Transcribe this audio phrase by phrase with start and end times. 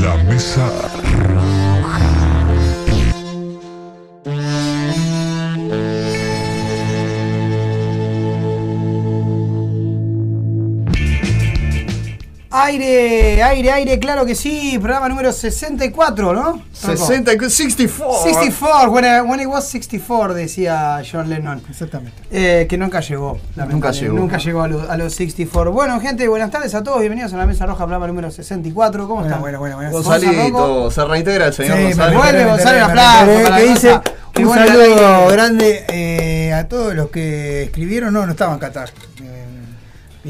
[0.00, 0.66] La mesa
[12.74, 14.78] Aire, aire, aire, claro que sí.
[14.80, 16.62] Programa número 64, ¿no?
[16.72, 18.22] 60, 64.
[18.22, 21.60] 64, when, I- when it was 64, decía John Lennon.
[21.68, 22.22] Exactamente.
[22.30, 23.40] Eh, que nunca llegó.
[23.56, 24.00] lamentablemente.
[24.00, 24.14] llegó.
[24.18, 25.72] Nunca llegó a, lo- a los 64.
[25.72, 27.00] Bueno, gente, buenas tardes a todos.
[27.00, 29.02] Bienvenidos a la Mesa Roja, programa número 64.
[29.08, 29.40] ¿Cómo Bueno, están?
[29.40, 29.90] bueno, bueno, bueno.
[29.90, 32.18] Gonzalito, se reintegra el señor Sí, González.
[32.18, 34.00] Vuelve para que la dice.
[34.32, 38.14] Qué un saludo grande eh, a todos los que escribieron.
[38.14, 38.90] No, no estaban en Qatar.
[39.22, 39.46] Eh.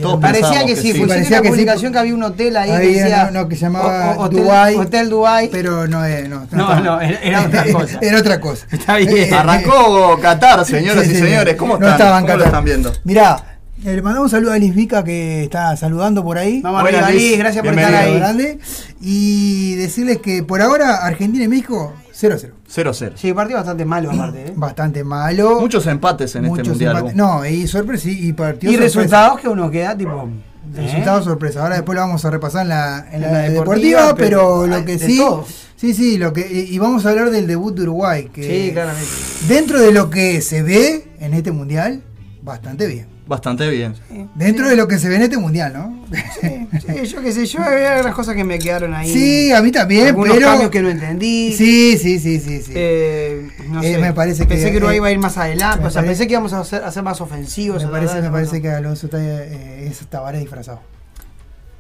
[0.01, 0.99] Todos Parecía que que sí, sí.
[0.99, 3.25] fue Parecía una que sí, publicación que había un hotel ahí que decía.
[3.33, 4.77] no, no, que se llamaba o- hotel, Dubai.
[4.77, 5.49] Hotel Dubai.
[5.51, 7.99] Pero no, eh, no, No, era- otra cosa.
[8.01, 8.67] Era otra cosa.
[8.71, 9.11] Está bien.
[9.17, 11.57] Eh, Arrancó Qatar, señoras Sí, y sí, señores.
[11.57, 11.93] ¿Cómo no están?
[11.93, 12.93] estaban ¿Cómo lo están viendo?
[13.05, 16.61] Mirá, eh, le mandamos un saludo a Liz Vica que está saludando por ahí.
[16.63, 17.39] Vamos arriba, Liz.
[17.39, 18.15] Gracias por estar ahí.
[18.17, 18.59] grande.
[19.01, 22.51] Y decirles que por ahora Argentina y México 0-0.
[22.69, 23.13] 0-0.
[23.17, 24.49] Sí, partido bastante malo aparte.
[24.49, 24.53] ¿eh?
[24.57, 25.61] Bastante malo.
[25.61, 26.97] Muchos empates en este muchos mundial.
[26.97, 27.17] empates.
[27.17, 28.99] No, y sorpresa y partido Y sorpresa.
[29.01, 30.29] resultados que uno queda tipo.
[30.29, 30.77] ¿eh?
[30.77, 31.63] Resultados sorpresa.
[31.63, 34.61] Ahora después lo vamos a repasar en la, en En la la deportiva, deportiva, pero,
[34.63, 35.17] pero lo que de sí.
[35.19, 35.47] todo.
[35.77, 38.73] Sí, sí, lo que y y vamos a hablar del debut de Uruguay, que Sí,
[38.73, 39.09] claramente.
[39.49, 42.03] dentro de lo que se ve en este mundial,
[42.43, 43.07] bastante bien.
[43.31, 43.95] Bastante bien.
[44.35, 46.05] Dentro de lo que se ve en este mundial, ¿no?
[46.41, 49.09] Sí, sí, yo qué sé, yo había algunas cosas que me quedaron ahí.
[49.09, 51.53] Sí, a mí también, Algunos pero cambios que no entendí.
[51.57, 52.73] Sí, sí, sí, sí, sí.
[52.75, 55.39] Eh, no Eh, sé, me parece que- pensé que Uruguay eh, iba a ir más
[55.39, 57.85] adelante, me o sea, parece- pensé que íbamos a ser, a ser más ofensivos.
[57.85, 58.63] me parece, verdad, me parece no.
[58.63, 60.81] que Alonso está, eh, es Tabaré disfrazado.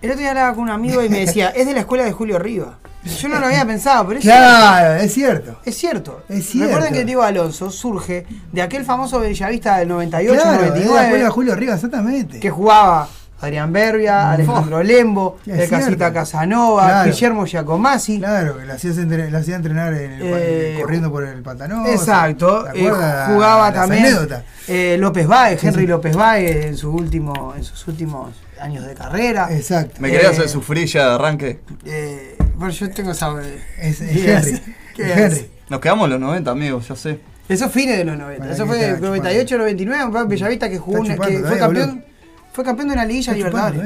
[0.02, 2.12] El otro día hablaba con un amigo y me decía, es de la escuela de
[2.12, 2.78] Julio Riva.
[3.04, 5.58] Yo no lo había pensado, pero es Claro, es cierto.
[5.64, 6.22] Es cierto.
[6.28, 6.68] Es cierto.
[6.74, 11.02] Recuerden que Diego Alonso surge de aquel famoso bellavista del 98, Claro, es la 99,
[11.04, 12.40] escuela de Julio Rivas, exactamente.
[12.40, 13.08] que jugaba
[13.42, 16.12] Adrián Berbia, Alejandro Lembo, el Casita cierto.
[16.12, 17.10] Casanova, Claro.
[17.10, 18.18] Guillermo Giacomazzi.
[18.18, 21.86] Claro, que lo hacía, entre- entrenar en el- Eh, corriendo por el pantano.
[21.86, 22.64] Exacto.
[22.70, 22.90] ¿te Eh,
[23.28, 24.14] jugaba también
[24.68, 25.86] eh, López Báez, Sí, Henry sí.
[25.86, 29.48] López Báez en su último, en sus últimos años de carrera.
[29.50, 29.96] Exacto.
[30.00, 31.60] ¿Me quería Eh, hacer sufrir ya de arranque?
[31.84, 33.34] Eh, bueno, yo tengo esa.
[33.80, 34.62] Es, es ¿Qué Henry.
[34.96, 35.18] ¿Qué es?
[35.18, 35.50] Henry.
[35.68, 37.20] Nos quedamos en los 90, amigos, ya sé.
[37.48, 38.40] Eso fines de los 90.
[38.42, 42.04] Para Eso fue está de 98, 99, un Bellavista que jugó una- que fue campeón.
[42.52, 43.80] Fue campeón de una liguilla Libertadores.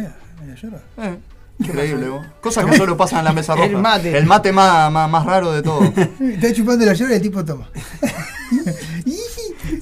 [0.98, 1.16] Eh,
[1.58, 2.26] increíble, vos.
[2.40, 3.66] Cosas que solo pasan en la mesa roja.
[3.66, 4.16] El mate.
[4.18, 5.82] El mate más, más, más raro de todo.
[6.20, 7.68] Está chupando la llora y el tipo toma.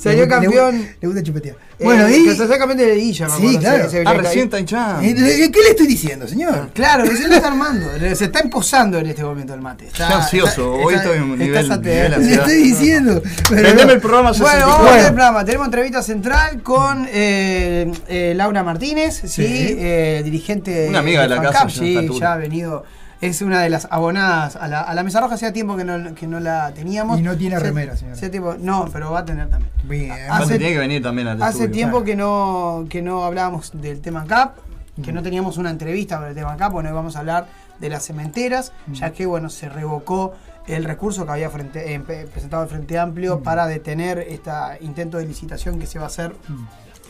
[0.02, 0.78] Salió campeón.
[0.78, 1.56] Le, le gusta chupetear.
[1.78, 2.24] Eh, Bueno, y.
[2.24, 3.58] Que campeón de liguilla, Sí,
[4.04, 5.00] ah, recién está hinchado.
[5.02, 6.70] Eh, ¿Qué le estoy diciendo, señor?
[6.74, 7.86] Claro, recién lo está armando.
[8.14, 9.86] Se está emposando en este momento el mate.
[9.86, 10.72] Está, ansioso.
[10.74, 13.22] Hoy estoy en un está nivel- nivel Le estoy diciendo.
[13.48, 13.92] pero Vendeme no.
[13.92, 14.66] el programa Bueno, 64.
[14.66, 15.06] vamos a ver Bueno.
[15.08, 15.44] el programa.
[15.44, 19.76] Tenemos entrevista central con eh, eh, Laura Martínez, sí, Sí.
[19.78, 22.84] eh, dirigente Una amiga de la FANCAP, casa, Sí, ya ha venido.
[23.22, 25.36] Es una de las abonadas a la, a la mesa roja.
[25.36, 27.18] Hacía tiempo que no, que no la teníamos.
[27.20, 28.16] Y no tiene Hacía- remera, señora.
[28.16, 29.70] hacía tiempo- no, pero va a tener también.
[29.84, 30.10] Bien.
[30.10, 31.70] Aparte hace- tiene que venir también al Hace estudio.
[31.70, 34.56] tiempo que no, que no hablábamos del tema CAP,
[35.04, 37.46] que no teníamos una entrevista sobre el tema CAP, bueno, hoy vamos a hablar
[37.78, 40.34] de las cementeras, ya que bueno, se revocó
[40.66, 44.50] el recurso que había frente, eh, presentado el Frente Amplio para detener este
[44.80, 46.34] intento de licitación que se va a hacer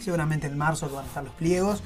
[0.01, 1.83] seguramente en marzo, que van a estar los pliegos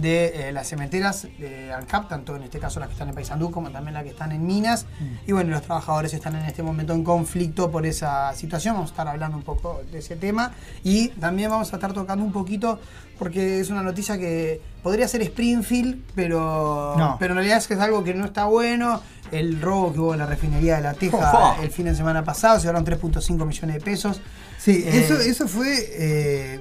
[0.00, 3.50] de eh, las cementeras de ANCAP, tanto en este caso las que están en Paysandú
[3.50, 4.86] como también las que están en Minas.
[5.26, 8.74] Y bueno, los trabajadores están en este momento en conflicto por esa situación.
[8.74, 10.52] Vamos a estar hablando un poco de ese tema
[10.84, 12.78] y también vamos a estar tocando un poquito,
[13.18, 17.16] porque es una noticia que podría ser Springfield, pero, No.
[17.18, 19.00] pero en realidad es que es algo que no está bueno.
[19.30, 22.58] El robo que hubo en la refinería de La Teja el fin de semana pasado,
[22.58, 24.20] se llevaron 3.5 millones de pesos.
[24.58, 26.60] Sí, Eh, eso, eso fue eh,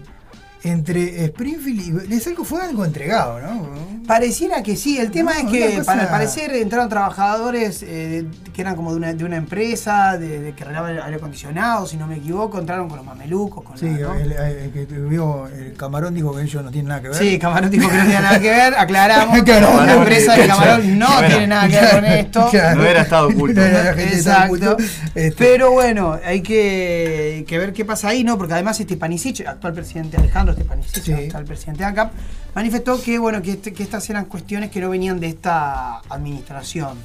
[0.68, 2.16] entre Springfield y.
[2.16, 3.98] Es algo, fue algo entregado, ¿no?
[4.08, 8.26] Pareciera que sí, el tema No, es que cosa- para al parecer entraron trabajadores eh,
[8.54, 11.98] que eran como de una, de una empresa, de, de que arreglaban aire acondicionado, si
[11.98, 14.14] no me equivoco, entraron con los mamelucos, con Sí, la, ¿no?
[14.16, 17.18] el, el que vio el camarón dijo que ellos no tienen nada que ver.
[17.18, 19.38] Sí, Camarón dijo que no tenía nada que ver, aclaramos.
[19.42, 19.86] Aclaramos.
[19.86, 20.60] La empresa de Claro.
[20.62, 22.48] Camarón no Bueno, tiene nada que ver con esto.
[22.52, 22.76] Claro.
[22.78, 23.60] No hubiera estado oculto.
[23.60, 24.78] No era Exacto.
[25.16, 28.38] Este, Pero bueno, hay que, que ver qué pasa ahí, ¿no?
[28.38, 31.14] Porque además Stepanicic, actual presidente Alejandro Stepanicic, Sí.
[31.14, 32.12] actual presidente de ANCAP,
[32.56, 36.98] manifestó que bueno, que, este- que estas eran cuestiones que no venían de esta administración.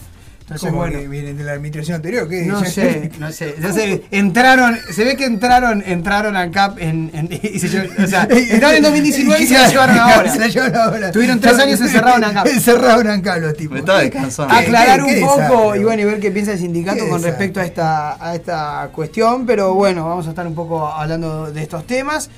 [0.42, 0.98] Entonces, ¿cómo bueno.
[0.98, 2.28] que vienen de la administración anterior?
[2.28, 2.44] ¿qué?
[2.46, 3.54] No sé, no sé.
[3.62, 8.04] Ya se, entraron, se ve que entraron, entraron al CAP en, en- y se llevaron-
[8.04, 10.32] o sea, entraron en 2019 y se la llevaron ahora.
[10.32, 11.12] Se la llevaron ahora.
[11.12, 12.46] Tuvieron tres años encerrados en ANCAP.
[12.48, 13.74] Encerrados en ANCAP los tipos.
[13.74, 14.52] Me estaba descansando.
[14.52, 17.64] ¿Qué- aclarar un poco y bueno y ver qué piensa el sindicato con respecto a
[17.64, 22.28] esta a esta cuestión pero bueno vamos a estar un poco hablando de estos temas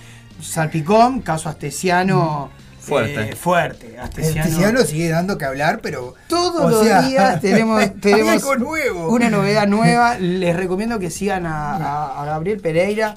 [0.44, 3.30] salpicón caso astesiano Fuerte.
[3.30, 3.96] eh, fuerte.
[3.98, 4.42] Astesiano.
[4.42, 6.14] Astesiano sigue dando que hablar, pero.
[6.28, 9.08] Todos los sea, días tenemos, tenemos algo nuevo.
[9.08, 10.18] una novedad nueva.
[10.18, 13.14] Les recomiendo que sigan a, a- a Gabriel Pereira,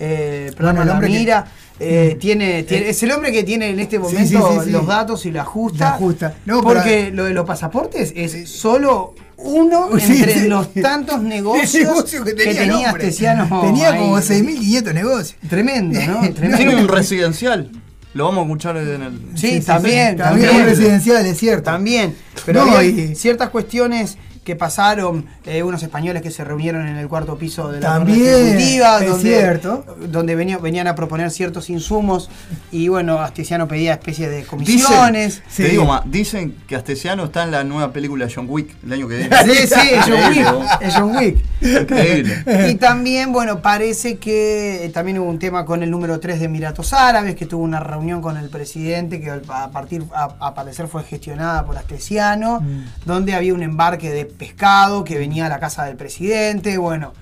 [0.00, 1.46] eh, Bueno, el La hombre que- Mira.
[1.78, 2.18] eh, Mm.
[2.18, 4.70] tiene, tiene- es el hombre que tiene en este momento sí, sí, sí.
[4.72, 5.90] los datos y lo ajusta.
[5.90, 6.34] Lo ajusta.
[6.44, 10.48] No, pero- porque lo de los pasaportes es solo uno Sí, entre sí.
[10.48, 12.90] los tantos negocios negocio que tenía.
[12.90, 13.98] Astesiano Tenía ahí.
[14.00, 15.36] como 6.500 negocios.
[15.48, 16.20] Tremendo, ¿no?
[16.34, 16.56] Tremendo.
[16.56, 17.70] Tiene un residencial.
[18.14, 19.20] Lo vamos a escuchar en el.
[19.34, 20.56] Sí, también, También también.
[20.56, 21.64] un residencial, es cierto.
[21.64, 22.14] También,
[22.46, 26.96] pero No, había y- ciertas cuestiones que pasaron, eh, unos españoles que se reunieron en
[26.96, 28.18] el cuarto piso de la También,
[28.58, 29.84] es donde, cierto.
[30.10, 32.30] donde venía- venían a proponer ciertos insumos
[32.70, 35.36] y bueno, Astesiano pedía especies de comisiones.
[35.36, 35.62] Dicen, Sí.
[35.64, 39.08] Te digo más, dicen que Astesiano está en la nueva película John Wick el año
[39.08, 39.36] que viene.
[39.44, 40.92] Sí, sí, es John Wick.
[40.94, 41.38] John Wick.
[41.62, 42.44] Increíble.
[42.70, 46.44] Y también, bueno, parece que eh, también hubo un tema con el número 3 de
[46.46, 50.88] Emiratos Árabes, que tuvo una reunión con el presidente, que a partir, a, a parecer
[50.88, 52.62] fue gestionada por Astesiano,
[53.04, 57.12] donde había un embarque de pescado que venía a la casa del presidente, bueno,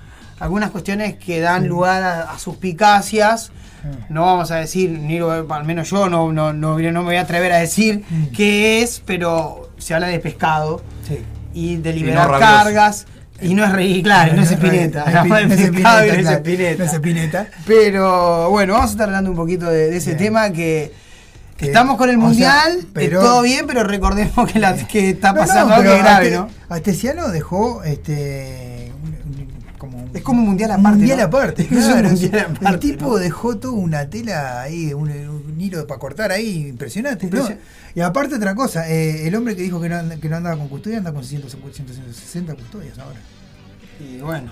[0.41, 3.53] algunas cuestiones que dan lugar a, a suspicacias.
[4.09, 7.17] No vamos a decir, ni lo- al menos yo no, no, no, no me voy
[7.17, 8.05] a atrever a decir
[8.37, 11.19] qué es, pero se habla de pescado Sí.
[11.53, 13.07] y de liberar cargas.
[13.41, 15.05] Y no es Rey, claro, no es Espineta.
[15.25, 15.51] No es
[16.31, 17.47] Espineta, no Espineta.
[17.67, 20.25] Pero bueno, vamos a estar hablando un poquito de, de ese Bien.
[20.27, 20.93] tema Que,
[21.67, 25.11] estamos con el o sea, mundial, eh, pero- todo bien, pero recordemos que, la, que
[25.11, 26.49] está No, no, pasando algo grave, ¿no?
[26.69, 28.93] Astesiano dejó este
[29.79, 31.25] como Es como un mundial un aparte, mundial ¿no?
[31.25, 32.29] aparte, Es
[32.63, 37.29] el tipo dejó toda una tela ahí, un, un hilo para cortar ahí, impresionante.
[37.95, 40.69] Y aparte otra cosa, eh, el hombre que dijo que no, que no andaba con
[40.69, 43.19] custodia anda con 100, 160 custodias ahora.
[44.01, 44.51] Y bueno.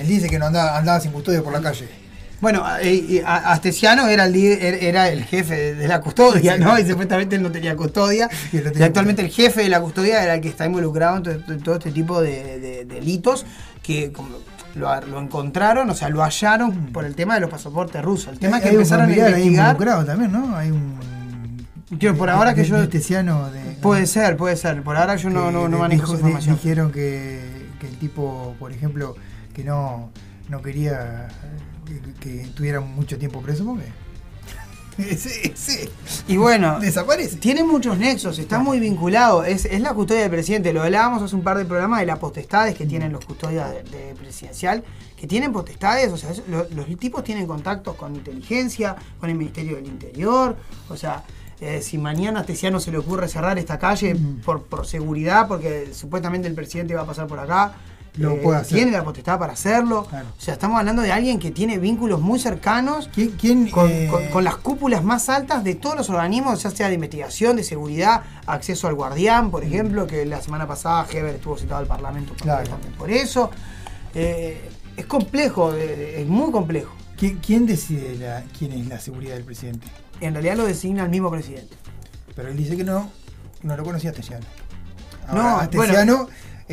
[0.00, 1.88] Él dice que no andaba, andaba sin custodia por la calle.
[2.40, 6.78] Bueno, eh, a- Astesiano era el, líder- era el jefe de- la custodia, ¿no?
[6.78, 8.28] Y supuestamente él no tenía custodia.
[8.52, 11.58] Y actualmente el jefe de la custodia era el que está involucrado en to- to-
[11.58, 13.46] todo este tipo de, de delitos
[13.82, 14.28] que como
[14.74, 18.34] lo, lo encontraron, o sea, lo hallaron por el tema de los pasaportes rusos.
[18.34, 19.70] El tema es que empezaron a investigar.
[19.70, 20.54] involucrado también, ¿no?
[20.56, 20.96] Hay un.
[21.90, 23.60] Yo, por ahora que yo- Astesiano de.
[23.80, 24.82] Puede ser, puede ser.
[24.82, 26.56] Por ahora yo no, manejo dijo- esa información.
[26.56, 27.40] Dijeron que,
[27.80, 29.16] que el tipo, por ejemplo,
[29.54, 30.10] que no,
[30.50, 31.28] no quería
[31.86, 33.86] que, que tuviera mucho tiempo preso porque.
[35.16, 35.88] sí, sí.
[36.26, 37.36] Y bueno, Desaparece.
[37.36, 39.44] Tiene muchos nexos, está muy vinculado.
[39.44, 40.72] Es, es la custodia del presidente.
[40.72, 43.82] Lo hablábamos hace un par de programas de las potestades que tienen los custodias de,
[43.82, 44.82] de presidencial,
[45.16, 49.36] que tienen potestades, o sea, es- lo- los tipos tienen contactos con inteligencia, con el
[49.36, 50.56] Ministerio del Interior,
[50.88, 51.24] o sea.
[51.60, 55.88] eh, si mañana a Tesiano se le ocurre cerrar esta calle por, por seguridad, porque
[55.94, 57.72] supuestamente el presidente va a pasar por acá,
[58.16, 58.76] Lo eh, puede hacer.
[58.76, 60.06] tiene la potestad para hacerlo.
[60.08, 60.28] Claro.
[60.36, 64.08] O sea, estamos hablando de alguien que tiene vínculos muy cercanos ¿Quién, quién, con, eh,
[64.10, 67.64] con- con las cúpulas más altas de todos los organismos, ya sea de investigación, de
[67.64, 72.32] seguridad, acceso al guardián, por ejemplo, que la semana pasada Heber estuvo citado al Parlamento
[72.34, 72.70] por, Claro.
[72.98, 73.50] por eso.
[74.14, 76.92] Eh, es complejo, es muy complejo.
[77.18, 79.86] quién- quién decide la- quién es la seguridad del presidente?
[80.20, 81.74] En realidad lo designa el mismo presidente.
[82.34, 83.10] Pero él dice que no,
[83.62, 84.44] no lo conocía Astesiano.
[85.32, 85.68] No, eh,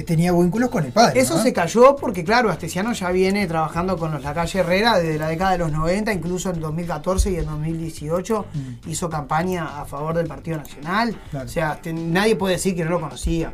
[0.01, 1.19] tenía vínculos con el padre.
[1.19, 1.43] Eso ¿no?
[1.43, 5.27] se cayó porque, claro, Astesiano ya viene trabajando con los La Calle Herrera desde la
[5.27, 8.89] década de los 90, incluso en 2014 y en 2018 Mm.
[8.89, 11.15] hizo campaña a favor del Partido Nacional.
[11.29, 11.45] Claro.
[11.45, 13.51] O sea, te- nadie puede decir que no lo conocía,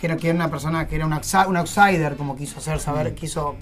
[0.00, 3.14] que era, que era una persona que era un outsider, como quiso hacer saber, Mm.
[3.14, 3.54] quiso,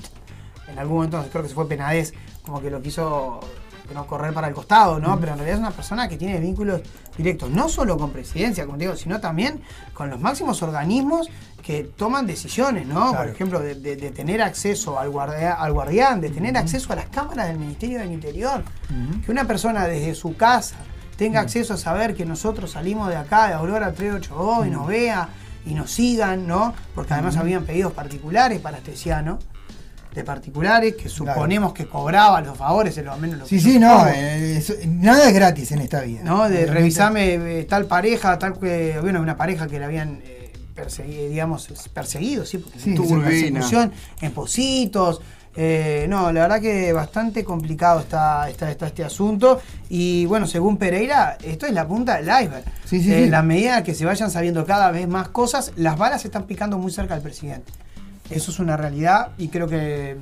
[0.69, 2.15] en algún momento creo que se fue Penades,
[2.47, 3.41] como que lo quiso
[3.93, 5.03] no correr para el costado, Mm.
[5.03, 5.21] ¿no?
[5.21, 6.81] Pero en realidad es una persona que tiene vínculos
[7.17, 9.61] directos, no solo con presidencia, como digo, sino también
[9.93, 11.29] con los máximos organismos
[11.63, 13.13] que toman decisiones, ¿no?
[13.15, 16.97] Por ejemplo, de, de- de tener acceso al, guardia- al guardián, de tener acceso a
[16.97, 18.63] las cámaras del Ministerio del Interior.
[19.25, 20.77] Que una persona desde su casa
[21.17, 25.29] tenga acceso a saber que nosotros salimos de acá, de Aurora 382, y nos vea
[25.65, 26.75] y nos sigan, ¿no?
[26.95, 29.39] Porque además habían pedidos particulares para Astesiano,
[30.15, 33.79] de particulares, que suponemos que cobraba los favores, es lo menos lo Sí, que sí,
[33.79, 36.21] no, eh, eso- nada es gratis en esta vida.
[36.23, 36.49] ¿no?
[36.49, 41.29] De revisarme eh, tal pareja, tal que, bueno, una pareja que la habían eh, perseguido,
[41.29, 45.21] digamos, perseguido, sí, porque Sí, tuvo persecución en Positos.
[45.57, 49.61] no, la verdad que bastante complicado está, está, está este asunto.
[49.89, 52.65] Y bueno, según Pereira, esto es la punta del iceberg.
[52.85, 53.13] Sí, sí, sí.
[53.15, 56.77] En la medida que se vayan sabiendo cada vez más cosas, las balas están picando
[56.79, 57.73] muy cerca del presidente.
[58.35, 60.17] Eso es una realidad y creo que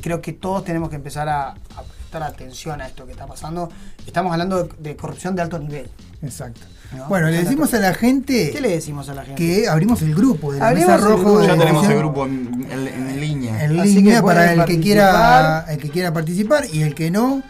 [0.00, 3.68] creo que todos tenemos que empezar a, a prestar atención a esto que está pasando.
[4.06, 5.88] Estamos hablando de, de corrupción de alto nivel.
[6.22, 6.60] Exacto.
[6.96, 9.42] No, bueno, le decimos a la gente ¿Qué le decimos a la gente?
[9.42, 11.42] que abrimos el grupo de la Abrimos Mesa el Rojo.
[11.42, 13.64] Ya tenemos el grupo en, en- en línea.
[13.64, 15.70] en Así línea que para el que quiera participar.
[15.74, 17.42] el que quiera participar y el que no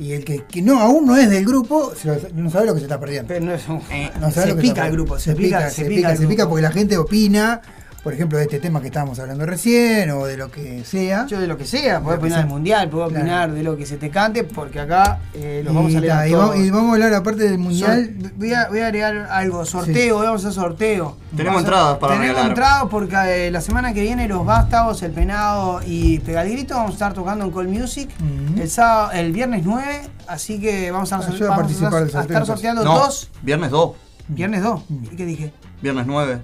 [0.00, 2.74] Y el que, que no aún no es del grupo, se lo- no sabe lo
[2.74, 3.28] que se está perdiendo.
[3.28, 3.80] Pero no es un-
[4.20, 6.62] No sabe se lo que pica el grupo, se, pica, se pica, se pica porque
[6.62, 7.60] la gente opina,
[8.02, 11.26] por ejemplo, de este tema que estábamos hablando recién o de lo que sea.
[11.26, 13.22] Yo de lo que sea, podés que opinar del mundial, podés Claro.
[13.22, 16.28] opinar de lo que se te cante, porque acá eh, los vamos a leer ta,
[16.28, 18.14] y vamos, y vamos a hablar aparte del mundial.
[18.20, 21.16] Sor- voy, a, voy a agregar algo, sorteo, vamos a hacer sorteo.
[21.36, 22.50] Tenemos Vamos entradas para Tenemos regalar.
[22.50, 26.74] entradas porque eh, la semana que viene los Vástagos, el Penado y Pega el Grito
[26.76, 28.08] vamos a estar tocando en Call Music
[28.56, 31.92] el, sábado, el viernes 9, así que vamos a, Ah, yo voy a vamos participar
[31.94, 33.90] del a sorteo, estar sorteando No, dos, viernes 2,
[34.28, 35.04] viernes 2, Mm.
[35.04, 35.52] ¿y qué dije?
[35.82, 36.38] viernes 9.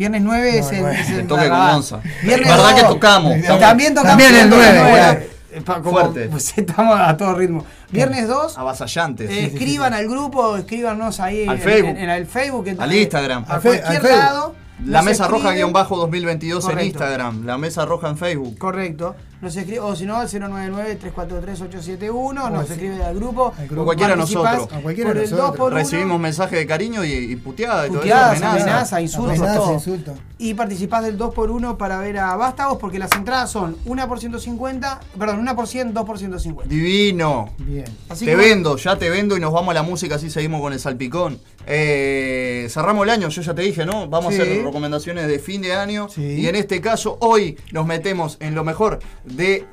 [0.00, 0.98] Viernes 9 es No, el, nueve.
[0.98, 1.58] es el El toque con.
[1.58, 2.00] Monza.
[2.22, 2.90] Viernes ¿Verdad que dos.
[2.94, 3.32] tocamos?
[3.60, 5.30] También tocamos También el viernes nueve, nueve.
[5.52, 6.28] Eh, pa- como- Fuerte.
[6.30, 7.66] Pues estamos a todo ritmo.
[7.90, 9.28] Viernes 2, Avasallantes.
[9.30, 11.90] eh, escriban al grupo, escríbanos ahí Al en, Facebook.
[11.90, 12.66] en- en el Facebook.
[12.68, 13.44] en- Al Instagram.
[13.46, 14.54] A cualquier lado.
[14.86, 15.56] La mesa roja escriben.
[15.56, 16.80] guion bajo 2022 en.
[16.80, 17.44] Instagram.
[17.44, 18.56] La mesa roja en Facebook.
[18.56, 19.14] Correcto.
[19.40, 22.10] Nos escribe, o si no, al 099-343-871.
[22.46, 23.52] O Nos si- escribe al grupo.
[23.66, 23.82] grupo.
[23.82, 24.68] O cualquiera nosotros.
[24.72, 25.50] A cualquiera por de el nosotros.
[25.50, 25.76] 2 por 1.
[25.80, 28.46] Recibimos mensajes de cariño y, y puteada y todo Puteadas, eso.
[28.46, 28.64] amenaza.
[28.70, 29.72] amenaza, insultos, Amenaza, todo.
[29.74, 30.18] insultos.
[30.38, 35.00] Y participás del 2x1 para ver a Vástagos porque las entradas son 1 por 150,
[35.18, 36.72] perdón, 1 por 100, 2 por 150.
[36.74, 37.50] Divino.
[37.58, 37.84] Bien.
[38.08, 40.60] Así te que vendo, ya te vendo y nos vamos a la música, así seguimos
[40.60, 41.38] con el salpicón.
[41.66, 44.08] Eh, cerramos el año, yo ya te dije, ¿no?
[44.08, 44.40] Vamos Sí.
[44.40, 46.08] a hacer recomendaciones de fin de año.
[46.08, 46.22] Sí.
[46.22, 48.98] Y en este caso, hoy nos metemos en lo mejor
[49.30, 49.66] de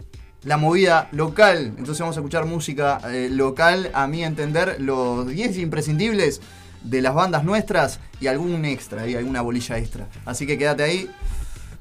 [0.43, 1.73] la movida local.
[1.77, 6.41] Entonces vamos a escuchar música eh, local, a mi entender, los 10 imprescindibles
[6.83, 10.07] de las bandas nuestras y algún extra, y alguna bolilla extra.
[10.25, 11.09] Así que quédate ahí.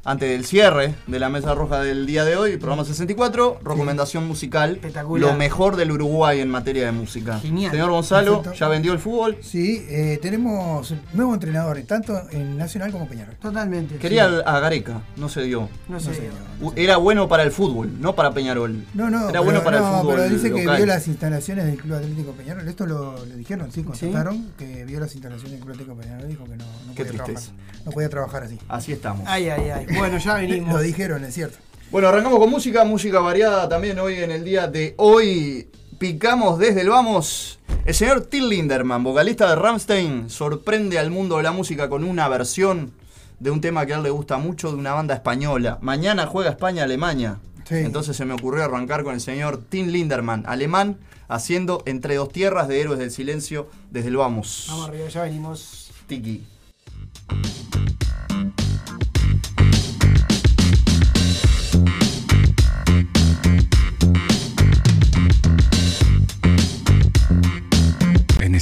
[0.09, 4.75] Antes del cierre de la mesa roja del día de hoy, programa 64, recomendación musical,
[4.77, 5.33] Espectacular.
[5.33, 7.41] lo mejor del Uruguay en materia de música.
[7.41, 7.73] Genial.
[7.73, 8.57] Señor Gonzalo, Perfecto.
[8.57, 9.37] ¿ya vendió el fútbol?
[9.43, 13.35] Sí, eh, tenemos nuevos entrenadores, tanto en Nacional como Peñarol.
[13.35, 13.97] Totalmente.
[13.97, 14.35] Quería Sí.
[14.47, 15.69] a Gareca, no se dio.
[15.89, 16.31] No sé.
[16.61, 18.85] U- Era bueno para el fútbol, no para Peñarol.
[18.95, 20.15] No, no, Era pero, bueno para no, el fútbol.
[20.19, 22.69] pero dice que vio las instalaciones del Club Atlético Peñarol.
[22.69, 26.29] Esto lo, lo dijeron, sí, constataron que vio las instalaciones del Club Atlético Peñarol.
[26.29, 27.51] Dijo que no, no, Qué podía, tristeza.
[27.51, 28.59] trabajar, no podía trabajar así.
[28.69, 29.25] Así estamos.
[29.27, 29.96] Ay, ay, ay.
[29.97, 30.73] Bueno, ya venimos.
[30.75, 31.59] Lo dijeron, es cierto.
[31.91, 35.69] Bueno, arrancamos con música, música variada también hoy en el día de hoy.
[35.99, 37.59] Picamos desde el vamos.
[37.85, 42.29] El señor Till Linderman, vocalista de Rammstein, sorprende al mundo de la música con una
[42.29, 42.93] versión
[43.39, 45.79] de un tema que a él le gusta mucho de una banda española.
[45.81, 47.39] Mañana juega España-Alemania.
[47.65, 47.77] Sí.
[47.77, 50.99] Entonces se me ocurrió arrancar con el señor Tim Linderman, alemán,
[51.29, 54.67] haciendo Entre dos tierras de Héroes del Silencio desde el vamos.
[54.69, 55.91] Vamos arriba, ya venimos.
[56.07, 56.45] Tiki.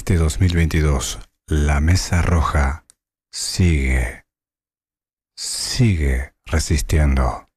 [0.04, 2.84] Este 2022, la Mesa Roja
[3.32, 4.26] sigue,
[5.34, 7.48] sigue resistiendo.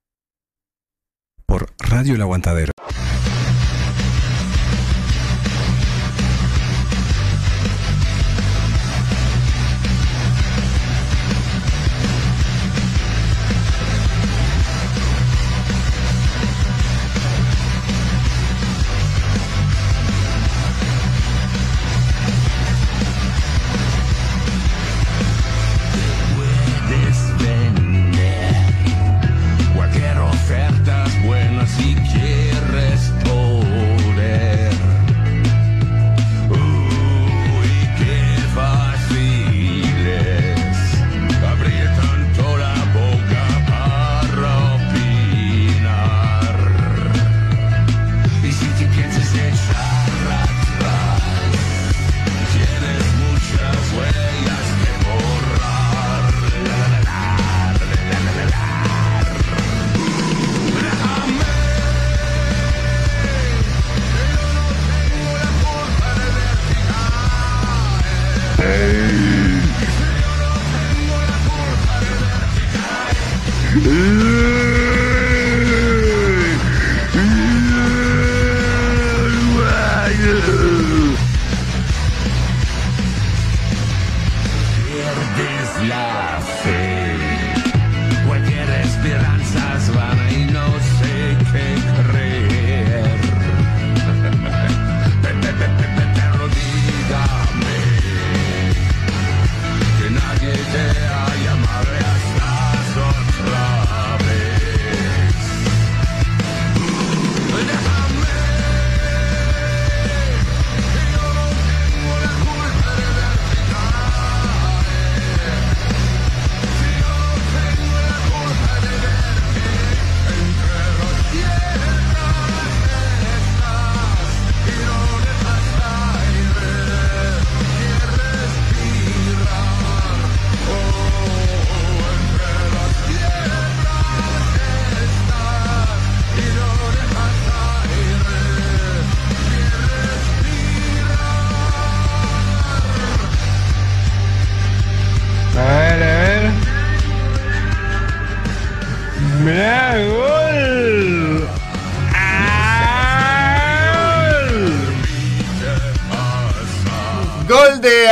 [1.45, 2.71] Por Radio El Aguantadero.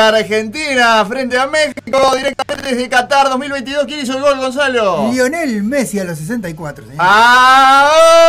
[0.10, 3.86] Argentina frente a México directamente desde Qatar 2022.
[3.86, 5.12] ¿Quién hizo el gol, Gonzalo?
[5.12, 6.86] Lionel Messi a los 64.
[6.86, 6.98] señor.
[7.00, 8.25] ¡Ah!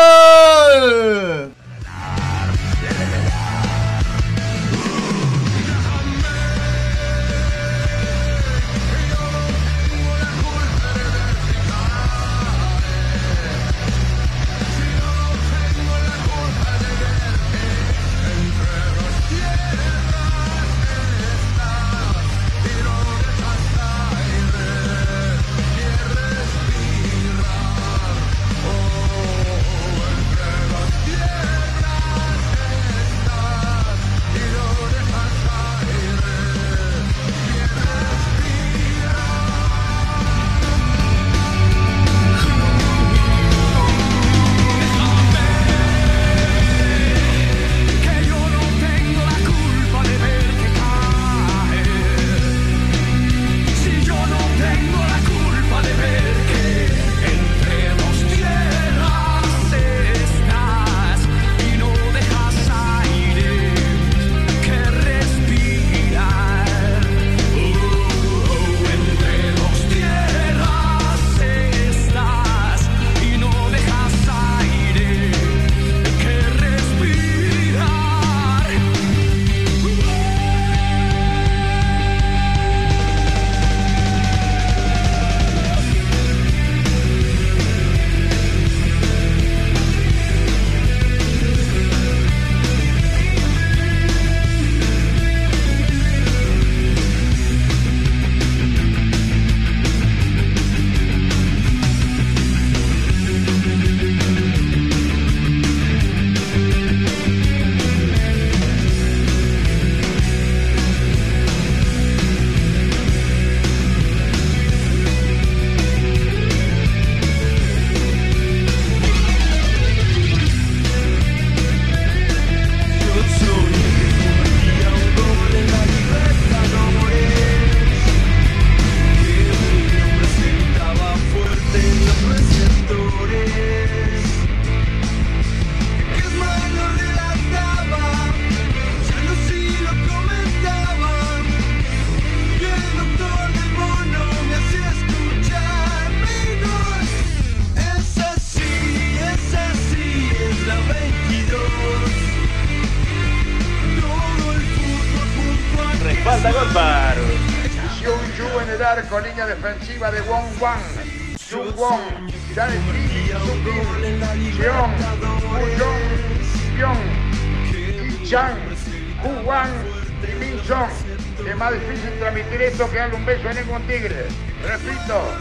[172.85, 174.27] Que darle un beso a ningún tigre.
[174.63, 175.35] Repito,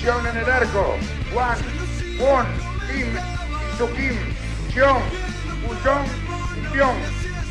[0.00, 0.96] Xiong en el arco,
[1.34, 1.58] Wang,
[2.20, 2.46] Won,
[3.96, 4.16] Kim,
[4.72, 5.02] Jeong,
[5.66, 6.06] Woo-jong
[6.56, 6.96] y Pyong,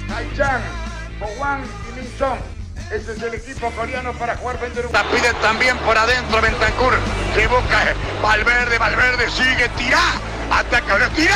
[0.09, 0.61] Hai-chan,
[1.19, 2.39] Ho Wang y Min Song.
[2.89, 4.59] Ese es el equipo coreano para jugar.
[4.93, 6.93] La pide también por adentro Bentancur.
[7.35, 10.13] Se busca Valverde, Valverde sigue, tirá.
[10.49, 11.35] Ataca, tirá.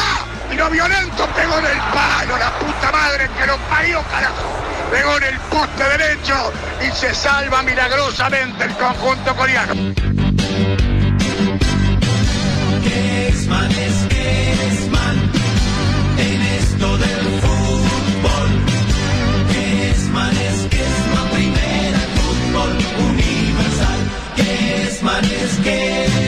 [0.50, 4.61] Tiro violento, pegó en el palo, la puta madre que lo parió, carajo.
[4.92, 6.52] Pegó en el poste derecho
[6.86, 9.74] y se salva milagrosamente el conjunto coreano.
[12.84, 15.32] Kesman es Kesman
[16.18, 18.50] en esto del fútbol.
[19.54, 22.72] Kesman es Kesman, primera en fútbol
[23.12, 24.00] universal.
[24.36, 26.21] Kesman es Kesman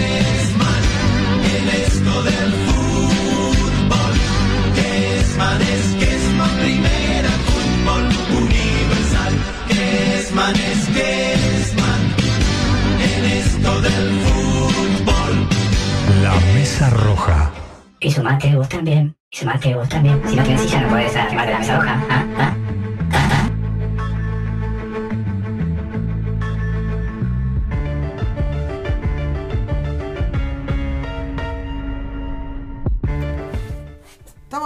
[18.55, 19.15] Vos también.
[19.31, 20.21] Y sumate vos también.
[20.27, 22.03] Si no tienes silla no puedes arribar de la mesa roja.
[22.09, 22.25] ¿Ah?
[22.37, 22.62] ¿Ah?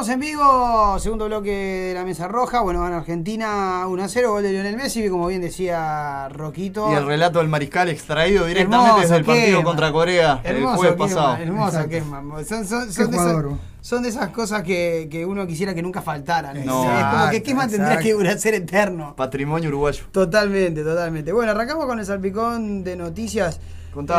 [0.07, 1.51] Estamos en vivo, segundo bloque
[1.89, 2.61] de la Mesa Roja.
[2.61, 6.89] Bueno, van Argentina 1 a 0, gol de Lionel Messi, como bien decía Roquito.
[6.93, 10.95] Y el relato del mariscal extraído directamente Hermoso, desde el partido contra Corea el jueves
[10.95, 11.35] pasado.
[11.35, 11.89] Hermoso.
[11.89, 12.45] Keman.
[12.45, 13.57] Son, son- Qué son de esas, jugador.
[13.81, 16.65] son de esas cosas que, que uno quisiera que nunca faltaran.
[16.65, 16.83] No.
[16.85, 19.13] es como que Exacto, Keman tendría que durar ser eterno.
[19.13, 20.05] Patrimonio uruguayo.
[20.13, 21.33] Totalmente, totalmente.
[21.33, 23.59] Bueno, arrancamos con el salpicón de noticias.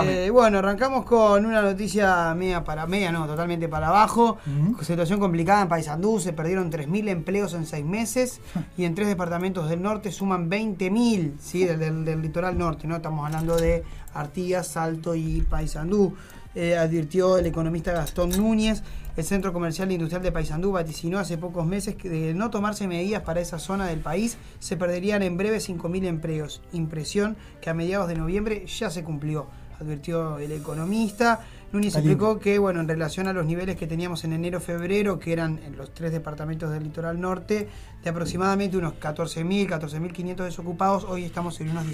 [0.08, 4.38] Eh, bueno, arrancamos con una noticia media para media, no, totalmente para abajo.
[4.82, 8.40] Situación complicada en Paysandú, se perdieron 3.000 empleos en seis meses
[8.76, 11.64] y en tres departamentos del norte suman 20.000, ¿sí?
[11.64, 12.96] Del, del- del litoral norte, ¿no?
[12.96, 16.14] Estamos hablando de Artigas, Salto y Paysandú.
[16.54, 18.82] Eh, advirtió el economista Gastón Núñez.
[19.16, 22.86] El Centro Comercial e Industrial de Paysandú vaticinó hace pocos meses que de no tomarse
[22.88, 26.62] medidas para esa zona del país se perderían en breve 5.000 empleos.
[26.72, 29.46] Impresión que a mediados de noviembre ya se cumplió,
[29.80, 31.40] advirtió el econnomista.
[31.72, 35.60] Núñez explicó que, bueno, en relación a los niveles que teníamos en enero-febrero, que eran
[35.66, 37.68] en los tres departamentos del litoral norte,
[38.02, 41.84] de aproximadamente unos 14.000, 14.500 desocupados, hoy estamos en unos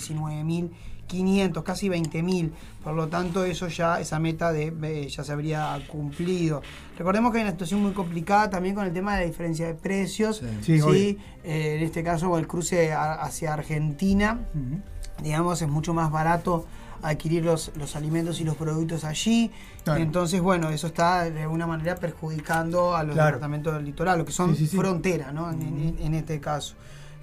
[1.09, 2.51] 19.500, casi 20.000.
[2.83, 6.62] Por lo tanto, eso ya, esa meta de, eh, ya se habría cumplido.
[6.99, 9.75] Recordemos que hay una situación muy complicada también con el tema de la diferencia de
[9.75, 10.42] precios.
[10.62, 10.81] Sí.
[10.81, 11.18] Sí.
[11.42, 14.38] Eh, en este caso, el cruce a- hacia Argentina
[15.23, 16.66] digamos, es mucho más barato
[17.05, 19.51] adquirir los, los alimentos y los productos allí.
[19.85, 20.01] Claro.
[20.01, 23.27] Entonces, bueno, eso está de alguna manera perjudicando a los Claro.
[23.29, 24.77] departamentos del litoral, lo que son Sí, sí, sí.
[24.77, 25.51] fronteras, ¿no?
[25.51, 26.75] En este caso.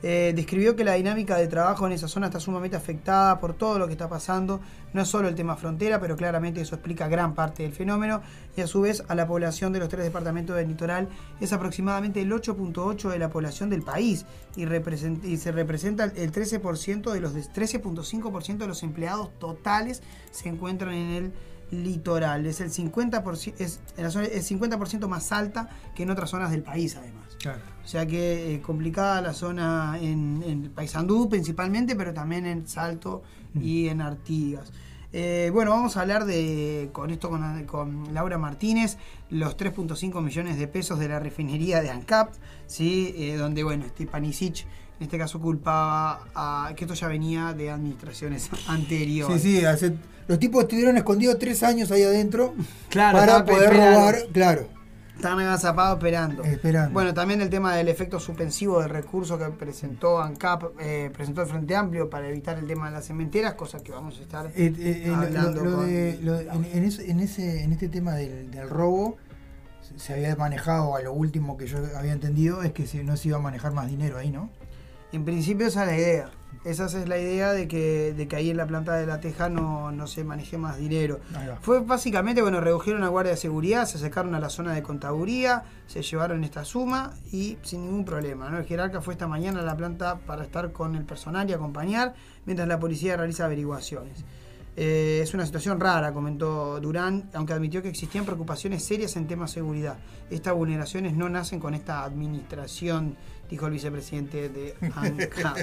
[0.03, 3.77] Eh, describió que la dinámica de trabajo en esa zona está sumamente afectada por todo
[3.77, 4.59] lo que está pasando.
[4.93, 8.21] No es solo el tema frontera, pero claramente eso explica gran parte del fenómeno.
[8.57, 11.07] Y a su vez, a la población de los tres departamentos del litoral
[11.39, 14.65] es aproximadamente el 8.8 de la población del país y,
[15.37, 21.11] se representa el 13% de los de- 13.5% de los empleados totales se encuentran en
[21.11, 21.33] el
[21.83, 22.45] litoral.
[22.47, 26.51] Es el 50%, es, en la zona- es 50% más alta que en otras zonas
[26.51, 27.37] del país, además.
[27.39, 27.61] Claro.
[27.83, 33.23] O sea que eh, complicada la zona en, en Paysandú principalmente, pero también en Salto
[33.59, 34.71] y en Artigas.
[35.13, 38.97] Eh, bueno, vamos a hablar de con esto con, con Laura Martínez,
[39.29, 42.33] los 3.5 millones de pesos de la refinería de ANCAP,
[42.65, 43.13] ¿sí?
[43.17, 44.65] Eh, donde bueno, este Panisic
[44.99, 49.41] en este caso culpaba a que esto ya venía de administraciones Sí, anteriores.
[49.41, 49.95] sí, hace-
[50.27, 52.53] los tipos estuvieron escondidos tres años ahí adentro
[52.89, 54.67] Claro, para poder robar, claro,
[55.21, 56.43] Están agazapados esperando.
[56.43, 56.93] esperando.
[56.93, 61.47] Bueno, también el tema del efecto suspensivo del recurso que presentó ANCAP, eh, presentó el
[61.47, 64.51] Frente Amplio para evitar el tema de las cementeras, cosa que vamos a estar Eh,
[64.57, 66.67] eh, eh, lo- hablando lo, con de- lo de- en, Laura.
[66.73, 69.17] en ese, en, ese, en este tema del, del robo
[69.81, 73.15] se- se había manejado, a lo último que yo había entendido, es que se- no
[73.15, 74.49] se iba a manejar más dinero ahí, ¿no?
[75.11, 76.29] En principio esa es la idea.
[76.63, 79.49] Esa es la idea de que, de que ahí en la planta de la Teja
[79.49, 81.19] no, no se maneje más dinero.
[81.61, 85.63] Fue básicamente, bueno, redujeron a guardia de seguridad, se acercaron a la zona de contaduría,
[85.87, 88.49] se llevaron esta suma y sin ningún problema.
[88.49, 88.59] ¿no?
[88.59, 92.13] El jerarca fue esta mañana a la planta para estar con el personal y acompañar
[92.45, 94.23] mientras la policía realiza averiguaciones.
[94.77, 99.51] Eh, es una situación rara, comentó Durán, aunque admitió que existían preocupaciones serias en temas
[99.51, 99.97] de seguridad.
[100.29, 103.17] Estas vulneraciones no nacen con esta administración,
[103.51, 105.57] dijo el vicepresidente de ANCAP.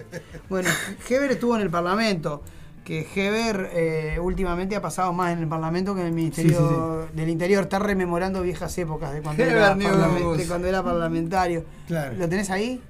[0.49, 0.69] bueno,
[1.09, 2.43] Heber estuvo en el Parlamento,
[2.85, 7.17] que Heber eh, últimamente ha pasado más en el Parlamento que en el Ministerio Sí,
[7.17, 7.65] del Interior.
[7.65, 11.65] Está rememorando viejas épocas de cuando, era, de cuando era parlamentario.
[11.87, 12.15] Claro.
[12.17, 12.81] ¿Lo tenés ahí?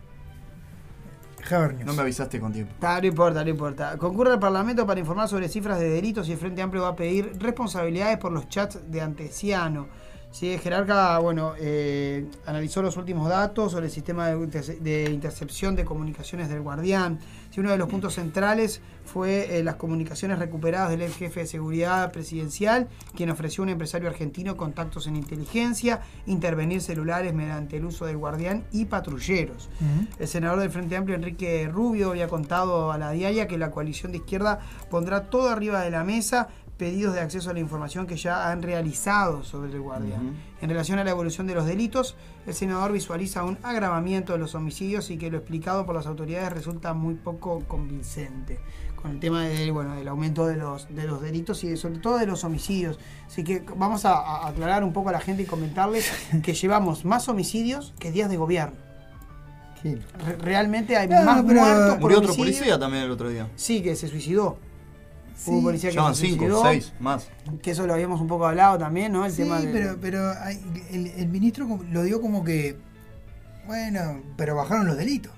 [1.84, 2.72] No me avisaste con tiempo.
[2.74, 3.96] Está, no importa, no importa.
[3.96, 6.96] Concurre al Parlamento para informar sobre cifras de delitos y el Frente Amplio va a
[6.96, 9.86] pedir responsabilidades por los chats de Antesiano.
[10.30, 15.10] Sí, el jerarca, bueno, eh, analizó los últimos datos sobre el sistema de, interce- de
[15.10, 17.18] intercepción de comunicaciones del Guardián.
[17.50, 21.46] Sí, uno de los puntos centrales fue eh, las comunicaciones recuperadas del ex jefe de
[21.46, 27.86] seguridad presidencial, quien ofreció a un empresario argentino contactos en inteligencia, intervenir celulares mediante el
[27.86, 29.70] uso del Guardián y patrulleros.
[30.18, 34.12] El senador del Frente Amplio, Enrique Rubio, había contado a la diaria que la coalición
[34.12, 34.60] de izquierda
[34.90, 38.62] pondrá todo arriba de la mesa pedidos de acceso a la información que ya han
[38.62, 40.26] realizado sobre el guardián.
[40.28, 40.34] Ujú.
[40.62, 44.54] En relación a la evolución de los delitos, el senador visualiza un agravamiento de los
[44.54, 48.60] homicidios y que lo explicado por las autoridades resulta muy poco convincente
[48.94, 51.98] con el tema de, bueno, del aumento de los, de los delitos y de- sobre
[51.98, 52.98] todo de los homicidios.
[53.26, 56.10] Así que vamos a, a aclarar un poco a la gente y comentarles
[56.42, 58.76] que llevamos más homicidios que días de gobierno.
[59.84, 63.48] Re- realmente hay No, más muertos por Murió otro policía también el otro día.
[63.54, 64.58] Sí, que se suicidó.
[65.38, 65.50] Sí.
[65.52, 66.62] Hubo un policía que Llevan se cinco, suicidó.
[66.64, 67.28] seis, más.
[67.62, 69.24] Que eso lo habíamos un poco hablado también, ¿no?
[69.24, 72.76] El Sí, tema de- pero, pero hay- el, el ministro lo dio como que,
[73.68, 75.30] bueno, pero bajaron los delitos.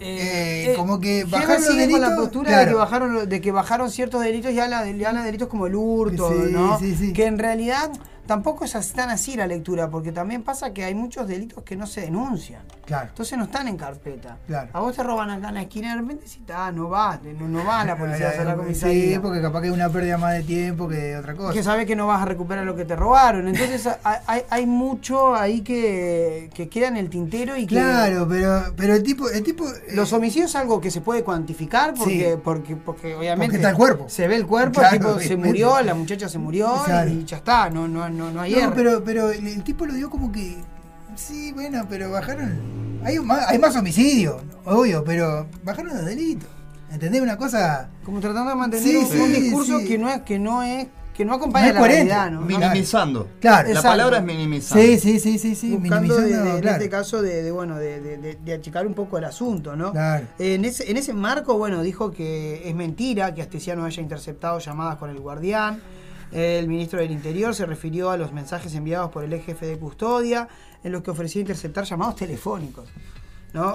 [0.00, 3.40] eh, como que bajaron los sigue con la delitos, postura de, que bajaron, lo- de
[3.40, 6.52] que bajaron ciertos delitos y habla de, y habla de delitos como el hurto, Sí,
[6.52, 6.78] ¿no?
[6.78, 7.12] sí, sí.
[7.12, 7.90] Que en realidad
[8.26, 11.86] tampoco es tan así la lectura, porque también pasa que hay muchos delitos que no
[11.86, 12.62] se denuncian.
[12.86, 13.08] Claro.
[13.08, 14.36] Entonces no están en carpeta.
[14.46, 14.68] Claro.
[14.72, 17.48] A vos te roban acá en la esquina de repente si está, no vas, no,
[17.48, 19.22] no va la policía a hacer la Sí, comisaría.
[19.22, 21.52] porque capaz que es una pérdida más de tiempo que otra cosa.
[21.54, 23.48] que sabes que no vas a recuperar lo que te robaron.
[23.48, 23.88] Entonces
[24.26, 27.74] hay, hay- mucho ahí que, que queda en el tintero y que...
[27.76, 31.94] Claro, pero, pero el tipo, el tipo, los homicidios es algo que se puede cuantificar
[31.94, 32.40] porque, Sí.
[32.42, 34.08] porque, porque obviamente Porque está el cuerpo.
[34.08, 37.10] se ve el cuerpo, Claro, el tipo se murió, la muchacha se murió Claro.
[37.10, 38.72] y ya está, no, no, no, no hay No, error.
[38.74, 40.56] pero, pero el, el tipo lo dio como que.
[41.16, 43.00] Sí, bueno, pero bajaron.
[43.04, 46.48] Hay más, hay más homicidios, obvio, pero bajaron los delitos.
[46.90, 47.20] ¿Entendés?
[47.20, 47.88] Una cosa.
[48.04, 49.86] Como tratando de mantener Sí, un, sí, un discurso sí.
[49.86, 52.40] que no es, que no es, que no acompaña No la realidad, ¿no?
[52.42, 53.28] Minimizando.
[53.40, 53.72] Claro.
[53.72, 54.82] La palabra es minimizando.
[54.84, 55.76] Sí, sí, sí, sí, sí.
[55.76, 59.18] buscando de- en este caso de, de, bueno de, de- de- de achicar un poco
[59.18, 59.92] el asunto, ¿no?
[59.92, 60.26] Claro.
[60.38, 64.96] En ese, en ese marco, bueno, dijo que es mentira que Astesiano haya interceptado llamadas
[64.96, 65.80] con el guardián.
[66.34, 69.78] El ministro del Interior se refirió a los mensajes enviados por el ex jefe de
[69.78, 70.48] custodia
[70.82, 72.88] en los que ofrecía interceptar llamados telefónicos.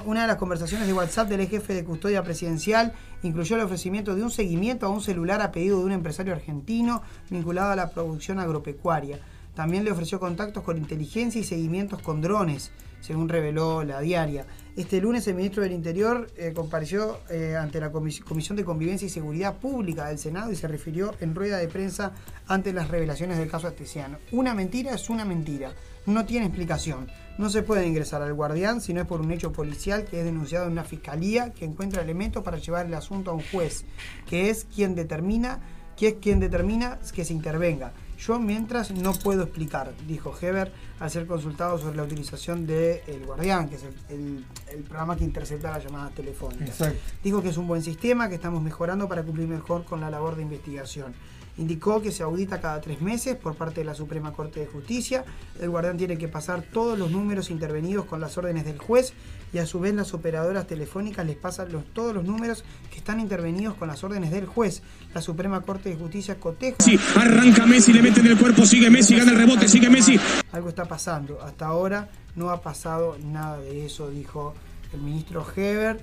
[0.05, 2.91] Una de las conversaciones de WhatsApp del ex jefe de custodia presidencial
[3.23, 7.01] incluyó el ofrecimiento de un seguimiento a un celular a pedido de un empresario argentino
[7.29, 9.19] vinculado a la producción agropecuaria.
[9.55, 14.45] También le ofreció contactos con inteligencia y seguimientos con drones, según reveló la diaria.
[14.75, 19.05] Este lunes el ministro del Interior eh, compareció eh, ante la Comis- Comisión de Convivencia
[19.05, 22.13] y Seguridad Pública del Senado y se refirió en rueda de prensa
[22.47, 24.17] ante las revelaciones del caso Astesiano.
[24.31, 25.73] Una mentira es una mentira,
[26.05, 27.07] no tiene explicación.
[27.37, 30.25] No se puede ingresar al guardián si no es por un hecho policial que es
[30.25, 33.85] denunciado en una fiscalía que encuentra elementos para llevar el asunto a un juez,
[34.27, 35.59] que es quien determina,
[35.97, 37.91] que es quien determina que se intervenga.
[38.19, 43.25] Yo mientras no puedo explicar, dijo Heber al ser consultado sobre la utilización de El
[43.25, 46.67] Guardián, que es el, el- el programa que intercepta las llamadas telefónicas.
[46.69, 46.99] Exacto.
[47.23, 50.35] Dijo que es un buen sistema, que estamos mejorando para cumplir mejor con la labor
[50.35, 51.13] de investigación.
[51.59, 55.25] Indicó que se audita cada tres meses por parte de la Suprema Corte de Justicia.
[55.59, 59.11] El guardián tiene que pasar todos los números intervenidos con las órdenes del juez
[59.51, 63.19] y a su vez las operadoras telefónicas les pasan los- todos los números que están
[63.19, 64.81] intervenidos con las órdenes del juez.
[65.13, 66.77] La Suprema Corte de Justicia coteja.
[66.79, 70.17] Messi, arranca Messi, le mete en el cuerpo, sigue Messi, gana el rebote, sigue Messi.
[70.53, 71.41] Algo está pasando.
[71.41, 74.53] Hasta ahora no ha pasado nada de eso, dijo
[74.93, 75.99] el ministro Heber.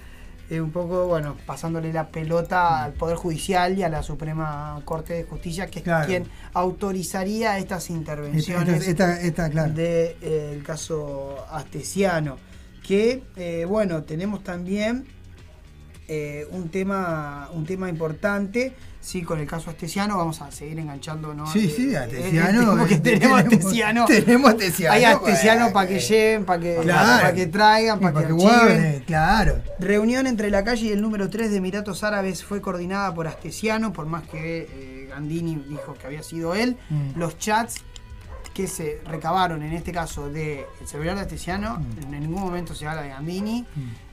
[0.48, 5.14] Eh, un poco, bueno, pasándole la pelota al Poder Judicial y a la Suprema Corte
[5.14, 6.06] de Justicia, que es Claro.
[6.06, 9.72] quien autorizaría estas Esta, intervenciones esta, esta, claro.
[9.72, 12.36] del caso astesiano.
[12.86, 15.06] Que, eh, bueno, tenemos también
[16.08, 18.74] eh, un, tema, un tema importante.
[19.00, 21.46] Sí, con el caso astesiano vamos a seguir enganchando, ¿no?
[21.52, 22.76] Sí, Eh, sí, eh, Astesiano.
[22.76, 24.04] porque eh, tenemos astesiano.
[24.06, 24.94] Tenemos Astesiano.
[24.94, 27.20] Hay astesiano para que lleven, para que, Claro.
[27.22, 29.62] para que traigan, para que, guarden, claro.
[29.78, 33.92] Reunión entre la calle y el número 3 de Emiratos Árabes fue coordinada por Astesiano,
[33.92, 36.76] por más que Gandini dijo que había sido él.
[36.90, 37.16] Mm.
[37.18, 37.76] Los chats
[38.54, 42.14] que se recabaron en este caso del celular de Astesiano, Mm.
[42.14, 43.64] en ningún momento se habla de Gandini.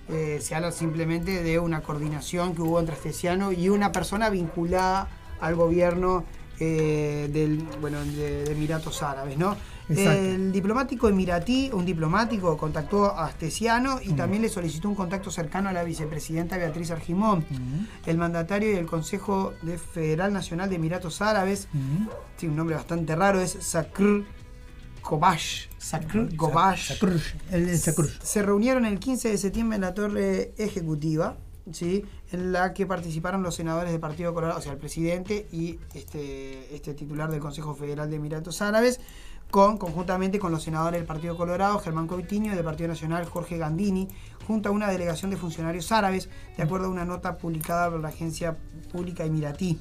[0.10, 5.08] Eh, se habla simplemente de una coordinación que hubo entre Astesiano y una persona vinculada
[5.40, 6.24] al gobierno
[6.60, 9.56] eh, del, bueno, de, de Emiratos Árabes, ¿no?
[9.90, 10.12] Exacto.
[10.12, 15.70] El diplomático emiratí, un diplomático, contactó a Astesiano y también le solicitó un contacto cercano
[15.70, 17.46] a la vicepresidenta Beatriz Argimón.
[18.06, 21.68] El mandatario y el Consejo de Federal Nacional de Emiratos Árabes,
[22.38, 24.24] tiene un nombre bastante raro, es Sakr
[25.04, 25.68] Gobash.
[25.78, 26.94] Sakr Gobash.
[26.94, 27.78] Sacrush, el.
[27.78, 31.38] Se reunieron el 15 de septiembre en la torre ejecutiva,
[31.72, 32.06] ¿sí?
[32.32, 36.74] en la que participaron los senadores del Partido Colorado, o sea, el presidente y este,
[36.74, 39.00] este titular del Consejo Federal de Emiratos Árabes,
[39.52, 43.58] con, conjuntamente con los senadores del Partido Colorado, Germán Coitiño, y del Partido Nacional, Jorge
[43.58, 44.08] Gandini,
[44.48, 48.08] junto a una delegación de funcionarios árabes, de acuerdo a una nota publicada por la
[48.08, 48.58] agencia
[48.92, 49.80] pública emiratí.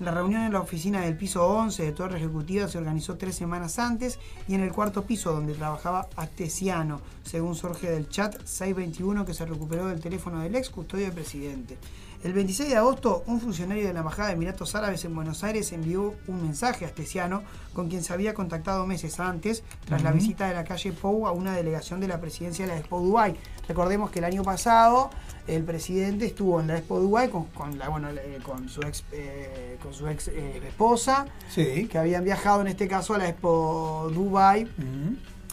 [0.00, 3.78] La reunión en la oficina del piso 11 de Torre Ejecutiva se organizó tres semanas
[3.78, 9.34] antes y en el cuarto piso donde trabajaba Astesiano, según surge del chat 621 que
[9.34, 11.78] se recuperó del teléfono del ex custodio del presidente.
[12.24, 15.70] El 26 de agosto, un funcionario de la Embajada de Emiratos Árabes en Buenos Aires
[15.72, 17.42] envió un mensaje a Astesiano
[17.74, 21.32] con quien se había contactado meses antes tras la visita de la calle Pou a
[21.32, 23.36] una delegación de la presidencia de la Expo Dubai.
[23.68, 25.10] Recordemos que el año pasado
[25.46, 29.04] el presidente estuvo en la Expo Dubai con, con la, bueno, eh, con su ex,
[29.12, 31.86] eh, con su ex eh, esposa, Sí.
[31.88, 34.66] que habían viajado en este caso a la Expo Dubai.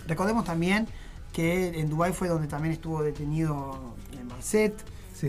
[0.07, 0.87] Recordemos también
[1.33, 3.77] que en Dubai fue donde también estuvo detenido
[4.17, 4.73] en Marcet,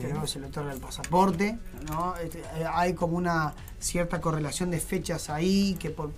[0.00, 0.06] Sí.
[0.08, 1.58] luego se le otorga el pasaporte.
[1.88, 2.14] ¿no?
[2.16, 6.12] Este, eh, hay como una cierta correlación de fechas ahí que por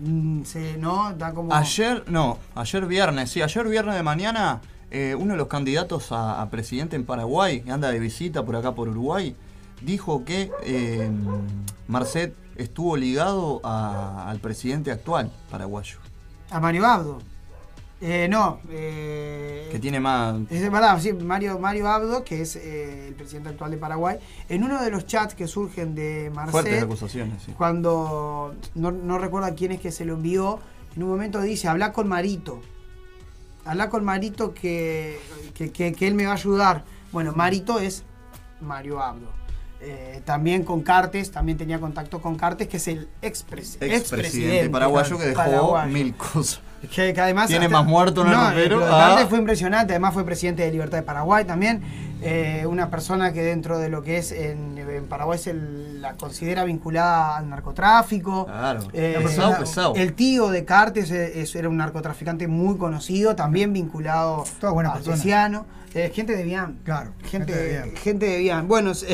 [0.00, 1.12] mm, se, ¿no?
[1.14, 5.48] da como Ayer, no, ayer viernes, sí, ayer viernes de mañana, eh, uno de los
[5.48, 9.36] candidatos a, a presidente en Paraguay, que anda de visita por acá por Uruguay,
[9.82, 11.10] dijo que eh,
[11.88, 15.98] Marcet estuvo ligado a- al presidente actual paraguayo,
[16.50, 17.18] a Mario Abdo.
[18.02, 20.36] Eh, no, eh, que tiene más...
[20.50, 24.16] Es verdad, sí, Mario, Mario Abdo, que es eh, el presidente actual de Paraguay,
[24.48, 27.52] en uno de los chats que surgen de Fuertes Marcet, acusaciones, sí.
[27.52, 30.60] cuando no, no recuerdo a quién es que se lo envió,
[30.96, 32.62] en un momento dice, habla con Marito,
[33.66, 35.18] habla con Marito que,
[35.52, 36.84] que, que- que él me va a ayudar.
[37.12, 38.02] Bueno, Marito es
[38.62, 39.28] Mario Abdo.
[39.82, 45.18] Eh, también con Cartes, también tenía contacto con Cartes, que es el expres- Expresidente paraguayo
[45.18, 46.60] que dejó mil cosas.
[46.94, 48.30] Que, que además Tiene hasta- más el no,
[48.80, 49.08] de Ah.
[49.10, 51.82] Cartes fue impresionante, además fue presidente de Libertad de Paraguay también.
[52.22, 56.64] eh, una persona que dentro de lo que es en, en Paraguay se la considera
[56.64, 58.44] vinculada al narcotráfico.
[58.44, 58.80] Claro.
[58.92, 59.94] Eh, pesado, pesado.
[59.96, 64.90] El tío de Cartes eh, es- era un narcotraficante muy conocido, también vinculado Toda buena
[64.90, 65.16] a persona.
[65.16, 65.66] Tesiano.
[65.94, 66.78] Eh, gente de bien.
[66.84, 67.96] Claro, Gente, gente de bien.
[67.96, 68.68] gente de bien.
[68.68, 69.06] Bueno, es,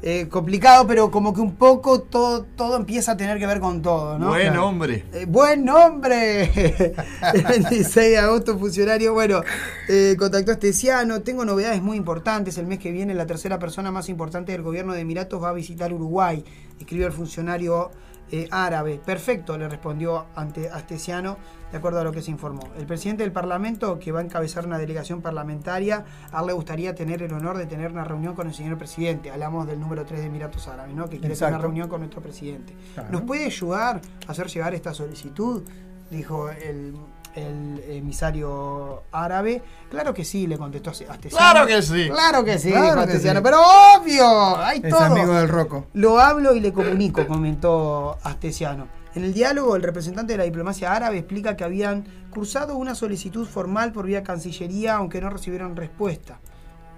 [0.00, 3.82] eh, complicado, pero como que un poco todo, todo empieza a tener que ver con
[3.82, 4.28] todo, ¿no?
[4.28, 5.04] Buen hombre.
[5.12, 6.44] Eh, buen nombre.
[7.34, 9.12] El 26 de agosto, funcionario.
[9.12, 9.42] Bueno,
[9.88, 11.22] eh, contactó a Estesiano.
[11.22, 12.58] Tengo novedades muy importantes.
[12.58, 15.52] El mes que viene, la tercera persona más importante del gobierno de Emiratos va a
[15.52, 16.44] visitar Uruguay.
[16.78, 17.90] Escribió el funcionario
[18.30, 19.00] eh, árabe.
[19.04, 21.38] Perfecto, le respondió ante Astesiano,
[21.70, 22.68] de acuerdo a lo que se informó.
[22.78, 26.94] El presidente del Parlamento, que va a encabezar una delegación parlamentaria, a él le gustaría
[26.94, 29.30] tener el honor de tener una reunión con el señor presidente.
[29.30, 31.08] Hablamos del número 3 de Emiratos Árabes, ¿no?
[31.08, 32.74] Que quiere tener una reunión con nuestro presidente.
[32.94, 33.10] Claro.
[33.10, 35.62] ¿Nos puede ayudar a hacer llegar esta solicitud?
[36.10, 36.94] Dijo el,
[37.34, 39.62] el emisario árabe.
[39.90, 41.28] Claro que sí, le contestó Astesiano.
[41.30, 42.08] Claro que sí.
[42.08, 43.28] Claro que sí, Claro que sí.
[43.42, 43.60] Pero
[43.96, 45.00] obvio, hay Es todo.
[45.00, 45.86] amigo del Rocco.
[45.94, 48.88] Lo hablo y le comunico, comentó Astesiano.
[49.14, 53.46] En el diálogo, el representante de la diplomacia árabe explica que habían cursado una solicitud
[53.46, 56.38] formal por vía Cancillería, aunque no recibieron respuesta.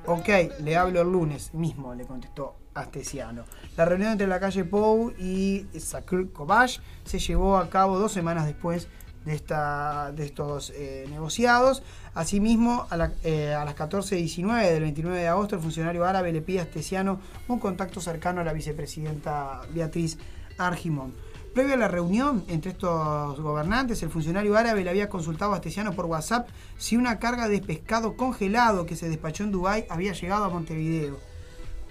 [0.07, 0.29] Ok,
[0.61, 3.45] le hablo el lunes mismo, le contestó Astesiano.
[3.77, 8.47] La reunión entre la calle Pou y Sakr Kobash se llevó a cabo dos semanas
[8.47, 8.89] después
[9.25, 11.83] de, esta, de estos eh, negociados.
[12.15, 16.43] Asimismo, a, la- eh, a las 14.19 del 29 de agosto, el funcionario árabe le
[16.43, 20.19] pide a Astesiano un contacto cercano a la vicepresidenta Beatriz
[20.59, 21.15] Argimón.
[21.55, 25.93] Previo a la reunión entre estos gobernantes, el funcionario árabe le había consultado a Astesiano
[25.93, 30.45] por WhatsApp si una carga de pescado congelado que se despachó en Dubái había llegado
[30.45, 31.19] a Montevideo.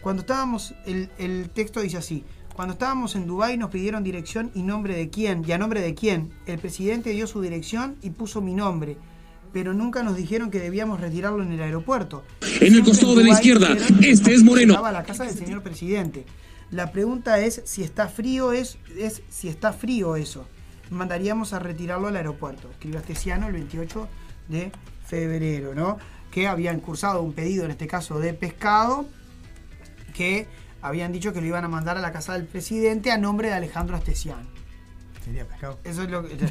[0.01, 2.23] Cuando estábamos, el, el texto dice así,
[2.59, 5.95] cuando estábamos en Dubái nos pidieron dirección y nombre de quién, y a nombre de
[5.95, 6.33] quién.
[6.45, 8.97] El presidente dio su dirección y puso mi nombre,
[9.53, 12.25] pero nunca nos dijeron que debíamos retirarlo en el aeropuerto.
[12.59, 14.73] En el costado de la izquierda, este es Moreno.
[14.73, 16.25] Estaba la casa del señor presidente.
[16.69, 20.45] La pregunta es si está frío es, es si está frío eso.
[20.89, 22.69] Mandaríamos a retirarlo al aeropuerto.
[22.71, 24.09] Escribió Astesiano el 28
[24.49, 24.73] de
[25.07, 25.97] febrero, ¿no?
[26.29, 29.07] Que habían cursado un pedido, en este caso de pescado,
[30.13, 30.45] que
[30.81, 33.55] habían dicho que lo iban a mandar a la casa del presidente a nombre de
[33.55, 34.47] Alejandro Astesiano.
[35.23, 35.79] Sería pescado.
[35.83, 36.35] Eso es lo que.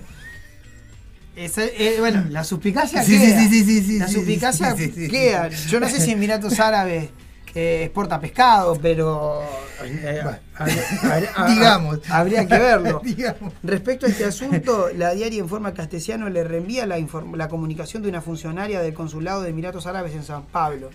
[1.40, 3.40] Eh, bueno, la suspicacia Sí, queda.
[3.40, 5.48] sí, sí, sí, sí, La suspicacia sí, sí, queda.
[5.48, 7.10] Yo no sé si Emiratos Árabes
[7.54, 9.40] eh, exporta pescado, pero.
[9.84, 12.00] eh, Bueno, habría- habría- digamos.
[12.10, 13.00] Habría que verlo.
[13.04, 13.52] Digamos.
[13.62, 16.98] Respecto a este asunto, la diaria Informa Castellano le reenvía la,
[17.34, 20.90] la comunicación de una funcionaria del consulado de Emiratos Árabes en San Pablo.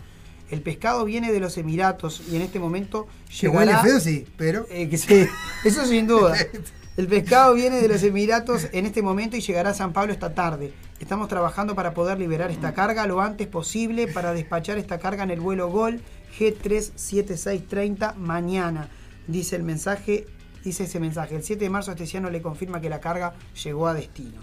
[0.49, 3.07] El pescado viene de los Emiratos y en este momento
[3.41, 3.81] llegará...
[3.81, 4.65] feo, sí, pero.
[4.69, 5.27] Eh, que sí,
[5.63, 6.35] eso sin duda.
[6.95, 10.35] El pescado viene de los Emiratos en este momento y llegará a San Pablo esta
[10.35, 10.71] tarde.
[10.99, 15.31] Estamos trabajando para poder liberar esta carga lo antes posible para despachar esta carga en
[15.31, 16.01] el vuelo Gol
[16.37, 18.89] G37630 mañana.
[19.27, 20.27] Dice el mensaje,
[20.63, 21.35] dice ese mensaje.
[21.35, 24.41] El 7 de marzo Astesiano le confirma que la carga llegó a destino.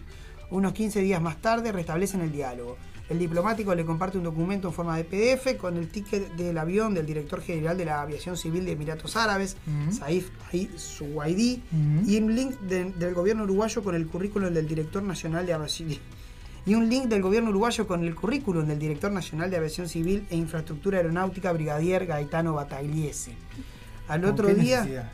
[0.51, 2.77] Unos 15 días más tarde restablecen el diálogo.
[3.11, 6.95] El diplomático le comparte un documento en forma de PDF con el ticket del avión
[6.95, 9.57] del director general de la Aviación Civil de Emiratos Árabes.
[9.91, 10.29] Saif
[10.77, 12.09] Suwaidi, Ujú.
[12.11, 15.91] y un link de- del gobierno uruguayo con el currículum del director nacional de aviación
[16.67, 20.27] y un link del gobierno uruguayo con el currículum del director nacional de aviación civil
[20.31, 23.33] e infraestructura aeronáutica brigadier Gaetano Batagliese.
[24.07, 25.11] Al ¿con otro día necesidad?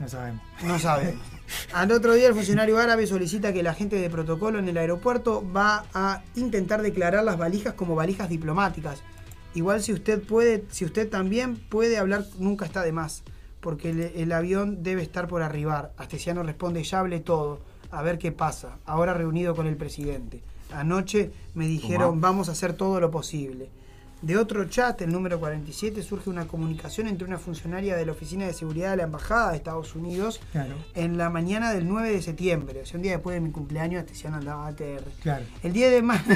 [0.00, 0.42] No sabemos.
[0.64, 1.22] no sabemos.
[1.72, 5.44] Al otro día el funcionario árabe solicita que el agente de protocolo en el aeropuerto
[5.54, 9.02] va a intentar declarar las valijas como valijas diplomáticas.
[9.54, 13.22] Igual si usted puede, si usted también puede hablar, nunca está de más,
[13.60, 15.92] porque el, el avión debe estar por arribar.
[15.98, 18.78] Astesiano responde, ya hablé todo, a ver qué pasa.
[18.86, 20.42] Ahora reunido con el presidente.
[20.72, 23.68] Anoche me dijeron, vamos a hacer todo lo posible.
[24.22, 28.46] De otro chat, el número 47, surge una comunicación entre una funcionaria de la Oficina
[28.46, 32.22] de Seguridad de la Embajada de Estados Unidos Claro, en la mañana del 9 de
[32.22, 35.02] septiembre, o sea, un día después de mi cumpleaños, Astesiano andaba a ATR.
[35.22, 35.44] claro.
[35.64, 36.30] El 10 de marzo,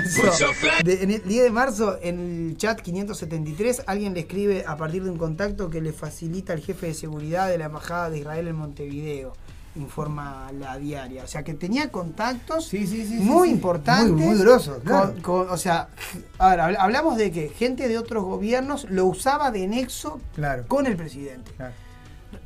[0.85, 5.05] de- en el 10 de marzo, en el chat 573, alguien le escribe a partir
[5.05, 8.49] de un contacto que le facilita el jefe de seguridad de la Embajada de Israel
[8.49, 9.33] en Montevideo,
[9.77, 11.25] informa la diaria.
[11.25, 13.15] O sea, que tenía contactos Sí, sí, sí.
[13.17, 14.11] muy importantes.
[14.13, 15.13] Muy, muy grosos, claro.
[15.13, 15.89] con- con- o sea,
[16.39, 20.65] a ver, habl- hablamos de que gente de otros gobiernos lo usaba de nexo Claro.
[20.67, 21.51] con el presidente.
[21.57, 21.73] claro.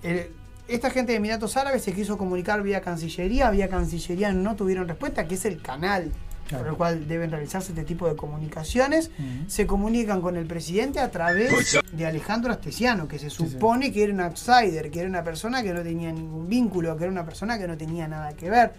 [0.02, 0.30] El-
[0.68, 5.26] esta gente de Emiratos Árabes se quiso comunicar vía Cancillería, vía Cancillería no tuvieron respuesta,
[5.26, 6.12] que es el canal
[6.51, 6.64] Claro.
[6.64, 9.11] por el cual deben realizarse este tipo de comunicaciones,
[9.46, 13.51] se comunican con el presidente a través de Alejandro Astesiano, que se Sí, sí.
[13.53, 17.05] supone que era un outsider, que era una persona que no tenía ningún vínculo, que
[17.05, 18.72] era una persona que no tenía nada que ver.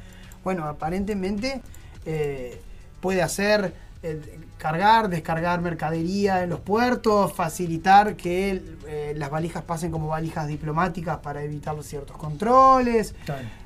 [0.44, 1.62] Bueno, aparentemente
[2.06, 2.60] eh,
[3.00, 4.20] puede hacer eh,
[4.62, 11.18] cargar, descargar mercadería en los puertos, facilitar que eh, las valijas pasen como valijas diplomáticas
[11.18, 13.16] para evitar ciertos controles,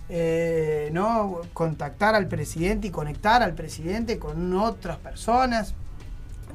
[0.08, 1.42] eh, ¿no?
[1.52, 5.74] contactar al presidente y conectar al presidente con otras personas.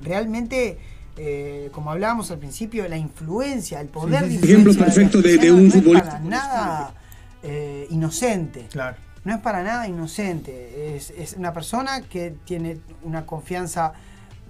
[0.03, 0.78] Realmente,
[1.18, 4.53] eh, como hablábamos al principio, la influencia, el poder Sí, sí, de sí.
[4.53, 6.11] Ejemplo influencia perfecto de- de un no es futbolista.
[6.12, 6.95] para nada
[7.43, 8.66] eh, inocente.
[8.70, 8.97] Claro.
[9.24, 10.97] No es para nada inocente.
[10.97, 13.93] Es, es una persona que tiene una confianza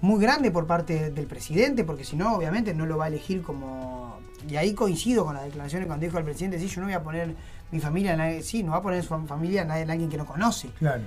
[0.01, 3.41] muy grande por parte del presidente, porque si no, obviamente no lo va a elegir
[3.41, 4.19] como.
[4.49, 7.03] Y ahí coincido con las declaraciones cuando dijo el presidente: sí, yo no voy a
[7.03, 7.35] poner
[7.71, 8.41] mi familia en nadie.
[8.41, 10.69] Sí, no va a poner su familia nadie- en alguien que no conoce.
[10.79, 11.03] Claro.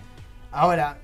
[0.52, 0.98] Ahora,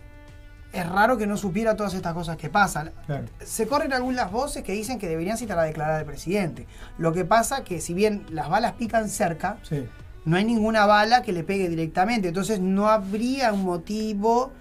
[0.72, 2.92] es raro que no supiera todas estas cosas que pasan.
[3.06, 3.24] Claro.
[3.44, 6.68] Se corren algunas voces que dicen que deberían citar a declarar al presidente.
[6.98, 9.84] Lo que pasa que si bien las balas pican cerca, Sí.
[10.24, 12.28] no hay ninguna bala que le pegue directamente.
[12.28, 14.52] Entonces no habría un motivo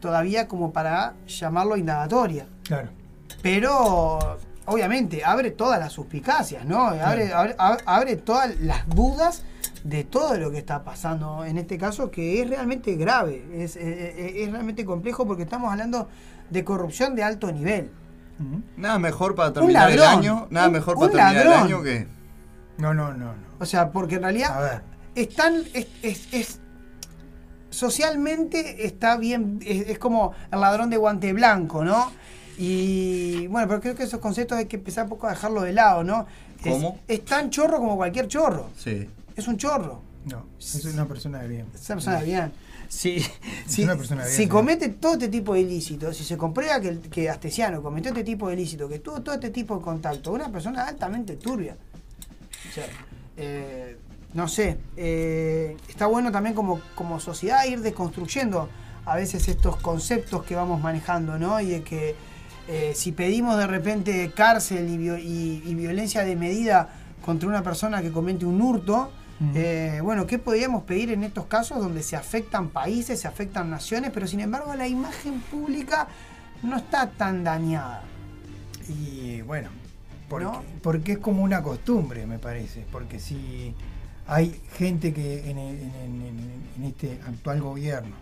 [0.00, 2.46] todavía como para llamarlo indagatoria.
[2.76, 2.88] Claro.
[3.42, 6.86] Pero obviamente abre todas las suspicacias, ¿no?
[6.88, 9.42] Abre, abre, abre- abre todas las dudas
[9.84, 14.50] de todo lo que está pasando en este caso, que es realmente grave, es, es-
[14.50, 16.08] realmente complejo porque estamos hablando
[16.50, 17.90] de corrupción de alto nivel.
[18.76, 20.18] Nada mejor para terminar el ladrón.
[20.18, 20.46] año.
[20.50, 21.52] Nada Un- mejor un para terminar ladrón.
[21.54, 22.08] el año que.
[22.78, 23.34] No, no, no, no.
[23.60, 24.82] O sea, porque en realidad A ver.
[25.14, 26.60] están es, es- es-
[27.70, 32.12] socialmente está bien es, es como el ladrón de guante blanco no
[32.58, 35.72] y bueno pero creo que esos conceptos hay que empezar un poco a dejarlo de
[35.72, 36.26] lado no
[36.64, 36.98] Es- ¿Cómo?
[37.08, 39.08] es, tan chorro como cualquier chorro Sí.
[39.36, 40.44] es un chorro No.
[40.60, 41.66] Es una persona de bien.
[41.74, 42.52] esa persona bien
[42.88, 43.24] si,
[43.66, 44.48] si, una persona bien, si sí.
[44.48, 48.48] comete todo este tipo de ilícitos, si se comprueba que, que Astesiano cometió este tipo
[48.48, 51.74] de ilícito, que tuvo todo este tipo de contacto, una persona altamente turbia.
[52.68, 52.84] O sea,
[53.38, 53.96] eh,
[54.34, 58.68] no sé, eh, está bueno también como, como sociedad ir desconstruyendo
[59.06, 61.60] a veces estos conceptos que vamos manejando, ¿no?
[61.62, 62.14] Y de que
[62.72, 66.88] eh, si pedimos de repente cárcel y, vio- y- y violencia de medida
[67.24, 69.10] contra una persona que comete un hurto,
[69.54, 74.12] eh, bueno, ¿qué podríamos pedir en estos casos donde se afectan países, se afectan naciones,
[74.14, 76.06] pero sin embargo la imagen pública
[76.62, 78.04] no está tan dañada?
[78.88, 79.68] Y bueno,
[80.28, 80.62] porque, ¿No?
[80.82, 82.86] porque es como una costumbre, me parece.
[82.92, 83.74] Porque si
[84.28, 88.14] hay gente que en, el- en- en- en- en este actual gobierno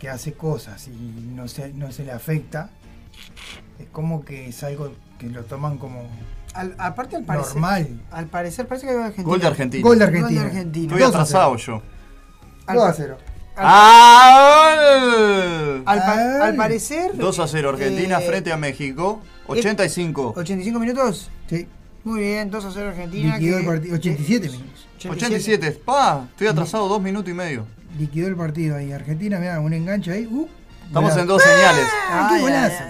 [0.00, 0.90] que hace cosas y
[1.34, 2.70] no se, no se le afecta,
[3.78, 6.08] es como que es algo que lo toman como
[6.54, 7.88] Al- aparte al parecer, normal.
[8.10, 9.28] al parecer parece que hay Argentina.
[9.28, 9.82] Gol de Argentina.
[9.86, 10.42] Gol de Gol de Argentina.
[10.46, 10.86] Argentina.
[10.86, 11.82] Estoy Dos a atrasado cero.
[11.82, 12.66] yo.
[12.66, 13.18] Al, 2 a pa- 0.
[13.58, 14.72] ¡Ah!
[15.86, 16.40] al pa- Ay.
[16.42, 19.20] al parecer 2 a 0 Argentina eh, frente a México.
[19.46, 20.34] 85.
[20.36, 21.30] 85 minutos.
[21.48, 21.66] Sí.
[22.04, 23.36] Muy bien, 2 a 0 Argentina.
[23.36, 23.94] Liquidó que- el partido.
[23.96, 24.86] 87 que- minutos.
[25.08, 25.70] 87.
[25.84, 27.66] Pa, estoy atrasado dos minutos y medio.
[27.98, 28.92] Liquidó el partido ahí.
[28.92, 30.26] Argentina, mira, un enganche ahí.
[30.26, 30.46] Uh,
[30.86, 31.20] Estamos golazo.
[31.20, 31.86] en dos señales.
[32.10, 32.84] ¡Ah, qué golazo!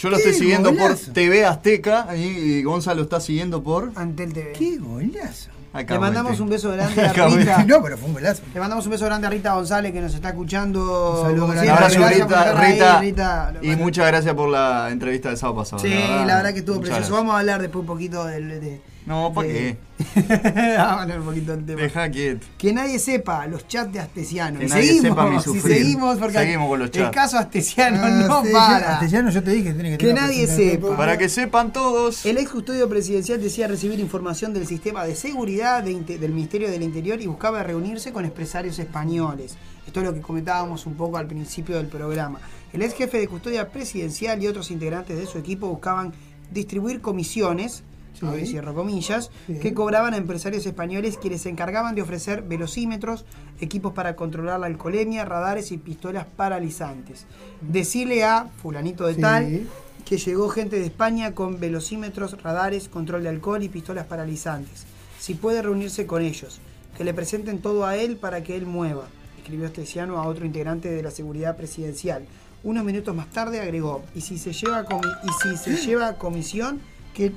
[0.00, 1.12] Yo lo ¡Qué estoy siguiendo por golazo!
[1.12, 3.92] TV Azteca y, Gonzalo está siguiendo por.
[3.96, 4.52] Ante el TV.
[4.52, 5.50] ¡Qué golazo!
[5.72, 7.64] Acá, Le mandamos un beso grande a Rita.
[7.64, 8.42] No, pero fue un golazo.
[8.54, 11.20] Le mandamos un beso grande a Rita González que nos está escuchando.
[11.22, 11.70] Un saludo como grande.
[11.70, 12.04] Un siempre.
[12.06, 13.00] abrazo, Gracias por Rita.
[13.00, 13.72] Rita, Rita.
[13.72, 15.82] y muchas gracias por la entrevista del sábado pasado.
[15.82, 15.90] Sí,
[16.26, 16.96] la verdad que estuvo Muchas precioso.
[16.96, 17.10] gracias.
[17.10, 18.48] Vamos a hablar después un poquito del.
[18.48, 18.80] De,
[19.10, 19.76] No, ¿para qué?
[20.14, 20.30] Vamos
[20.78, 21.82] a hablar un poquito del tema.
[21.82, 22.46] Deja quieto.
[22.56, 24.60] Que nadie sepa los chats de Astesiano.
[24.60, 25.76] Que Y nadie seguimos, sepa mi sufrir.
[25.78, 27.14] seguimos porque Seguimos con los el chats.
[27.14, 28.86] caso Astesiano Ah, no para.
[28.86, 30.96] Castellano, yo te dije que tiene que Que tener nadie sepa.
[30.96, 32.24] Para que sepan todos.
[32.24, 36.82] El ex custodio presidencial decía recibir información del sistema de seguridad de del Ministerio del
[36.82, 39.56] Interior y buscaba reunirse con empresarios españoles.
[39.88, 42.38] Esto es lo que comentábamos un poco al principio del programa.
[42.72, 46.12] El ex jefe de custodia presidencial y otros integrantes de su equipo buscaban
[46.52, 47.82] distribuir comisiones,
[48.12, 48.46] Sí.
[48.46, 49.58] cierro comillas, Sí.
[49.60, 53.24] que cobraban a empresarios españoles quienes se encargaban de ofrecer velocímetros,
[53.60, 57.26] equipos para controlar la alcoholemia, radares y pistolas paralizantes.
[57.60, 59.20] Decirle a fulanito de Sí.
[59.20, 59.60] tal
[60.04, 64.84] que llegó gente de España con velocímetros, radares, control de alcohol y pistolas paralizantes.
[65.18, 66.60] Si puede reunirse con ellos,
[66.96, 69.04] que le presenten todo a él para que él mueva,
[69.38, 72.24] escribió Esteciano a otro integrante de la seguridad presidencial.
[72.64, 76.18] Unos minutos más tarde agregó, y si se lleva, comi- y si se lleva a
[76.18, 76.80] comisión,
[77.14, 77.32] que,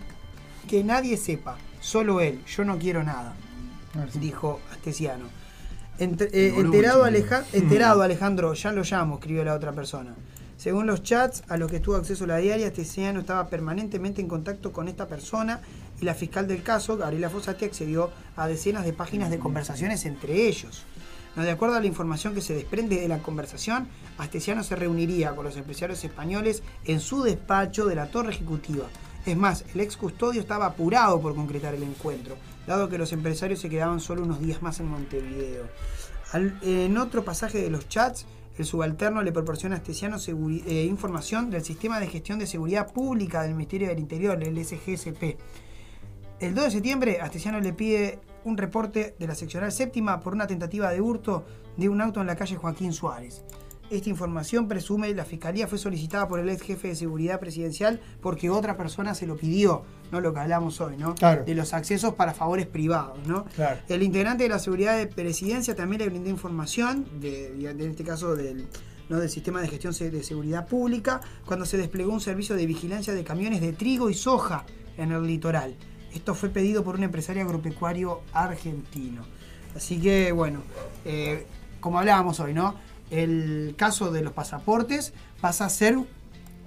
[0.68, 3.34] que nadie sepa, solo él, yo no quiero nada,
[4.16, 5.26] dijo Astesiano.
[6.00, 7.04] Eh, enterado.
[7.04, 10.14] Aleja- enterado Alejandro, ya lo llamo, escribió la otra persona.
[10.58, 14.72] Según los chats a los que tuvo acceso la diaria, Astesiano estaba permanentemente en contacto
[14.72, 15.62] con esta persona
[16.02, 20.48] y la fiscal del caso, Gabriela Fossati, accedió a decenas de páginas de conversaciones entre
[20.48, 20.84] ellos.
[21.36, 23.88] No, de acuerdo a la información que se desprende de la conversación,
[24.18, 28.86] Astesiano se reuniría con los empresarios españoles en su despacho de la Torre Ejecutiva.
[29.26, 32.36] Es más, el ex custodio estaba apurado por concretar el encuentro,
[32.68, 35.64] dado que los empresarios se quedaban solo unos días más en Montevideo.
[36.34, 38.26] Al- en otro pasaje de los chats,
[38.58, 43.44] el subalterno le proporciona a Astesiano eh, información del Sistema de Gestión de Seguridad Pública
[43.44, 45.38] del Ministerio del Interior, el SGSP.
[46.40, 50.48] El 2 de septiembre, Astesiano le pide un reporte de la seccional séptima por una
[50.48, 51.46] tentativa de hurto
[51.78, 53.44] de un auto en la calle Joaquín Suárez.
[53.94, 58.50] Esta información presume la fiscalía fue solicitada por el ex jefe de seguridad presidencial porque
[58.50, 61.14] otra persona se lo pidió, no lo que hablamos hoy, ¿no?
[61.14, 61.44] Claro.
[61.46, 63.46] De los accesos para favores privados, ¿no?
[63.56, 63.80] Claro.
[63.88, 68.04] El integrante de la seguridad de presidencia también le brindó información, de, de- en este
[68.04, 68.68] caso del,
[69.10, 69.20] ¿no?
[69.20, 73.24] del sistema de gestión de seguridad pública, cuando se desplegó un servicio de vigilancia de
[73.24, 74.66] camiones de trigo y soja
[74.98, 75.76] en el litoral.
[76.16, 79.24] Esto fue pedido por un empresario agropecuario argentino.
[79.76, 80.62] Así que, bueno,
[81.06, 81.46] eh,
[81.80, 82.76] como hablábamos hoy, ¿no?
[83.12, 85.98] El caso de los pasaportes pasa a ser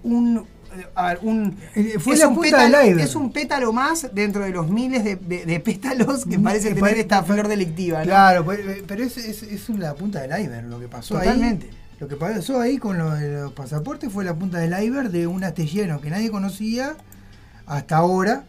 [0.02, 0.46] un.
[0.76, 1.56] eh, A ver, un.
[1.74, 5.16] Eh, fue es la un pétalo, es un pétalo más dentro de los miles de,
[5.16, 8.04] de- de pétalos que parece Eh, tener pare- esta flor delictiva, ¿no?
[8.04, 11.66] Claro, pues, pero es, es, es la punta del iceberg lo que pasó Totalmente.
[11.66, 11.76] ahí.
[11.98, 16.00] Lo que pasó ahí con los pasaportes fue la punta del iceberg de un astillero
[16.00, 16.94] que nadie conocía
[17.66, 18.44] hasta ahora.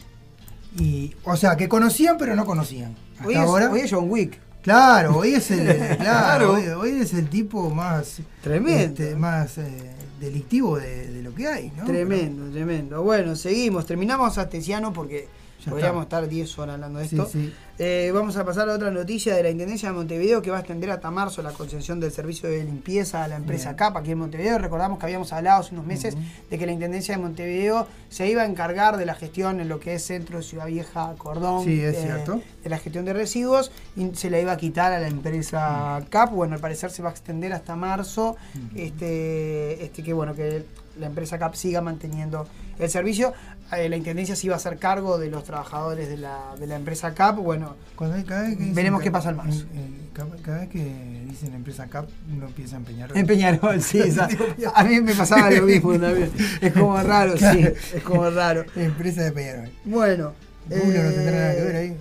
[0.77, 2.93] Y, o sea, que conocían pero no conocían.
[3.15, 3.71] Hasta Hoy ahora.
[3.71, 4.37] hoy es John Wick.
[4.67, 5.65] Claro, hoy es el,
[5.97, 6.53] claro, Claro.
[6.53, 9.01] Hoy, hoy es el tipo más Tremendo.
[9.01, 11.85] este, más eh, delictivo de, de lo que hay, ¿no?
[11.85, 13.01] Tremendo, tremendo.
[13.01, 13.85] Bueno, seguimos.
[13.85, 15.29] Terminamos Astesiano porque
[15.65, 16.17] Ya podríamos está.
[16.17, 17.29] estar 10 horas hablando de Sí, esto.
[17.31, 17.53] sí.
[17.79, 20.59] Eh, vamos a pasar a otra noticia de la Intendencia de Montevideo que va a
[20.61, 23.75] extender hasta marzo la concesión del servicio de limpieza a la empresa Bien.
[23.77, 24.57] CAP aquí en Montevideo.
[24.57, 26.15] Recordamos que habíamos hablado hace unos meses
[26.49, 29.79] de que la Intendencia de Montevideo se iba a encargar de la gestión en lo
[29.79, 31.65] que es Centro Ciudad Vieja Cordón.
[31.65, 32.41] Sí, es eh, cierto.
[32.63, 36.31] De la gestión de residuos y se la iba a quitar a la empresa CAP.
[36.31, 38.37] Bueno, al parecer se va a extender hasta marzo.
[38.75, 40.63] Este, este que bueno, que
[40.99, 42.47] la empresa CAP siga manteniendo
[42.79, 43.33] el servicio.
[43.73, 46.75] Eh, la intendencia se iba a hacer cargo de los trabajadores de la, de la
[46.75, 47.37] empresa CAP.
[47.37, 49.61] Bueno, Cuando hay- cada vez que dicen Veremos qué pasa en marzo.
[49.61, 53.11] eh, eh, cada, cada vez que dicen empresa CAP, uno empieza a empeñar.
[53.15, 53.99] en Peñarol, sí.
[54.05, 54.29] esa-
[54.73, 56.31] a mí me pasaba lo mismo también.
[56.61, 57.67] Es como raro, sí.
[57.93, 58.63] Es como raro.
[58.75, 59.69] Empresa de Peñarol.
[59.85, 60.33] Bueno.
[60.69, 61.97] Uno no tendrá nada que ver ahí.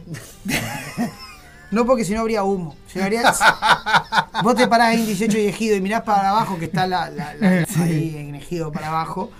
[1.70, 2.76] No, porque si no habría humo.
[2.86, 3.32] Si no habría-
[4.42, 7.34] Vos te parás en 18 y Ejido y mirás para abajo, que está la, la-
[7.82, 9.30] ahí en Ejido para abajo,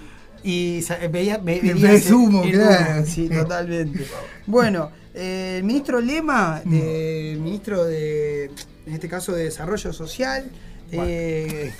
[0.47, 3.05] y sa- veías, ve- Y verías ves el- humo, el claro.
[3.07, 4.07] Sí, totalmente.
[4.47, 8.45] Bueno, eh, el ministro Lema, de- el ministro de,
[8.87, 10.51] en este caso de Desarrollo Social,
[10.93, 11.73] eh,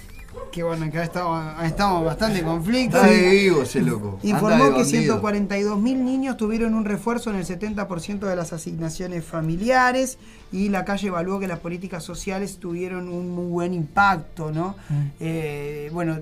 [0.53, 2.97] que bueno, que ha estado, ha estado bastante en conflicto.
[2.97, 4.19] Está de vivo ese loco.
[4.23, 4.85] Informó que bandido.
[4.85, 10.19] 142 mil niños tuvieron un refuerzo en el 70% de las asignaciones familiares
[10.53, 14.77] y la calle evaluó que las políticas sociales tuvieron un muy buen impacto, ¿no?
[14.89, 14.95] Mm.
[15.21, 16.15] Eh, bueno,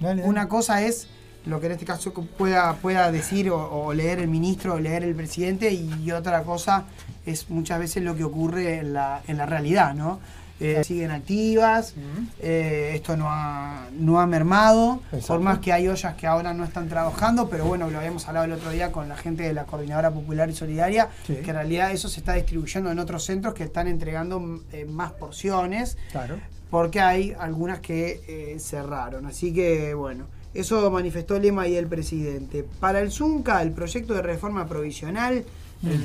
[0.00, 0.22] Dale, dale.
[0.24, 1.06] una cosa es
[1.46, 5.02] lo que en este caso pueda, pueda decir o, o leer el ministro o leer
[5.04, 6.84] el presidente y otra cosa
[7.26, 10.20] es muchas veces lo que ocurre en la, en la realidad, ¿no?
[10.60, 11.94] Eh, siguen activas,
[12.38, 16.62] eh, esto no ha, no ha mermado, por más que hay ollas que ahora no
[16.62, 19.64] están trabajando, pero bueno, lo habíamos hablado el otro día con la gente de la
[19.64, 21.34] Coordinadora Popular y Solidaria, Sí.
[21.36, 25.10] que en realidad eso se está distribuyendo en otros centros que están entregando eh, más
[25.12, 26.36] porciones Claro.
[26.70, 29.26] porque hay algunas que eh, cerraron.
[29.26, 32.64] Así que, bueno, eso manifestó Lema y el presidente.
[32.80, 35.44] Para el Zunca, el proyecto de reforma provisional,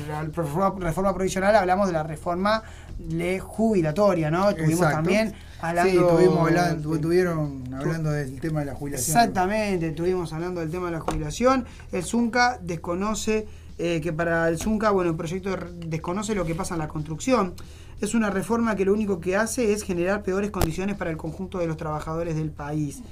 [0.08, 2.62] la reforma, provisional, hablamos de la reforma
[3.10, 4.50] le jubilatoria, ¿no?
[4.50, 4.96] Exacto.
[4.96, 6.18] también hablando...
[6.18, 9.16] Sí, hablando, estuvieron hablando del tema de la jubilación.
[9.16, 11.64] Exactamente, estuvimos hablando del tema de la jubilación.
[11.92, 13.46] El Zunca desconoce
[13.78, 17.54] eh, que para el Zunca, bueno, el proyecto desconoce lo que pasa en la construcción.
[18.00, 21.58] Es una reforma que lo único que hace es generar peores condiciones para el conjunto
[21.58, 23.02] de los trabajadores del país.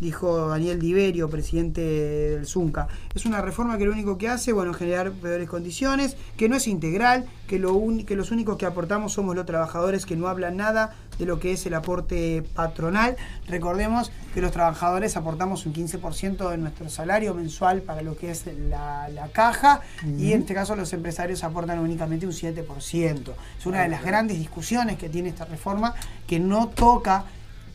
[0.00, 2.88] Dijo Daniel Diverio, presidente del Zunca.
[3.14, 6.66] Es una reforma que lo único que hace, bueno, generar peores condiciones, que no es
[6.66, 10.56] integral, que, lo uni- que los únicos que aportamos somos los trabajadores que no hablan
[10.56, 13.16] nada de lo que es el aporte patronal.
[13.46, 18.44] Recordemos que los trabajadores aportamos un 15% de nuestro salario mensual para lo que es
[18.70, 19.82] la, la caja
[20.18, 23.32] y en este caso los empresarios aportan únicamente un 7%.
[23.58, 25.94] Es una de las grandes discusiones que tiene esta reforma
[26.26, 27.24] que no toca,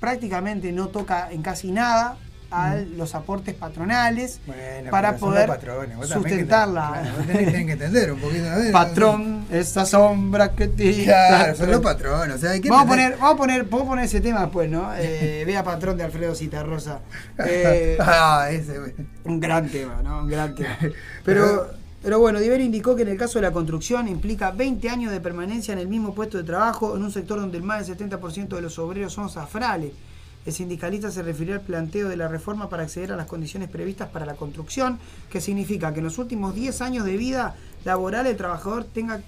[0.05, 2.17] prácticamente no toca en casi nada
[2.51, 7.01] a los aportes patronales Bueno, para poder patrones, que sustentarla.
[7.01, 8.45] claro, tenés, tenés que entender un poquito.
[8.47, 11.05] a Patrón, esa sombra que te...
[11.05, 12.35] Claro, son los patrones.
[12.35, 14.93] O sea, hay que Vamos a poner, vamos a poner, poner ese tema después, ¿no?
[14.95, 16.99] Eh, Vea patrón de Alfredo Citarrosa.
[17.47, 18.79] Eh, ah, ese,
[19.23, 20.19] un gran tema, ¿no?
[20.19, 20.77] Un gran tema.
[21.25, 21.67] Pero
[22.05, 25.19] Pero bueno, Diver indicó que en el caso de la construcción implica 20 años de
[25.19, 28.49] permanencia en el mismo puesto de trabajo en un sector donde el más del 70%
[28.49, 29.91] de los obreros son zafrales.
[30.45, 34.09] El sindicalista se refirió al planteo de la reforma para acceder a las condiciones previstas
[34.09, 34.99] para la construcción,
[35.31, 39.21] que significa que en los últimos 10 años de vida laboral el trabajador tenga,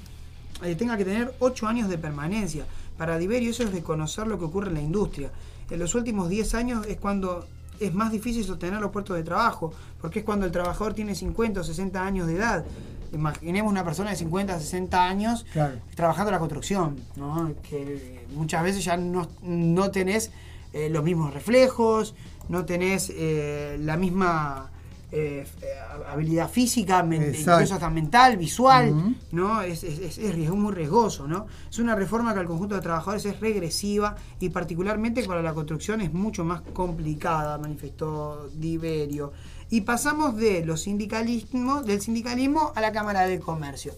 [0.62, 2.68] eh, tenga que tener 8 años de permanencia.
[2.96, 5.32] Para Diverio eso es reconocer lo que ocurre en la industria.
[5.72, 7.48] En los últimos 10 años es cuando
[7.80, 11.62] es más difícil sostener los puestos de trabajo, porque es cuando el trabajador tiene 50
[11.62, 12.66] o 60 años de edad.
[13.14, 15.76] Imaginemos una persona de 50 60 años Claro.
[15.96, 17.54] trabajando en la construcción, ¿no?
[17.64, 20.32] que muchas veces ya no, no tenés
[20.74, 22.16] eh, los mismos reflejos,
[22.50, 24.70] no tenés eh, la misma
[25.10, 25.68] eh, eh,
[26.10, 27.54] habilidad física, Exacto.
[27.54, 29.16] incluso hasta mental, visual.
[29.32, 29.62] ¿no?
[29.62, 31.48] Es, es, es, es muy riesgoso, ¿no?
[31.70, 36.02] Es una reforma que al conjunto de trabajadores es regresiva y particularmente para la construcción
[36.02, 39.32] es mucho más complicada, manifestó Diverio.
[39.70, 43.94] Y pasamos de los sindicalismos, del sindicalismo a la Cámara de Comercio.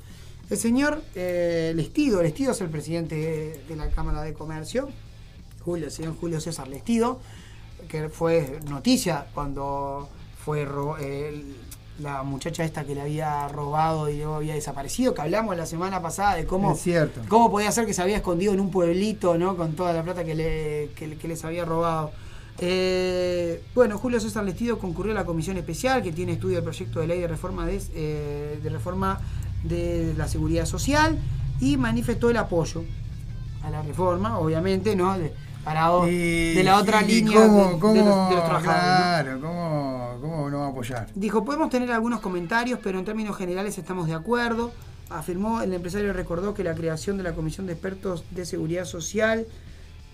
[0.50, 4.90] El señor eh, Lestido, Lestido es el presidente de, de la Cámara de Comercio,
[5.64, 7.20] Julio, el señor Julio César Lestido,
[7.88, 10.10] que fue noticia cuando
[10.54, 11.56] fue el-
[12.00, 16.02] la muchacha esta que le había robado y luego había desaparecido, que hablamos la semana
[16.02, 17.20] pasada de cómo, cierto.
[17.28, 19.58] cómo podía ser que se había escondido en un pueblito, ¿no?
[19.58, 22.12] Con toda la plata que, le, que, que les había robado.
[22.58, 27.00] Eh, bueno, Julio César Lestido concurrió a la comisión especial que tiene estudio del proyecto
[27.02, 29.20] de ley de reforma de, eh, de reforma
[29.64, 31.18] de la seguridad social
[31.60, 32.84] y manifestó el apoyo
[33.64, 35.18] a la reforma, obviamente, ¿no?
[35.18, 35.34] De,
[35.64, 39.34] parado Y- de la otra y línea cómo- de, de los, cómo- de los trabajadores.
[39.34, 39.40] ¿no?
[39.40, 41.08] Claro, ¿cómo, ¿cómo no va a apoyar?
[41.16, 44.72] Dijo, podemos tener algunos comentarios, pero en términos generales estamos de acuerdo.
[45.10, 49.48] Afirmó, el empresario recordó que la creación de la Comisión de Expertos de Seguridad Social,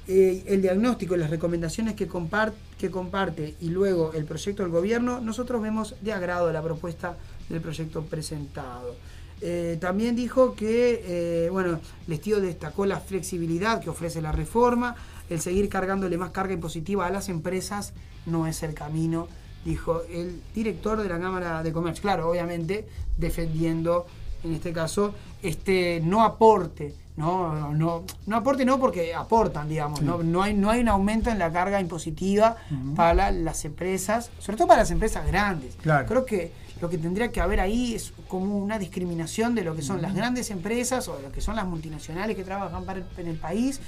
[0.07, 4.71] eh, el diagnóstico y las recomendaciones que, compar- que comparte y luego el proyecto del
[4.71, 7.17] gobierno, nosotros vemos de agrado la propuesta
[7.49, 8.95] del proyecto presentado.
[9.41, 14.95] Eh, también dijo que, eh, bueno, Lestío destacó la flexibilidad que ofrece la reforma,
[15.29, 17.93] el seguir cargándole más carga impositiva a las empresas
[18.25, 19.27] no es el camino,
[19.63, 22.01] dijo el director de la Cámara de Comercio.
[22.01, 24.05] Claro, obviamente defendiendo,
[24.43, 26.93] en este caso, este no aporte.
[27.17, 31.29] No, no, no aporte no porque aportan, digamos, no, no, hay, no hay un aumento
[31.29, 32.57] en la carga impositiva
[32.93, 35.77] para las empresas, sobre todo para las empresas grandes.
[35.81, 36.05] Claro.
[36.07, 36.51] Creo que
[36.81, 40.13] lo que tendría que haber ahí es como una discriminación de lo que son las
[40.13, 43.79] grandes empresas o lo que son las multinacionales que trabajan para el- en el país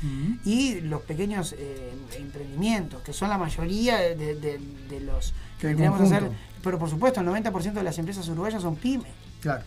[0.45, 4.59] y los pequeños eh, emprendimientos, que son la mayoría de, de- de-
[4.89, 6.03] de los que conjunto.
[6.03, 6.29] hacer.
[6.63, 9.11] Pero por supuesto, el 90% de las empresas uruguayas son pymes.
[9.41, 9.63] Claro.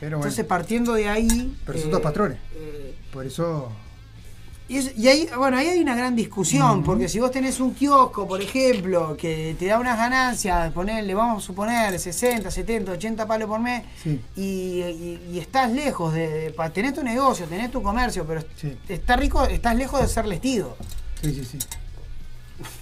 [0.00, 1.56] Pero bueno, Entonces, partiendo de ahí.
[1.66, 2.38] pero son eh, dos patrones.
[2.54, 3.70] eh, Por eso.
[4.68, 7.72] Y, es- y ahí, bueno, ahí hay una gran discusión, porque si vos tenés un
[7.74, 13.26] kiosco, por ejemplo, que te da unas ganancias, ponerle, vamos a suponer, 60, 70, 80
[13.26, 14.20] palos por mes, Sí.
[14.36, 18.76] y, y- y estás lejos de, de- tenés tu negocio, tenés tu comercio, pero Sí.
[18.90, 20.76] está rico, estás lejos de ser lestido.
[21.22, 21.58] Sí, sí, sí.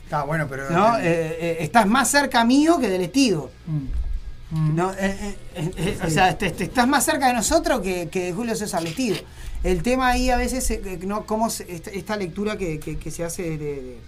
[0.05, 0.71] Está bueno, pero.
[0.71, 0.99] ¿no?
[0.99, 3.51] Eh, eh, estás más cerca mío que del estido.
[3.67, 4.77] Mm.
[4.77, 4.93] ¿no?
[4.97, 5.37] Eh,
[6.07, 9.17] O sea, te- te- estás más cerca de nosotros que, que de Julio César Lestido.
[9.67, 12.97] El tema ahí a veces, eh, que no, cómo se- esta, esta lectura que, que-
[12.99, 13.99] que se hace de, de-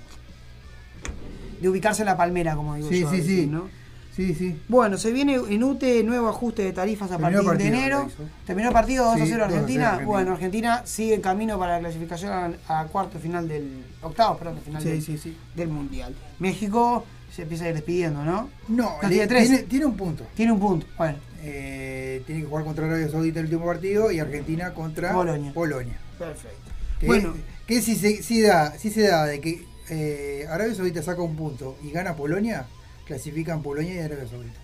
[1.60, 3.10] de ubicarse en la palmera, como digo Sí, yo.
[3.10, 3.46] sí, veces, sí.
[3.46, 3.68] ¿no?
[4.14, 4.56] Sí, sí.
[4.68, 8.08] Bueno, se viene en UTE nuevo ajuste de tarifas a Terminó partir de enero.
[8.46, 9.84] Terminó el partido 2 a Sí, 0 2 a 0 Argentina.
[9.90, 10.06] Argentina.
[10.06, 13.84] Bueno, Argentina sigue en camino para la clasificación a, a cuarto final del.
[14.02, 15.36] octavo, perdón, de final Sí, del, sí, sí.
[15.54, 16.14] del Mundial.
[16.40, 18.48] México se empieza a ir despidiendo, ¿no?
[18.68, 19.26] No, le-.
[19.28, 20.24] Tiene, tiene un punto.
[20.34, 20.86] Tiene un punto.
[20.96, 25.52] Bueno, Eh, tiene que jugar contra Arabia Saudita el último partido y Argentina contra Polonia.
[25.52, 25.98] Polonia.
[26.18, 26.56] perfecto.
[26.98, 27.34] Que, Bueno.
[27.66, 31.36] que si, se, si, da, si se da de que eh, Arabia Saudita saca un
[31.36, 32.66] punto y gana Polonia,
[33.06, 34.58] clasifican Polonia y Arabia Saudita.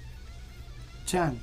[1.07, 1.39] Chan.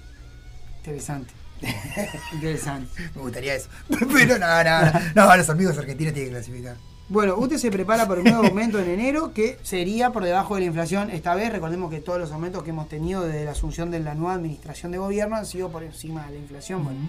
[0.79, 1.33] Interesante.
[2.33, 2.89] Interesante.
[3.15, 3.69] Me gustaría eso.
[4.13, 5.11] Pero nada, nada.
[5.15, 6.75] No, los amigos argentinos tienen que clasificar.
[7.11, 10.61] Bueno, UTE se prepara para un nuevo aumento en enero que sería por debajo de
[10.61, 11.09] la inflación.
[11.09, 14.15] Esta vez, recordemos que todos los aumentos que hemos tenido desde la asunción de la
[14.15, 16.85] nueva administración de gobierno han sido por encima de la inflación.
[16.85, 16.99] Bueno,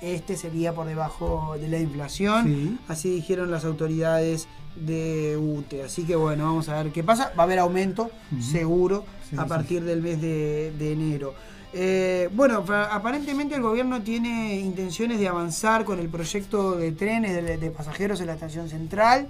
[0.00, 2.44] este sería por debajo de la inflación.
[2.46, 2.78] Sí.
[2.88, 5.84] Así dijeron las autoridades de UTE.
[5.84, 7.30] Así que bueno, vamos a ver qué pasa.
[7.38, 8.10] Va a haber aumento,
[8.40, 9.48] seguro, Sí, a sí.
[9.48, 11.34] partir del mes de, de enero.
[11.74, 17.34] Eh, bueno, pa- aparentemente el gobierno tiene intenciones de avanzar con el proyecto de trenes
[17.34, 19.28] de, de pasajeros en la estación central.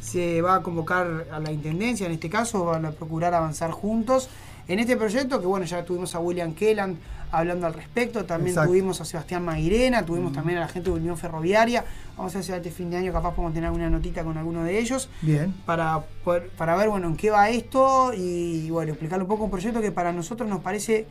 [0.00, 4.28] Se va a convocar a la intendencia, en este caso, van a procurar avanzar juntos.
[4.66, 6.96] En este proyecto, que bueno, ya tuvimos a William Kellan
[7.30, 8.70] hablando al respecto, también Exacto.
[8.70, 11.84] tuvimos a Sebastián Mairena, tuvimos también a la gente de Unión Ferroviaria.
[12.16, 14.64] Vamos a ver si este fin de año capaz podemos tener alguna notita con alguno
[14.64, 15.52] de ellos Bien.
[15.66, 16.04] para,
[16.56, 19.90] para ver bueno en qué va esto y bueno explicar un poco un proyecto que
[19.92, 21.06] para nosotros nos parece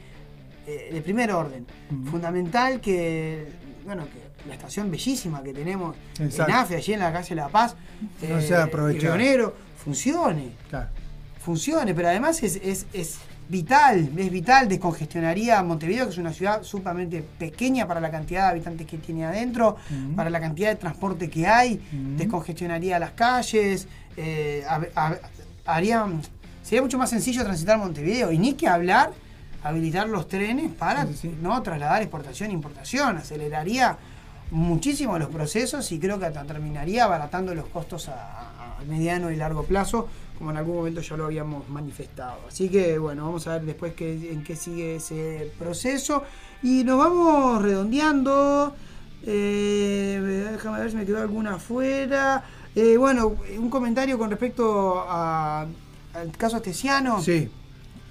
[0.68, 1.66] eh, de primer orden.
[2.10, 3.48] Fundamental que,
[3.86, 6.52] bueno, que la estación bellísima que tenemos Exacto.
[6.52, 7.76] en AFE, allí en la calle La Paz,
[9.12, 10.52] No Negro, funcione.
[10.70, 10.90] Claro.
[11.40, 13.18] funcione, pero además es, es- es
[13.50, 18.52] vital, es vital, descongestionaría Montevideo, que es una ciudad sumamente pequeña para la cantidad de
[18.52, 19.76] habitantes que tiene adentro,
[20.16, 21.82] para la cantidad de transporte que hay,
[22.18, 24.64] descongestionaría las calles, eh,
[25.66, 26.06] haría,
[26.64, 29.12] sería mucho más sencillo transitar Montevideo, y ni que hablar
[29.64, 31.38] habilitar los trenes para Sí, sí, sí.
[31.42, 33.98] no trasladar exportación e importación, aceleraría
[34.52, 39.32] muchísimo los procesos y creo que hasta terminaría abaratando los costos a, a- a mediano
[39.32, 40.08] y largo plazo,
[40.38, 42.40] como en algún momento ya lo habíamos manifestado.
[42.48, 46.24] Así que bueno, vamos a ver después qué, en qué sigue ese proceso.
[46.62, 48.76] Y nos vamos redondeando.
[49.26, 52.44] Eh, déjame ver si me quedó alguna afuera.
[52.76, 55.66] Eh, bueno, un comentario con respecto a-
[56.14, 57.22] al caso Astesiano.
[57.22, 57.50] Sí.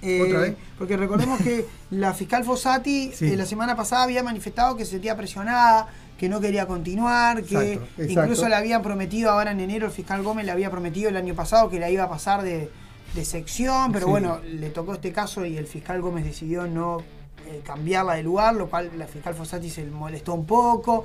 [0.03, 0.55] Eh, ¿Otra vez?
[0.77, 3.27] Porque recordemos que la fiscal Fossati Sí.
[3.33, 5.87] eh, la semana pasada había manifestado que se sentía presionada,
[6.17, 8.21] que no quería continuar, que Exacto, exacto.
[8.23, 11.33] incluso le habían prometido ahora en enero, el fiscal Gómez le había prometido el año
[11.35, 12.69] pasado que la iba a pasar de,
[13.15, 14.11] de sección, pero Sí.
[14.11, 16.99] bueno, le tocó este caso y el fiscal Gómez decidió no
[17.47, 21.03] eh, cambiarla de lugar, lo cual la fiscal Fossati se molestó un poco.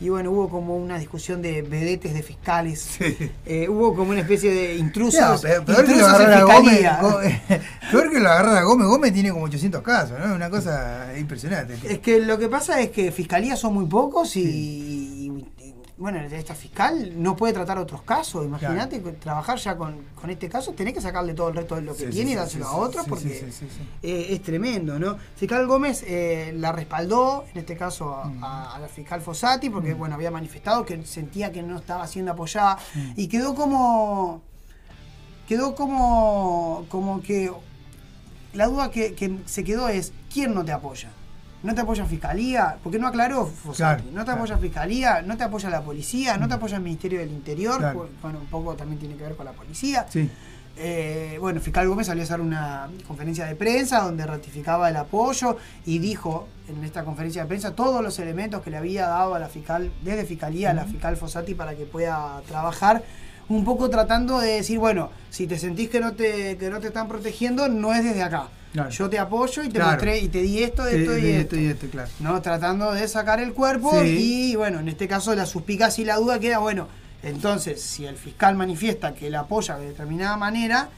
[0.00, 2.98] Y bueno, hubo como una discusión de vedetes de fiscales.
[3.46, 5.42] Eh, hubo como una especie de intrusos.
[5.42, 6.80] Peor, que lo en agarrara Gómez.
[7.90, 8.86] peor que lo agarrara Gómez.
[8.86, 10.34] Gómez tiene como 800 casos, ¿no?
[10.34, 11.76] Una cosa impresionante.
[11.84, 15.19] Es que lo que pasa es que fiscalías son muy pocos y,
[16.00, 18.44] bueno, esta fiscal no puede tratar otros casos.
[18.46, 21.94] Imagínate trabajar ya con, con este caso, tenés que sacarle todo el resto de lo
[21.94, 23.50] que Sí, tiene sí, y dárselo sí, a otros sí, porque
[24.02, 25.18] eh, es tremendo, ¿no?
[25.36, 28.42] Fiscal Gómez eh, la respaldó, en este caso a, Mm.
[28.44, 32.32] a- a la fiscal Fossati, porque bueno, había manifestado que sentía que no estaba siendo
[32.32, 33.12] apoyada Mm.
[33.16, 34.40] y quedó como
[35.46, 37.52] quedó como como que
[38.54, 41.10] la duda que, que se quedó es ¿quién no te apoya?
[41.62, 42.76] ¿No te apoya Fiscalía?
[42.82, 44.02] Porque no aclaró Fossati.
[44.02, 44.38] Claro, no te claro.
[44.40, 48.08] apoya Fiscalía, no te apoya la policía, no te apoya el Ministerio del Interior, Claro.
[48.22, 50.06] bueno, un poco también tiene que ver con la policía.
[50.08, 50.30] Sí.
[50.76, 55.58] Eh, bueno, Fiscal Gómez salió a hacer una conferencia de prensa donde ratificaba el apoyo
[55.84, 59.38] y dijo en esta conferencia de prensa todos los elementos que le había dado a
[59.38, 63.02] la fiscal, desde Fiscalía a la fiscal Fossati para que pueda trabajar,
[63.50, 66.86] un poco tratando de decir, bueno, si te sentís que no te, que no te
[66.86, 68.48] están protegiendo, no es desde acá.
[68.72, 68.90] Claro.
[68.90, 69.90] Yo te apoyo y te Claro.
[69.92, 71.56] mostré y te di esto, De- esto y de esto.
[71.56, 72.10] esto y esto, claro.
[72.20, 72.40] ¿no?
[72.40, 74.50] Tratando de sacar el cuerpo Sí.
[74.52, 76.86] y bueno, en este caso la suspicacia y la duda queda, bueno,
[77.22, 80.88] entonces si el fiscal manifiesta que la apoya de determinada manera,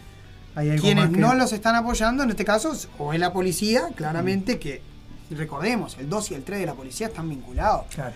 [0.54, 4.58] Hay quienes que- no los están apoyando, en este caso, o es la policía, claramente
[4.58, 4.82] que,
[5.30, 7.86] recordemos, el 2 y el 3 de la policía están vinculados.
[7.94, 8.14] Claro.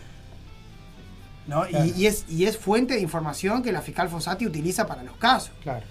[1.47, 1.65] ¿no?
[1.97, 5.53] Y, es, y es fuente de información que la fiscal Fossati utiliza para los casos.
[5.63, 5.85] Claro.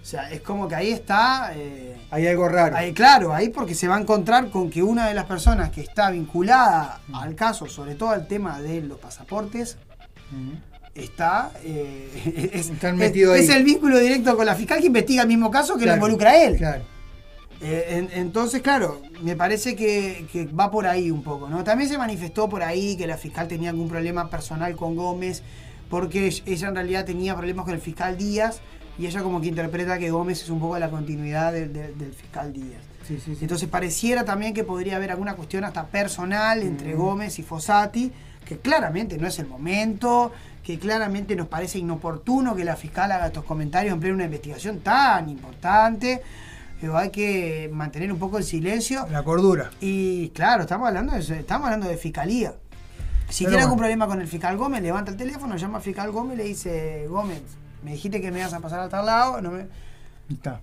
[0.00, 1.52] O sea, es como que ahí está...
[1.54, 2.74] eh, Hay algo raro.
[2.76, 5.82] Ahí, claro, ahí porque se va a encontrar con que una de las personas que
[5.82, 7.14] está vinculada Mm.
[7.14, 9.76] al caso, sobre todo al tema de los pasaportes,
[10.94, 11.50] está.
[11.64, 13.42] eh, es, Están es- metidos ahí.
[13.44, 16.06] es el vínculo directo con la fiscal que investiga el mismo caso que Claro, lo
[16.06, 16.56] involucra a él.
[16.56, 16.82] Claro.
[17.60, 21.64] Eh, en- entonces, claro, me parece que, que va por ahí un poco, ¿no?
[21.64, 25.42] También se manifestó por ahí que la fiscal tenía algún problema personal con Gómez,
[25.90, 28.60] porque ella en realidad tenía problemas con el fiscal Díaz,
[28.98, 32.82] y ella como que interpreta que Gómez es un poco la continuidad del- fiscal Díaz.
[33.06, 33.38] Sí, sí, sí.
[33.42, 36.98] Entonces pareciera también que podría haber alguna cuestión hasta personal entre Mm.
[36.98, 38.12] Gómez y Fossati,
[38.44, 40.32] que claramente no es el momento,
[40.62, 44.80] que claramente nos parece inoportuno que la fiscal haga estos comentarios en plena una investigación
[44.80, 46.20] tan importante.
[46.80, 49.06] Pero hay que mantener un poco el silencio.
[49.10, 49.70] La cordura.
[49.80, 52.54] Y claro, estamos hablando de, estamos hablando de fiscalía.
[53.28, 56.10] Si Pero tiene algún problema con el fiscal Gómez, levanta el teléfono, llama al fiscal
[56.12, 57.40] Gómez y le dice, Gómez,
[57.82, 59.66] me dijiste que me ibas a pasar a tal lado, no me,
[60.28, 60.60] Está.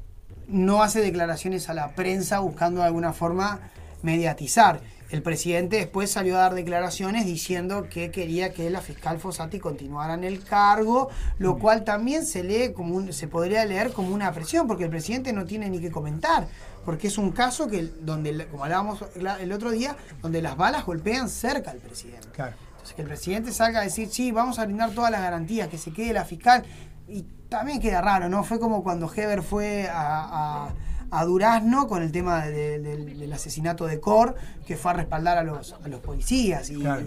[0.47, 3.59] no hace declaraciones a la prensa buscando de alguna forma
[4.03, 4.81] mediatizar.
[5.11, 10.15] El presidente después salió a dar declaraciones diciendo que quería que la fiscal Fossati continuara
[10.15, 14.31] en el cargo, lo cual también se lee como un- se podría leer como una
[14.33, 16.47] presión, porque el presidente no tiene ni que comentar,
[16.83, 19.05] porque es un caso que donde, como hablábamos
[19.39, 22.27] el otro día, donde las balas golpean cerca al presidente.
[22.33, 22.55] Claro.
[22.71, 25.77] Entonces que el presidente salga a decir, sí, vamos a brindar todas las garantías, que
[25.77, 26.65] se quede la fiscal.
[27.07, 28.43] Y también queda raro, ¿no?
[28.43, 30.73] Fue como cuando Heber fue a, a-
[31.11, 34.35] a Durazno con el tema de- del- del asesinato de Cor,
[34.65, 36.69] que fue a respaldar a los, a los policías.
[36.71, 37.03] Y, Claro.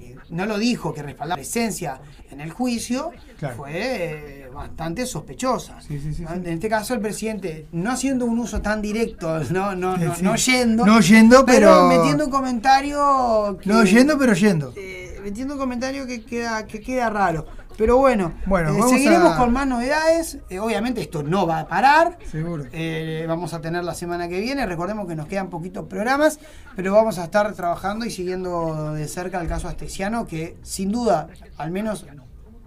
[0.00, 3.56] y no lo dijo, que respaldar la presencia en el juicio Claro.
[3.56, 5.80] fue eh, bastante sospechosa.
[5.80, 6.24] Sí, sí, sí.
[6.32, 10.36] En este caso el presidente, no haciendo un uso tan directo, no, no, no, no
[10.36, 10.86] yendo.
[10.86, 14.72] No yendo, pero- metiendo un comentario que- No yendo, pero yendo.
[14.76, 17.46] eh, metiendo un comentario que queda, que queda raro.
[17.76, 20.38] Pero bueno, Bueno, eh, seguiremos a- con más novedades.
[20.50, 22.18] Eh, obviamente esto no va a parar.
[22.30, 22.64] Seguro.
[22.72, 24.66] Eh, vamos a tener la semana que viene.
[24.66, 26.40] Recordemos que nos quedan poquitos programas,
[26.76, 31.28] pero vamos a estar trabajando y siguiendo de cerca el caso Astesiano, que sin duda,
[31.56, 32.06] al menos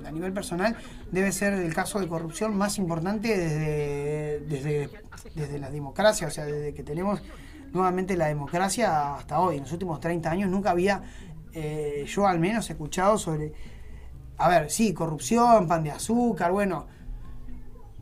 [0.06, 0.76] a nivel personal,
[1.12, 4.89] debe ser el caso de corrupción más importante desde, desde,
[5.36, 7.22] desde la democracia, o sea, desde que tenemos
[7.72, 9.58] nuevamente la democracia hasta hoy.
[9.58, 11.04] En los últimos 30 años nunca había,
[12.06, 13.54] yo al menos, escuchado sobre,
[14.44, 16.86] a ver, sí, corrupción, pan de azúcar, bueno,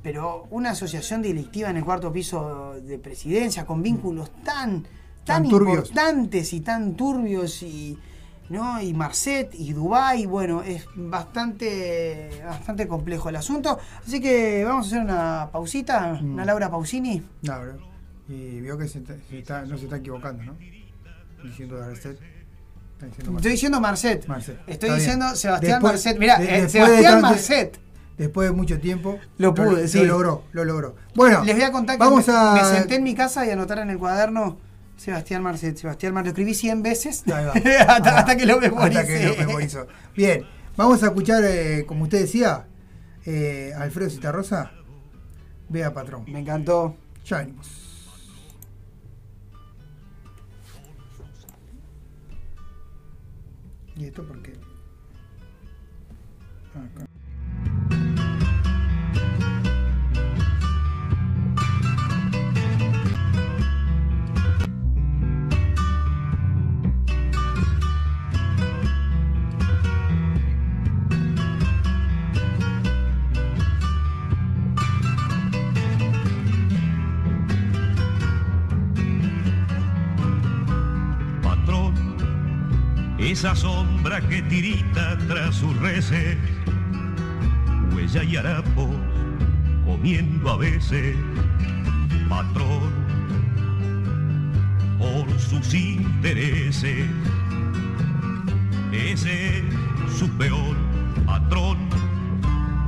[0.03, 4.83] pero una asociación delictiva en el cuarto piso de presidencia con vínculos tan
[5.23, 7.95] tan, Tan importantes y tan turbios y
[8.49, 14.85] no y Marcet y Dubai bueno es bastante bastante complejo el asunto así que vamos
[14.85, 16.33] a hacer una pausita Mm.
[16.33, 17.77] una Laura Pausini bro.
[18.27, 20.55] Y vio que se está- se está- no se está equivocando, ¿no?
[21.43, 22.13] Diciendo Garcet.
[22.13, 22.25] Está
[23.09, 24.57] diciendo estoy diciendo Marcet Marcet.
[24.59, 24.97] estoy Está bien.
[24.97, 27.79] diciendo Sebastián Después- Marcet mira de- eh, de Sebastián tanto- Marcet
[28.17, 29.17] Después de mucho tiempo.
[29.39, 29.97] Lo pude, sí.
[29.99, 30.95] Lo logró, lo logró.
[31.15, 32.53] Bueno, les voy a contar que vamos me, a.
[32.53, 34.59] me senté en mi casa y anotar en el cuaderno
[34.95, 37.23] Sebastián Marcet Sebastián Marcet lo escribí 100 veces
[37.87, 39.87] hasta que lo memoricé Hasta que lo memorizó.
[40.15, 40.45] Bien,
[40.77, 42.67] vamos a escuchar, eh, como usted decía,
[43.25, 44.71] eh, Alfredo Citarrosa.
[45.69, 46.25] Vea, patrón.
[46.27, 46.95] me encantó
[47.25, 47.80] Ya venimos.
[54.01, 54.53] ¿Y esto por qué?
[56.73, 57.10] Ah, acá.
[83.31, 86.37] Esa sombra que tirita tras su reces,
[87.93, 88.89] huella y harapos,
[89.85, 91.15] comiendo a veces,
[92.27, 92.91] patrón,
[94.99, 97.07] por sus intereses,
[98.91, 99.63] ese es
[100.13, 100.75] su peor
[101.25, 101.77] patrón,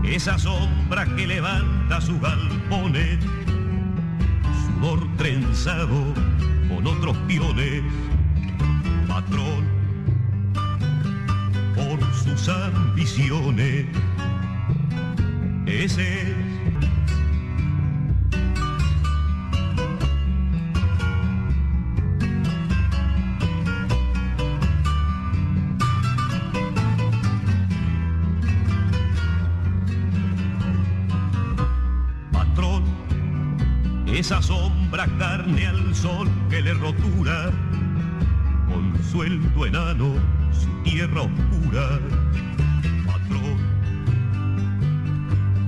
[0.04, 3.18] esa sombra que levanta sus galpones,
[4.66, 6.14] sudor trenzado
[6.68, 7.82] con otros piones,
[9.08, 9.83] patrón,
[12.12, 13.86] sus ambiciones.
[15.66, 16.36] Ese es
[32.32, 32.84] patrón,
[34.08, 37.52] esa sombra carne al sol que le rotura,
[38.68, 40.43] con sueldo enano
[40.84, 42.00] tierra oscura,
[43.06, 43.58] patrón,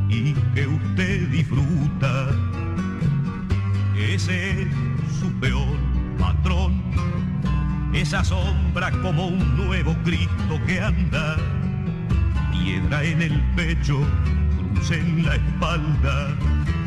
[0.10, 2.30] y que usted disfruta,
[3.98, 4.68] ese es
[5.20, 5.78] su peor
[6.20, 6.82] patrón,
[7.94, 11.38] esa sombra como un nuevo Cristo que anda,
[12.52, 14.00] piedra en el pecho,
[14.74, 16.36] cruz en la espalda,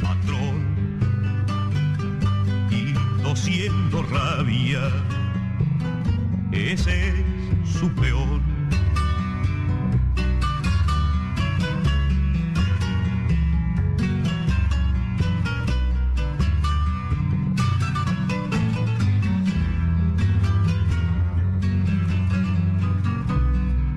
[0.03, 0.77] patrón,
[2.71, 4.81] y tosiendo rabia,
[6.53, 7.28] ese es
[7.73, 8.41] su peor.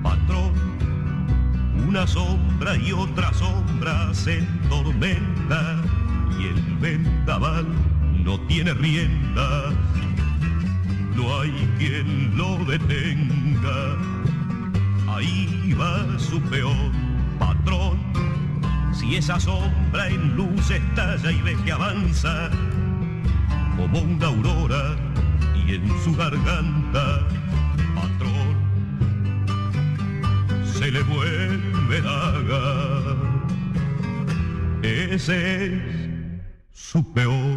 [0.02, 0.52] Patrón,
[1.88, 5.82] una sombra y otra sombra se tormenta
[6.38, 7.66] y el vendaval
[8.24, 9.61] no tiene rienda.
[19.22, 22.50] Esa sombra en luz estalla y ve que avanza
[23.76, 24.96] como una aurora
[25.54, 27.24] y en su garganta,
[27.94, 28.56] patrón,
[30.64, 33.16] se le vuelve daga.
[34.82, 35.72] Ese es
[36.72, 37.51] su peor.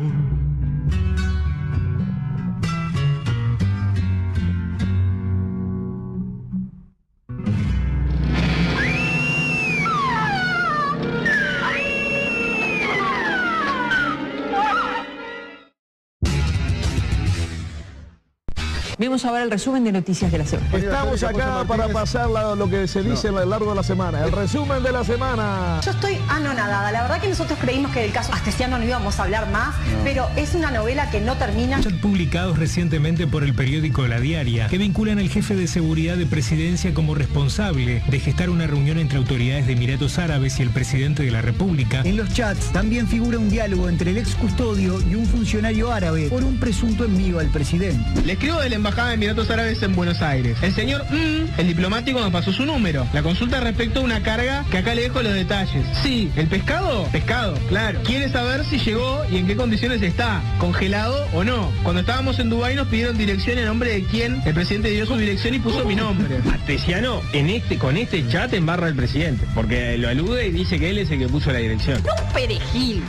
[19.15, 20.77] Vemos ahora el resumen de noticias de la semana.
[20.77, 24.21] Estamos acá para pasar la- lo que se dice a lo largo de la semana.
[24.25, 25.79] El resumen de la semana.
[25.85, 26.91] Yo estoy anonadada.
[26.91, 30.27] La verdad que nosotros creímos que del caso Astesiano no íbamos a hablar más, pero
[30.35, 31.79] es una novela que no termina.
[32.01, 36.93] publicados recientemente por el periódico La Diaria, que vinculan al jefe de seguridad de presidencia
[36.93, 41.31] como responsable de gestar una reunión entre autoridades de Emiratos Árabes y el presidente de
[41.31, 42.01] la República.
[42.03, 46.27] En los chats también figura un diálogo entre el ex custodio y un funcionario árabe
[46.29, 48.21] por un presunto envío al presidente.
[48.25, 50.57] Le escribo de la Embajada de Emiratos Árabes en Buenos Aires.
[50.61, 53.07] El señor mm, el diplomático nos pasó su número.
[53.13, 55.85] La consulta respecto a una carga que acá le dejo los detalles.
[56.03, 58.01] Sí, el pescado, pescado, claro.
[58.03, 61.71] Quiere saber si llegó y en qué condiciones está, congelado o no.
[61.83, 64.41] Cuando estábamos en Dubái nos pidieron dirección en nombre de quién.
[64.45, 66.37] El presidente dio su dirección y puso mi nombre.
[66.53, 70.89] Astesiano en este, con este chat embarra al presidente, porque lo alude y dice que
[70.89, 71.97] él es el que puso la dirección.
[71.97, 73.03] Un perejil.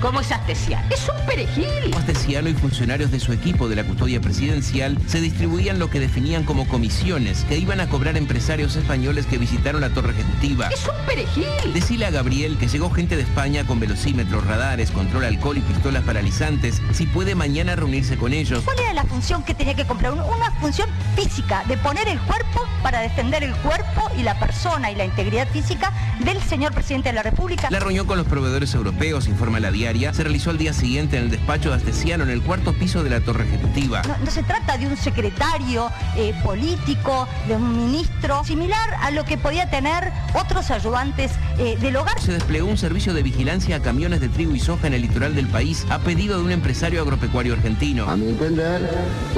[0.00, 0.86] ¿Cómo es Astesiano?
[0.94, 1.92] Es un perejil.
[1.96, 6.44] Astesiano y funcionarios de su equipo de la custodia presidencial se distribuían lo que definían
[6.44, 10.68] como comisiones que iban a cobrar empresarios españoles que visitaron la torre ejecutiva.
[10.68, 11.46] Es un perejil.
[11.74, 16.04] Decile a Gabriel que llegó gente de España con velocímetros, radares, control alcohol y pistolas
[16.04, 18.62] paralizantes, si puede mañana reunirse con ellos.
[18.64, 20.12] ¿Cuál era la función que tenía que comprar?
[20.12, 24.90] Un- Una función física, de poner el cuerpo para defender el cuerpo y la persona
[24.92, 27.68] y la integridad física del señor presidente de la República.
[27.70, 31.24] La reunión con los proveedores europeos, informa la diaria, se realizó al día siguiente en
[31.24, 34.02] el despacho de Astesiano en el cuarto piso de la torre ejecutiva.
[34.02, 39.24] No, no se trata de un secretario eh, político, de un ministro, similar a lo
[39.24, 42.20] que podía tener otros ayudantes eh, del hogar.
[42.20, 45.34] Se desplegó un servicio de vigilancia a camiones de trigo y soja en el litoral
[45.34, 48.10] del país a pedido de un empresario agropecuario argentino.
[48.10, 48.90] A mi entender,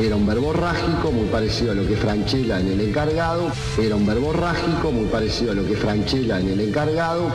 [0.03, 3.53] era un verborrágico muy parecido a lo que Franchella en el encargado.
[3.79, 7.29] Era un verborrágico muy parecido a lo que Franchella en el encargado.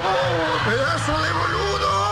[0.66, 2.05] ¡Pedazo de boludo!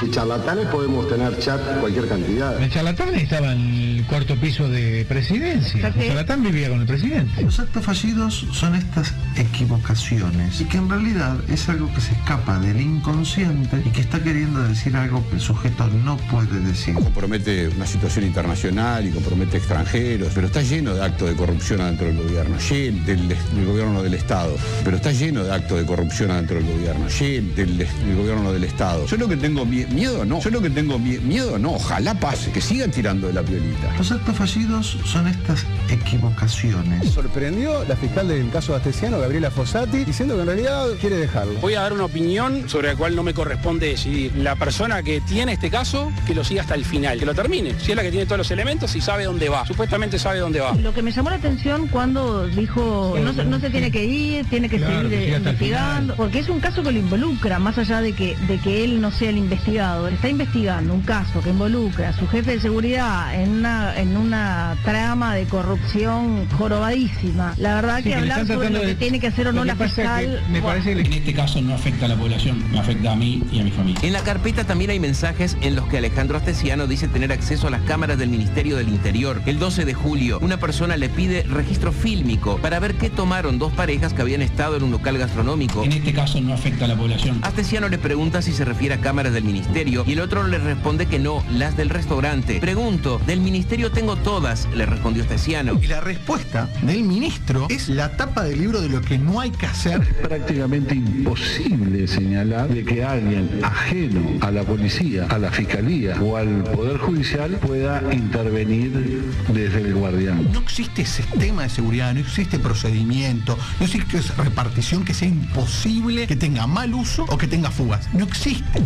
[0.00, 2.60] De charlatanes podemos tener chat cualquier cantidad.
[2.62, 3.60] El charlatán estaba en
[3.98, 5.88] el cuarto piso de presidencia.
[5.88, 7.42] El charlatán vivía con el presidente.
[7.42, 12.58] Los actos fallidos son estas equivocaciones y que en realidad es algo que se escapa
[12.60, 16.94] del inconsciente y que está queriendo decir algo que el sujeto no puede decir.
[16.94, 22.06] compromete una situación internacional y compromete extranjeros, pero está lleno de actos de corrupción adentro
[22.06, 26.30] del gobierno, lleno del, del gobierno del Estado, pero está lleno de actos de corrupción
[26.30, 29.04] adentro del gobierno, lleno del, del gobierno del Estado.
[29.06, 32.14] Yo lo que tengo mie- miedo no, yo lo que tengo mie- miedo no, ojalá
[32.14, 33.92] pase, que sigan tirando de la piolita.
[33.98, 37.10] Los actos fallidos son estas equivocaciones.
[37.10, 41.54] Sorprendió la fiscal del caso de Astesiano, Gabriela Fossati, diciendo que en realidad quiere dejarlo.
[41.60, 44.32] Voy a dar una opinión sobre la cual no me corresponde decidir.
[44.36, 47.74] La persona que tiene este caso, que lo siga hasta el final, que lo termine.
[47.80, 49.66] Si es la que tiene todos los elementos y sabe dónde va.
[49.66, 50.72] Supuestamente sabe dónde va.
[50.74, 54.04] Lo que me llamó la atención cuando dijo que no, se- no se tiene que
[54.04, 58.00] ir, tiene que Claro, seguir investigando, porque es un caso que lo involucra, más allá
[58.00, 62.10] de que, de que él no sea el investigado, está investigando un caso que involucra
[62.10, 67.54] a su jefe de seguridad en una, en una trama de corrupción jorobadísima.
[67.56, 69.64] La verdad Sí, que, que hablar sobre lo que de- tiene que hacer o no
[69.64, 70.42] la fiscal...
[70.50, 73.16] me bueno, parece que en este caso no afecta a la población, me afecta a
[73.16, 74.00] mí y a mi familia.
[74.02, 77.70] En la carpeta también hay mensajes en los que Alejandro Astesiano dice tener acceso a
[77.70, 79.40] las cámaras del Ministerio del Interior.
[79.46, 83.72] El 12 de julio, una persona le pide registro fílmico para ver qué tomaron dos
[83.72, 85.84] parejas que habían estado en un local gastronómico.
[85.84, 87.38] En este caso no afecta a la población.
[87.42, 91.06] Astesiano le pregunta si se refiere a cámaras del ministerio y el otro le responde
[91.06, 92.58] que no, las del restaurante.
[92.60, 95.78] Pregunto, del ministerio tengo todas, le respondió Astesiano.
[95.80, 99.50] Y la respuesta del ministro es la tapa del libro de lo que no hay
[99.52, 100.00] que hacer.
[100.22, 106.64] prácticamente imposible señalar de que alguien ajeno a la policía, a la fiscalía o al
[106.64, 110.48] poder judicial pueda intervenir desde el guardián.
[110.52, 116.36] No existe sistema de seguridad, no existe procedimiento, no existe repartición que sea imposible que
[116.36, 118.12] tenga mal uso o que tenga fugas.
[118.12, 118.80] No existe.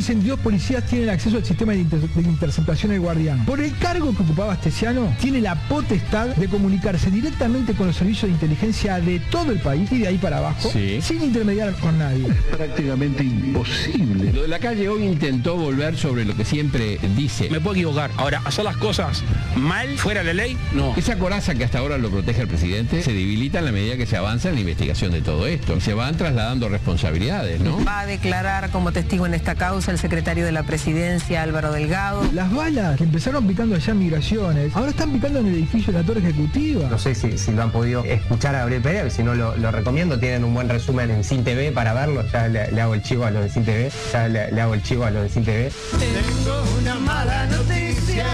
[0.00, 3.44] 462 policías tienen acceso al sistema de, inter- de interceptación del guardián.
[3.44, 8.22] Por el cargo que ocupaba Astesiano, tiene la potestad de comunicarse directamente con los servicios
[8.28, 11.00] de inteligencia de todo el país y de ahí para abajo, Sí.
[11.02, 12.26] sin intermediar con nadie.
[12.56, 14.32] Prácticamente imposible.
[14.32, 17.50] Lo de la calle hoy intentó volver sobre lo que siempre dice.
[17.50, 18.10] Me puedo equivocar.
[18.16, 19.22] Ahora, hacer las cosas
[19.56, 20.94] mal, fuera de la ley, no.
[20.96, 24.06] Esa coraza que hasta ahora lo protege el presidente se debilita en la medida que
[24.06, 25.76] se avanza en la investigación de todo esto.
[25.76, 27.84] Y se van trasladando responsabilidades, ¿no?
[27.84, 32.22] Va a declarar como testigo en esta causa el secretario de la presidencia, Álvaro Delgado.
[32.32, 35.98] Las balas que empezaron picando allá en migraciones, ahora están picando en el edificio de
[35.98, 36.88] la Torre Ejecutiva.
[36.88, 39.70] No sé si, si lo han podido escuchar a Gabriel Pereira, si no lo, lo
[39.70, 43.02] recomiendo, tienen un buen resumen en Sin TV para verlo, ya le, le hago el
[43.02, 45.28] chivo a lo de Sin TV, ya le, le hago el chivo a lo de
[45.28, 45.72] Sin TV.
[45.98, 48.26] Tengo una mala noticia,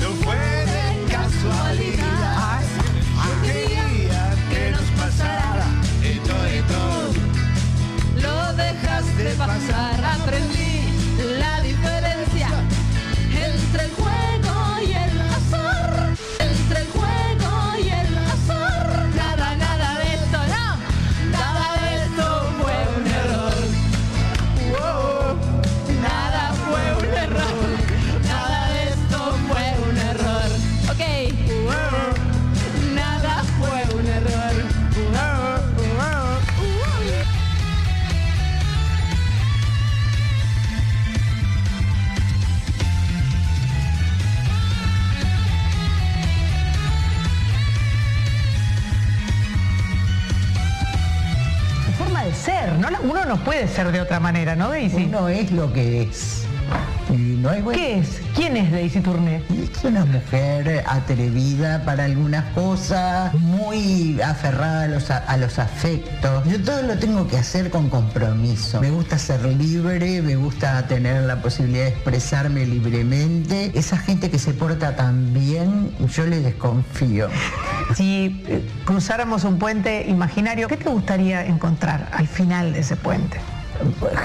[0.00, 0.65] no
[54.66, 55.04] ¿no, Daisy?
[55.04, 56.42] Uno es lo que es.
[57.08, 57.80] Y no es bueno.
[57.80, 58.20] ¿Qué es?
[58.34, 59.40] ¿Quién es Daisy Tourné?
[59.72, 66.44] Es una mujer atrevida para algunas cosas, muy aferrada a los, a los afectos.
[66.46, 68.80] Yo todo lo tengo que hacer con compromiso.
[68.80, 73.70] Me gusta ser libre, me gusta tener la posibilidad de expresarme libremente.
[73.74, 77.28] Esa gente que se porta tan bien, yo le desconfío.
[77.94, 83.38] Si eh, cruzáramos un puente imaginario, ¿qué te gustaría encontrar al final de ese puente?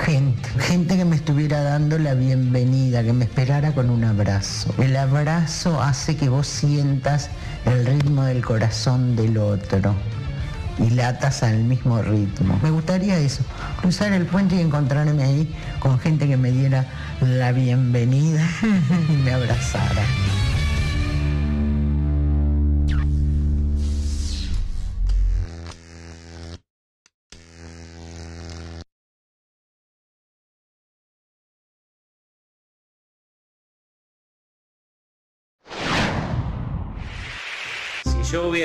[0.06, 4.74] Gente, gente que me estuviera dando la bienvenida, que me esperara con un abrazo.
[4.78, 7.30] El abrazo hace que vos sientas
[7.66, 9.96] el ritmo del corazón del otro
[10.78, 12.60] y latas al mismo ritmo.
[12.62, 13.44] Me gustaría eso,
[13.80, 16.86] cruzar el puente y encontrarme ahí con gente que me diera
[17.22, 18.46] la bienvenida
[19.10, 20.04] y me abrazara.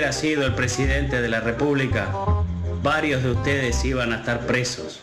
[0.07, 2.07] Hubiera sido el presidente de la República,
[2.81, 5.01] varios de ustedes iban a estar presos.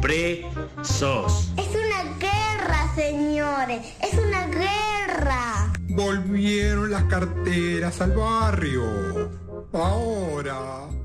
[0.00, 1.50] Presos.
[1.56, 3.96] Es una guerra, señores.
[4.00, 5.72] Es una guerra.
[5.80, 9.30] Volvieron las carteras al barrio.
[9.72, 11.03] Ahora.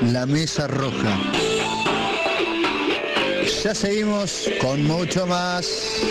[0.00, 1.18] La Mesa Roja.
[3.64, 6.02] Ya seguimos con mucho más.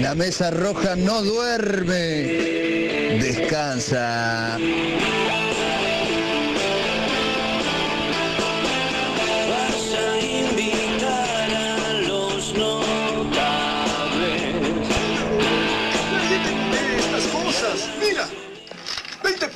[0.00, 1.96] La Mesa Roja no duerme,
[3.20, 4.58] descansa.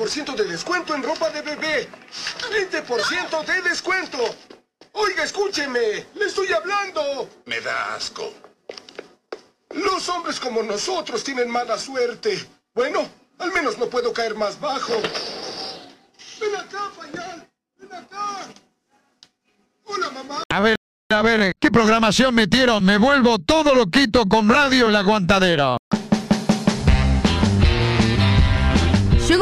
[0.00, 1.88] 20% de descuento en ropa de bebé.
[2.50, 4.18] 20% de descuento.
[4.92, 7.28] Oiga, escúcheme, le estoy hablando.
[7.44, 8.32] Me da asco.
[9.70, 12.48] Los hombres como nosotros tienen mala suerte.
[12.74, 13.06] Bueno,
[13.38, 14.94] al menos no puedo caer más bajo.
[16.40, 17.48] Ven acá, Fayal.
[17.76, 18.48] Ven acá.
[19.84, 20.42] Hola, mamá.
[20.48, 20.76] A ver,
[21.10, 22.84] a ver, ¿qué programación metieron?
[22.84, 25.76] Me vuelvo todo loquito con radio en la aguantadera.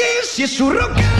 [0.00, 1.19] Porque si es su rock and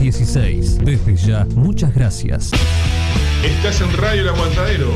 [0.00, 0.78] 716.
[0.78, 2.50] Desde ya, muchas gracias.
[3.44, 4.88] Estás en Radio El Aguantadero,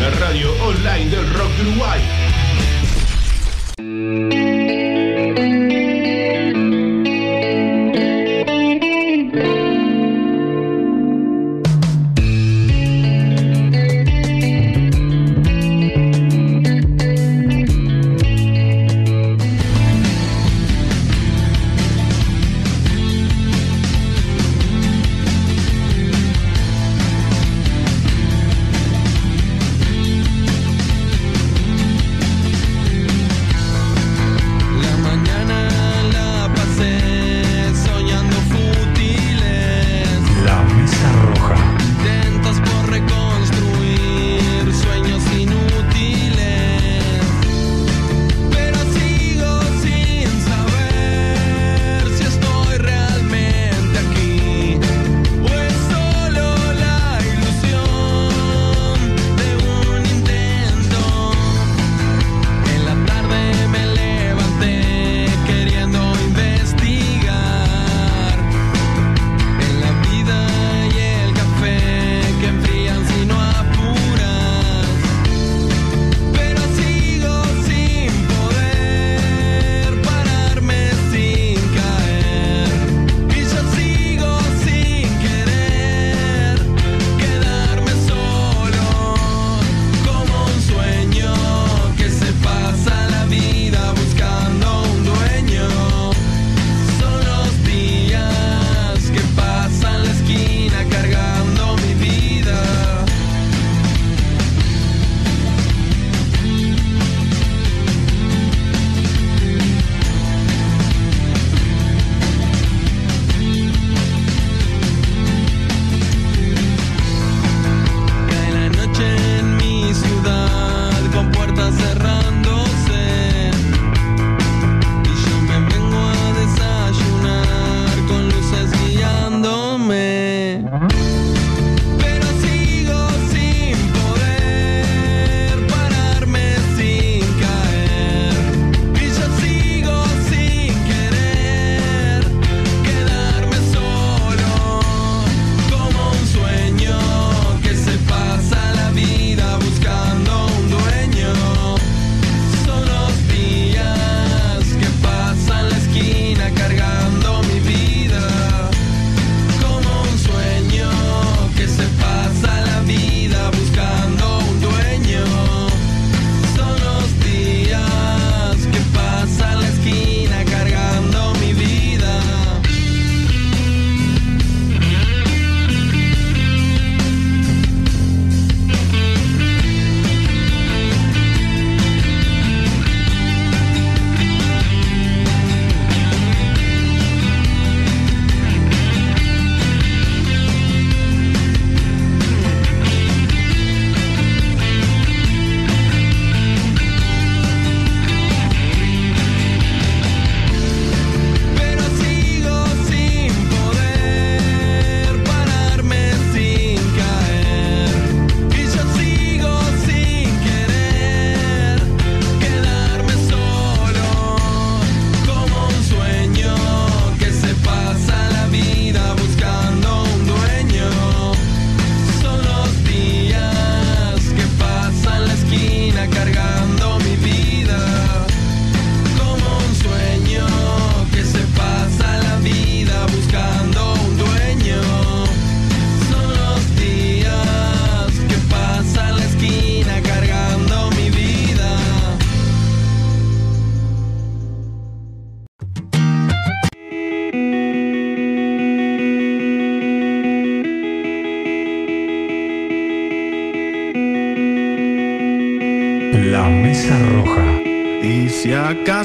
[0.00, 2.00] la radio online del rock de Uruguay.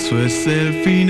[0.10, 1.09] Acaso es el final,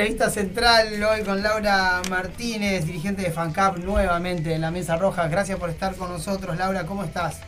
[0.00, 5.28] entrevista central hoy con Laura Martínez, dirigente de FanCap, nuevamente en la Mesa Roja.
[5.28, 7.40] Gracias por estar con nosotros, Laura, ¿cómo estás?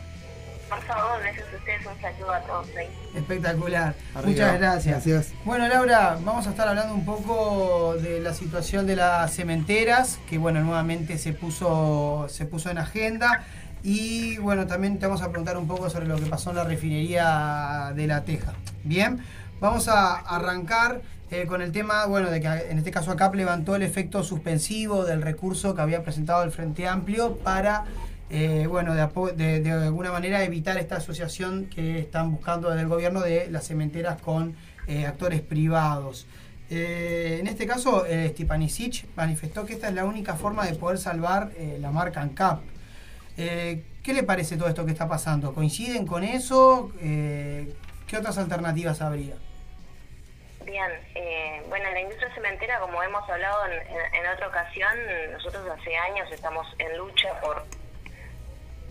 [0.69, 2.89] Por favor, gracias a ustedes, un saludo a todos ahí.
[3.15, 4.29] Espectacular, Arriba.
[4.29, 5.05] muchas gracias.
[5.05, 5.33] Gracias.
[5.45, 10.37] Bueno, Laura, vamos a estar hablando un poco de la situación de las cementeras, que
[10.37, 13.45] bueno, nuevamente se puso, se puso en agenda.
[13.81, 16.65] Y bueno, también te vamos a preguntar un poco sobre lo que pasó en la
[16.65, 18.53] refinería de La Teja.
[18.83, 19.23] Bien,
[19.59, 21.01] vamos a arrancar
[21.33, 25.03] eh, con el tema, bueno, de que en este caso ACAP levantó el efecto suspensivo
[25.03, 27.85] del recurso que había presentado el Frente Amplio para,
[28.29, 32.87] eh, bueno, de, de- de alguna manera evitar esta asociación que están buscando desde el
[32.87, 34.55] gobierno de las cementeras con
[34.87, 36.27] eh, actores privados.
[36.69, 41.91] En este caso, Stipanisic manifestó que esta es la única forma de poder salvar la
[41.91, 42.61] marca ANCAP.
[43.35, 45.53] ¿Qué le parece todo esto que está pasando?
[45.53, 46.89] ¿Coinciden con eso?
[46.99, 49.35] ¿Qué otras alternativas habría?
[50.65, 53.73] Bien, eh, bueno, en la industria cementera, como hemos hablado en,
[54.15, 54.89] en- otra ocasión,
[55.31, 57.63] nosotros hace años estamos en lucha por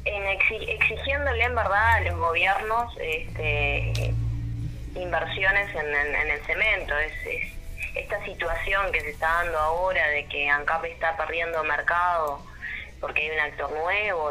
[0.05, 4.13] en exi- exigiéndole en verdad a los gobiernos este,
[4.95, 6.97] inversiones en, en- el cemento.
[6.99, 7.13] Es
[7.95, 12.43] esta situación que se está dando ahora de que ANCAP está perdiendo mercado
[13.01, 14.31] porque hay un actor nuevo,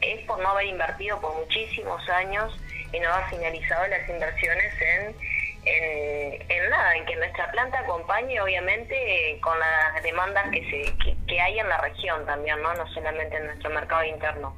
[0.00, 2.54] es por no haber invertido por muchísimos años
[2.92, 5.16] y no haber finalizado las inversiones en,
[5.64, 11.40] en, en nada, en que nuestra planta acompañe obviamente con las demandas que, se, que,
[11.40, 12.72] hay en la región también, ¿no?
[12.74, 14.56] no solamente en nuestro mercado interno.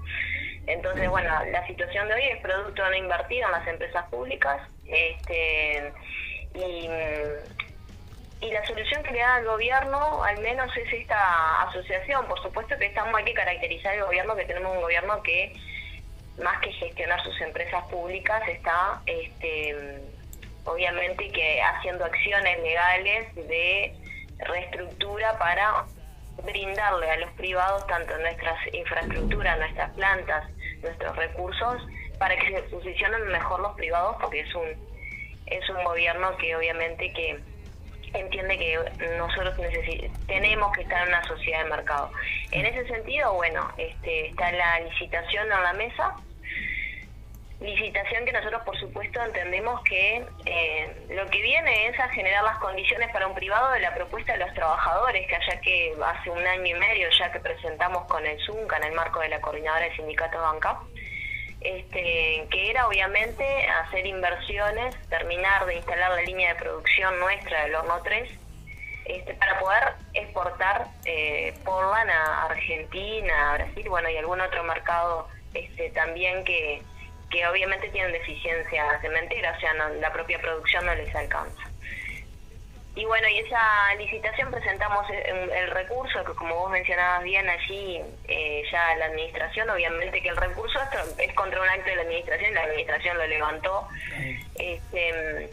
[0.66, 4.60] Entonces, bueno, la situación de hoy es producto de no invertir en las empresas públicas
[4.86, 5.92] este,
[6.54, 6.88] y,
[8.42, 12.26] y la solución que le da al gobierno, al menos, es esta asociación.
[12.26, 15.52] Por supuesto que estamos, hay que caracterizar el gobierno, que tenemos un gobierno que,
[16.42, 20.00] más que gestionar sus empresas públicas, está, este,
[20.64, 23.94] obviamente, que haciendo acciones legales de
[24.38, 25.84] reestructura para
[26.44, 30.50] brindarle a los privados tanto nuestras infraestructuras, nuestras plantas,
[30.82, 31.82] nuestros recursos,
[32.18, 34.92] para que se posicionen mejor los privados, porque es un
[35.46, 37.38] es un gobierno que obviamente que
[38.14, 38.78] entiende que
[39.18, 39.54] nosotros
[40.26, 42.10] tenemos que estar en una sociedad de mercado.
[42.50, 46.14] En ese sentido, bueno, este, está la licitación en la mesa,
[47.62, 52.58] licitación que nosotros por supuesto entendemos que eh, lo que viene es a generar las
[52.58, 56.44] condiciones para un privado de la propuesta de los trabajadores, que allá que hace un
[56.46, 59.84] año y medio ya que presentamos con el ZUNCA en el marco de la coordinadora
[59.84, 60.78] de sindicatos banca,
[61.60, 63.44] este, que era obviamente
[63.84, 68.30] hacer inversiones, terminar de instalar la línea de producción nuestra del horno 3,
[69.04, 75.28] este, para poder exportar eh, Portland a Argentina, a Brasil, bueno, y algún otro mercado
[75.54, 76.82] este, también que,
[77.32, 81.62] que obviamente tienen deficiencia cementera, o sea, no- la propia producción no les alcanza.
[82.94, 88.02] Y bueno, y esa licitación presentamos el, el recurso, que como vos mencionabas bien allí,
[88.28, 92.02] eh, ya la administración, obviamente que el recurso es, es contra un acto de la
[92.02, 93.88] administración, la administración lo levantó.
[94.58, 95.48] Este,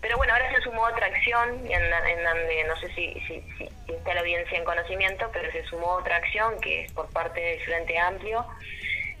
[0.00, 4.14] Pero bueno, ahora se sumó otra acción, en, donde no sé si, si- si está
[4.14, 7.98] la audiencia en conocimiento, pero se sumó otra acción que es por parte del Frente
[7.98, 8.46] Amplio,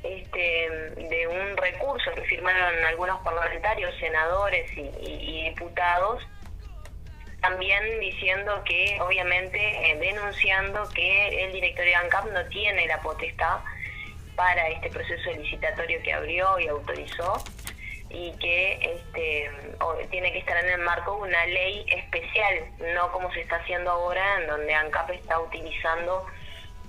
[0.08, 0.70] este,
[1.08, 6.22] de un recurso que firmaron algunos parlamentarios, senadores y, diputados,
[7.40, 13.60] también diciendo que, obviamente, eh, denunciando que el directorio de ANCAP no tiene la potestad
[14.34, 17.42] para este proceso licitatorio que abrió y autorizó
[18.10, 19.50] y que este,
[20.10, 23.90] tiene que estar en el marco de una ley especial, no como se está haciendo
[23.90, 26.26] ahora, en donde ANCAP está utilizando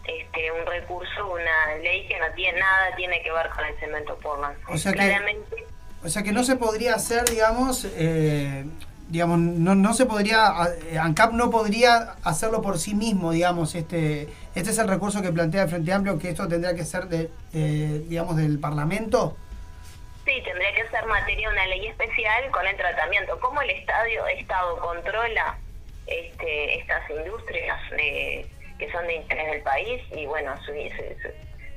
[0.08, 4.18] este, un recurso, una ley que no tiene nada tiene que ver con el cemento
[4.20, 4.58] Portland.
[4.68, 5.66] O sea que- Claramente,
[6.04, 8.66] O sea que no se podría hacer, digamos, eh,
[9.10, 10.54] digamos, no, no se podría,
[10.92, 15.32] eh, ANCAP no podría hacerlo por sí mismo, digamos, este, este es el recurso que
[15.32, 19.36] plantea el Frente Amplio, que esto tendría que ser, de, de, digamos, del Parlamento.
[20.26, 23.40] Sí, tendría que ser materia de una ley especial con el tratamiento.
[23.40, 25.58] ¿Cómo el estadio, Estado controla
[26.06, 28.46] este, estas industrias eh,
[28.78, 30.02] que son de interés del país?
[30.12, 31.32] Y bueno, su, su,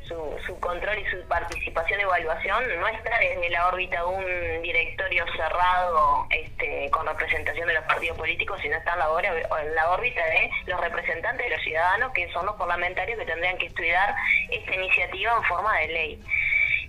[0.09, 4.63] su- su control y su participación y evaluación no está desde la órbita de un
[4.63, 9.91] directorio cerrado este, con representación de los partidos políticos, sino está en la, en la
[9.91, 14.15] órbita de los representantes de los ciudadanos, que son los parlamentarios que tendrían que estudiar
[14.51, 16.23] esta iniciativa en forma de ley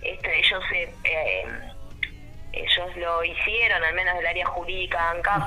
[0.02, 1.46] este, ellos se, eh,
[2.54, 5.42] ellos lo hicieron, al menos del área jurídica ANCAP,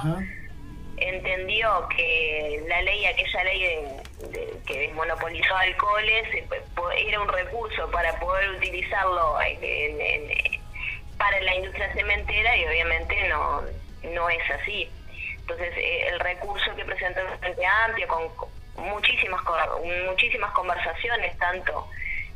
[0.98, 7.28] entendió que la ley, aquella ley de- de- que desmonopolizó alcoholes, eh, po- era un
[7.28, 10.62] recurso para poder utilizarlo en- en-
[11.18, 13.62] para la industria cementera y obviamente no,
[14.04, 14.90] no es así.
[15.40, 18.28] Entonces, eh, el recurso que presentó el Frente Amplio con
[18.78, 19.42] muchísimas
[20.06, 21.88] muchísimas conversaciones, tanto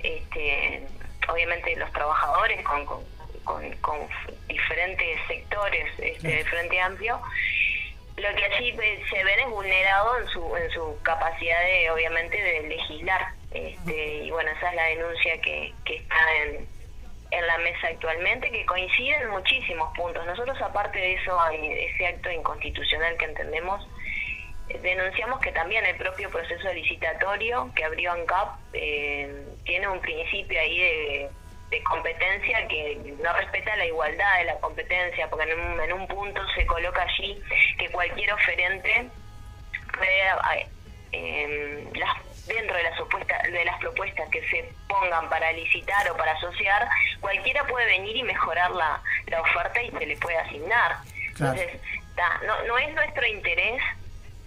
[0.02, 0.84] este,
[1.28, 3.04] obviamente los trabajadores con, con,
[3.44, 4.08] con- con
[4.48, 7.20] diferentes sectores este, del Frente Amplio,
[8.20, 8.72] lo que allí
[9.10, 13.28] se ven es vulnerado en su, en su capacidad de, obviamente, de legislar.
[13.52, 16.68] Este, y bueno, esa es la denuncia que, que está en,
[17.32, 20.26] en la mesa actualmente, que coincide en muchísimos puntos.
[20.26, 23.88] Nosotros, aparte de eso, hay ese acto inconstitucional que entendemos,
[24.70, 30.60] eh, denunciamos que también el propio proceso licitatorio que abrió ANCAP eh, tiene un principio
[30.60, 31.30] ahí de,
[31.70, 36.08] de competencia que no respeta la igualdad de la competencia, porque en un, en un
[36.08, 37.42] punto se coloca allí
[37.78, 39.08] que cualquier oferente
[39.96, 40.22] puede,
[41.12, 46.18] eh, las- dentro de las, supuesta- de las propuestas que se pongan para licitar o
[46.18, 46.88] para asociar,
[47.20, 50.98] cualquiera puede venir y mejorar la, la oferta y se le puede asignar.
[51.36, 51.54] Claro.
[51.60, 51.82] Entonces,
[52.16, 53.82] ta, no, no es nuestro interés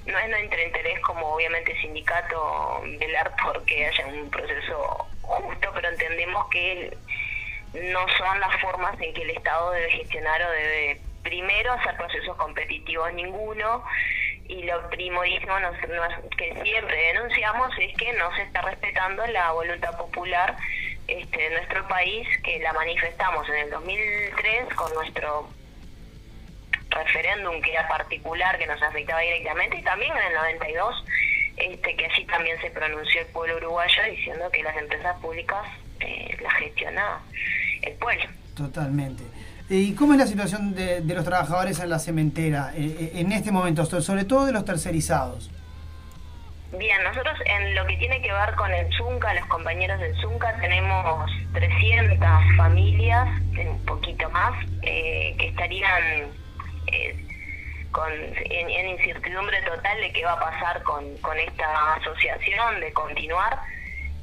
[0.07, 6.49] no es nuestro interés como obviamente sindicato velar porque haya un proceso justo, pero entendemos
[6.51, 6.97] que
[7.75, 12.37] no son las formas en que el Estado debe gestionar o debe primero hacer procesos
[12.37, 13.85] competitivos ninguno.
[14.49, 19.53] Y lo primordial nos- nos- que siempre denunciamos es que no se está respetando la
[19.53, 20.57] voluntad popular
[21.09, 25.49] este, de nuestro país que la manifestamos en el 2003 con nuestro
[26.93, 31.05] referéndum que era particular, que nos afectaba directamente, y también en el 92,
[31.57, 35.67] este, que allí también se pronunció el pueblo uruguayo diciendo que las empresas públicas
[36.01, 37.21] eh, las gestiona
[37.83, 38.25] el pueblo.
[38.57, 39.23] Totalmente.
[39.69, 43.33] ¿Y cómo es la situación de, de los trabajadores en la cementera eh, eh, en
[43.33, 45.51] este momento, so- sobre todo de los tercerizados?
[46.79, 50.55] Bien, nosotros en lo que tiene que ver con el Zunca, los compañeros del Zunca,
[50.61, 52.19] tenemos 300
[52.57, 53.29] familias,
[53.59, 54.53] un poquito más,
[54.83, 56.29] eh, que estarían
[57.93, 61.05] con, en, incertidumbre total de qué va a pasar con,
[61.39, 63.59] esta asociación, de continuar.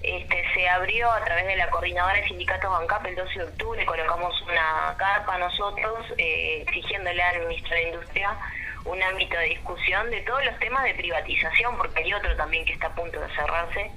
[0.01, 3.85] Este, se abrió a través de la coordinadora de sindicatos ANCAP el 12 de octubre,
[3.85, 8.37] colocamos una carpa nosotros eh, exigiéndole al ministro de Industria
[8.85, 12.73] un ámbito de discusión de todos los temas de privatización, porque hay otro también que
[12.73, 13.91] está a punto de cerrarse,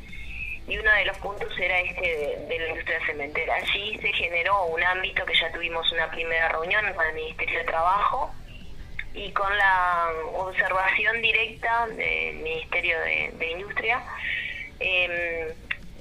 [0.66, 3.54] y uno de los puntos era este de, de la industria cementera.
[3.54, 7.64] Allí se generó un ámbito que ya tuvimos una primera reunión con el Ministerio de
[7.64, 8.34] Trabajo
[9.14, 14.02] y con la observación directa del Ministerio de, de Industria.
[14.80, 15.54] em,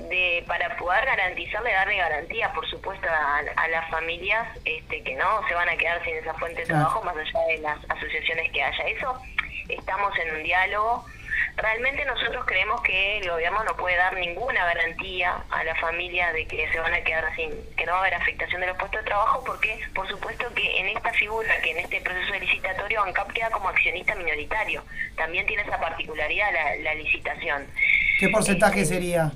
[0.09, 5.47] de para poder garantizarle, darle garantía, por supuesto, a, a las familias este, que no
[5.47, 8.63] se van a quedar sin esa fuente de trabajo, más allá de las asociaciones que
[8.63, 8.83] haya.
[8.87, 9.21] Eso
[9.69, 11.05] estamos en un diálogo.
[11.57, 16.45] Realmente nosotros creemos que el gobierno no puede dar ninguna garantía a la familia de
[16.47, 19.01] que se van a quedar sin, que no va a haber afectación de los puestos
[19.01, 23.03] de trabajo, porque por supuesto que en esta figura, que en este proceso de licitatorio,
[23.03, 24.83] ANCAP queda como accionista minoritario.
[25.15, 27.67] También tiene esa particularidad la, la licitación.
[28.19, 29.31] ¿Qué porcentaje sería?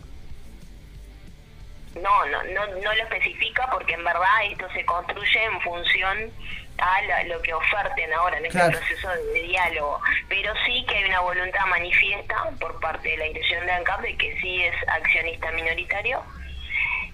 [1.95, 6.31] No, no, no, no lo especifica porque en verdad esto se construye en función
[6.77, 8.77] a la- lo que oferten ahora en este Claro.
[8.77, 13.65] proceso de diálogo, pero sí que hay una voluntad manifiesta por parte de la dirección
[13.65, 16.21] de ANCAP de que sí es accionista minoritario.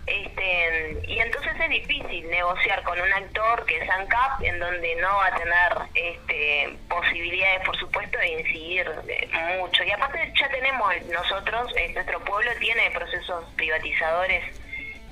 [0.08, 5.16] Este, y entonces es difícil negociar con un actor que es ANCAP, en donde no
[5.16, 9.30] va a tener este, posibilidades, por supuesto, de incidir eh,
[9.60, 9.84] mucho.
[9.84, 14.44] Y aparte ya tenemos nosotros, nuestro pueblo tiene procesos privatizadores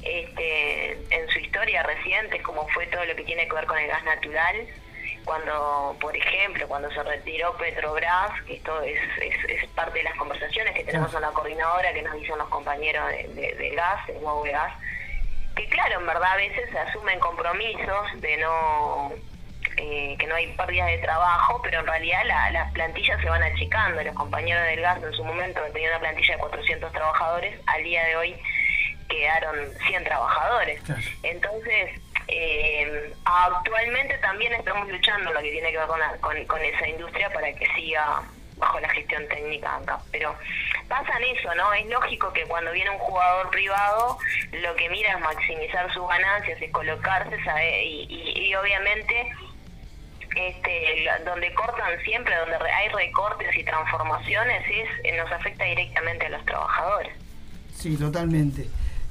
[0.01, 0.97] este,
[1.79, 4.03] en su historia reciente, como fue todo lo que tiene que ver con el gas
[4.03, 4.67] natural,
[5.25, 10.15] cuando, por ejemplo, cuando se retiró Petrobras, que esto es, es, es parte de las
[10.15, 14.07] conversaciones que tenemos en la coordinadora que nos dicen los compañeros de, de- del gas,
[14.09, 14.73] el nuevo de gas,
[15.55, 19.11] que claro, en verdad a veces se asumen compromisos de no
[19.77, 23.43] eh, que no hay pérdidas de trabajo, pero en realidad la- las plantillas se van
[23.43, 24.01] achicando.
[24.01, 28.03] Los compañeros del gas en su momento tenían una plantilla de 400 trabajadores, al día
[28.05, 28.35] de hoy
[29.09, 29.55] quedaron
[29.87, 30.81] 100 trabajadores.
[31.23, 36.61] Entonces, eh, actualmente también estamos luchando lo que tiene que ver con, la- con, con
[36.61, 38.21] esa industria para que siga
[38.57, 39.99] bajo la gestión técnica acá.
[40.11, 40.35] Pero
[40.87, 41.73] pasa en eso, ¿no?
[41.73, 44.17] Es lógico que cuando viene un jugador privado,
[44.51, 47.83] lo que mira es maximizar sus ganancias, es colocarse, ¿sabe?
[47.85, 49.31] Y, y, y obviamente
[50.35, 56.45] este, donde cortan siempre, donde hay recortes y transformaciones, es nos afecta directamente a los
[56.45, 57.13] trabajadores.
[57.73, 58.67] Sí, totalmente.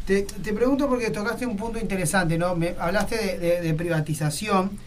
[0.08, 2.54] Te, te pregunto porque tocaste un punto interesante, ¿no?
[2.56, 4.78] Me, hablaste de, de- de privatización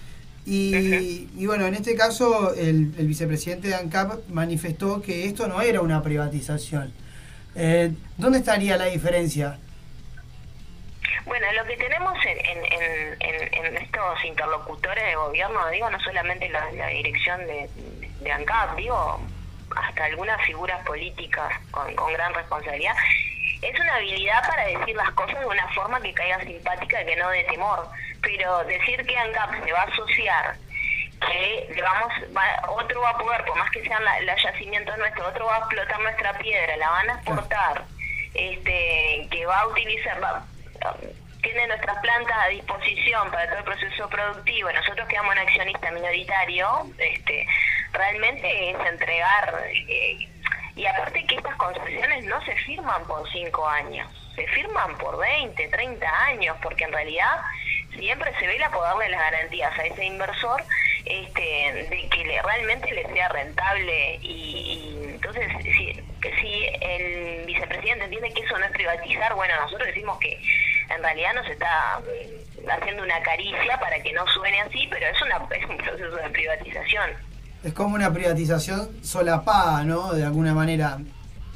[0.47, 5.61] y, y bueno, en este caso el, el vicepresidente de ANCAP manifestó que esto no
[5.61, 6.91] era una privatización.
[7.53, 9.59] Eh, ¿Dónde estaría la diferencia?
[11.27, 13.21] Bueno, lo que tenemos en, en, en,
[13.53, 17.69] en- en estos interlocutores de gobierno, digo, no solamente la, la dirección de,
[18.23, 19.21] de ANCAP, digo,
[19.75, 22.95] hasta algunas figuras políticas con, con gran responsabilidad,
[23.61, 27.15] es una habilidad para decir las cosas de una forma que caiga simpática y que
[27.15, 27.87] no de temor.
[28.21, 30.55] Pero decir que ANCAP se va a asociar,
[31.19, 34.97] que le vamos, va- otro va a poder, por más que sean la- los yacimientos
[34.97, 37.83] nuestros, otro va a explotar nuestra piedra, la van a exportar,
[38.33, 40.43] este, que va a utilizar, va-
[41.43, 46.87] tiene nuestras plantas a disposición para todo el proceso productivo, nosotros quedamos en accionista minoritario,
[46.99, 47.47] este,
[47.93, 50.27] realmente es entregar, eh,
[50.75, 55.67] y aparte que estas concesiones no se firman por cinco años, se firman por 20,
[55.67, 57.41] 30 años, porque en realidad
[57.97, 60.63] siempre se vela por darle las garantías a ese inversor
[61.05, 65.93] este, de que le, realmente le sea rentable y, y entonces si,
[66.39, 70.39] si el vicepresidente entiende que eso no es privatizar, bueno, nosotros decimos que
[70.89, 72.01] en realidad nos está
[72.69, 76.29] haciendo una caricia para que no suene así, pero es, una, es un proceso de
[76.29, 77.30] privatización.
[77.63, 80.13] Es como una privatización solapada, ¿no?
[80.13, 80.99] De alguna manera.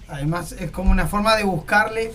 [0.07, 2.11] Además, es como una forma de buscarle.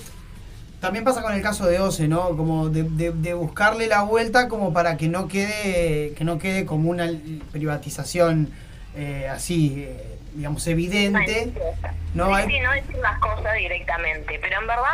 [0.81, 2.37] También pasa con el caso de OCE, ¿no?
[2.37, 6.65] Como de, de- de buscarle la vuelta como para que no quede, que no quede
[6.65, 7.11] como una
[7.53, 8.51] privatización
[8.97, 11.53] eh, así, eh, digamos, evidente.
[12.15, 14.85] No sí, hay- sí, no decir las cosas directamente, pero en verdad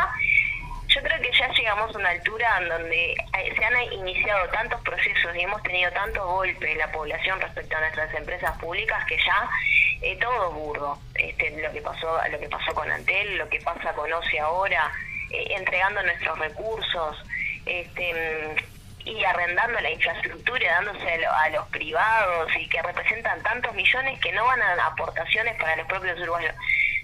[0.87, 4.81] yo creo que ya llegamos a una altura en donde eh, se han iniciado tantos
[4.81, 9.17] procesos y hemos tenido tantos golpes en la población respecto a nuestras empresas públicas que
[9.17, 9.49] ya
[10.01, 10.97] eh, todo burdo.
[11.15, 14.91] Este, lo que pasó, lo que pasó con Antel, lo que pasa con OCE ahora,
[15.31, 17.17] eh, entregando nuestros recursos,
[17.65, 18.55] este,
[19.03, 24.19] y arrendando la infraestructura dándose a, lo- a los privados y que representan tantos millones
[24.19, 26.53] que no van a aportaciones para los propios uruguayos.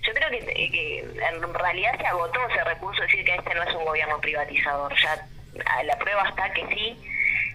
[0.03, 3.73] Yo creo que, que en realidad se agotó ese recurso decir que este no es
[3.75, 4.93] un gobierno privatizador.
[5.01, 5.25] Ya
[5.83, 6.97] la prueba está que sí.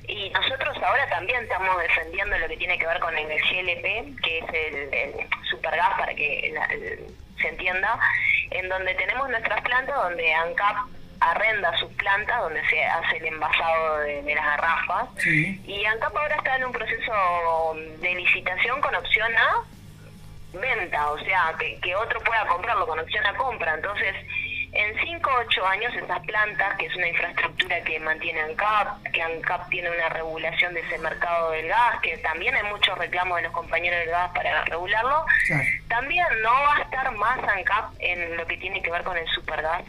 [0.08, 4.38] Y nosotros ahora también estamos defendiendo lo que tiene que ver con el GLP, que
[4.38, 7.06] es el, el supergas para que la- el-
[7.38, 7.98] se entienda,
[8.50, 10.76] en donde tenemos nuestras plantas, donde ANCAP
[11.20, 15.08] arrenda sus plantas, donde se hace el envasado de, de las garrafas.
[15.66, 19.62] Y ANCAP ahora está en un proceso de licitación con opción a
[20.52, 23.74] venta, o sea, que, que otro pueda comprarlo con opción a compra.
[23.74, 24.14] Entonces,
[24.72, 29.22] en 5 o 8 años esas plantas, que es una infraestructura que mantiene ANCAP, que
[29.22, 33.44] ANCAP tiene una regulación de ese mercado del gas, que también hay muchos reclamos de
[33.44, 35.24] los compañeros del gas para regularlo,
[35.88, 39.26] también no va a estar más ANCAP en lo que tiene que ver con el
[39.28, 39.82] supergas,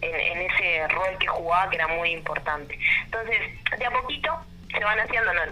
[0.00, 2.78] en, en ese rol que jugaba que era muy importante.
[3.04, 3.40] Entonces,
[3.78, 5.42] de a poquito se van haciendo, no,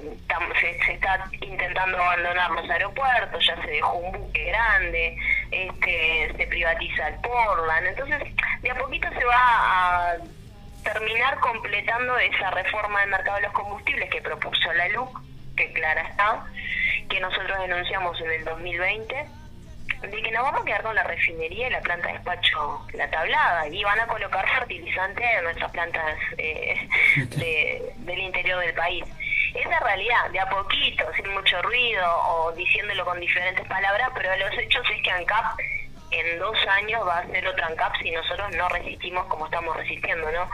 [0.60, 5.16] se, se está intentando abandonar los aeropuertos, ya se dejó un buque grande,
[5.50, 8.22] este, se privatiza el Portland, entonces
[8.62, 10.16] de a poquito se va a
[10.84, 15.20] terminar completando esa reforma del mercado de los combustibles que propuso la LUC,
[15.56, 16.44] que clara está,
[17.08, 19.26] que nosotros denunciamos en el 2020,
[20.02, 23.10] de que nos vamos a quedar con la refinería y la planta de despacho, la
[23.10, 26.88] tablada, y van a colocar fertilizante en nuestras plantas eh,
[27.36, 29.04] de- del interior del país.
[29.54, 34.28] Es la realidad, de a poquito, sin mucho ruido o diciéndolo con diferentes palabras, pero
[34.36, 35.58] los hechos es que ANCAP
[36.10, 40.30] en dos años va a ser otro ANCAP si nosotros no resistimos como estamos resistiendo,
[40.30, 40.48] ¿no?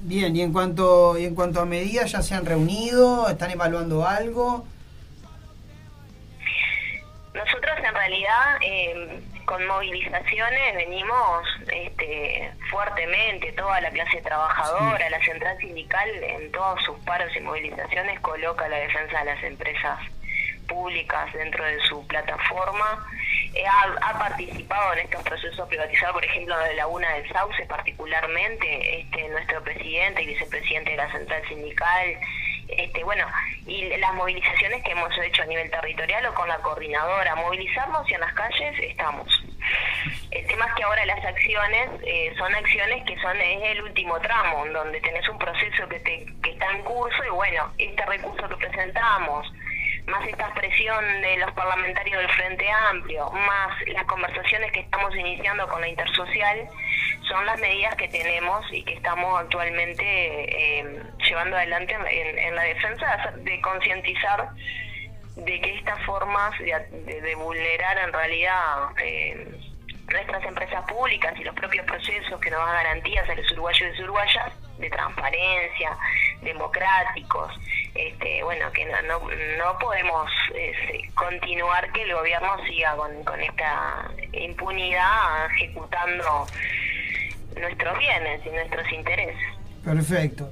[0.00, 3.28] Bien, y en cuanto, y en cuanto a medidas, ¿ya se han reunido?
[3.28, 4.66] ¿Están evaluando algo?
[7.36, 15.58] Nosotros en realidad eh, con movilizaciones venimos este, fuertemente, toda la clase trabajadora, la central
[15.58, 19.98] sindical en todos sus paros y movilizaciones coloca la defensa de las empresas
[20.66, 23.06] públicas dentro de su plataforma.
[23.52, 29.00] Eh, ha, ha participado en estos procesos privatizados, por ejemplo, de Laguna del Sauce particularmente,
[29.00, 32.18] este, nuestro presidente y vicepresidente de la central sindical,
[32.68, 33.26] este, bueno,
[33.66, 38.14] y las movilizaciones que hemos hecho a nivel territorial o con la coordinadora, movilizarnos y
[38.14, 39.44] en las calles estamos.
[40.30, 44.20] El tema es que ahora las acciones eh, son acciones que son es el último
[44.20, 48.48] tramo, donde tenés un proceso que, te, que está en curso y bueno, este recurso
[48.48, 49.52] que presentamos,
[50.06, 55.66] más esta presión de los parlamentarios del Frente Amplio, más las conversaciones que estamos iniciando
[55.68, 56.68] con la intersocial,
[57.28, 62.62] son las medidas que tenemos y que estamos actualmente eh, llevando adelante en, en la
[62.62, 64.48] defensa de concientizar
[65.36, 66.72] de que estas formas de,
[67.04, 69.46] de- de vulnerar en realidad eh,
[70.12, 74.02] nuestras empresas públicas y los propios procesos que nos dan garantías a los uruguayos y
[74.02, 75.96] uruguayas de transparencia,
[76.42, 77.52] democráticos,
[77.94, 83.40] este, bueno, que no, no, no podemos este, continuar que el gobierno siga con, con
[83.40, 86.46] esta impunidad ejecutando
[87.58, 89.42] nuestros bienes y nuestros intereses.
[89.84, 90.50] Perfecto.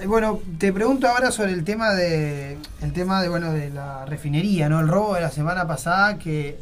[0.00, 4.06] Eh, Bueno, te pregunto ahora sobre el tema de el tema de bueno de la
[4.06, 4.80] refinería, ¿no?
[4.80, 6.58] El robo de la semana pasada que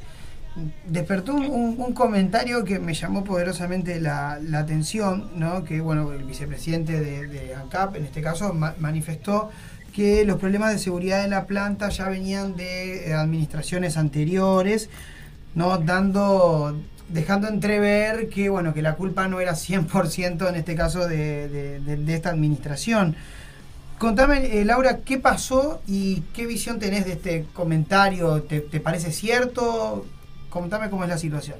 [0.86, 5.64] despertó un, comentario que me llamó poderosamente la, atención, ¿no?
[5.64, 9.50] Que bueno, el vicepresidente de, de ANCAP, en este caso, ma- manifestó
[9.92, 14.90] que los problemas de seguridad de la planta ya venían de eh, administraciones anteriores,
[15.54, 15.78] ¿no?
[15.78, 21.80] Dando dejando entrever que bueno que la culpa no era 100% en este caso de,
[22.08, 23.16] esta administración.
[23.98, 28.42] Contame, eh, Laura, ¿qué pasó y qué visión tenés de este comentario?
[28.42, 30.06] ¿Te, te parece cierto?
[30.50, 31.58] Contame cómo es la situación.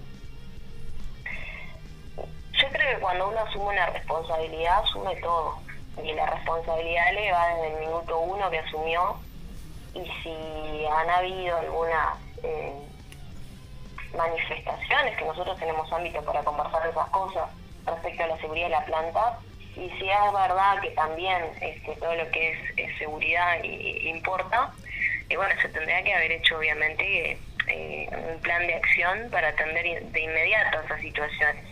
[2.17, 5.59] Yo creo que cuando uno asume una responsabilidad, asume todo.
[6.03, 9.17] Y la responsabilidad le va desde el minuto uno que asumió.
[9.95, 12.73] Y si han habido algunas eh,
[14.17, 17.51] manifestaciones, que nosotros tenemos ámbito para conversar de esas cosas
[17.87, 19.39] respecto a la seguridad de la planta,
[19.77, 24.73] y si es verdad que también este, todo lo que es, seguridad importa,
[25.29, 30.03] y bueno, se tendría que haber hecho obviamente eh, un plan de acción para atender
[30.03, 31.65] de inmediato esas situaciones.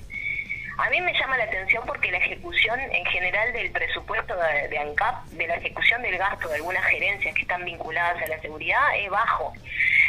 [0.79, 4.79] A mí me llama la atención porque la ejecución en general del presupuesto de, de
[4.79, 8.83] ANCAP, de la ejecución del gasto de algunas gerencias que están vinculadas a la seguridad,
[8.95, 9.55] es bajo.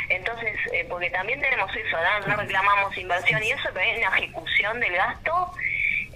[0.10, 2.28] Entonces, eh, porque también tenemos eso, ¿no?
[2.28, 5.54] no reclamamos inversión y eso, pero hay una ejecución del gasto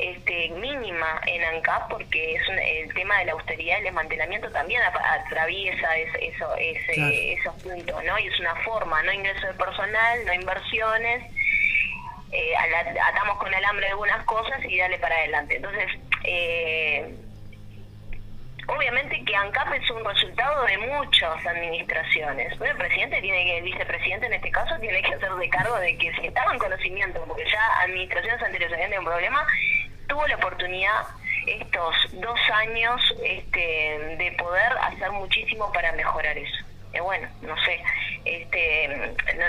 [0.01, 4.49] este, mínima en ANCAP porque es un- el tema de la austeridad y el desmantelamiento
[4.51, 7.11] también atraviesa es- eso, ese, Claro.
[7.13, 8.19] esos puntos, ¿no?
[8.19, 11.23] Y es una forma, no ingreso de personal, no inversiones,
[12.31, 15.57] eh, atamos con alambre algunas cosas y dale para adelante.
[15.57, 15.87] Entonces,
[16.23, 17.13] eh,
[18.67, 22.57] obviamente que ANCAP es un resultado de muchas administraciones.
[22.57, 25.77] Bueno, el presidente tiene que, el vicepresidente en este caso, tiene que hacer de cargo
[25.79, 29.45] de que si estaba en conocimiento, porque ya administraciones anteriores habían tenido un problema,
[30.11, 31.03] tuvo la oportunidad
[31.47, 36.65] estos dos años este, de poder hacer muchísimo para mejorar eso.
[36.93, 37.81] Eh, bueno, no sé,
[38.25, 38.89] este,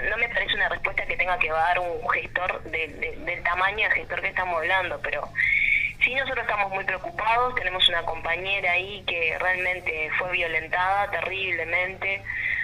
[0.08, 3.98] no, me parece una respuesta que tenga que dar un gestor de- del tamaño del
[3.98, 5.28] gestor que estamos hablando, pero
[6.04, 12.22] sí nosotros estamos muy preocupados, tenemos una compañera ahí que realmente fue violentada terriblemente,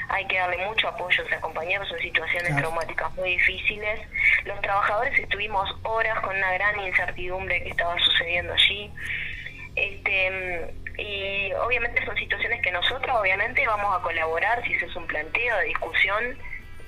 [0.08, 2.60] hay que darle mucho apoyo a esa compañera, son situaciones Claro.
[2.68, 4.00] traumáticas muy difíciles.
[4.44, 8.90] Los trabajadores estuvimos horas con una gran incertidumbre qué estaba sucediendo allí.
[9.76, 15.06] Este, y obviamente son situaciones que nosotros obviamente vamos a colaborar si se hace un
[15.06, 16.38] planteo de discusión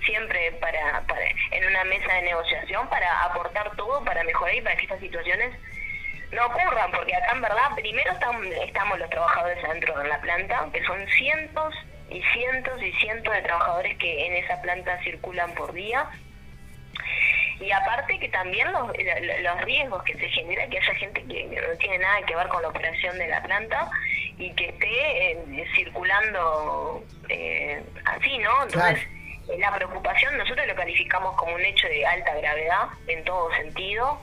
[0.05, 1.21] siempre para, para
[1.53, 5.55] en una mesa de negociación para aportar todo para mejorar y para que estas situaciones
[6.33, 10.69] no ocurran, porque acá en verdad primero estamos, estamos los trabajadores adentro de la planta,
[10.73, 11.75] que son cientos
[12.11, 16.09] y cientos y cientos de trabajadores que en esa planta circulan por día.
[17.61, 21.45] Y aparte que también los, lo- los riesgos que se genera que haya gente que
[21.45, 23.91] no tiene nada que ver con la operación de la planta
[24.39, 28.63] y que esté eh, circulando eh, así, ¿no?
[28.63, 29.07] Entonces,
[29.59, 34.19] la preocupación nosotros lo calificamos como un hecho de alta gravedad en todo sentido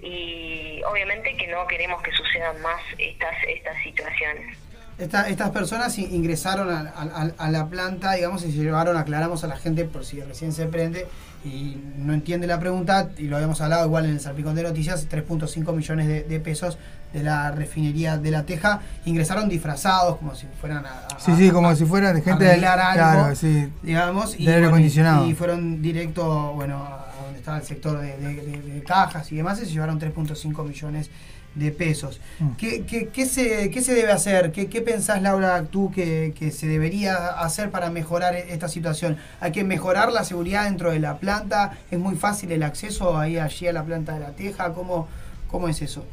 [0.00, 4.58] y obviamente que no queremos que sucedan más estas estas situaciones.
[5.02, 9.42] Esta- estas personas ingresaron a, a- a- a la planta, digamos, y se llevaron, aclaramos
[9.42, 11.06] a la gente por si recién se prende
[11.44, 15.08] y no entiende la pregunta, y lo habíamos hablado igual en el Salpicón de Noticias,
[15.08, 16.78] 3.5 millones de, de pesos
[17.12, 21.50] de la refinería de La Teja, ingresaron disfrazados como si fueran a, a- Sí, sí,
[21.50, 22.60] como si fueran de gente algo,
[22.94, 23.68] Claro, sí.
[23.82, 25.26] digamos, de aire bueno, acondicionado.
[25.26, 29.36] y fueron directo, bueno, a donde estaba el sector de, de- de- de cajas y
[29.36, 31.12] demás, y se llevaron 3.5 millones de
[31.70, 32.20] pesos.
[32.38, 32.50] Mm.
[32.56, 34.52] ¿Qué, qué- qué se, qué se debe hacer?
[34.52, 39.18] ¿Qué, qué pensás, Laura, tú que, que se debería hacer para mejorar e- esta situación?
[39.40, 41.72] ¿Hay que mejorar la seguridad dentro de la planta?
[41.90, 44.72] ¿Es muy fácil el acceso ahí allí a la planta de la Teja?
[44.72, 45.08] ¿Cómo,
[45.48, 46.06] cómo es eso?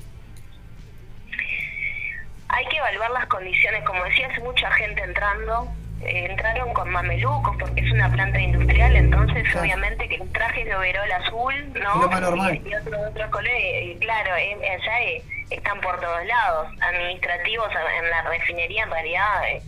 [2.49, 5.67] Hay que evaluar las condiciones, como decías, mucha gente entrando,
[6.01, 11.11] entraron con mamelucos porque es una planta industrial, entonces obviamente que los trajes de overol
[11.11, 11.95] azul, ¿no?
[11.95, 12.61] Es lo más normal.
[12.63, 18.09] Y, y otros otros colores, claro, allá eh, están por todos lados, administrativos en, en
[18.09, 19.61] la refinería en realidad eh,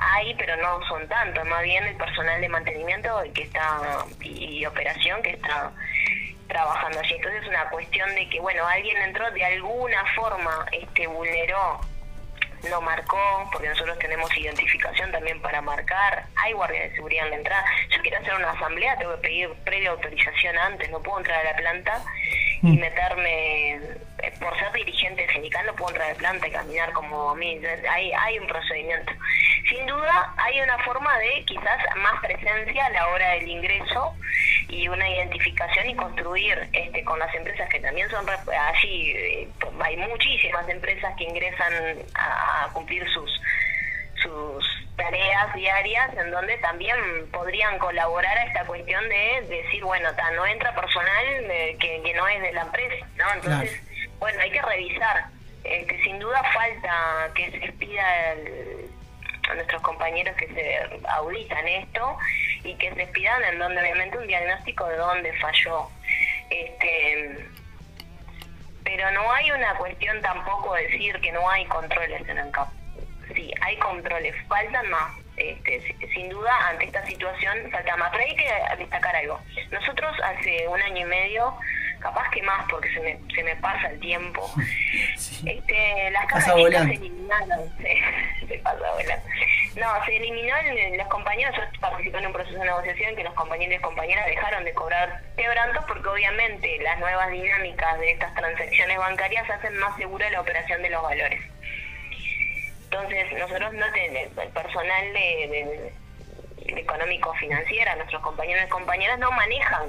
[0.00, 4.66] hay, pero no son tantos, más bien el personal de mantenimiento que está y, y
[4.66, 5.70] operación que está
[6.48, 7.14] trabajando allí.
[7.14, 11.80] Entonces es una cuestión de que, bueno, alguien entró de alguna forma, este vulneró
[12.70, 17.36] no marcó, porque nosotros tenemos identificación también para marcar, hay guardias de seguridad en la
[17.36, 17.64] entrada.
[17.90, 21.52] Yo quiero hacer una asamblea, tengo que pedir previa autorización antes, no puedo entrar a
[21.52, 22.02] la planta
[22.62, 23.98] y meterme, eh,
[24.38, 27.60] por ser dirigente sindical no puedo entrar la planta y caminar como a mí,
[27.90, 29.12] hay, hay un procedimiento.
[29.68, 34.14] Sin duda hay una forma de quizás más presencia a la hora del ingreso
[34.68, 39.48] y una identificación y construir este con las empresas que también son allí eh,
[39.80, 41.72] hay muchísimas empresas que ingresan
[42.14, 43.30] a, a cumplir sus
[44.22, 44.64] sus
[44.96, 46.96] tareas diarias en donde también
[47.32, 52.14] podrían colaborar a esta cuestión de decir bueno ta, no entra personal eh, que, que
[52.14, 53.82] no es de la empresa no entonces
[54.18, 55.26] bueno hay que revisar
[55.64, 58.90] este, sin duda falta que se pida el-
[59.50, 60.78] a nuestros compañeros que se
[61.08, 62.16] auditan esto
[62.64, 65.88] y que se pidan en donde obviamente un diagnóstico de dónde falló.
[66.50, 67.46] Este
[68.84, 72.72] pero no hay una cuestión tampoco de decir que no hay controles en campo.
[73.34, 75.12] Sí hay controles faltan más.
[75.36, 78.10] Este, si- sin duda ante esta situación falta más.
[78.12, 79.40] Pero hay que destacar algo.
[79.70, 81.54] Nosotros hace un año y medio
[82.04, 84.48] capaz que más porque se me, se me pasa el tiempo.
[85.46, 89.26] Este, las Pasa cajas chicas se eliminaron se, se pasa volando.
[89.76, 93.34] No se eliminó el- los compañeros yo participé en un proceso de negociación que los
[93.34, 98.96] compañeros y compañeras dejaron de cobrar quebrantos porque obviamente las nuevas dinámicas de estas transacciones
[98.98, 101.40] bancarias hacen más segura la operación de los valores.
[102.84, 105.92] Entonces nosotros no tenemos el personal de, de-
[106.74, 109.82] de económico financiera nuestros compañeros y compañeras no manejan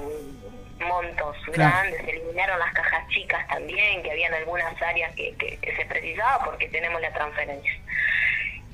[0.80, 5.74] montos grandes se eliminaron las cajas chicas también que habían algunas áreas que, que- que
[5.76, 7.72] se precisaba porque tenemos la transferencia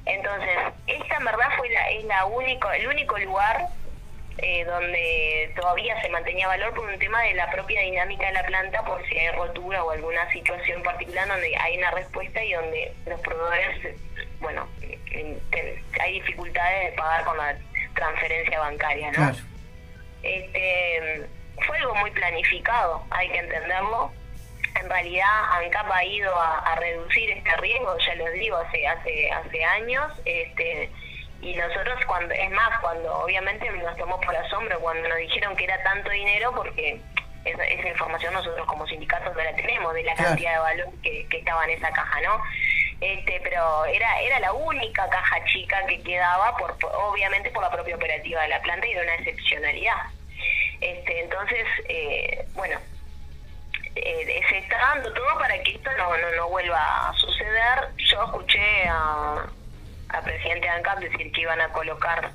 [0.07, 0.51] entonces
[0.87, 3.67] esta en verdad fue la, es la único el único lugar
[4.39, 8.43] eh, donde todavía se mantenía valor por un tema de la propia dinámica de la
[8.45, 12.93] planta, por si hay rotura o alguna situación particular donde hay una respuesta y donde
[13.07, 13.95] los proveedores,
[14.41, 14.67] bueno,
[16.01, 17.55] hay dificultades de pagar con la
[17.95, 19.13] transferencia bancaria, ¿no?
[19.13, 19.37] Claro.
[20.23, 20.92] Este,
[21.83, 24.11] algo muy planificado, hay que entenderlo.
[24.81, 25.27] En realidad,
[25.59, 30.11] ANCAP ha ido a, a reducir este riesgo, ya les digo, hace hace hace años.
[30.25, 30.91] Este,
[31.43, 35.65] y nosotros, cuando es más, cuando obviamente nos tomó por asombro cuando nos dijeron que
[35.65, 37.01] era tanto dinero, porque
[37.45, 41.27] esa, esa información nosotros como sindicatos no la tenemos, de la cantidad de valor que,
[41.29, 42.41] que estaba en esa caja, ¿no?
[43.01, 47.97] Este, pero era era la única caja chica que quedaba, por- obviamente por la propia
[47.97, 49.97] operativa de la planta y era una excepcionalidad.
[50.83, 52.77] Este, entonces, eh, bueno,
[53.95, 57.89] eh, se está dando todo para que esto no, no, no vuelva a suceder.
[57.99, 59.47] Yo escuché a,
[60.09, 62.33] al presidente de ANCAP decir que iban a colocar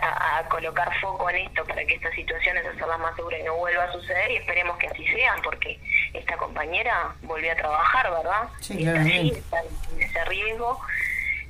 [0.00, 3.56] a, a colocar foco en esto para que estas situaciones hacerlas más seguras y no
[3.56, 5.78] vuelva a suceder y esperemos que así sean porque
[6.14, 8.48] esta compañera volvió a trabajar, ¿verdad?
[8.60, 10.80] Sí, Y está allí, está en ese riesgo.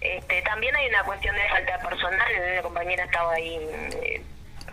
[0.01, 3.57] Este, también hay una cuestión de falta de personal, la compañera estaba ahí
[4.03, 4.23] eh,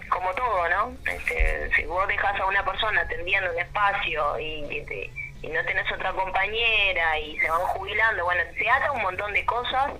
[0.10, 0.94] como todo, ¿no?
[1.12, 5.12] Este, si vos dejas a una persona atendiendo un espacio y, y te-
[5.42, 9.46] y no tenés otra compañera y se van jubilando, bueno, se ata un montón de
[9.46, 9.92] cosas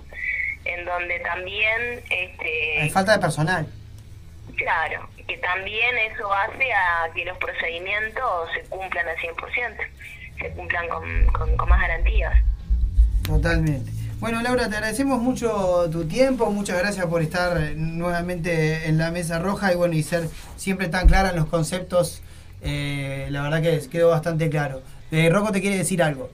[0.66, 3.66] en donde también, este, Hay falta de personal.
[4.56, 9.76] claro, que también eso hace a que los procedimientos se cumplan al 100%,
[10.40, 12.34] se cumplan con, con, con más garantías.
[13.24, 13.90] Totalmente.
[14.20, 19.38] Bueno, Laura, te agradecemos mucho tu tiempo, muchas gracias por estar nuevamente en la mesa
[19.38, 22.22] roja y bueno, y ser siempre tan clara en los conceptos.
[22.62, 24.82] eh, la verdad que quedó bastante claro.
[25.10, 26.30] Eh, Rocco te quiere decir algo.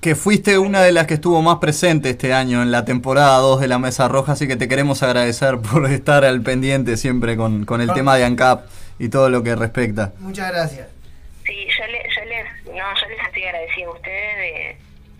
[0.00, 3.60] que fuiste una de las que estuvo más presente este año en la temporada 2
[3.62, 7.64] de la Mesa Roja, así que te queremos agradecer por estar al pendiente siempre con,
[7.64, 8.66] con el tema de ANCAP
[8.98, 10.12] y todo lo que respecta.
[10.20, 10.88] Muchas gracias.
[11.46, 14.76] Sí, yo, le- yo les, no, yo les estoy agradecida a ustedes de,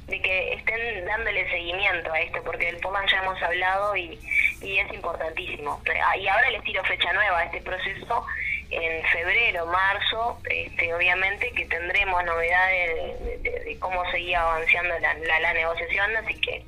[0.08, 4.18] de que estén dándole seguimiento a esto, porque del POMAN ya hemos hablado y,
[4.62, 5.80] y es importantísimo.
[6.20, 8.24] Y ahora les tiro fecha nueva a este proceso
[8.70, 15.14] en febrero, marzo, este, obviamente que tendremos novedades de, de- de cómo seguía avanzando la,
[15.14, 16.64] la, la negociación, así que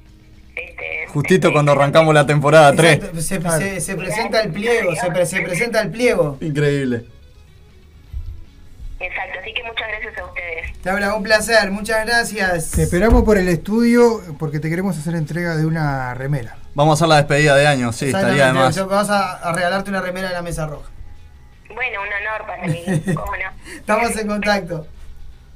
[0.57, 2.95] este, Justito cuando arrancamos la temporada 3.
[2.95, 6.39] Exacto, Se, se- se presenta el pliego, se, pre- se presenta el pliego.
[6.41, 7.05] Increíble.
[9.01, 10.85] Exacto, así que muchas gracias a ustedes.
[10.85, 12.71] Laura, un placer, muchas gracias.
[12.73, 16.57] Te esperamos por el estudio porque te queremos hacer entrega de una remera.
[16.75, 18.77] Vamos a hacer la despedida de año, sí, estaría de más.
[18.77, 20.91] Exactamente, Vamos a, a regalarte una remera de la mesa roja.
[21.75, 22.85] Bueno, un honor para mí,
[23.15, 23.75] cómo no.
[23.77, 24.87] Estamos en contacto.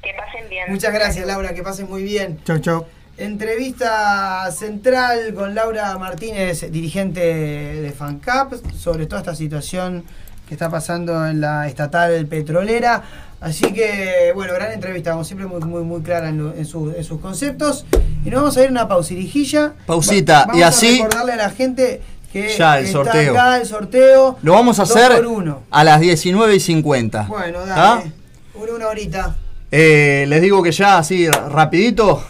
[0.02, 0.70] Que pasen bien.
[0.70, 2.40] Muchas gracias, Laura, que pasen muy bien.
[2.44, 2.86] Chau, chau.
[3.18, 10.04] Entrevista central con Laura Martínez, dirigente de FANCAP, sobre toda esta situación
[10.48, 13.02] que está pasando en la estatal petrolera.
[13.42, 16.92] Así que, bueno, gran entrevista, como siempre, muy, muy, muy clara en, lo- en su-
[16.96, 17.84] en sus conceptos.
[18.24, 19.72] Y nos vamos a ir a una pausirijilla.
[19.84, 22.00] Pausita, Va- y así- A recordarle a la gente
[22.32, 23.32] que Ya, el está sorteo.
[23.32, 24.38] acá el sorteo.
[24.42, 25.12] Lo vamos a hacer
[25.70, 27.24] a las 19 y 50.
[27.28, 28.12] Bueno, dale.
[28.54, 29.36] Una, una horita.
[29.72, 32.22] Eh, les digo que ya así rapidito,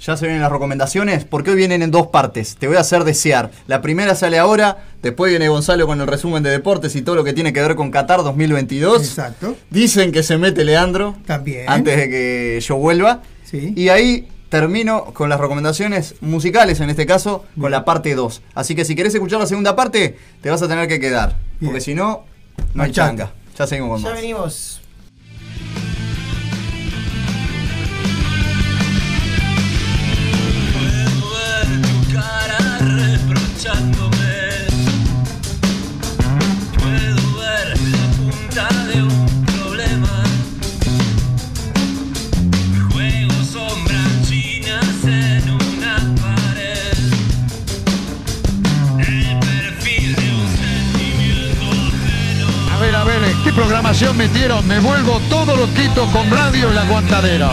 [0.00, 2.56] ya se vienen las recomendaciones, porque hoy vienen en dos partes.
[2.56, 3.50] Te voy a hacer desear.
[3.66, 7.24] La primera sale ahora, después viene Gonzalo con el resumen de deportes y todo lo
[7.24, 9.02] que tiene que ver con Qatar 2022.
[9.02, 9.56] Exacto.
[9.70, 11.68] Dicen que se mete Leandro También.
[11.68, 13.20] antes de que yo vuelva.
[13.44, 13.72] Sí.
[13.76, 18.42] Y ahí termino con las recomendaciones musicales, en este caso, con la parte 2.
[18.54, 21.36] Así que si querés escuchar la segunda parte, te vas a tener que quedar.
[21.62, 22.24] Porque si no,
[22.74, 23.32] no hay changa.
[23.58, 24.20] Ya seguimos con Ya más.
[24.20, 24.79] venimos.
[33.60, 34.16] Reprochándome.
[36.78, 40.22] Puedo ver la punta de un problema.
[42.92, 46.98] Juego sombras chinas en una pared.
[48.98, 52.74] El perfil de un sentimiento ajeno.
[52.74, 54.66] A ver, a ver, ¿qué programación metieron?
[54.66, 57.50] Me vuelvo todo loquito con radio en la aguantadera.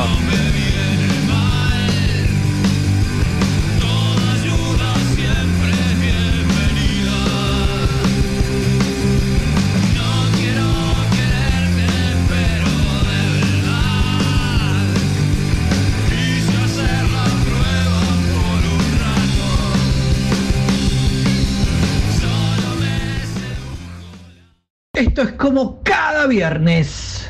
[24.97, 27.29] Esto es como cada viernes.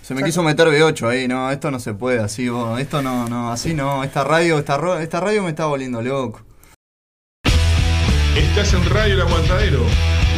[0.00, 3.28] Se me quiso meter B8 ahí, no, esto no se puede así, vos, esto no,
[3.28, 6.44] no, así no, esta radio, esta, esta radio me está volviendo loco.
[8.36, 9.82] Estás en Radio El Aguantadero,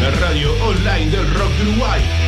[0.00, 2.27] la radio online del rock de Uruguay.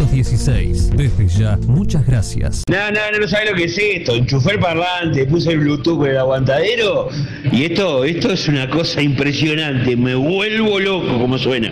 [0.07, 0.89] 716.
[0.97, 2.63] Desde ya, muchas gracias.
[2.67, 4.15] No, no, no, no sabes lo que es esto.
[4.15, 7.09] Enchufé el parlante, puse el Bluetooth con el aguantadero
[7.51, 9.95] y esto, esto es una cosa impresionante.
[9.95, 11.71] Me vuelvo loco como suena.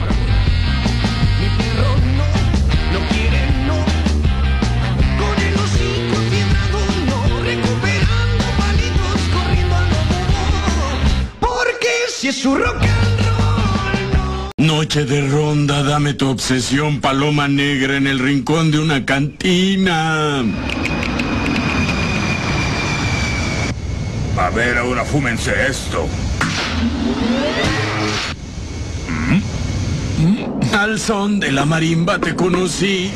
[12.21, 18.19] Si es su rock and Noche de ronda, dame tu obsesión, paloma negra en el
[18.19, 20.43] rincón de una cantina.
[24.37, 26.07] A ver, ahora fúmense esto.
[30.19, 30.75] ¿Mm?
[30.75, 33.09] Al son de la marimba te conocí.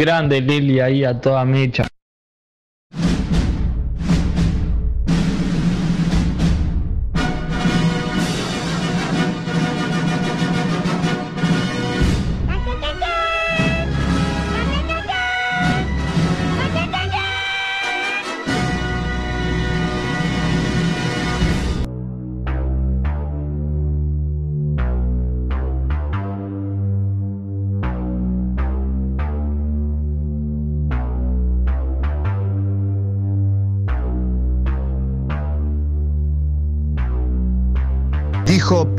[0.00, 1.89] Grande Lili ahí a toda mecha.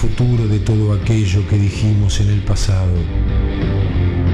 [0.00, 2.90] Futuro de todo aquello que dijimos en el pasado?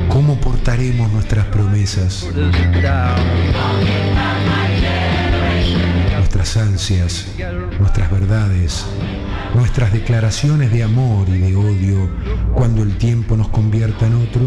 [0.09, 2.25] ¿Cómo portaremos nuestras promesas?
[6.17, 7.27] Nuestras ansias,
[7.81, 8.87] nuestras verdades,
[9.57, 12.11] nuestras declaraciones de amor y de odio
[12.55, 14.43] cuando el tiempo nos convierta en otro?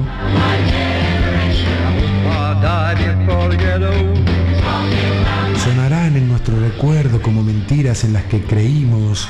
[5.57, 9.27] ¿Sonarán en nuestro recuerdo como mentiras en las que creímos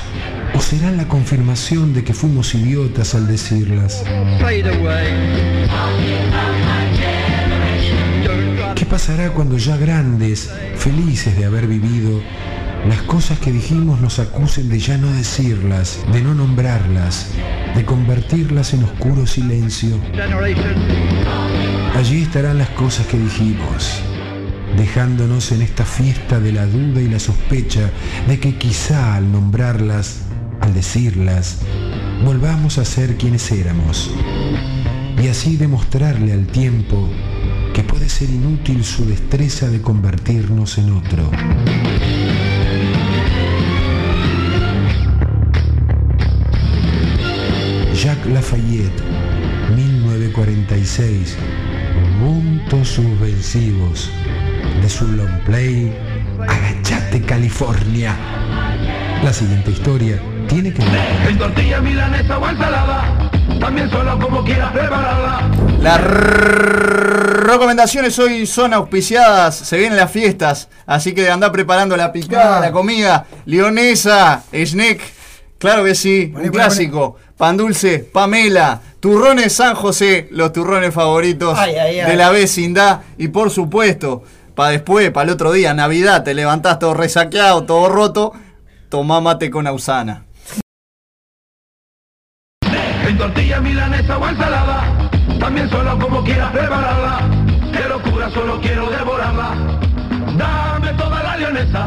[0.54, 4.04] o serán la confirmación de que fuimos idiotas al decirlas?
[8.74, 12.20] ¿Qué pasará cuando ya grandes, felices de haber vivido,
[12.88, 17.28] las cosas que dijimos nos acusen de ya no decirlas, de no nombrarlas,
[17.74, 20.00] de convertirlas en oscuro silencio?
[21.96, 24.00] Allí estarán las cosas que dijimos,
[24.76, 27.90] dejándonos en esta fiesta de la duda y la sospecha
[28.26, 30.22] de que quizá al nombrarlas,
[30.60, 31.58] al decirlas,
[32.24, 34.10] volvamos a ser quienes éramos.
[35.22, 37.08] Y así demostrarle al tiempo
[37.74, 41.30] que puede ser inútil su destreza de convertirnos en otro.
[47.94, 49.02] Jacques Lafayette,
[49.76, 51.36] 1946,
[52.18, 54.10] puntos suspensivos
[54.80, 55.92] de su long play
[56.48, 58.16] Agachate California.
[59.22, 60.20] La siguiente historia
[60.50, 61.28] tiene que ver.
[61.30, 65.48] En tortilla milanesa o ensalada, también solo como quieras prepararla.
[65.80, 72.58] Las recomendaciones hoy son auspiciadas, se vienen las fiestas, así que anda preparando la picada,
[72.58, 72.60] Ah.
[72.60, 75.00] la comida, lionesa, snack,
[75.58, 81.74] claro que sí, un clásico, pan dulce, Pamela, turrones San José, los turrones favoritos Ay,
[81.76, 82.10] ay, ay.
[82.10, 83.00] de la vecindad.
[83.16, 84.22] Y por supuesto,
[84.54, 88.32] para después, para el otro día, Navidad, te levantás todo resaqueado, todo roto,
[88.90, 90.24] tomá mate con Ausana.
[93.20, 94.80] Tortilla milanesa o ensalada,
[95.38, 97.18] también solo como quieras prepararla.
[97.70, 99.50] Qué locura, solo quiero devorarla.
[100.38, 101.86] Dame toda la leonesa.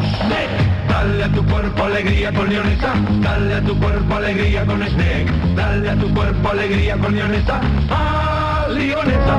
[0.88, 2.92] Dale a tu cuerpo alegría con leonesa.
[3.20, 5.32] Dale a tu cuerpo alegría con snack.
[5.56, 7.60] Dale a tu cuerpo alegría con leonesa.
[7.90, 9.38] Ah, leonesa.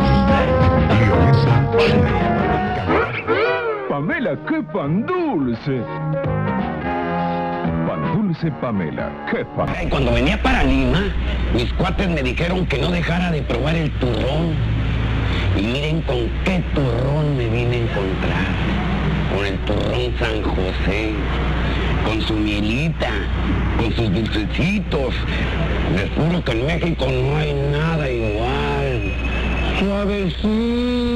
[3.87, 5.81] Pamela, qué pan dulce.
[7.95, 9.69] Pan dulce Pamela, qué pan.
[9.81, 11.01] Y Cuando venía para Lima,
[11.53, 14.53] mis cuates me dijeron que no dejara de probar el turrón.
[15.57, 18.47] Y miren con qué turrón me vine a encontrar.
[19.33, 21.13] Con el turrón San José,
[22.05, 23.11] con su mielita,
[23.77, 25.15] con sus dulcecitos.
[25.95, 29.13] Les juro que en México no hay nada igual.
[29.79, 31.15] Suavecito.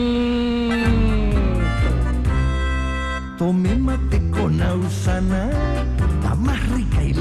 [3.37, 5.49] Tomé mate con Ausana,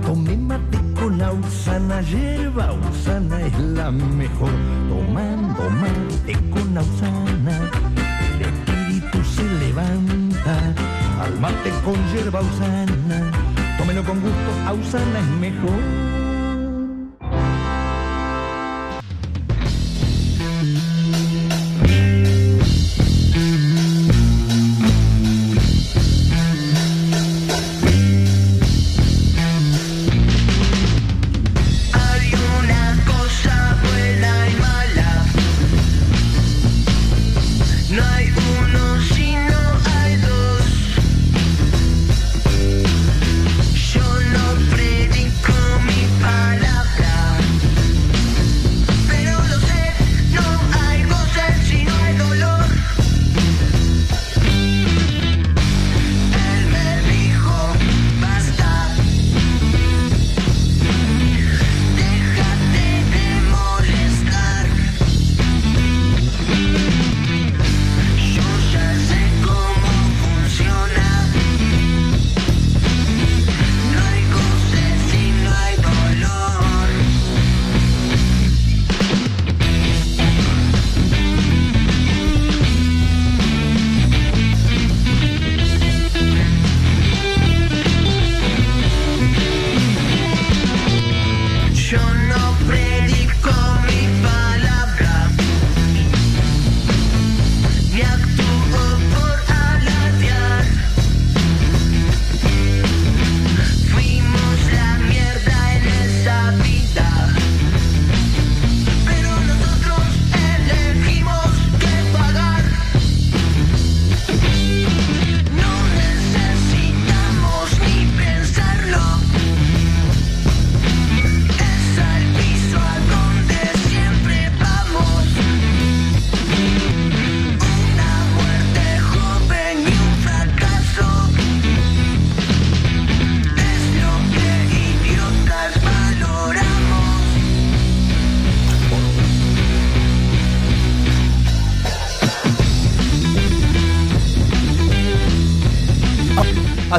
[0.06, 4.50] Tomé mate con Ausana, hierba Ausana es la mejor.
[4.88, 7.56] Tomando mate con Ausana,
[8.34, 10.56] el espíritu se levanta.
[11.22, 13.18] Al mate con hierba Ausana,
[13.78, 15.80] tómelo con gusto, Ausana es mejor.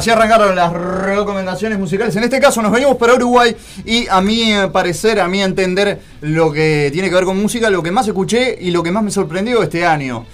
[0.02, 2.16] Así arrancaron las recomendaciones musicales.
[2.16, 3.54] En este caso nos venimos para Uruguay
[3.84, 7.70] y a mi eh, parecer, a mi entender, lo que tiene que ver con música,
[7.70, 10.26] lo que más escuché y lo que más me sorprendió este año.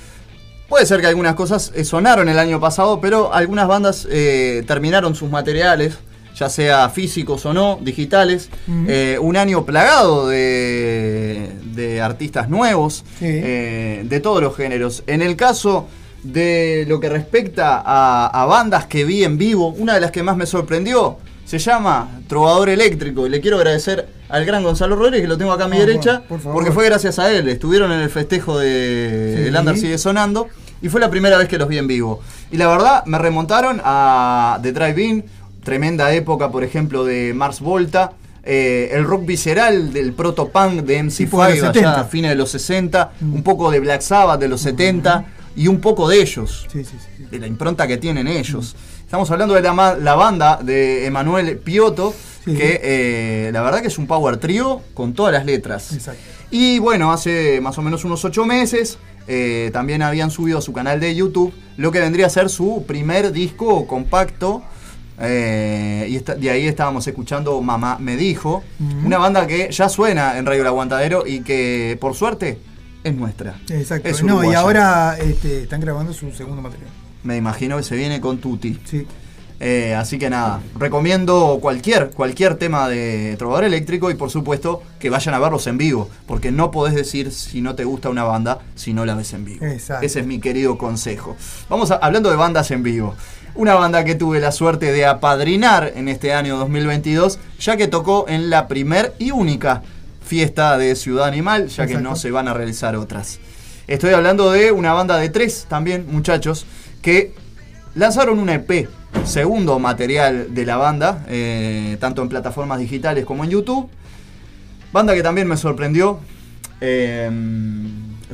[0.71, 5.15] Puede ser que algunas cosas eh, sonaron el año pasado, pero algunas bandas eh, terminaron
[5.15, 5.99] sus materiales,
[6.35, 8.49] ya sea físicos o no, digitales.
[8.87, 13.27] Eh, un año plagado de, de artistas nuevos, Sí.
[13.29, 15.03] eh, de todos los géneros.
[15.07, 15.89] En el caso
[16.23, 20.23] de lo que respecta a, a bandas que vi en vivo, una de las que
[20.23, 21.19] más me sorprendió
[21.49, 23.27] se llama Trovador Eléctrico.
[23.27, 26.23] Y le quiero agradecer al gran Gonzalo Rodríguez, que lo tengo acá a mi derecha,
[26.29, 27.49] por porque fue gracias a él.
[27.49, 29.57] Estuvieron en el festejo de Sí.
[29.57, 30.49] El Sigue Sonando.
[30.83, 32.21] Y fue la primera vez que los vi en vivo.
[32.53, 35.25] Y la verdad, me remontaron a The Drive-In,
[35.65, 38.13] tremenda época, por ejemplo, de Mars Volta.
[38.45, 42.01] eh, el rock visceral del proto-punk de Tipo de los MC5 allá 70.
[42.01, 45.25] a fines de los 60, un poco de Black Sabbath de los 70
[45.59, 48.77] y un poco de ellos, de la impronta que tienen ellos.
[49.01, 52.15] Estamos hablando de la, banda de Emanuel Piotto,
[52.45, 56.11] que eh, la verdad que es un power trio con todas las letras.
[56.53, 60.73] Y bueno, hace más o menos unos ocho meses eh, también habían subido a su
[60.73, 64.63] canal de YouTube lo que vendría a ser su primer disco compacto.
[65.21, 68.63] eh, y de ahí estábamos escuchando Mamá me dijo,
[69.05, 72.59] una banda que ya suena en Radio El Aguantadero y que por suerte
[73.05, 73.57] es nuestra.
[73.71, 74.09] Exacto.
[74.09, 76.91] Es no, y ahora este, están grabando su segundo material.
[77.23, 78.79] Me imagino que se viene con Tutti.
[78.85, 79.07] Sí.
[79.61, 85.11] Eh, así que nada, recomiendo cualquier, cualquier tema de Trovador Eléctrico y por supuesto que
[85.11, 88.61] vayan a verlos en vivo, porque no podés decir si no te gusta una banda
[88.77, 89.65] si no la ves en vivo.
[89.67, 90.07] Exacto.
[90.07, 91.37] Ese es mi querido consejo.
[91.69, 93.17] Vamos a- hablando de bandas en vivo.
[93.57, 98.27] Una banda que tuve la suerte de apadrinar en este año 2022, ya que tocó
[98.29, 99.83] en la primer y única
[100.29, 103.41] fiesta de Ciudad Animal, ya que no se van a realizar otras.
[103.87, 106.67] Estoy hablando de una banda de tres también, muchachos,
[107.01, 107.33] que
[107.95, 108.87] lanzaron un EP,
[109.25, 113.89] segundo material de la banda, eh, tanto en plataformas digitales como en YouTube.
[114.93, 116.21] Banda que también me sorprendió,
[116.83, 117.31] eh,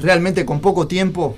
[0.00, 1.36] realmente con poco tiempo,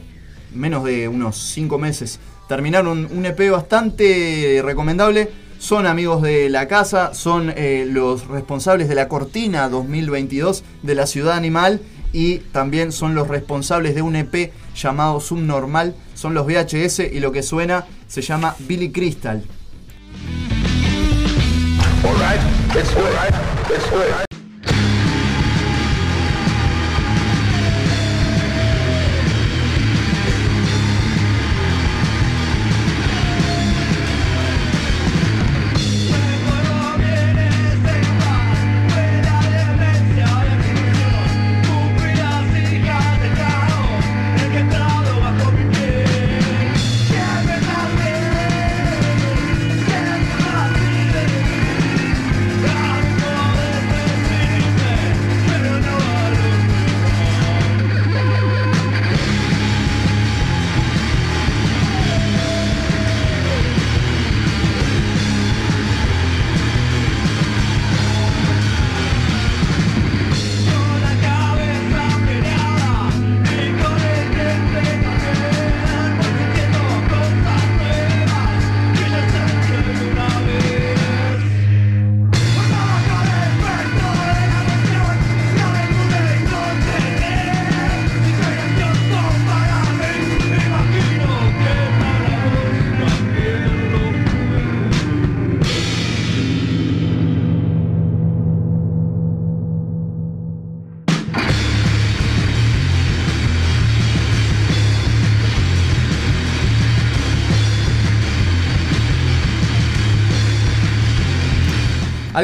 [0.55, 2.19] menos de unos cinco meses,
[2.49, 5.31] terminaron un EP bastante recomendable.
[5.59, 11.07] Son amigos de la casa, son eh, los responsables de la cortina 2022 de la
[11.07, 11.81] Ciudad Animal
[12.13, 15.95] y también son los responsables de un EP llamado Subnormal.
[16.15, 19.43] Son los VHS y lo que suena se llama Billy Crystal.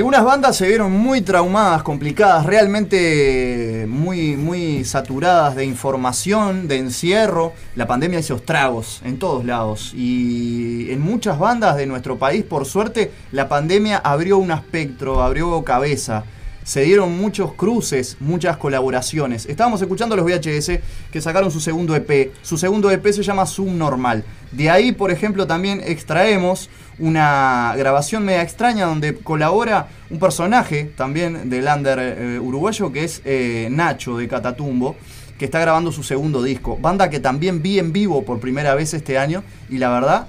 [0.02, 7.52] Algunas bandas se vieron muy traumadas, complicadas, realmente muy, muy saturadas de información, de encierro.
[7.76, 9.92] La pandemia hizo estragos en todos lados.
[9.94, 15.62] Y en muchas bandas de nuestro país, por suerte, la pandemia abrió un espectro, abrió
[15.62, 16.24] cabeza.
[16.64, 19.46] Se dieron muchos cruces, muchas colaboraciones.
[19.46, 20.80] Estábamos escuchando los VHS
[21.12, 22.32] que sacaron su segundo EP.
[22.42, 24.24] Su segundo EP se llama Subnormal.
[24.50, 26.68] De ahí, por ejemplo, también extraemos
[27.02, 33.20] una grabación media extraña donde colabora un personaje también del under eh, uruguayo que es
[33.24, 34.94] eh, Nacho de Catatumbo,
[35.36, 36.78] que está grabando su segundo disco.
[36.80, 40.28] Banda que también vi en vivo por primera vez este año y la verdad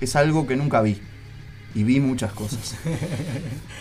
[0.00, 1.00] es algo que nunca vi.
[1.72, 2.74] Y vi muchas cosas.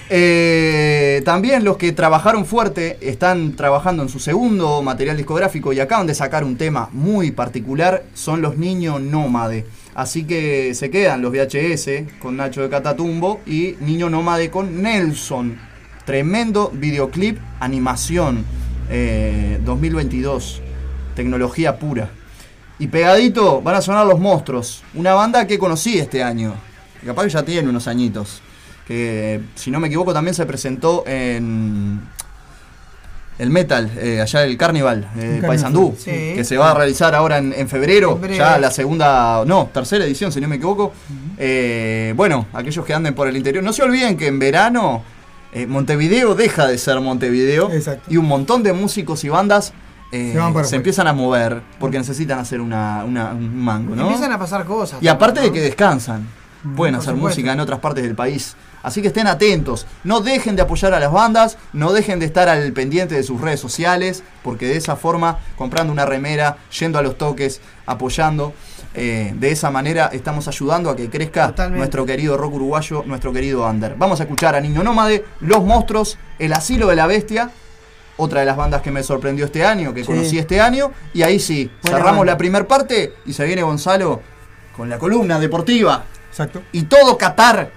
[0.09, 6.07] Eh, también los que trabajaron fuerte están trabajando en su segundo material discográfico y acaban
[6.07, 9.65] de sacar un tema muy particular, son los Niños Nómade.
[9.97, 15.57] Así que se quedan los VHS con Nacho de Catatumbo y Niño Nómade con Nelson.
[16.05, 18.45] Tremendo videoclip, animación,
[18.91, 20.61] eh, 2022,
[21.15, 22.11] tecnología pura.
[22.77, 26.53] Y pegadito van a sonar Los Monstruos, una banda que conocí este año.
[27.03, 28.43] Capaz que ya tiene unos añitos.
[28.87, 32.01] Que si no me equivoco también se presentó en
[33.39, 36.09] el Metal, eh, allá el Carnival, eh, Paysandú, sí.
[36.35, 40.05] que se va a realizar ahora en, en febrero, En ya la segunda, no, tercera
[40.05, 40.91] edición si no me equivoco.
[41.37, 45.03] Eh, bueno, aquellos que anden por el interior, no se olviden que en verano
[45.53, 47.69] eh, Montevideo deja de ser Montevideo
[48.09, 49.73] y un montón de músicos y bandas
[50.11, 50.33] eh,
[50.63, 54.03] Se empiezan a mover porque necesitan hacer una, una- un mango, ¿no?
[54.03, 55.03] Empiezan a pasar cosas.
[55.03, 56.25] Y aparte de que descansan,
[56.75, 58.55] pueden hacer música en otras partes del país.
[58.83, 62.47] Así que estén atentos, no dejen de apoyar a las bandas, no dejen de estar
[62.47, 67.01] al pendiente de sus redes sociales, porque de esa forma, comprando una remera, yendo a
[67.01, 68.53] los toques, apoyando,
[68.93, 71.79] eh, de esa manera estamos ayudando a que crezca Totalmente.
[71.79, 73.95] nuestro querido rock uruguayo, nuestro querido under.
[73.97, 77.49] Vamos a escuchar a Niño Nómade, Los Monstruos, El Asilo de la Bestia,
[78.15, 80.07] otra de las bandas que me sorprendió este año, que Sí.
[80.07, 82.31] conocí este año, y ahí sí, Buena cerramos banda.
[82.33, 84.21] la primera parte y se viene Gonzalo
[84.77, 86.03] con la columna deportiva.
[86.37, 86.61] Exacto.
[86.71, 87.71] Y todo Qatar,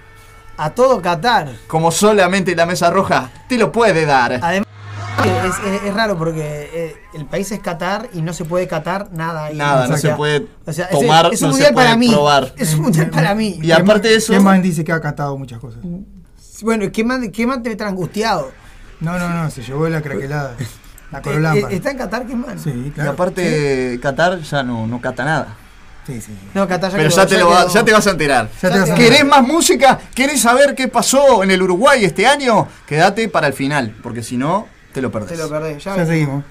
[0.59, 1.49] A todo Qatar.
[1.67, 4.39] como solamente la Mesa Roja, te lo puede dar.
[4.43, 4.69] Además,
[5.25, 9.09] es, es- es raro porque eh, el país es Qatar y no se puede catar
[9.13, 9.47] nada.
[9.47, 9.57] ahí.
[9.57, 12.11] Nada, no se puede o sea, es- tomar, es, un no se puede para mí.
[12.11, 12.53] probar.
[12.59, 13.59] Es un mundial para mí.
[13.63, 15.81] Y aparte de eso- Keman dice que ha catado muchas cosas.
[16.63, 18.53] Bueno, ¿qué más, qué más te tan angustiado?
[19.01, 20.55] No, no, no, se llevó la craquelada.
[21.11, 21.71] La Eh, corolamba.
[21.71, 22.61] eh, ¿Está en Qatar qué más?
[22.61, 23.13] Sí, Y claro.
[23.13, 25.57] aparte, Qatar ya no, no cata nada.
[26.07, 26.33] Sí, sí.
[26.55, 28.49] No, Qatar ya Pero quedó- ya te, lo va- ya te vas a enterar.
[28.63, 29.99] Ya te vas a ¿Querés más música?
[30.15, 32.67] ¿Querés saber qué pasó en el Uruguay este año?
[32.87, 35.31] Quédate para el final, porque si no, te lo perdés.
[35.33, 35.85] Te lo perdés.
[35.85, 36.45] Ya, seguimos.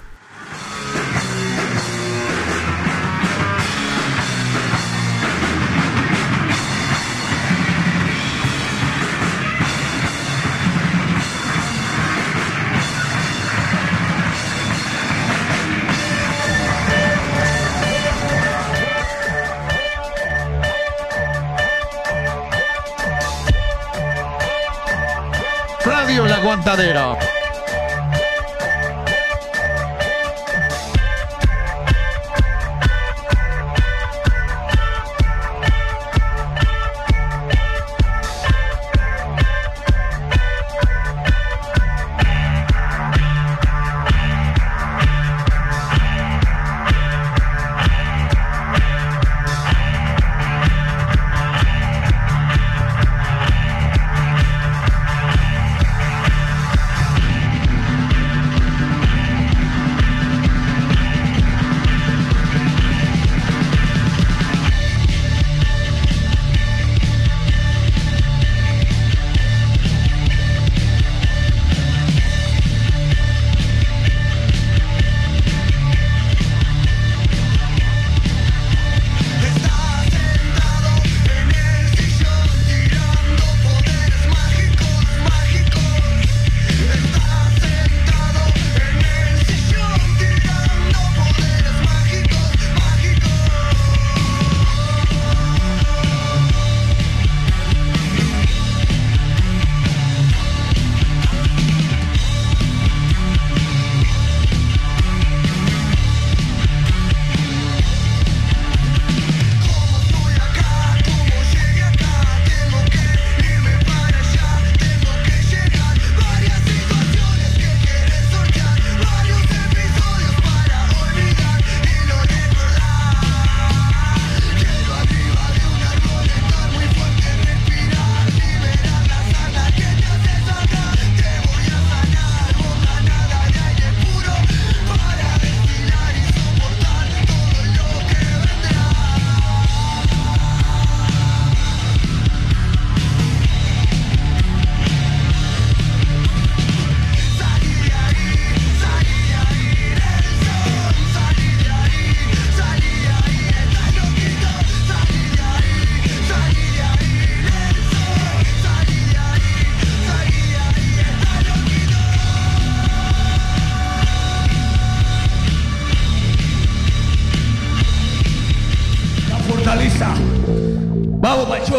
[26.49, 27.48] Aguantadero.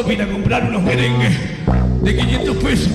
[0.00, 1.36] Shopping a comprar unos merengues
[2.02, 2.92] de 500 pesos.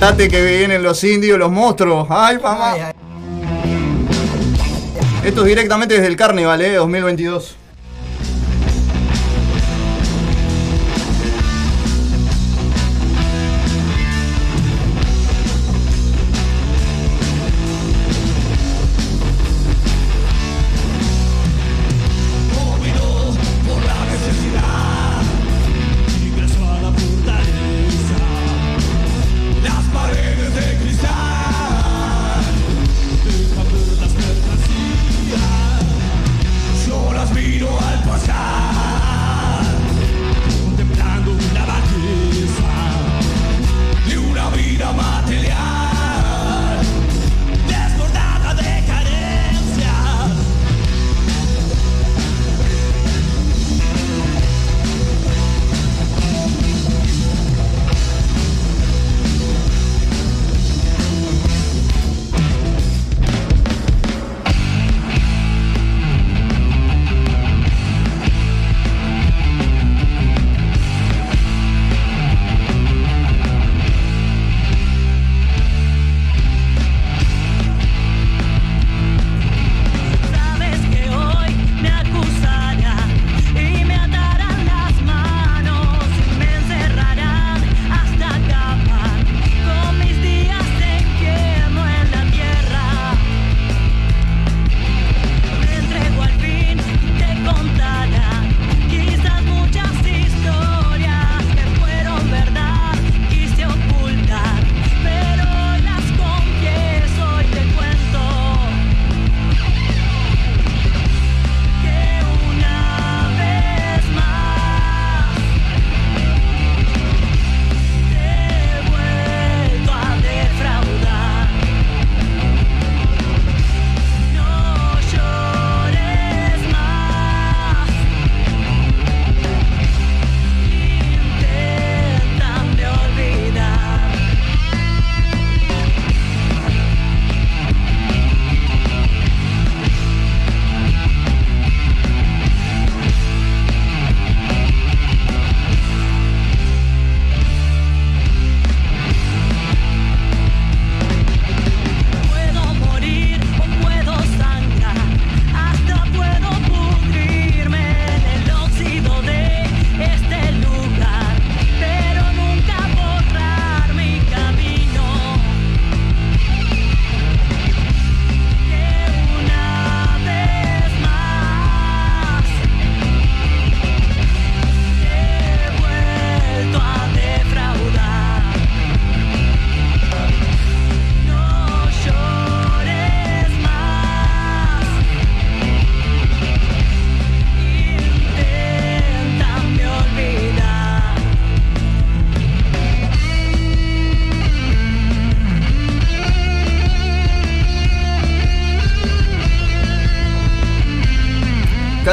[0.00, 2.06] Date que vienen los indios, los monstruos.
[2.10, 2.72] Ay, mamá.
[2.72, 2.92] Ay, ay.
[5.24, 6.74] Esto es directamente desde el Carnival, ¿eh?
[6.74, 7.55] 2022.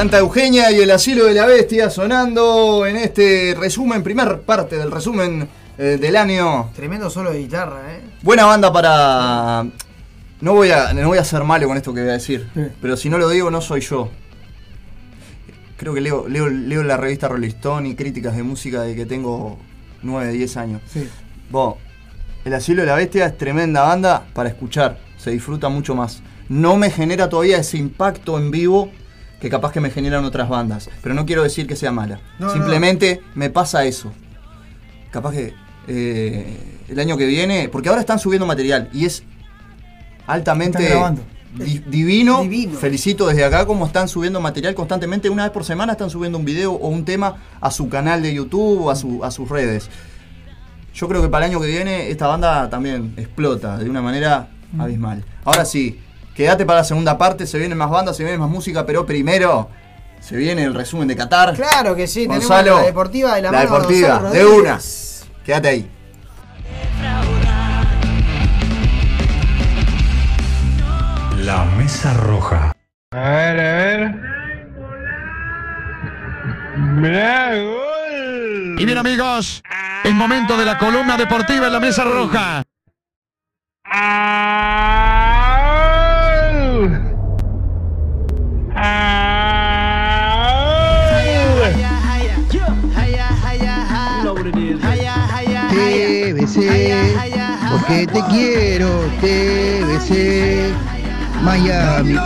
[0.04, 4.92] Canta Eugenia y el asilo de la bestia sonando en este resumen, primer parte del
[4.92, 5.48] resumen
[5.78, 6.72] eh, del año.
[6.76, 8.02] Tremendo solo de guitarra, ¿eh?
[8.22, 9.66] Buena banda para.
[10.42, 12.46] No voy a, no voy a ser malo con esto que voy a decir,
[12.82, 14.10] pero si no lo digo, no soy yo.
[15.78, 19.06] Creo que leo, leo, leo la revista Rolling Stone y críticas de música de que
[19.06, 19.58] tengo
[20.02, 20.82] 9, 10 años.
[20.92, 21.08] Sí.
[21.50, 21.78] Vos,
[22.44, 26.22] El Asilo de la Bestia es tremenda banda para escuchar, se disfruta mucho más.
[26.50, 28.92] No me genera todavía ese impacto en vivo
[29.44, 32.22] que capaz que me generan otras bandas, pero no quiero decir que sea mala.
[32.40, 32.54] No, no.
[32.54, 34.14] Simplemente me pasa eso.
[35.12, 35.54] Capaz que
[35.90, 36.58] eh,
[36.88, 39.24] el año que viene, porque ahora están subiendo material y es
[40.28, 40.90] altamente
[41.56, 42.42] di- divino.
[42.80, 45.30] Felicito desde acá como están subiendo material constantemente.
[45.30, 48.34] Una vez por semana están subiendo un video o un tema a su canal de
[48.34, 49.90] YouTube o a, su- a sus redes.
[50.94, 54.48] Yo creo que para el año que viene esta banda también explota de una manera
[54.72, 54.82] Mm.
[54.82, 55.24] abismal.
[55.44, 56.00] Ahora sí,
[56.36, 59.70] quédate para la segunda parte, se vienen más bandas, se viene más música, pero primero
[60.20, 61.54] se viene el resumen de Qatar.
[61.54, 64.80] Claro que sí, tenemos Gonzalo, la deportiva de la, la mano deportiva, de una.
[65.46, 65.90] Quédate ahí.
[71.40, 72.72] La mesa roja.
[73.12, 74.16] A ver, a ver.
[76.78, 78.80] Mirá, gol.
[78.80, 79.62] Y bien amigos,
[80.06, 82.64] el momento de la columna deportiva en la mesa roja.
[98.02, 98.90] te quiero,
[99.22, 100.74] te besé,
[101.44, 102.18] Miami.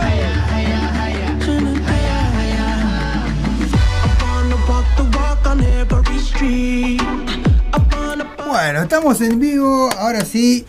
[8.46, 10.66] Bueno, estamos en vivo, ahora sí,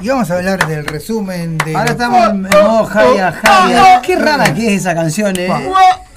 [0.00, 1.74] y vamos a hablar del resumen de...
[1.74, 3.82] Ahora estamos en modo Javia, Javia.
[3.82, 4.18] Ah, ah, Qué ah.
[4.20, 5.48] rara que es esa canción, eh.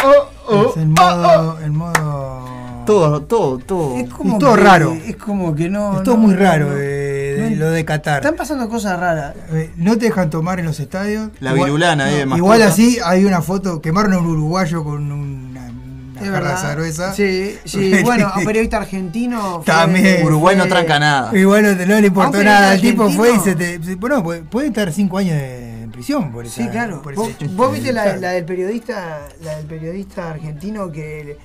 [0.03, 1.59] Oh, oh, es en modo...
[1.61, 2.55] En modo...
[2.85, 3.97] Todo, todo, todo.
[3.97, 4.93] Es como todo raro.
[4.93, 5.97] Es como que no...
[5.97, 7.04] Es todo muy raro, eh
[7.35, 8.17] eh, No, lo de Qatar.
[8.17, 9.35] Están pasando cosas raras.
[9.51, 11.29] Eh, No te dejan tomar en los estadios.
[11.39, 12.37] La virulana de mascota.
[12.37, 16.61] Igual así hay una foto, quemaron a un uruguayo con una, una Es verdad.
[16.61, 17.13] cerveza.
[17.13, 17.91] Sí, sí.
[18.03, 19.55] bueno, a un periodista argentino.
[19.63, 20.23] fue- También.
[20.25, 21.37] Uruguay no tranca nada.
[21.37, 22.69] Igual no, no le importó nada.
[22.73, 23.77] el El tipo fue y se te.
[23.95, 27.01] Bueno, puede, puede estar cinco años de- en prisión por esa, Sí, claro.
[27.01, 31.37] por ¿Vos, viste la, la del periodista, la del periodista argentino que, que,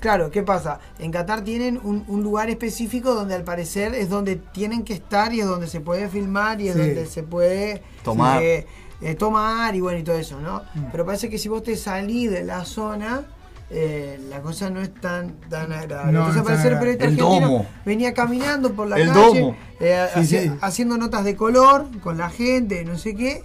[0.00, 0.80] claro, ¿qué pasa?
[0.98, 5.32] En Qatar tienen un, un lugar específico donde al parecer es donde tienen que estar
[5.32, 6.80] y es donde se puede filmar y es Sí.
[6.80, 8.42] donde se puede Tomar.
[8.42, 8.66] eh,
[9.02, 10.62] eh, tomar y bueno y todo eso, ¿no?
[10.74, 10.84] Mm.
[10.90, 13.26] Pero parece que si vos te salís de la zona
[13.68, 16.12] eh, la cosa no es tan, tan agradable.
[16.12, 17.66] No, Entonces, no al es parecer, tan el domo.
[17.84, 19.56] venía caminando por la El calle, domo.
[19.80, 20.52] eh, Sí, haci- sí.
[20.60, 23.42] haciendo notas de color con la gente, no sé qué.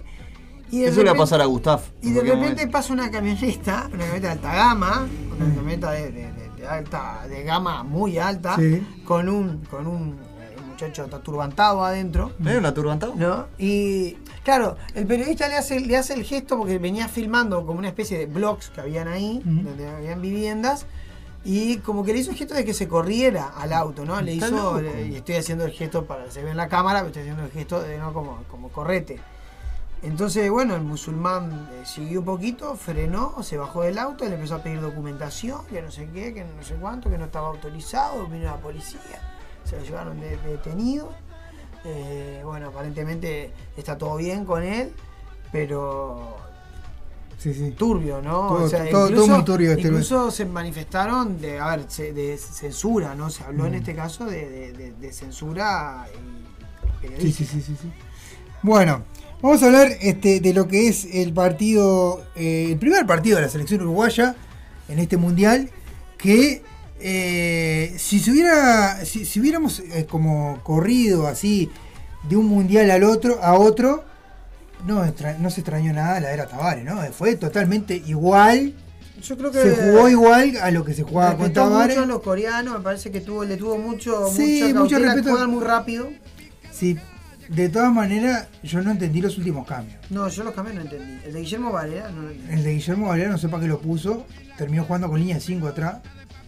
[0.72, 1.80] Y de Eso le va a pasar a Gustav.
[2.00, 5.54] y de repente pasa una camioneta, una camioneta de alta gama, una Mm.
[5.54, 8.82] camioneta de, de- de- de alta, de gama muy alta, Sí.
[9.04, 12.32] con un, con un eh, muchacho turbantado adentro.
[12.44, 12.56] ¿Eh?
[12.56, 13.12] ¿Una turbantado?
[13.16, 13.48] ¿No?
[13.58, 17.88] Y claro, el periodista le hace, le hace el gesto porque venía filmando como una
[17.88, 19.68] especie de blogs que habían ahí, Ujú.
[19.68, 20.86] donde habían viviendas,
[21.44, 24.18] y como que le hizo el gesto de que se corriera al auto, ¿no?
[24.22, 27.08] Le hizo, le- y estoy haciendo el gesto para, se ve en la cámara, pero
[27.08, 29.20] estoy haciendo el gesto de no como, como correte.
[30.02, 34.56] Entonces, bueno, el musulmán eh, siguió un poquito, frenó, se bajó del auto, le empezó
[34.56, 38.26] a pedir documentación, que no sé qué, que no sé cuánto, que no estaba autorizado,
[38.26, 38.98] vino la policía,
[39.64, 41.12] se lo llevaron de, de detenido.
[41.84, 44.92] Eh, bueno, aparentemente está todo bien con él,
[45.52, 46.36] pero
[47.38, 47.70] Sí, sí.
[47.72, 48.48] turbio, ¿no?
[48.48, 53.30] Todo- todo- todo muy turbio este incluso se manifestaron de, a ver, de censura, ¿no?
[53.30, 53.76] Se habló en Mm.
[53.76, 57.50] este caso de, de- censura y Sí, periodística.
[57.52, 57.92] sí, sí, sí, sí.
[58.62, 59.02] Bueno,
[59.42, 63.42] vamos a hablar este, de lo que es el partido, eh, el primer partido de
[63.42, 64.34] la selección uruguaya
[64.88, 65.68] en este mundial,
[66.16, 66.62] que
[67.00, 71.68] eh, si se hubiera, si, si hubiéramos eh, como corrido así
[72.28, 74.04] de un mundial al otro, a otro,
[74.86, 75.04] no,
[75.40, 77.00] no se extrañó nada la era Tavares, ¿no?
[77.12, 78.74] Fue totalmente igual,
[79.20, 81.96] Yo creo que se jugó igual a lo que se jugaba con Tavares.
[81.96, 85.30] mucho a los coreanos, me parece que tuvo, le tuvo mucho, Sí, mucha mucho respeto.
[85.30, 86.08] juegan muy rápido.
[86.72, 86.96] Sí,
[87.54, 89.98] de todas maneras, yo no entendí los últimos cambios.
[90.10, 91.18] No, yo los cambios no entendí.
[91.24, 92.52] El de Guillermo Varela no lo entendí.
[92.54, 94.26] El de Guillermo Valera no sé para qué lo puso.
[94.56, 95.96] Terminó jugando con línea 5 atrás.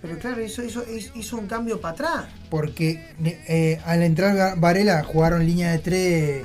[0.03, 2.25] Pero claro, hizo, hizo, hizo un cambio para atrás.
[2.51, 6.45] Porque eh, al entrar Varela jugaron línea de 3.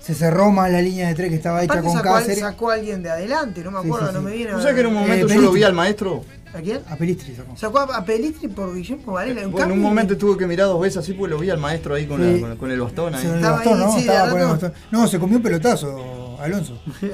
[0.00, 2.38] Se cerró más la línea de 3 que estaba hecha Aparte con sacó, Cáceres.
[2.40, 4.52] sacó a alguien de adelante, no me Sí, acuerdo, sí, no me viene.
[4.52, 6.24] ¿No sabes que en un momento Eh, yo lo vi al maestro?
[6.54, 6.80] ¿A quién?
[6.88, 7.56] A Pelistri sacó.
[7.56, 9.44] Sacó a, a Pelistri por Guillermo Varela.
[9.46, 11.58] Un Bueno, en un momento tuve que mirar dos veces así porque lo vi al
[11.58, 12.40] maestro ahí con, Sí.
[12.40, 13.22] la- con, con el bastón ahí.
[13.22, 13.92] Se- el Estaba bastón, ahí, ¿no?
[13.94, 14.72] sí, Estaba con el bastón.
[14.92, 16.80] No, se comió un pelotazo, Alonso.
[17.00, 17.10] Sí.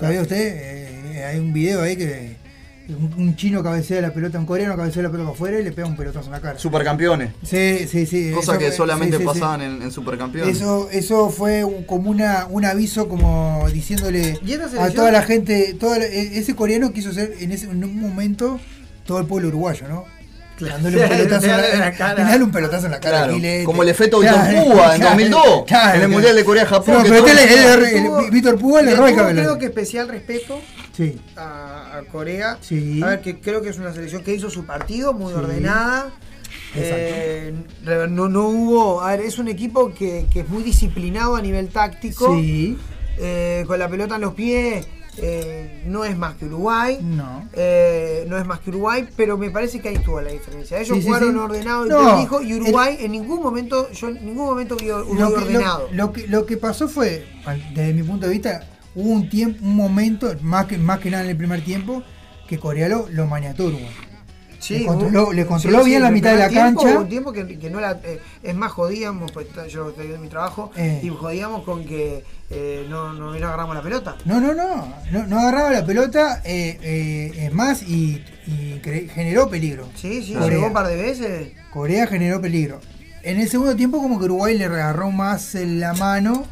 [0.00, 0.36] ¿Sabía usted?
[1.16, 2.36] Eh, hay un video ahí que
[2.94, 5.72] un, un chino cabecea la pelota, un coreano cabecea la pelota para afuera y le
[5.72, 6.58] pega un pelotazo en la cara.
[6.58, 7.32] Supercampeones.
[7.42, 8.30] Sí, sí, sí.
[8.32, 9.38] Cosa eso que fue- solamente sí, sí, sí.
[9.40, 10.56] pasaban En, en Supercampeones.
[10.56, 15.22] Eso, eso fue un- como una, un aviso como diciéndole ¿Y esta a toda la
[15.22, 18.58] gente, toda la- e- ese coreano quiso ser en, ese, en un momento
[19.06, 20.04] todo el pueblo uruguayo, ¿no?
[20.60, 22.36] Dándole un pelotazo en la, Darle la cara.
[22.44, 25.64] un pelotazo en la cara Claro, como el efecto Claro, Víctor Púa en claro, 2002,
[25.66, 26.94] claro, en el Mundial de Corea-Japón.
[26.98, 27.38] No, pero el-
[28.26, 28.96] el- Víctor Púa le el
[29.32, 30.60] creo que especial respeto
[30.92, 32.58] Sí, a, a Corea.
[32.60, 33.00] Sí.
[33.02, 35.38] A ver, que creo que es una selección que hizo su partido muy Sí.
[35.38, 36.10] ordenada.
[36.74, 37.54] Eh,
[38.08, 39.00] no, no hubo.
[39.00, 42.34] A ver, es un equipo que, que es muy disciplinado a nivel táctico.
[42.36, 42.76] sí,
[43.18, 44.86] Eh, con la pelota en los pies.
[45.22, 46.98] eh, no es más que Uruguay.
[47.02, 47.48] no.
[47.52, 50.80] Eh, no es más que Uruguay, pero me parece que ahí estuvo la diferencia.
[50.80, 51.38] Ellos Sí, jugaron sí.
[51.38, 55.18] ordenado y No, prolijo, y Uruguay en ningún momento, yo en ningún momento vi Uruguay
[55.18, 55.88] Lo que, ordenado.
[55.92, 57.26] lo, lo que, lo que pasó fue,
[57.74, 58.64] desde mi punto de vista,
[58.94, 62.02] hubo un tiempo, un momento, más que, más que nada en el primer tiempo,
[62.48, 63.90] que Corea lo, lo maniató Uruguay.
[64.70, 66.98] le controló, hubo- le controló sí, bien sí, la mitad de la tiempo, cancha.
[66.98, 68.00] un tiempo que, que no era.
[68.04, 71.00] eh, es más, jodíamos, pues yo estoy en mi trabajo, Eh.
[71.02, 74.16] y jodíamos con que eh, no, no, no agarramos la pelota.
[74.24, 78.22] No, no, no, no, no agarraba la pelota, es más, y,
[79.14, 79.88] generó peligro.
[79.94, 80.48] Sí, sí, Corea.
[80.50, 81.52] llegó un par de veces.
[81.72, 82.80] Corea generó peligro.
[83.22, 86.44] En el segundo tiempo como que Uruguay le agarró más la mano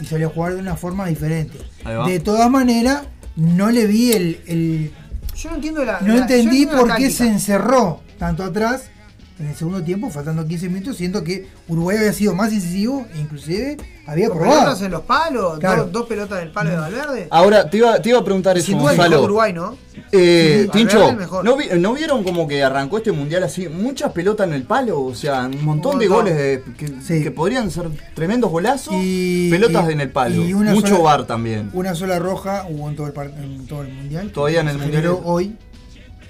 [0.00, 1.58] y salió a jugar de una forma diferente.
[2.06, 3.02] De todas maneras,
[3.36, 4.40] no le vi el...
[4.46, 4.92] el-
[5.36, 6.00] Yo no entiendo la.
[6.00, 8.90] no la- entendí por qué se encerró tanto atrás
[9.38, 13.18] en el segundo tiempo, faltando 15 minutos, siendo que Uruguay había sido más incisivo e
[13.20, 13.76] inclusive
[14.06, 14.60] había probado.
[14.60, 15.82] pelotas en los palos, Claro.
[15.84, 17.28] dos, dos pelotas del palo de Valverde.
[17.30, 19.22] Ahora, te iba, te iba a preguntar eso, el mejor Gonzalo.
[19.24, 19.76] Uruguay, ¿no?
[20.12, 21.18] Eh, Sí, Tincho, el.
[21.44, 23.68] ¿no, vi- ¿no vieron como que arrancó este mundial así?
[23.68, 26.24] Muchas pelotas en el palo, o sea, un montón Un de montón.
[26.34, 26.62] goles de-
[27.06, 28.94] que, que podrían ser tremendos golazos.
[28.96, 30.42] Y- pelotas y- en el palo.
[30.44, 31.70] y una Mucho sola- bar también.
[31.74, 34.30] Una sola roja hubo en todo el, par- en todo el mundial.
[34.32, 35.06] Todavía en el mundial.
[35.24, 35.56] hoy.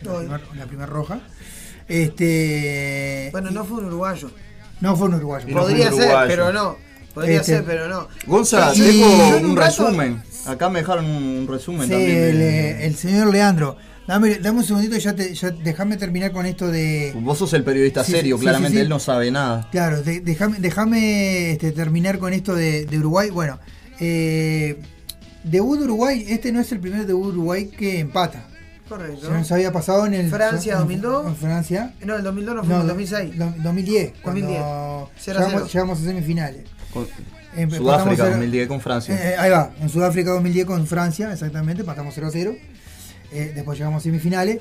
[0.09, 0.29] Hoy.
[0.57, 1.21] La primera roja.
[1.89, 3.29] Este.
[3.33, 4.31] Bueno, no fue un uruguayo.
[4.81, 5.47] No fue un uruguayo.
[5.57, 6.77] Podría ser, pero no.
[7.15, 8.09] Podría Este, ser, pero no.
[8.27, 10.23] Gonza, Y- tengo un un rato- resumen.
[10.47, 12.19] Acá me dejaron un resumen Sí, también.
[12.19, 13.77] el, de- el señor Leandro.
[14.07, 17.13] Dame, dame un segundito, ya, te, ya déjame terminar con esto de.
[17.21, 18.83] Vos sos el periodista Sí, serio, sí, claramente sí.
[18.83, 19.69] él no sabe nada.
[19.73, 23.31] Claro, de- déjame déjame, este, terminar con esto de, de Uruguay.
[23.31, 23.59] Bueno,
[23.99, 24.79] eh,
[25.43, 28.47] debut de Uruguay, este no es el primer debut de Uruguay que empata.
[28.89, 29.27] Correcto.
[29.27, 30.31] Se nos había pasado en el.
[30.31, 31.27] Francia en- 2002.
[31.27, 31.95] En Francia.
[32.05, 33.39] No, el 2002 no fue, No, el 2006.
[33.39, 34.13] do- 2010.
[34.23, 34.23] 2010.
[34.23, 35.47] Cuando 0 a 0.
[35.49, 36.65] llegamos, llegamos a semifinales.
[36.93, 37.07] Con-
[37.57, 39.15] Em- Sudáfrica empatamos cero- 2010 con Francia.
[39.33, 42.55] Eh, ahí va, en Sudáfrica 2010 con Francia, exactamente, empatamos 0 a 0.
[43.33, 44.59] Eh, después llegamos a semifinales.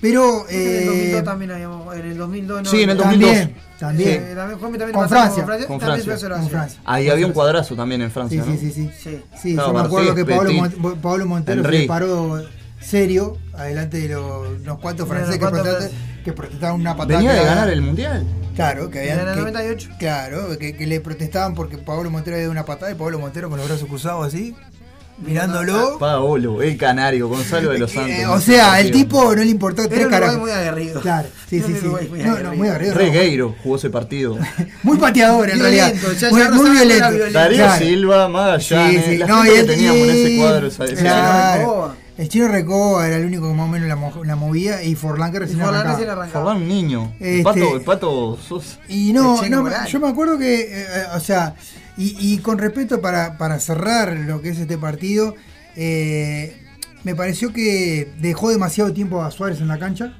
[0.00, 0.46] Pero.
[0.48, 1.94] En el 2002 Eh, también habíamos.
[1.94, 2.70] En el 2002 no.
[2.70, 3.30] Sí, en el 2002.
[3.30, 4.08] También, también.
[4.30, 5.44] Sí, también, Con Francia.
[5.66, 6.04] Con Francia.
[6.04, 6.48] fue 0 a Con 0.
[6.58, 6.80] Francia.
[6.86, 8.56] Ahí había un cuadrazo también en Francia, Sí, ¿no?
[8.58, 9.22] sí, sí, sí.
[9.38, 9.54] Sí.
[9.56, 10.76] Yo me acuerdo que Pablo, Petit.
[10.78, 12.42] Mon- Pablo Montero se paró
[12.80, 17.18] serio adelante de los, los cuantos franceses que, cuantos protestaban, que protestaban una patada.
[17.18, 18.24] Venía de ganar el mundial.
[18.56, 19.20] Claro, que habían.
[19.20, 19.90] En el que- 98.
[19.98, 23.48] Claro, que, que le protestaban porque Pablo Montero había dado una patada y Pablo Montero
[23.48, 24.54] con los brazos cruzados así,
[25.18, 25.98] mirándolo.
[25.98, 28.10] Paolo, el canario, Gonzalo de los Santos.
[28.12, 30.38] Eh, o sea, el tipo no le importó Era tres carajos.
[30.38, 31.00] muy aguerrido.
[31.00, 31.86] Claro, sí, Era sí, sí.
[31.86, 32.94] Muy No, no, muy aguerrido.
[32.94, 33.00] no.
[33.00, 34.36] Regueiro jugó ese partido.
[34.82, 35.92] Muy pateador en realidad.
[36.18, 37.32] Ya- muy, ya violento.
[37.32, 37.84] Darío Claro.
[37.84, 39.16] Silva, Magallanes, Sí, sí.
[39.18, 40.66] la No, gente y que el- teníamos en ese cuadro.
[40.66, 41.94] esa- ese- Claro.
[42.20, 44.94] El chino Recoba era el único que más o menos la, mo- la movía y
[44.94, 45.96] Forlán que recién Forlán arrancaba.
[45.98, 46.44] recién arrancaba.
[46.44, 47.12] Forlán, un niño.
[47.18, 48.78] El Este- pato, el pato sos.
[48.88, 51.54] Y no, El no, yo me acuerdo que, eh, eh, o sea,
[51.96, 55.34] y, y con respeto para, para cerrar lo que es este partido,
[55.76, 56.56] eh,
[57.04, 60.18] me pareció que dejó demasiado tiempo a Suárez en la cancha.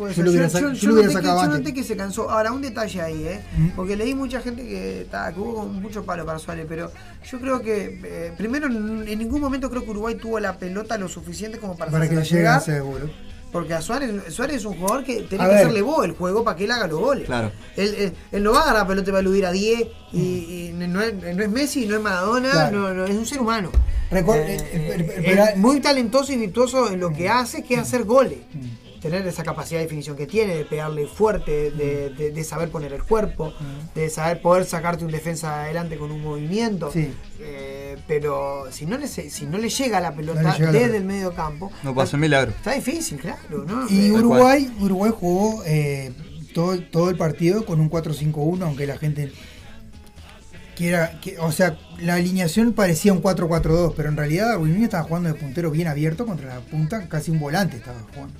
[0.00, 0.24] Puede Yo ser.
[0.24, 1.58] lo hubiera Yo- sac- yo- yo yo lo hubiera noté que- sacado yo antes.
[1.60, 2.30] noté que se cansó.
[2.30, 3.40] Ahora, un detalle ahí, ¿eh?
[3.54, 3.68] Mm.
[3.76, 6.90] Porque leí mucha gente que, ta, que hubo con mucho palo para Suárez, pero
[7.30, 11.06] yo creo que, eh, primero, en, ningún momento creo que Uruguay tuvo la pelota lo
[11.06, 12.62] suficiente como para, Para que llegar.
[12.62, 13.10] seguro.
[13.52, 16.56] Porque a Suárez, Suárez es un jugador que tenés que hacerle vos el juego para
[16.56, 17.26] que él haga los goles.
[17.26, 17.50] Claro.
[17.76, 19.88] Él, él- él no va a agarrar la pelota y va a eludir a 10
[20.12, 22.78] y, y no, es, no es Messi, no es Maradona, Claro.
[22.78, 23.70] no, no, es un ser humano.
[24.10, 27.80] Recor- Eh, eh, eh, eh, muy talentoso y virtuoso en lo que hace, que es
[27.80, 28.38] hacer goles.
[29.00, 32.92] Tener esa capacidad de definición que tiene, de pegarle fuerte, de, de- de saber poner
[32.92, 33.52] el cuerpo,
[33.94, 36.90] de saber poder sacarte un defensa adelante con un movimiento.
[36.92, 37.10] Sí.
[37.40, 41.04] Eh, pero si no, le, si no le llega la pelota No llega desde el
[41.04, 42.50] medio campo, No pasa milagro.
[42.50, 43.64] está difícil, claro.
[43.66, 43.86] ¿no?
[43.88, 46.12] Y Uruguay, Uruguay jugó eh,
[46.52, 49.32] todo, todo el partido con un 4-5-1, aunque la gente
[50.76, 55.28] quiera, que, o sea, la alineación parecía un 4-4-2, pero en realidad Darwin estaba jugando
[55.32, 58.34] de puntero bien abierto contra la punta, casi un volante estaba jugando.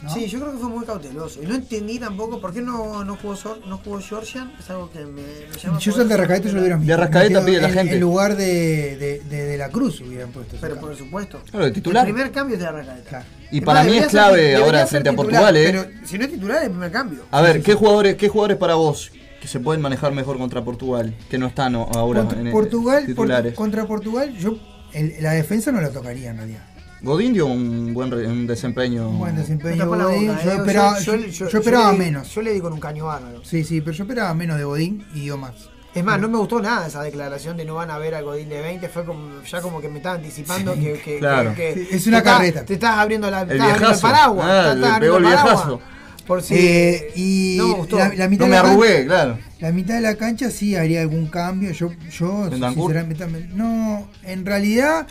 [0.00, 0.06] Sí.
[0.06, 0.14] ¿no?
[0.14, 1.42] Sí, yo creo que fue muy cauteloso.
[1.42, 4.52] Y no entendí tampoco por qué no, no jugó Sor- no jugó Georgian.
[4.58, 5.78] Es algo que me, me llama.
[5.78, 7.94] Yo soy de Arrascaeta, yo lo hubiera De Arrascaeta metido pide la en- gente.
[7.94, 10.56] En lugar de, de, de, de la Cruz hubieran puesto.
[10.60, 11.40] Pero por supuesto.
[11.50, 12.06] Claro, de titular.
[12.06, 13.08] El primer cambio es de Arrascaeta.
[13.08, 13.24] Claro.
[13.50, 15.64] Y para más, mí es ser- clave ahora frente a titular, Portugal, ¿eh?
[15.72, 17.20] Pero si no es titular, es el primer cambio.
[17.30, 21.14] A ver, ¿qué jugadores, ¿qué jugadores para vos que se pueden manejar mejor contra Portugal?
[21.30, 23.54] Que no están ahora Contra en Portugal, por- titulares.
[23.54, 24.58] contra Portugal, yo
[24.92, 26.62] el- la defensa no la tocaría en realidad.
[27.02, 29.08] Godín dio un buen re- un desempeño.
[29.10, 29.98] Un buen desempeño boca,
[30.44, 30.54] yo, eh.
[30.56, 32.34] esperaba, Yo- yo- yo- yo yo esperaba le menos.
[32.34, 33.44] Yo le di con un caño bárbaro.
[33.44, 35.52] Sí, sí, pero yo esperaba menos de Godín y dio más.
[35.94, 38.48] Es más, no me gustó nada esa declaración de no van a ver al Godín
[38.50, 38.88] de 20.
[38.88, 41.54] Fue como, ya como que me estaba anticipando Sí, que, que- claro.
[41.54, 42.64] que- Sí, es una te carreta.
[42.64, 44.46] Te estás abriendo, la, El estás abriendo el paraguas.
[44.50, 45.80] Ah, estás- le pegó el viejazo.
[46.26, 46.54] Por si.
[46.56, 47.98] Eh, y no me gustó.
[47.98, 49.38] la, la mitad No me arrugué, cancha, claro.
[49.60, 51.70] la mitad de la cancha sí haría algún cambio.
[51.70, 55.06] Yo, yo sinceramente, me- no, en realidad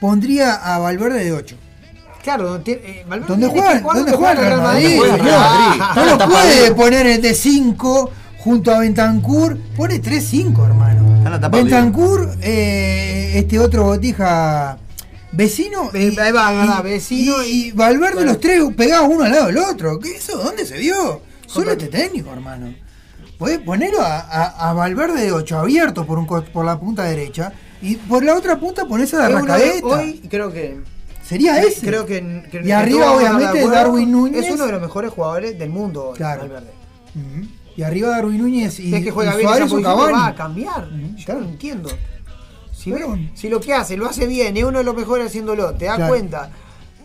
[0.00, 1.56] pondría a Valverde de 8.
[2.22, 4.98] Claro, donde, eh, Valverde ¿Dónde juega, ¿dónde donde juega el Real Madrid?
[4.98, 5.82] Madrid.
[5.96, 9.56] No Está lo puede poner el de 5 junto a Bentancur.
[9.76, 11.48] Pone 3-5, hermano.
[11.50, 14.76] Bentancur, eh, este otro botija
[15.32, 15.90] vecino.
[15.94, 19.46] Eh, ahí va, y, va, vecino y, y Valverde los tres pegados uno al lado
[19.46, 19.98] del otro.
[19.98, 20.36] ¿Qué eso?
[20.38, 21.22] ¿Dónde se vio?
[21.46, 22.74] Solo este técnico, hermano.
[23.38, 27.04] Podés ponerlo a, a- a Valverde de 8 abierto por, un, co- por la punta
[27.04, 27.50] derecha
[27.82, 29.86] y por la otra punta pones a Arrascaeta.
[29.86, 30.80] Hoy creo que.
[31.24, 31.86] Sería ese.
[31.86, 34.44] Creo que, que- Y arriba, obviamente, Darwin Núñez.
[34.46, 36.42] Es uno de los mejores jugadores del mundo, hoy, Claro.
[36.42, 36.72] Valverde.
[37.76, 40.12] Y arriba Darwin Núñez y, es que juega y bien esa Suárez Cavani.
[40.12, 40.88] va a cambiar.
[41.16, 41.88] Yo no entiendo.
[42.72, 45.72] Si, Pero- si lo que hace, lo hace bien, es uno de los mejores haciéndolo,
[45.74, 46.10] te das Claro.
[46.12, 46.50] cuenta.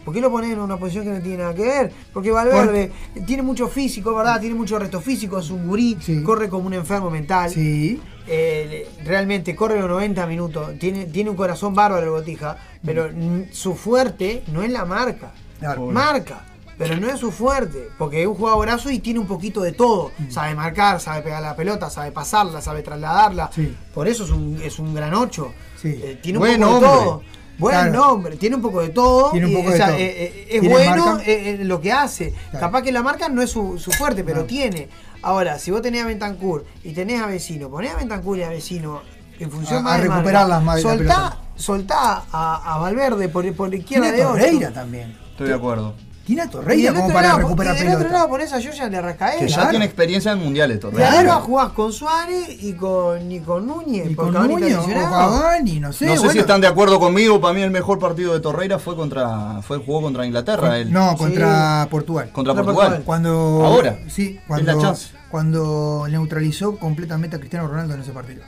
[0.03, 1.91] ¿Por qué lo pones en una posición que no tiene nada que ver?
[2.14, 2.91] Porque Valverde
[3.26, 4.39] tiene mucho físico, ¿verdad?
[4.39, 7.49] Tiene mucho resto físico, es un gurí, corre como un enfermo mental.
[7.52, 7.99] Sí.
[8.27, 13.52] Eh, realmente corre los 90 minutos, tiene, tiene un corazón bárbaro el Botija, pero mm,
[13.52, 15.31] su fuerte no es la marca.
[15.91, 16.41] Marca.
[16.77, 20.11] Pero no es su fuerte, porque es un jugadorazo y tiene un poquito de todo.
[20.18, 20.30] Mm.
[20.30, 23.49] Sabe marcar, sabe pegar la pelota, sabe pasarla, sabe trasladarla.
[23.93, 25.53] Por eso es un, es un gran 8.
[25.85, 26.89] Eh, tiene un Buen poco hombre.
[26.89, 27.23] de todo.
[27.57, 27.91] Buen Claro.
[27.93, 29.31] nombre, tiene un poco de todo.
[29.31, 29.95] Tiene un y, poco o de sea, todo.
[29.97, 31.19] eh, eh, es bueno
[31.64, 32.34] lo que hace.
[32.52, 34.89] Capaz que la marca no es su, su fuerte, pero tiene.
[35.26, 38.49] Ahora, si vos tenés a Bentancur y tenés a Vecino, ponés a Bentancur y a
[38.49, 39.02] Vecino
[39.39, 43.27] en función A- más a de recuperar marca, las la soltá, soltá a, a Valverde
[43.30, 44.38] por, por la izquierda de a ocho.
[44.39, 45.18] Torreira también.
[45.31, 45.95] Estoy de acuerdo.
[46.26, 48.18] Tiene a Torreira como otro para lado, recuperar y del otro pelota.
[48.18, 49.39] lado ponés a Giorgia de Arrascaeta.
[49.45, 51.11] Que ya tiene experiencia en mundiales, Y Torreira.
[51.19, 54.10] arriba jugás con Suárez y con, y con Núñez.
[54.10, 54.85] Y con Núñez o.
[54.88, 56.06] Cavani, no sé.
[56.07, 56.31] no sé bueno.
[56.34, 59.77] si están de acuerdo conmigo, para mí el mejor partido de Torreira fue contra fue
[59.77, 60.80] jugó contra Inglaterra.
[60.80, 60.91] él.
[60.91, 62.30] No, contra Portugal.
[62.31, 63.03] Contra Portugal.
[63.06, 63.31] Cuando
[63.64, 63.99] Ahora.
[64.07, 65.10] Sí, Es la cuando, chance.
[65.36, 68.41] Cuando neutralizó completamente a Cristiano Ronaldo en ese partido.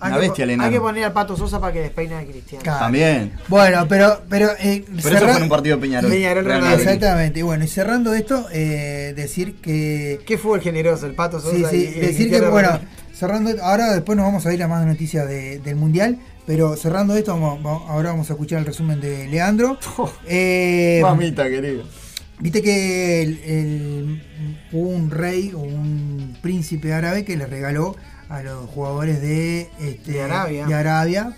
[0.00, 2.24] Hay Una que, bestia el hay que poner al Pato Sosa para que despeine a
[2.24, 2.60] Cristiano.
[2.60, 2.80] Claro.
[2.80, 3.34] También.
[3.46, 6.10] Bueno, pero pero eh, Pero eso cerra- fue en un partido de Peñarol.
[6.10, 6.86] Peñarol, Real Real Madrid.
[6.88, 7.38] Exactamente.
[7.38, 11.54] Y bueno, y cerrando esto, eh, decir que Qué fútbol generoso, el Pato Sosa.
[11.56, 12.86] Sí, sí, y- y decir que, bueno, Ronaldo.
[13.14, 17.16] cerrando, ahora después nos vamos a ir a más noticias de- del Mundial, pero cerrando
[17.16, 19.78] esto, vamos- vamos- ahora vamos a escuchar el resumen de Leandro.
[20.26, 21.84] Eh, Mamita querido.
[22.44, 24.22] Viste que el- el-
[24.70, 27.96] hubo un rey o un príncipe árabe que le regaló
[28.28, 30.66] a los jugadores de, este, De Arabia.
[30.66, 31.32] de Arabia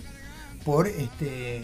[0.65, 1.61] por este,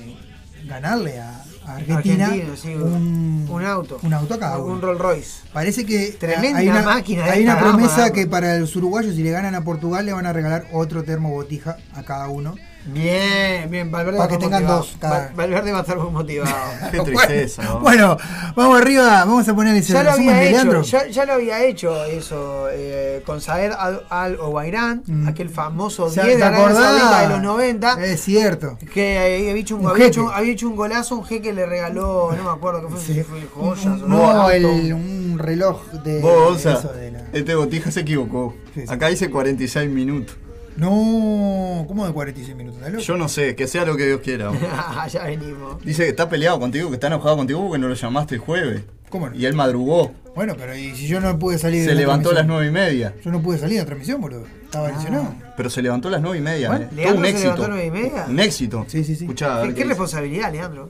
[0.66, 4.00] ganarle a, a Argentina, Argentina, sí, un, un auto.
[4.02, 4.82] un auto a cada Un.
[4.82, 5.32] Rolls Royce.
[5.52, 9.14] Parece que Tremenda hay una, máquina de hay una gama, promesa que para los uruguayos
[9.14, 12.56] si le ganan a Portugal le van a regalar otro termo botija a cada uno.
[12.86, 14.80] Bien, bien, Valverde Para va a que estar tengan motivado.
[14.80, 16.56] dos cada- Val- Valverde va a estar muy motivado.
[16.92, 17.64] Qué tristeza.
[17.64, 17.80] ¿no?
[17.80, 18.18] Bueno,
[18.56, 20.82] vamos arriba, vamos a poner ese ya lo había de hecho, Leandro.
[20.82, 26.10] ya, ya lo había hecho eso eh, con Saer Al, Al Obairán, aquel famoso Mm.
[26.12, 26.44] ¿Se- 10 de?
[26.44, 28.78] Saudita de los 90, Es cierto.
[28.94, 30.08] que había hecho un, Un había, jeque.
[30.20, 33.24] hecho, había hecho un golazo, un jeque le regaló, no me acuerdo qué fue, si
[33.24, 37.92] fue joyas o No, el, un reloj de, Vos, Gonza, eso de la- este botija
[37.92, 38.56] se equivocó.
[38.90, 40.36] Acá dice 46 minutos.
[40.78, 42.78] No, ¿cómo de 46 minutos?
[42.80, 43.04] ¿Estás loco?
[43.04, 44.52] Yo no sé, que sea lo que Dios quiera.
[45.12, 45.84] ya venimos.
[45.84, 48.84] Dice que está peleado contigo, que está enojado contigo porque no lo llamaste el jueves.
[49.10, 49.36] ¿Cómo no?
[49.36, 50.12] Y él madrugó.
[50.36, 52.68] Bueno, pero ¿y si yo no pude salir de Se la levantó a las nueve
[52.68, 53.14] y media.
[53.24, 54.46] Yo no pude salir de la transmisión, boludo.
[54.64, 55.36] Estaba lesionado.
[55.56, 56.70] Pero se levantó a las nueve y media.
[56.70, 56.88] Bueno, eh.
[56.90, 57.44] Todo ¿Leandro un se éxito.
[57.54, 58.26] levantó a las nueve y media?
[58.28, 58.86] Un éxito.
[58.88, 59.26] Sí, sí, sí.
[59.26, 60.90] Escuchá, ¿Qué, qué responsabilidad, Leandro?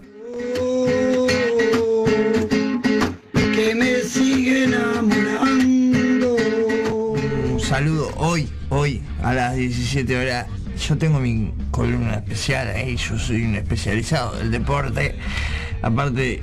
[3.55, 6.35] que me sigue enamorando.
[7.51, 10.47] Un saludo hoy, hoy, a las 17 horas.
[10.87, 15.15] Yo tengo mi columna especial ahí, yo soy un especializado del deporte.
[15.81, 16.41] Aparte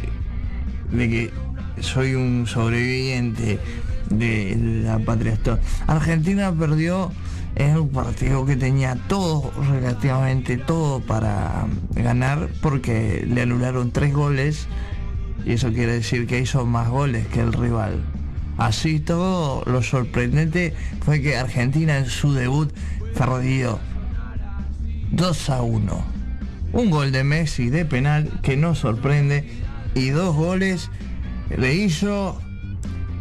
[0.92, 1.30] de que
[1.80, 3.58] soy un sobreviviente
[4.10, 5.38] de la patria.
[5.86, 7.10] Argentina perdió
[7.56, 14.66] en un partido que tenía todo, relativamente todo para ganar porque le anularon tres goles
[15.44, 18.02] y eso quiere decir que hizo más goles que el rival.
[18.60, 22.70] Así todo, lo sorprendente fue que Argentina en su debut
[23.16, 23.78] perdió
[25.12, 26.04] 2 a 1.
[26.74, 29.48] Un gol de Messi de penal que no sorprende
[29.94, 30.90] y dos goles
[31.56, 32.38] le hizo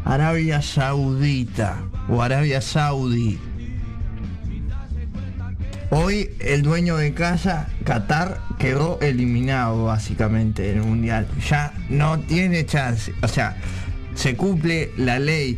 [0.03, 3.39] Arabia Saudita o Arabia Saudí.
[5.89, 11.29] Hoy el dueño de casa, Qatar, quedó eliminado básicamente del Mundial.
[11.49, 13.13] Ya no tiene chance.
[13.23, 13.55] O sea,
[14.19, 15.57] se cumple la ley.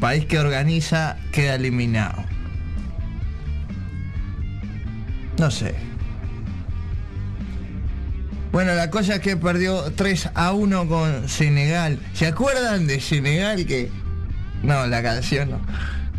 [0.00, 2.22] País que organiza queda eliminado.
[5.38, 5.74] No sé.
[8.52, 11.98] Bueno, la cosa es que perdió 3 a 1 con Senegal.
[12.12, 13.90] ¿Se acuerdan de Senegal que...
[14.62, 15.60] No, la canción no.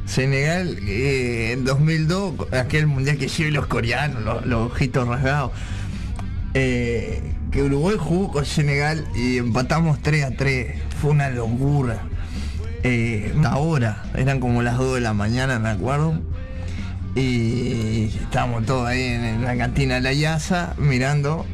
[0.06, 5.52] Senegal eh, en 2002, aquel mundial que hicieron los coreanos, los, ojitos rasgados.
[6.54, 10.87] Eh, que Uruguay jugó con Senegal y empatamos 3 a 3.
[11.02, 12.00] Fue una locura.
[12.84, 16.20] Eh, ahora, eran como las 2 de la mañana, me acuerdo.
[17.16, 21.46] Y estábamos todos ahí en, la cantina de la Yasa mirando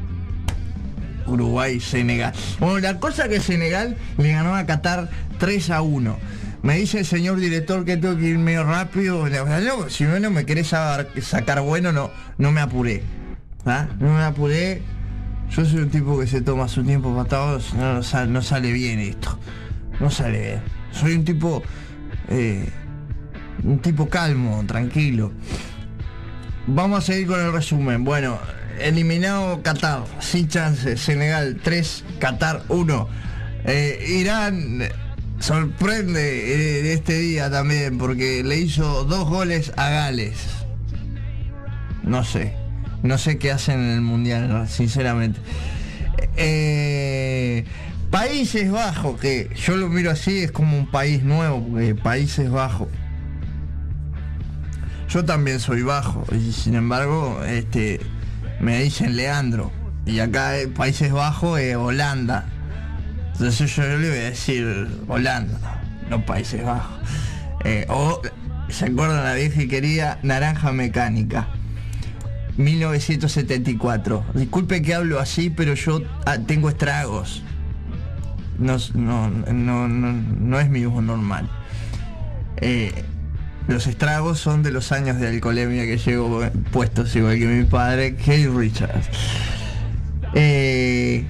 [1.25, 2.33] Uruguay, Senegal.
[2.59, 6.17] Bueno, la cosa que Senegal le ganó a Qatar 3 a 1.
[6.63, 9.27] Me dice el señor director que tengo que ir medio rápido.
[9.27, 13.03] "No, si no, me querés sa- sacar bueno, no, no me apuré.
[13.65, 13.87] ¿Ah?
[13.99, 14.81] No me apuré.
[15.55, 17.09] Yo soy un tipo que se toma su tiempo
[17.59, 19.37] si no, no sale, no sale bien esto.
[19.99, 20.61] No sale bien.
[20.91, 21.61] Soy un tipo.
[22.27, 22.67] eh,
[23.63, 25.31] un tipo calmo, tranquilo.
[26.65, 28.03] Vamos a seguir con el resumen.
[28.03, 28.39] Bueno,
[28.79, 30.97] eliminado Qatar, sin chance.
[30.97, 33.07] Senegal 3, Qatar 1.
[33.65, 34.81] Eh, Irán
[35.39, 40.47] sorprende eh, este día también porque le hizo dos goles a Gales.
[42.01, 42.62] No sé.
[43.03, 45.39] No sé qué hacen en el mundial, sinceramente.
[46.37, 47.65] Eh,
[48.09, 52.87] Países Bajos, que yo lo miro así, es como un país nuevo, porque Países Bajos.
[55.09, 57.99] Yo también soy bajo, y sin embargo, este,
[58.59, 59.71] me dicen Leandro.
[60.05, 62.45] Y acá eh, Países Bajos es Holanda.
[63.33, 65.59] Entonces yo le voy a decir Holanda,
[66.09, 66.99] no Países Bajos.
[67.65, 68.21] Eh, o,
[68.69, 71.47] ¿se acuerdan la vieja y querida Naranja Mecánica?
[72.57, 74.25] 1974.
[74.33, 77.41] Disculpe que hablo así, pero yo ah, tengo estragos.
[78.59, 81.49] No, no, no, no, es mi voz normal.
[82.57, 82.93] Eh,
[83.67, 86.41] los estragos son de los años de alcoholemia que llevo
[86.71, 89.07] puestos igual que mi padre, Kate Richards.
[90.33, 91.25] Eh,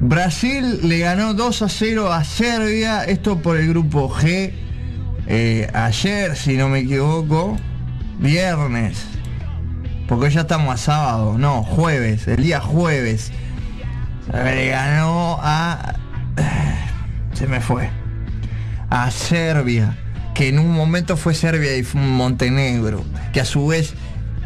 [0.00, 4.52] Brasil le ganó 2 a 0 a Serbia, esto por el grupo G.
[5.26, 7.56] Eh, ayer, si no me equivoco,
[8.18, 9.04] viernes,
[10.08, 13.32] porque ya estamos a sábado, no, jueves, el día jueves.
[14.32, 15.94] Le ganó a...
[17.34, 17.90] Se me fue.
[18.88, 19.96] A Serbia,
[20.34, 23.94] que en un momento fue Serbia y Montenegro, que a su vez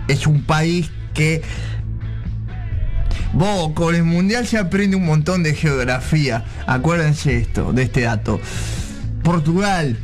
[0.09, 1.43] es un país que...
[3.33, 6.45] Vos, con el mundial se aprende un montón de geografía.
[6.67, 8.41] Acuérdense esto, de este dato.
[9.23, 9.97] Portugal.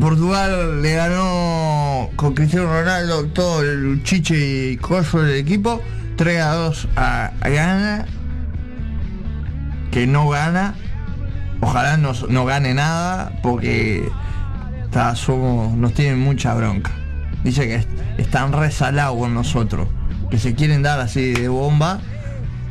[0.00, 5.82] Portugal le ganó con Cristiano Ronaldo todo el chiche y coso del equipo.
[6.16, 8.06] 3 a 2 a, a Ghana.
[9.90, 10.74] Que no gana.
[11.60, 14.08] Ojalá no, no gane nada porque
[14.84, 16.90] está, somos, nos tienen mucha bronca.
[17.44, 17.88] Dice que est-
[18.18, 19.88] están resalados con nosotros.
[20.30, 22.00] Que se quieren dar así de bomba.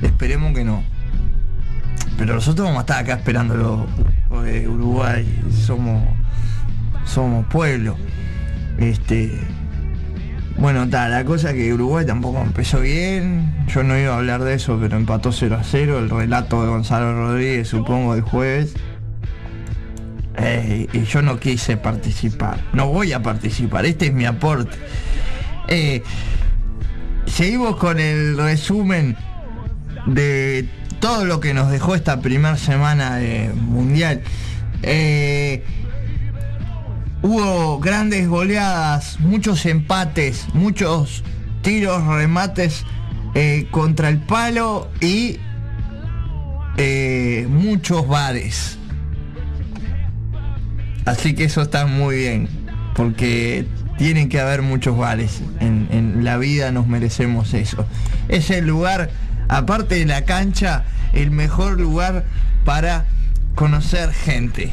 [0.02, 0.84] Esperemos que no.
[2.18, 3.86] Pero nosotros vamos a estar acá esperándolo.
[4.32, 5.26] Uruguay
[5.66, 6.04] somos
[7.06, 7.98] somos pueblo.
[8.78, 9.32] Este.
[10.58, 13.66] Bueno, tal, la cosa que Uruguay tampoco empezó bien.
[13.68, 16.00] Yo no iba a hablar de eso, pero empató 0 a 0.
[16.00, 18.74] El relato de Gonzalo Rodríguez, supongo, del jueves.
[20.38, 22.60] Eh, y yo no quise participar.
[22.74, 23.86] No voy a participar.
[23.86, 24.78] Este es mi aporte.
[25.68, 26.04] Eh,
[27.26, 29.16] seguimos con el resumen
[30.06, 30.68] de
[31.00, 34.22] todo lo que nos dejó esta primera semana de mundial.
[34.84, 35.64] Eh,
[37.22, 41.24] hubo grandes goleadas, muchos empates, muchos
[41.62, 42.86] tiros, remates
[43.36, 45.40] eh, contra el palo y
[46.78, 48.78] eh, muchos bares.
[51.06, 52.50] Así que eso está muy bien,
[52.96, 53.66] porque
[53.98, 55.42] tienen que haber muchos bares.
[55.60, 57.86] En, en la vida nos merecemos eso.
[58.30, 59.10] Es el lugar,
[59.48, 60.84] aparte de la cancha,
[61.14, 62.26] el mejor lugar
[62.66, 63.06] para
[63.56, 64.72] conocer gente.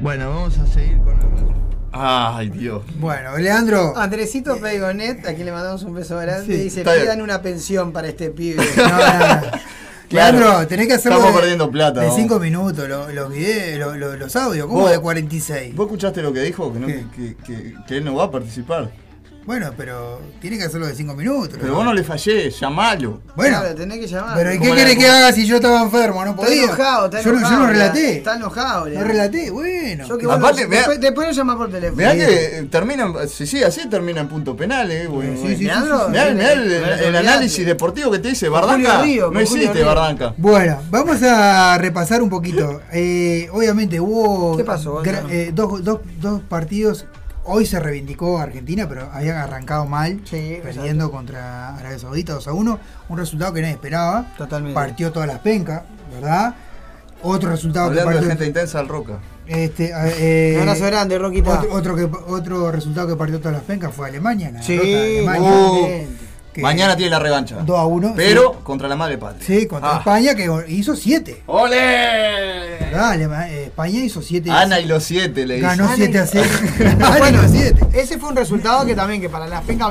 [0.00, 1.50] Bueno, vamos a seguir con el...
[1.92, 2.82] Ay, Dios.
[2.98, 3.96] Bueno, Leandro.
[3.96, 7.00] Andresito Peigonet, a quien le mandamos un beso grande, Sí, dice, bien.
[7.02, 8.64] pidan una pensión para este pibe.
[10.10, 12.00] Leandro, tenés que hacerlo Estamos de- perdiendo plata.
[12.00, 12.14] de ¿no?
[12.16, 15.74] 5 minutos, lo- los videos, lo- lo- los audios, ¿cómo de 46?
[15.76, 16.72] ¿Vos escuchaste lo que dijo?
[16.72, 18.90] Que, no- que, que- que él no va a participar.
[19.46, 21.58] Bueno, pero tiene que hacerlo de 5 minutos.
[21.60, 23.20] Pero vos no le fallé, llamalo.
[23.34, 24.36] Bueno, Claro, tenés que llamar.
[24.36, 26.24] pero ¿y ¿Cómo qué querés que haga si yo estaba enfermo?
[26.24, 26.62] No Está podía.
[26.64, 27.56] enojado, está yo, no- enojado.
[27.60, 28.16] yo no relaté.
[28.18, 30.06] Está enojado, No relaté, bueno.
[30.06, 31.96] Yo que Aparte, vea- después, después lo llama por teléfono.
[31.96, 35.06] Mirá que eh, termina, en- si sigue así termina en punto penal, eh.
[35.06, 35.28] güey.
[35.36, 37.04] Sí, sí, sí, Mirá, sí, sí, sí.
[37.06, 39.02] el, análisis deportivo que te dice Bardanca.
[39.02, 39.86] Río, no existe Río.
[39.86, 40.34] Bardanca.
[40.36, 42.82] Bueno, vamos a repasar un poquito.
[42.92, 47.06] Eh, obviamente hubo ¿Qué pasó, eh, dos, dos- dos partidos.
[47.44, 52.52] Hoy se reivindicó Argentina, pero habían arrancado mal, Sí, perdiendo contra Arabia Saudita 2 a
[52.52, 52.78] 1.
[53.08, 54.26] Un resultado que nadie esperaba.
[54.36, 54.74] Totalmente.
[54.74, 56.54] Partió todas las pencas, ¿verdad?
[57.22, 58.30] Otro resultado Hablando que de partió.
[58.30, 59.18] gente intensa al Roca.
[59.46, 61.58] Este, eh, Un abrazo grande, Roquita.
[61.60, 64.50] Otro, otro, que, otro resultado que partió todas las pencas fue Alemania.
[64.52, 65.50] la Sí, derrota de Alemania.
[65.50, 66.06] Uh,
[66.56, 67.56] mañana tiene la revancha.
[67.64, 68.12] 2 a 1.
[68.16, 69.46] Pero contra la madre patria.
[69.46, 69.98] Sí, contra Ah.
[69.98, 71.42] España que hizo 7.
[71.46, 72.90] ¡Ole!
[72.92, 74.50] Dale, eh, España hizo 7.
[74.50, 75.66] Ana y los siete le dice.
[75.66, 76.48] Ganó Ana 7 a y- 0.
[77.18, 77.86] bueno, 7.
[77.92, 79.88] ese fue un resultado que también, que para las pencas,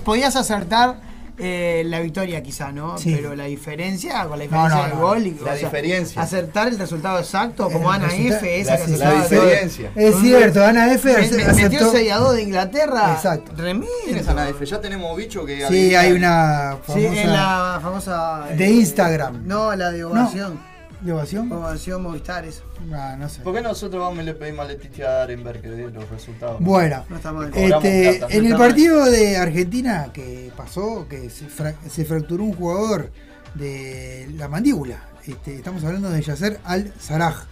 [0.00, 0.96] podías acertar
[1.38, 2.96] eh, la victoria quizá, ¿no?
[2.98, 3.12] Sí.
[3.14, 5.00] Pero la diferencia, con la No, diferencia no, del no.
[5.00, 6.22] gol, y, La diferencia.
[6.22, 9.22] acertar el resultado exacto, como El Ana F, esa la- que la todo.
[9.22, 9.90] diferencia.
[9.94, 11.54] Es cierto, Ana F Me- aceptó.
[11.56, 13.12] Metió 6 a 2 de Inglaterra.
[13.14, 13.52] Exacto.
[13.56, 14.64] ¿Quién es Ana F?
[14.66, 15.66] Ya tenemos bicho que.
[15.68, 18.46] Sí, hay una Sí, famosa en la famosa.
[18.56, 19.46] de eh, Instagram.
[19.46, 20.75] No, la de ovación.
[21.00, 21.52] ¿De ovación?
[21.52, 22.62] Ovación Movistar, eso.
[22.92, 23.42] Ah, no sé.
[23.42, 26.56] ¿Por qué nosotros vamos y le pedimos a Leticia Arenberg que dé los resultados?
[26.60, 27.48] Bueno, No está mal.
[27.48, 27.88] Este, plata.
[27.88, 28.68] en el Está mal.
[28.68, 33.10] partido de Argentina que pasó, que se, fra- se fracturó un jugador
[33.54, 34.98] de la mandíbula.
[35.26, 37.44] Este, estamos hablando de Yasser Al-Saraj.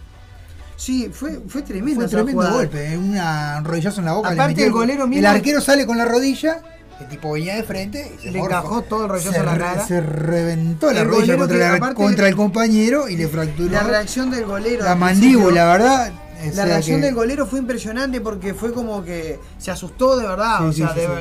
[0.77, 2.01] Sí, fue, fue tremendo.
[2.01, 4.31] Fue tremendo golpe, eh, una- un rodillazo en la boca.
[4.31, 6.61] Aparte el golero El mismo- arquero sale con la rodilla
[6.99, 8.55] El tipo venía de frente y se Le morfó.
[8.57, 9.85] encajó todo el se, en la cara.
[9.85, 14.45] se reventó la El rodilla contra, la- el compañero y le fracturó La reacción del
[14.45, 14.85] golero.
[14.85, 16.11] la mandíbula, ¿verdad?
[16.51, 20.25] O La reacción que- del golero fue impresionante porque fue como que se asustó de
[20.27, 20.59] verdad.
[20.59, 21.11] Sí, o sí, sea, sí, de- sí.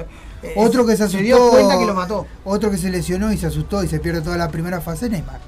[0.44, 1.22] eh, Otro que se asustó.
[1.24, 2.26] dio cuenta que lo mató.
[2.44, 5.40] Otro que se lesionó y se asustó y se pierde toda la primera fase, Neymar.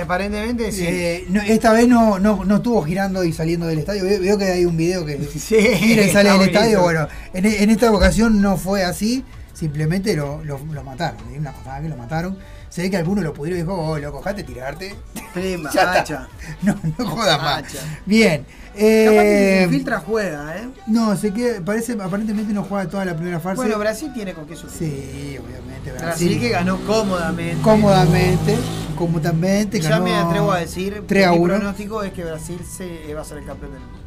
[0.00, 0.84] Aparentemente sí.
[0.86, 4.04] Eh, no, esta vez no, no, no estuvo girando y saliendo del estadio.
[4.04, 6.80] Veo, veo que hay un video que gira y sale del estadio.
[6.82, 9.24] Bueno, en, en esta ocasión no fue así.
[9.52, 11.18] Simplemente lo, lo, lo mataron.
[11.36, 12.38] Una pasada que lo mataron.
[12.72, 14.94] Se ve que alguno lo pudieron y dijo, oh, loco, jate tirarte.
[15.34, 16.26] Prima, hacha.
[16.62, 17.58] No, no jodas más.
[17.64, 17.78] Hacha.
[18.06, 18.46] Bien.
[18.72, 20.68] Capaz que Eh, filtra juega, ¿eh?
[20.86, 23.56] no, se queda, parece, aparentemente no juega toda la primera fase.
[23.56, 24.78] Bueno, Brasil tiene con qué sufrir.
[24.90, 25.92] Sí, obviamente.
[25.92, 27.60] Brasil que ganó cómodamente.
[27.62, 28.56] cómodamente,
[28.96, 29.78] cómodamente.
[29.78, 31.54] Ya ganó me atrevo a decir 3 a que mi 1.
[31.54, 33.98] pronóstico es que Brasil se va a ser el campeón del mundo.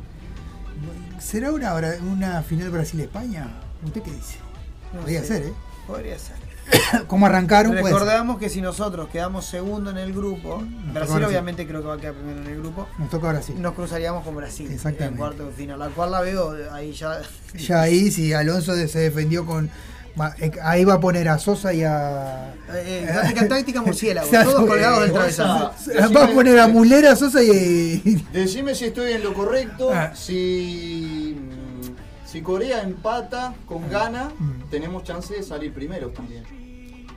[1.20, 1.76] ¿Será una,
[2.12, 3.48] una final Brasil-España?
[3.84, 4.38] ¿Usted qué dice?
[4.92, 5.28] No Podría sé.
[5.28, 5.54] ser, ¿eh?
[5.86, 6.38] Podría ser.
[7.08, 7.72] ¿Cómo arrancaron?
[7.74, 7.94] Puede ser.
[7.94, 11.26] Recordamos que si nosotros quedamos segundo en el grupo, Brasil Brasil.
[11.26, 13.56] obviamente creo que va a quedar primero en el grupo, Nos toca Brasil.
[13.62, 15.14] nos cruzaríamos con Brasil Exactamente.
[15.14, 17.20] en cuarto de final, la cual la veo ahí ya.
[17.58, 19.70] Ya ahí, si Alonso se defendió con.
[20.40, 22.54] eh, Ahí va a poner a Sosa y a.
[22.74, 25.72] Eh, táctica, táctica murciélago, todos colgados del Eh, travesaño.
[26.16, 28.26] Va a poner a Mulera, Sosa y.
[28.34, 29.92] Decime si estoy en lo correcto.
[29.94, 30.12] Ah.
[30.16, 31.38] Si,
[32.36, 34.70] si Corea empata con Ghana, Mm.
[34.70, 36.44] tenemos chance de salir primero también.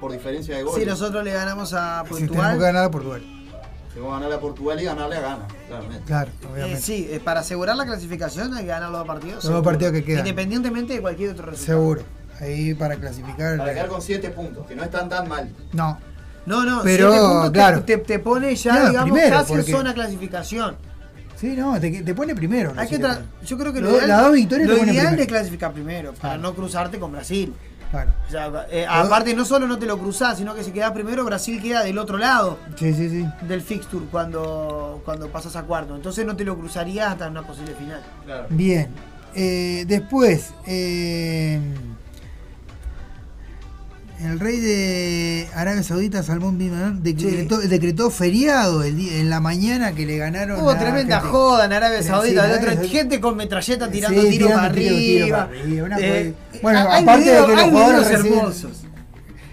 [0.01, 0.79] Por diferencia de goles.
[0.85, 3.21] Si nosotros le ganamos a Si tenemos que Portugal, ganar a Portugal.
[3.21, 6.05] Tenemos que ganarle a Portugal y ganarle a Ghana, claramente.
[6.07, 6.83] Claro, eh, obviamente.
[6.83, 9.43] sí, eh, para asegurar la clasificación hay que ganar los dos partidos.
[9.45, 10.21] Los dos partidos que quedan.
[10.21, 11.79] Independientemente de cualquier otro resultado.
[11.81, 12.03] Seguro.
[12.41, 13.59] Ahí para clasificar.
[13.59, 15.51] Para quedar con 7 puntos, que no están tan mal.
[15.73, 15.99] No.
[16.47, 17.83] No, no, Pero, siete puntos te- claro.
[17.83, 20.77] te, te pone ya, No, digamos, primero, casi en zona clasificación.
[21.39, 22.75] Sí, no, te, te pone primero.
[22.75, 22.99] no Hay que
[23.45, 26.55] yo creo que Lo- lo, ideal, victorias lo te ideal es clasificar primero, para no
[26.55, 27.55] cruzarte con Brasil.
[27.91, 28.11] Claro.
[28.27, 31.25] O sea, eh, aparte, no solo no te lo cruzás, sino que si quedas primero,
[31.25, 33.27] Brasil queda del otro lado Sí, sí, sí.
[33.47, 35.95] del fixture cuando, cuando pasas a cuarto.
[35.97, 38.03] Entonces no te lo cruzarías hasta una posible final.
[38.51, 38.89] Bien.
[39.35, 41.59] Eh, después, eh,
[44.21, 46.73] el rey de Arabia Saudita, Salmón bin
[47.03, 50.61] decretó, decretó feriado el día- en la mañana que le ganaron.
[50.61, 52.89] Hubo a tremenda joda en Arabia Saudita, sí, el Saudita.
[52.89, 57.03] gente con metralleta tirando Sí, tiros para tirando tiro, para arriba, una Eh, bueno, hay
[57.03, 58.71] aparte de que los jugadores hermosos.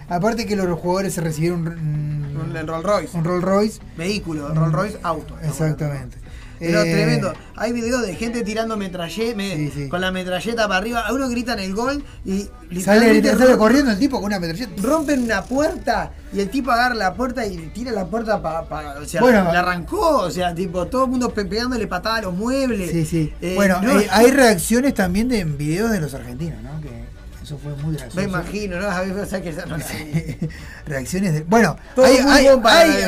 [0.08, 3.16] Aparte que los jugadores se recibieron mm, Un Rolls Royce.
[3.16, 3.80] un Rolls Royce.
[3.96, 5.36] Vehículo, Rolls Royce auto.
[5.42, 6.16] Exactamente.
[6.58, 7.32] Pero Eh, tremendo.
[7.56, 11.00] Hay videos de gente tirando metralleta, con la metralleta para arriba.
[11.00, 12.48] A uno gritan el gol y
[12.82, 13.22] Sale,
[13.56, 14.72] corriendo el tipo con una metralleta.
[14.82, 18.98] rompen una puerta y el tipo agarra la puerta y tira la puerta para.
[19.00, 19.44] o sea, Bueno.
[19.52, 20.18] la arrancó.
[20.18, 22.90] O sea, tipo, todo el mundo pe- pegándole patada a los muebles.
[22.90, 23.32] Sí, sí.
[23.40, 26.80] Eh, bueno, no, hay reacciones también de en videos de los argentinos, ¿no?
[26.80, 27.04] Que
[27.42, 28.16] eso fue muy gracioso.
[28.16, 28.88] Me imagino, ¿no?
[28.90, 30.48] A que no vi.
[30.86, 31.40] reacciones de.
[31.42, 32.16] Bueno, hay,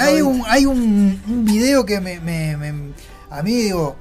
[0.00, 2.92] hay, un, hay un, un video que me, me- me-
[3.30, 3.96] a mí digo,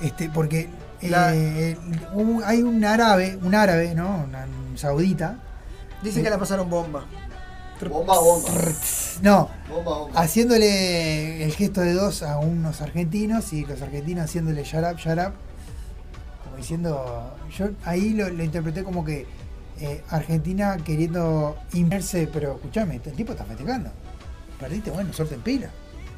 [0.00, 0.68] este, porque
[1.02, 1.76] La- eh,
[2.14, 4.24] un- hay un árabe, un árabe, ¿no?
[4.26, 4.46] Una
[4.76, 5.38] saudita.
[6.02, 7.04] Dicen que la pasaron bomba.
[7.88, 8.48] Bomba, bomba.
[9.20, 10.20] No, Bomba, bomba.
[10.20, 15.18] haciéndole el gesto de dos a unos argentinos y los argentinos haciéndole shut up, shut
[15.18, 15.32] up.
[16.44, 19.26] Como diciendo, yo ahí lo, lo interpreté como que
[19.78, 23.90] eh, Argentina queriendo inverse, pero escúchame, el tipo está festejando.
[24.58, 25.70] Perdiste, bueno, suerte en pila.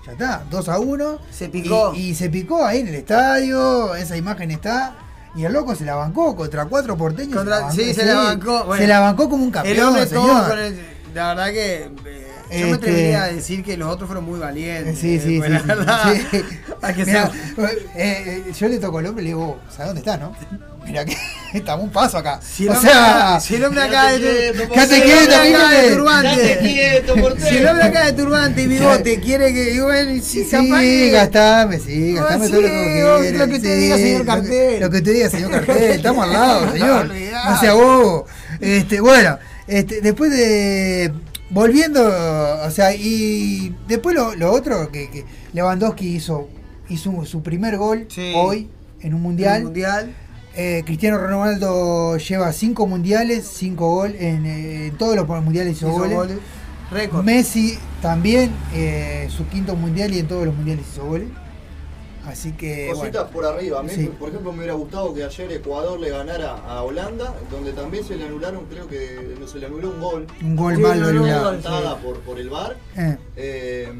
[0.08, 1.18] Ya está, 2 a 1.
[1.30, 1.92] Se picó.
[1.94, 4.94] Y, y se picó ahí en el estadio, esa imagen está.
[5.34, 7.36] Y el loco se la bancó contra cuatro porteños.
[7.36, 8.60] Contra- se la sí, se la bancó.
[8.60, 9.76] se Bueno, la bancó como un campeón.
[9.76, 10.48] El hombre todo señor.
[10.48, 10.80] con el.
[11.14, 11.90] La verdad que.
[12.50, 14.98] Yo Este- me atrevería a decir que los otros fueron muy valientes.
[14.98, 15.38] Sí, sí, sí.
[15.38, 16.40] pues, la sí, verdad, sí.
[16.82, 17.30] hay que Mirá,
[17.96, 20.34] eh, eh, yo le toco al hombre y le digo, ¿sabes dónde está, no?
[20.86, 21.14] Mira que
[21.52, 22.40] estamos un paso acá.
[22.42, 26.58] Si el o hombre, sea, si el hombre acá de, el quieto, de turbante, Quédate
[26.60, 27.46] quieto, portero.
[27.50, 31.10] si el hombre acá de turbante y bigote quiere que y bueno, si Sí, que-
[31.10, 33.48] gastame, sí, Ah, gastame sí, todo lo que lo quieras.
[33.48, 34.80] que te diga, señor lo que- Cartel.
[34.80, 35.90] Lo que te diga, señor Cartel.
[35.90, 37.10] Estamos al lado, señor.
[37.48, 38.26] No sea bobo.
[38.60, 41.12] Este, bueno, este, después de.
[41.50, 42.00] Volviendo,
[42.64, 46.48] o sea, y después lo, lo otro, que, que Lewandowski hizo,
[46.88, 48.32] hizo su primer gol Sí.
[48.36, 48.68] hoy
[49.00, 49.56] en un mundial.
[49.56, 50.14] En un mundial.
[50.54, 55.88] Eh, Cristiano Ronaldo lleva cinco mundiales, cinco goles, en, eh, en todos los mundiales hizo,
[55.88, 56.38] Hizo goles.
[57.22, 61.28] Messi también, eh, su quinto mundial y en todos los mundiales hizo goles.
[62.28, 62.88] Así que.
[62.92, 63.30] Cositas bueno.
[63.32, 63.80] por arriba.
[63.80, 64.10] A mí, Sí.
[64.18, 68.16] por ejemplo, me hubiera gustado que ayer Ecuador le ganara a Holanda, donde también se
[68.16, 70.26] le anularon, creo que no se le anuló un gol.
[70.42, 72.76] Un gol Sí, malo un una por, por el VAR.
[72.96, 73.16] Eh.
[73.36, 73.92] Eh,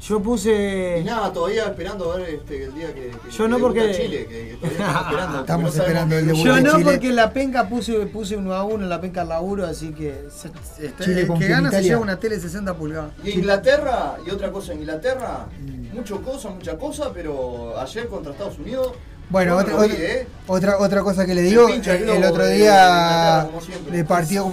[0.00, 0.98] Yo puse.
[1.00, 3.92] Y nada, todavía esperando a ver este, el día que, que- Yo que no porque-
[3.96, 5.40] Chile, que, que todavía estamos esperando.
[5.40, 6.84] Estamos no esperando el debut Yo de no, Chile.
[6.84, 10.14] porque en la penca puse, puse uno a uno en la penca laburo, así que
[10.30, 11.88] se- se- está- Chile el que gana se Italia.
[11.90, 13.10] lleva una tele 60 pulgadas.
[13.24, 15.77] Y Inglaterra, y otra cosa, Inglaterra, Mm.
[15.98, 18.92] Mucho cosa, mucha cosa, pero ayer contra Estados Unidos.
[19.30, 20.26] Bueno, otra, vi, ¿eh?
[20.46, 23.96] otra, otra cosa que le digo, pincha el el, el globo otro de día siempre.
[23.98, 24.50] de partido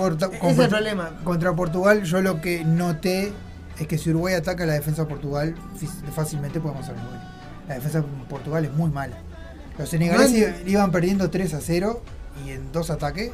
[1.23, 3.31] contra, Portugal, yo lo que noté
[3.79, 5.55] es que si Uruguay ataca la defensa de Portugal,
[6.13, 7.19] fácilmente podemos hacer un gol.
[7.69, 9.17] La defensa de Portugal es muy mala.
[9.77, 12.01] Los senegaleses No iban perdiendo 3 a 0
[12.45, 13.31] y en dos ataques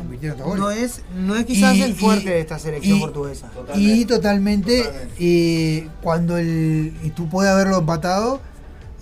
[0.00, 0.60] convirtieron dos goles.
[0.60, 3.50] No es, no es quizás Y- el fuerte y- de esta selección y- portuguesa.
[3.74, 4.84] Y totalmente,
[5.18, 8.40] eh, cuando el, y tú puedes haberlo empatado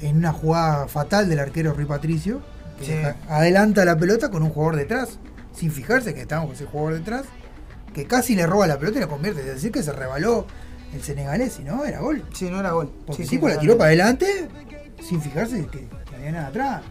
[0.01, 2.41] en una jugada fatal del arquero Rui Patricio,
[2.79, 2.93] que Sí.
[3.29, 5.19] adelanta la pelota con un jugador detrás,
[5.57, 7.25] sin fijarse que estábamos con ese jugador detrás,
[7.95, 9.41] que casi le roba la pelota y la convierte.
[9.41, 10.47] Es decir, que se rebaló
[10.95, 12.25] el senegalés, si no, era gol.
[12.33, 12.93] Sí, no era gol.
[13.07, 14.49] Porque Sí, sí, tipo la tiró para adelante
[15.07, 16.83] sin fijarse que, que había nada atrás.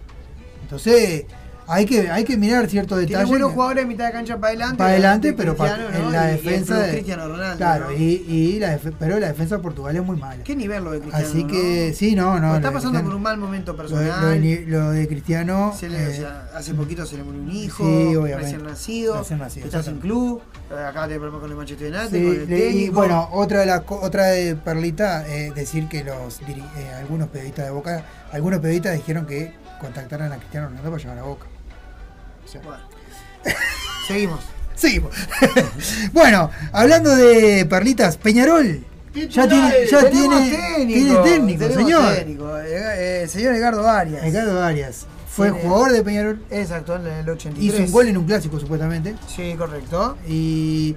[0.64, 1.26] Entonces,
[1.68, 3.30] hay que, hay que mirar ciertos Tiene detalles.
[3.30, 4.78] buenos que- jugadores de mitad de cancha para adelante.
[4.78, 5.56] para adelante, de pero
[5.94, 7.58] en la Y- defensa de Cristiano Ronaldo.
[7.58, 7.98] Claro, ¿no?
[7.98, 10.44] y, y la pero la defensa de Portugal es muy mala.
[10.44, 11.28] ¿Qué nivel lo de Cristiano?
[11.28, 11.50] Así no?
[11.50, 12.56] que sí, no, no.
[12.56, 14.22] Está pasando por un mal momento personal.
[14.22, 15.74] Lo de, lo de Cristiano.
[15.78, 18.44] Se le- o eh, sea, hace poquito se le murió un hijo, Sí, obviamente.
[18.52, 22.10] recién nacido, Recién nacido, está sin club, eh, acá te problemas con el Manchester United,
[22.18, 25.88] sí, con el le- y bueno, otra de las co- otra de Perlita, eh, decir
[25.88, 30.90] que los eh, algunos periodistas de Boca, algunos periodistas dijeron que contactaran a Cristiano Ronaldo
[30.92, 31.46] para llevar a Boca.
[32.48, 32.62] O sea,
[34.08, 34.40] Seguimos.
[34.76, 35.12] Seguimos.
[36.14, 38.84] bueno, hablando de perlitas, Peñarol.
[39.14, 42.14] Ya tiene, ya tiene técnico, tiene técnico, tenemos señor.
[42.16, 44.24] técnico, eh, eh, señor Edgardo Arias.
[44.24, 45.08] Edgardo Arias.
[45.28, 46.42] Fue Tiene- jugador de Peñarol.
[46.52, 47.74] Exacto, en el 83.
[47.74, 49.16] Hizo un gol en un clásico, supuestamente.
[49.28, 50.18] Sí, correcto.
[50.28, 50.96] Y.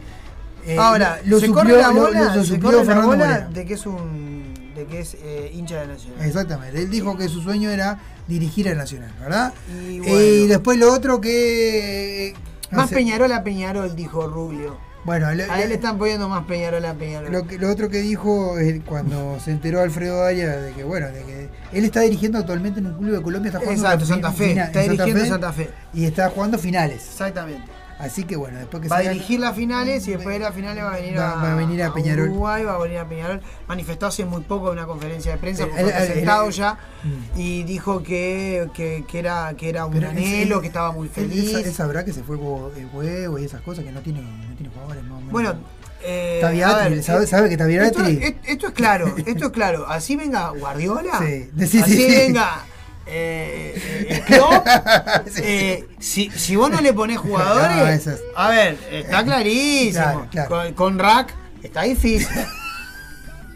[0.66, 3.74] eh, Ahora, lo se suplió- corre la bola, lo se corre la bola de que
[3.74, 5.16] es un de que es
[5.54, 6.24] hincha de Nacional.
[6.26, 6.78] Exactamente.
[6.78, 7.98] Él dijo que su sueño era
[8.30, 9.52] dirigir al Nacional, ¿verdad?
[9.68, 10.46] Y Y, bueno.
[10.48, 12.34] después lo otro que.
[12.70, 14.78] Más Peñarol a Peñarol, dijo Rubio.
[15.02, 17.32] Bueno, a él le están poniendo más Peñarol a Peñarol.
[17.32, 21.06] Lo, que- lo otro que dijo es cuando se enteró Alfredo Arias de que, bueno,
[21.08, 24.30] de que él está dirigiendo actualmente en un club de Colombia, está jugando Exacto, Santa
[24.32, 24.52] Fe.
[24.52, 25.70] Está en dirigiendo Santa Fe.
[25.94, 27.02] Y está jugando finales.
[27.10, 27.62] Exactamente.
[28.00, 30.82] Así que bueno, después que Va a dirigir las finales y después de las finales
[30.82, 32.30] va a venir Va- a, va a venir a Peñarol.
[32.30, 33.40] Uruguay, va a venir a Peñarol.
[33.68, 37.38] Manifestó hace muy poco en una conferencia de prensa, porque fue presentado ya, Mm.
[37.40, 41.54] y dijo que, que, que era, que era un anhelo, que estaba muy feliz.
[41.54, 44.72] Él, sabrá que se fue el huevo y esas cosas que no tiene, no tiene
[44.72, 45.02] jugadores.
[45.30, 45.54] Bueno,
[46.02, 49.46] eh, Tabiatri, a ver, sabe- eh, sabe que Tabiatri- Esto, es- esto es claro, esto
[49.46, 49.86] es claro.
[49.88, 52.06] Así venga Guardiola, Sí, sí, sí, así sí.
[52.06, 52.64] venga
[53.10, 54.66] eh, eh, Klopp,
[55.42, 59.92] eh, si, si vos no le ponés jugadores, No, eso es- a ver, está clarísimo.
[60.02, 60.48] Claro, claro.
[60.48, 62.28] Con, con Rack está difícil.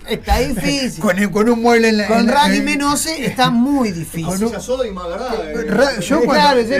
[0.08, 1.00] Está difícil.
[1.02, 2.06] con, el- con un mueble en la.
[2.06, 4.26] Con y en- Menose está muy difícil.
[4.26, 5.34] Con un- Sodima, ¿verdad?
[5.50, 6.70] Eh, yo eh, cuando- Claro, es,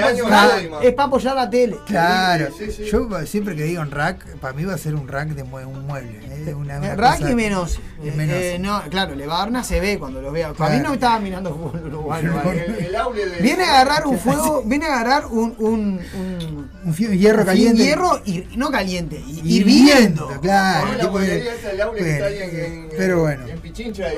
[0.84, 1.76] es para apoyar la tele.
[1.86, 2.90] Claro, Sí, sí, sí.
[2.90, 5.66] yo siempre que digo en rack, para mí va a ser un rack de mue-
[5.66, 6.20] un mueble.
[6.24, 6.54] ¿eh?
[6.54, 7.80] Una, una Rack cosa- y Menose.
[8.02, 8.54] y Eh, Menose.
[8.54, 10.48] eh, no, claro, le va a dar una CB cuando lo vea.
[10.52, 10.74] Para Claro.
[10.74, 12.32] mí no estaba mirando fútbol uruguayo.
[12.52, 13.40] El, el aule de.
[13.40, 17.82] Viene a agarrar un fuego, viene a agarrar un, un, un, Un hierro un caliente.
[17.82, 20.86] hierro, hir- no caliente, hi- Hirviendo, claro.
[20.98, 23.46] La que está ahí en, en- pero bueno.
[23.46, 24.16] en Pichincha y.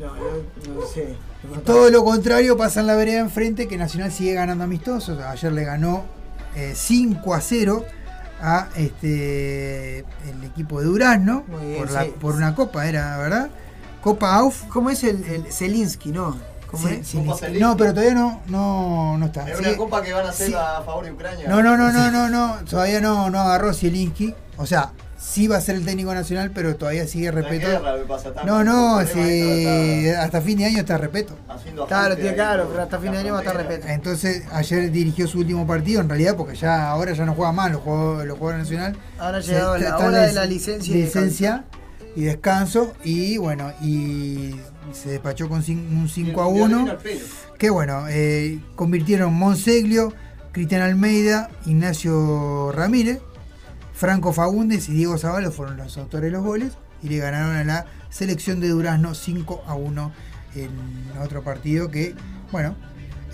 [0.00, 1.14] No, no, no sé.
[1.64, 5.18] Todo lo contrario pasa en la vereda enfrente que Nacional sigue ganando amistosos.
[5.20, 6.04] Ayer le ganó
[6.56, 7.84] eh, 5 a 0
[8.42, 12.14] a este el equipo de Durazno bien, por, la- sí.
[12.20, 13.50] por una copa, era verdad.
[14.00, 14.64] Copa AUF.
[14.68, 16.36] ¿Cómo es el, el Zelinsky, no?
[16.70, 17.06] ¿Cómo Sí, es?
[17.06, 17.40] sí, Copa sí.
[17.40, 17.62] Zelinsky.
[17.62, 19.46] no, pero todavía no, no, no está.
[19.50, 20.54] Es una copa que van a hacer sí.
[20.54, 21.46] a favor de Ucrania.
[21.48, 24.34] No, no, no, no, no, no, todavía no, no agarró Zielinski.
[24.56, 24.92] O sea,
[25.22, 27.68] sí va a ser el técnico nacional, pero todavía sigue respeto.
[28.46, 31.36] No, no, si hasta fin de año está respeto.
[31.86, 33.86] Claro, tiene claro, pero hasta fin de año va a estar respeto.
[33.88, 37.70] Entonces ayer dirigió su último partido, en realidad, porque ya ahora ya no juega más,
[37.70, 38.96] los jugadores, los jugadores nacional.
[39.18, 41.64] Ahora ha Se- llegado la hora de la licencia y licencia
[42.16, 42.94] y descanso.
[43.04, 44.56] Y bueno, y
[44.92, 46.68] se despachó con un 5 a Y el 1.
[46.68, 47.20] violín al pelo.
[47.58, 50.14] Que bueno, eh, convirtieron Monseglio,
[50.52, 53.20] Cristian Almeida, Ignacio Ramírez,
[54.00, 56.72] Franco Fagundes y Diego Zavallo fueron los autores de los goles
[57.02, 60.12] y le ganaron a la selección de Durazno 5 a 1
[60.54, 60.70] en
[61.22, 62.14] otro partido que,
[62.50, 62.76] bueno,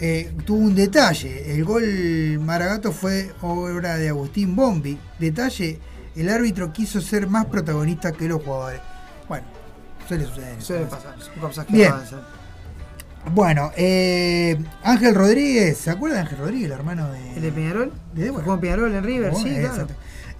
[0.01, 1.55] eh, tuvo un detalle.
[1.55, 4.99] El gol Maragato fue obra de Agustín Bombi.
[5.20, 5.78] Detalle,
[6.17, 8.81] el árbitro quiso ser más protagonista que los jugadores.
[9.28, 9.47] Bueno,
[10.09, 10.61] suele suceder.
[10.61, 11.93] Suele pasar, cosas que Bien.
[13.33, 17.93] Bueno, eh, Ángel Rodríguez, ¿se acuerda de Ángel Rodríguez, el hermano de, ¿El de Peñarol?
[18.15, 19.31] de ¿Jugó en Peñarol en River?
[19.31, 19.86] Bueno, sí, claro.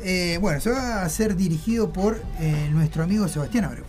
[0.01, 3.85] Eh, bueno, se va a ser dirigido por eh, nuestro amigo Sebastián Abreu.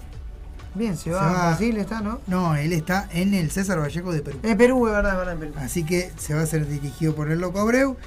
[0.76, 2.20] Bien, se va a Brasil, está, ¿no?
[2.28, 4.40] No, él está en el César Vallejo de Perú.
[4.44, 5.54] En Perú, es verdad, es verdad, en Perú.
[5.58, 7.98] Así que se va a ser dirigido por el Loco Abreu.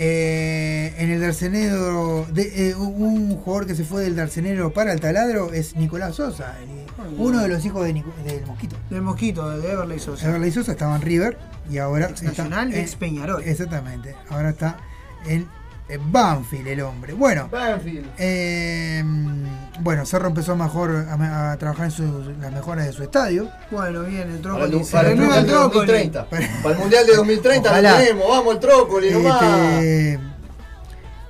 [0.00, 5.00] Eh, en el Darcenero, de, eh, un jugador que se fue del Darcenero para el
[5.00, 8.76] taladro es Nicolás Sosa, el- uno de los hijos de Nico- del Mosquito.
[8.90, 10.28] Del Mosquito, de Everley Sosa.
[10.28, 11.38] Everley Sosa estaba en River
[11.70, 13.42] y ahora Ex está Nacional, en- ex Peñarol.
[13.44, 14.76] Exactamente, ahora está
[15.26, 15.46] en
[15.96, 17.14] Banfield el hombre.
[17.14, 17.48] Bueno,
[18.18, 19.02] eh,
[19.80, 23.48] bueno, Cerro empezó mejor a, a trabajar en las mejoras de su estadio.
[23.70, 24.84] Bueno, bien, el Para el, trócoli.
[24.90, 25.86] Para el Mundial el de trócoli.
[25.86, 26.28] 2030.
[26.28, 27.92] Para el Mundial de 2030 Ojalá.
[27.92, 29.42] lo tenemos, vamos el trócoli nomás.
[29.42, 30.20] Este,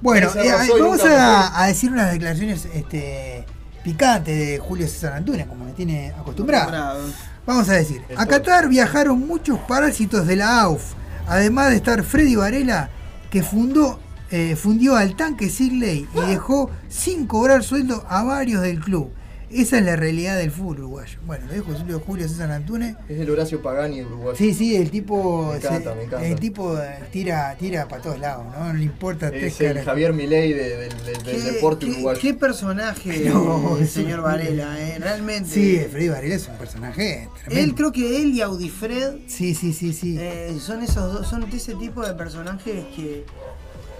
[0.00, 3.44] bueno, eh, vamos a, a decir unas declaraciones este,
[3.82, 7.00] picantes de Julio César Antunes, como me tiene acostumbrado.
[7.46, 10.92] Vamos a decir, a Qatar viajaron muchos parásitos de la AUF,
[11.26, 12.90] además de estar Freddy Varela,
[13.30, 13.98] que fundó,
[14.30, 19.10] eh, fundió al tanque Sigley y dejó sin cobrar sueldo a varios del club.
[19.50, 21.18] Esa es la realidad del fútbol uruguayo.
[21.24, 22.96] Bueno, lo dijo Julio- Julio César Antunes.
[23.08, 24.36] Es el Horacio Pagani uruguayo.
[24.36, 26.26] Sí, sí, el tipo, Me encanta, se- me encanta.
[26.26, 28.66] el tipo eh, tira, tira para todos lados, ¿no?
[28.66, 29.84] No le importa tres Es el caras.
[29.86, 32.20] Javier Milei de- del, del- del ¿Qué- deporte qué- uruguayo.
[32.20, 35.48] Qué personaje No, el señor Varela, eh, realmente.
[35.48, 37.70] Sí, Freddy Varela es un personaje tremendo.
[37.70, 40.16] Él, creo que él y Audifred Sí, sí, sí, sí.
[40.20, 43.24] eh, son esos dos, son de ese tipo de personajes que,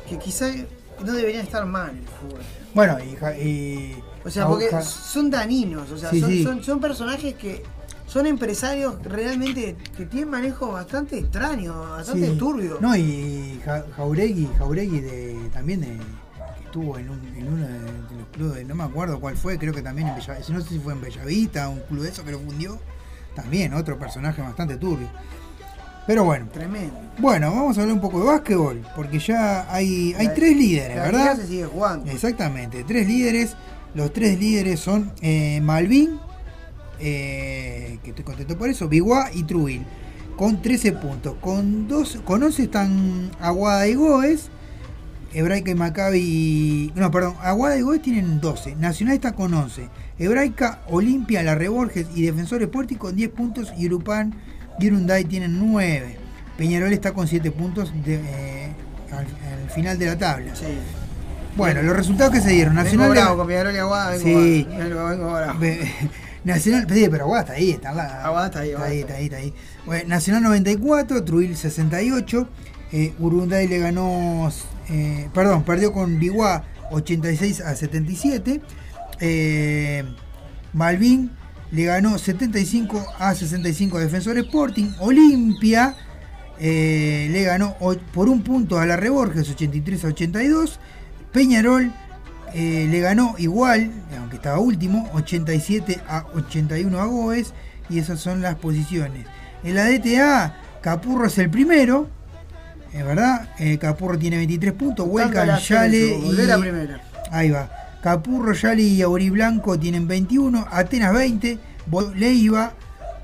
[0.09, 0.49] que quizá
[1.05, 2.41] no deberían estar mal el fútbol.
[2.75, 6.43] Bueno, y, y- O sea, porque son daninos, o sea, Sí, son, sí.
[6.45, 7.63] son- son personajes que
[8.07, 12.37] son empresarios realmente que tienen manejos bastante extraños, bastante sí.
[12.39, 12.81] turbios.
[12.81, 17.73] No, y Ja- Jauregui, Jauregui de, también de, que estuvo en, un, en uno de,
[17.75, 20.69] de los clubes, no me acuerdo cuál fue, creo que también en Bellavista, no sé
[20.71, 22.79] si fue en Bellavista, un club de eso que lo fundió.
[23.35, 25.09] También, otro personaje bastante turbio.
[26.09, 26.47] Pero bueno.
[26.53, 26.95] Tremendo.
[27.19, 30.97] Bueno, vamos a hablar un poco de básquetbol, porque ya hay, hay La- tres líderes,
[30.97, 31.37] la ¿verdad?
[31.37, 32.11] se sigue jugando.
[32.11, 33.55] Exactamente, tres líderes.
[33.95, 36.19] Los tres líderes son eh, Malvin,
[37.01, 39.85] eh, que estoy contento por eso, Biguá y Truil,
[40.37, 41.37] con 13 puntos.
[41.41, 44.49] Con, dos, con 11 están Aguada y Goes,
[45.33, 46.93] Hebraica y Maccabi.
[46.95, 49.89] No, perdón, Aguada y Goes tienen 12, Nacional está con 11,
[50.19, 54.35] Hebraica, Olimpia, La Reborges y Defensor Sporting con 10 puntos y Urupán
[54.79, 56.17] y Urunday tienen 9.
[56.57, 58.73] Peñarol está con 7 puntos de, eh,
[59.11, 59.27] al,
[59.65, 60.53] al final de la tabla.
[61.57, 62.75] Bueno, los resultados que se dieron.
[62.75, 64.67] Nacional vengo bravo con Peñarol y Aguada, vengo, Sí.
[64.79, 65.61] vengo, vengo bravo.
[66.45, 69.25] Nacional, sí, pero Aguada está ahí, está, la, Aguada está ahí, está ahí, está ahí,
[69.25, 69.55] está ahí.
[69.85, 72.49] Bueno, Nacional 94, Truil 68,
[72.93, 74.51] eh, Urunday le ganó,
[74.89, 78.61] eh, perdón, perdió con Biguá 86 a 77,
[79.21, 80.05] eh,
[80.73, 81.31] Malvin
[81.71, 85.95] le ganó 75 a 65 a Defensor Sporting, Olimpia
[86.61, 87.77] eh, le ganó
[88.13, 90.81] por un punto a la Reborges 83 a 82,
[91.33, 91.93] Peñarol
[92.55, 97.53] eh, le ganó igual, aunque estaba último, 87 a 81 a Goes,
[97.89, 99.27] y esas son las posiciones.
[99.63, 102.09] En la DTA, Capurro es el primero,
[102.93, 106.61] es verdad, eh, Capurro tiene 23 puntos, ascenso, Yale y...
[106.61, 107.01] primera.
[107.31, 107.71] Ahí va.
[108.03, 112.75] Capurro, Yale y Auriblanco tienen 21, Atenas 20, Bo- Leiva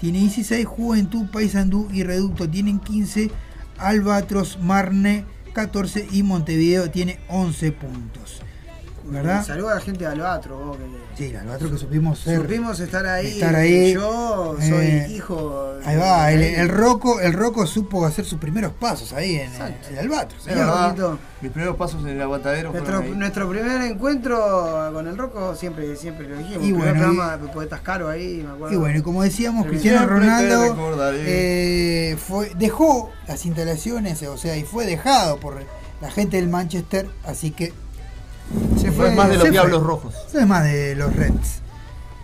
[0.00, 3.30] tiene 16, Juventud, Paysandú y Reducto tienen 15,
[3.78, 8.42] Albatros, Marne 14 y Montevideo tiene 11 puntos.
[9.06, 9.44] ¿Verdad?
[9.44, 10.84] Saludos a la gente de Albatro, vos, que
[11.16, 12.40] Sí, el Albatros que supimos ser.
[12.40, 13.26] supimos estar ahí.
[13.28, 13.92] estar ahí.
[13.92, 15.74] Yo soy Eh, hijo.
[15.84, 19.52] Ahí va, el, el Rocco, el Rocco supo hacer sus primeros pasos ahí en
[19.98, 20.28] el, verdad,
[21.42, 23.10] mis primeros pasos en el aguantadero Nuestro, ahí.
[23.10, 26.64] nuestro primer encuentro con el Rocco siempre, siempre lo dijimos.
[26.64, 28.74] Y el bueno, programa de Poetas Caro ahí, me acuerdo.
[28.74, 30.74] Y bueno, y como decíamos, Cristiano Ronaldo
[31.12, 35.62] eh, fue, dejó las instalaciones, o sea, y fue dejado por
[36.00, 37.72] la gente del Manchester, así que
[38.80, 39.86] Se fue más de los Diablos fue.
[39.88, 40.14] Rojos.
[40.28, 41.60] Eso es más de los Reds.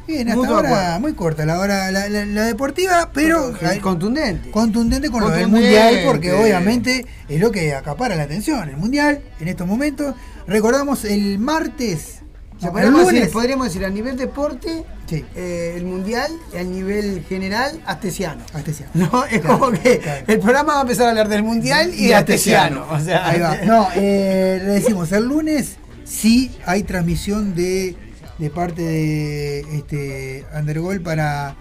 [0.07, 4.51] Bien, hasta ahora muy corta la hora la, la- la deportiva, pero contundente.
[4.51, 5.77] contundente con lo del Contundente.
[5.81, 8.69] mundial, porque obviamente es lo que acapara la atención.
[8.69, 10.15] El mundial, en estos momentos,
[10.49, 12.23] recordamos el martes,
[12.61, 15.25] no, el podríamos, lunes, decir, podríamos decir a nivel deporte, Sí.
[15.37, 18.43] eh, el mundial, y a nivel general, astesiano.
[18.53, 18.91] Astesiano.
[18.95, 19.25] ¿No?
[19.27, 20.25] Es Claro, como que claro.
[20.27, 22.85] el programa va a empezar a hablar del mundial y, de astesiano.
[22.91, 23.57] O sea, Ahí va.
[23.65, 25.77] No, eh, le decimos, el lunes
[26.11, 27.97] sí hay transmisión de,
[28.39, 31.55] de parte de este Undergol para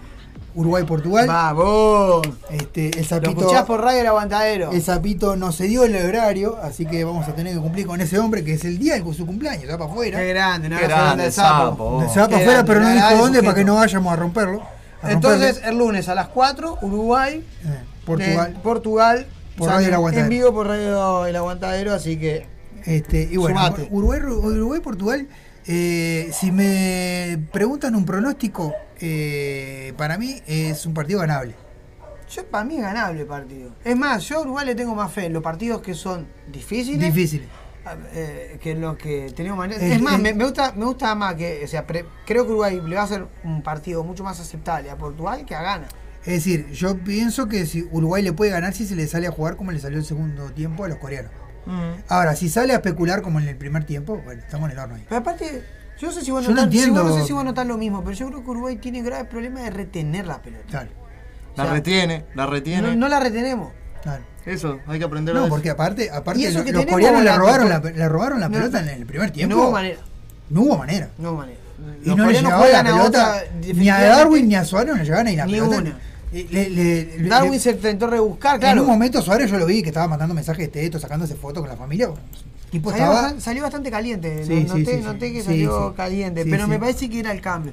[0.54, 1.28] Uruguay-Portugal.
[1.28, 2.26] ¡Vamos!
[2.50, 4.72] Este, el Lo sapito, escuchás por radio el aguantadero.
[4.72, 8.00] el sapito no se dio el horario, así que vamos a tener que cumplir con
[8.00, 10.18] ese hombre que es el día de su cumpleaños, se va para afuera.
[10.18, 12.00] Qué grande, no Qué grande al sapo.
[12.00, 12.12] sapo.
[12.12, 14.62] Se va para afuera, pero no dijo dónde para que no vayamos a romperlo.
[15.02, 15.70] a Entonces, romperle.
[15.70, 18.52] el lunes a las 4, Uruguay, Eh, Portugal.
[18.54, 20.24] de Portugal, Por Radio El Aguantadero.
[20.24, 22.46] en vivo por Radio El Aguantadero, así que
[22.86, 23.88] Este, y bueno, Sumate.
[23.90, 25.28] Uruguay, Uruguay, Portugal
[25.66, 31.54] Eh, si me preguntan un pronóstico, eh, para mí es un partido ganable.
[32.34, 33.70] Yo, para mí es ganable el partido.
[33.84, 37.00] Es más, yo a Uruguay le tengo más fe en los partidos que son difíciles.
[37.14, 37.46] Difíciles.
[38.14, 39.80] eh, que los que tenemos manera.
[39.84, 41.62] Es más, me, me gusta, me gusta más que.
[41.64, 44.90] O sea, pre- creo que Uruguay le va a hacer un partido mucho más aceptable
[44.90, 45.88] a Portugal que a Ghana.
[46.24, 49.30] Es decir, yo pienso que si Uruguay le puede ganar si se le sale a
[49.30, 51.32] jugar como le salió el segundo tiempo a los coreanos.
[52.08, 54.94] Ahora, si sale a especular como en el primer tiempo, bueno, estamos en el horno
[54.96, 55.04] ahí.
[55.08, 55.64] Pero aparte,
[55.98, 57.02] yo no sé si vos no notás- si entiendo.
[57.04, 59.26] vos no sé si vos notás lo mismo, pero yo creo que Uruguay tiene graves
[59.28, 60.64] problemas de retener la pelota.
[60.68, 60.90] Claro.
[61.56, 62.88] La O sea, retiene, la retiene.
[62.88, 63.72] No, no la retenemos.
[64.02, 64.22] Claro.
[64.46, 67.36] Eso, hay que aprender a No, porque aparte, aparte eso los tenemos coreanos le la-
[67.36, 69.54] robaron la, le robaron la No, pelota en el primer tiempo.
[69.56, 69.98] No hubo manera.
[70.48, 71.10] No hubo manera.
[71.18, 71.58] No hubo manera.
[72.02, 73.42] Y Los no le llegaba la pelota otra,
[73.74, 74.00] ni a.
[74.00, 75.76] Darwin ni a Suárez no le llegaban ni la Ni pelota.
[75.76, 75.98] una.
[76.32, 78.82] Le- le- le- Darwin se intentó rebuscar, En claro.
[78.82, 81.68] un momento Suárez yo lo vi que estaba mandando mensajes de texto, sacándose fotos con
[81.70, 82.08] la familia.
[82.70, 83.20] tipo Salió, estaba.
[83.22, 84.44] bastante, salió bastante caliente.
[84.44, 85.32] Sí, no- sí, noté, sí, noté sí.
[85.34, 87.72] que salió caliente, pero me parece que era el cambio.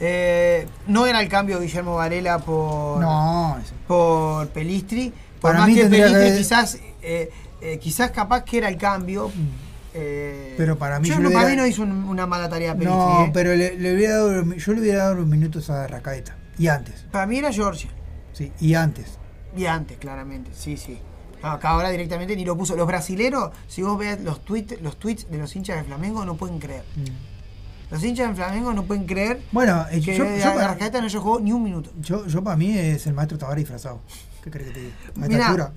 [0.00, 3.56] Eh, no era el cambio Guillermo Varela por, No,
[3.86, 5.10] por Pelistri.
[5.40, 8.76] Por Para más mí que Pelistri que- quizás, eh, eh, quizás capaz que era el
[8.78, 9.30] cambio.
[9.94, 12.72] eh, Pero para mí yo yo para mí hubiera- no hizo un- una mala tarea
[12.74, 12.96] Pelistri.
[12.98, 13.30] No, eh.
[13.32, 16.34] pero le, le hubiera dado, yo le hubiera dado unos minutos a Rascaeta.
[16.58, 17.06] Y antes.
[17.10, 17.90] Para mí era Georgia.
[18.32, 19.18] Sí, y antes.
[19.56, 20.98] Y antes, claramente, sí, sí.
[21.42, 22.76] No, acá ahora directamente ni lo puso.
[22.76, 26.36] Los brasileros, si vos ves los tweets, los tweets de los hinchas de Flamengo, no
[26.36, 26.84] pueden creer.
[27.90, 29.54] Los hinchas de Flamengo no pueden creer Mm.
[29.54, 31.90] Bueno, eh, que yo- yo para- Arrascaeta no jugó ni un minuto.
[32.00, 34.00] Yo, yo para mí es el maestro Tavares disfrazado.
[34.42, 34.94] ¿Qué crees que te diga?
[35.04, 35.72] A esta Mirá, altura.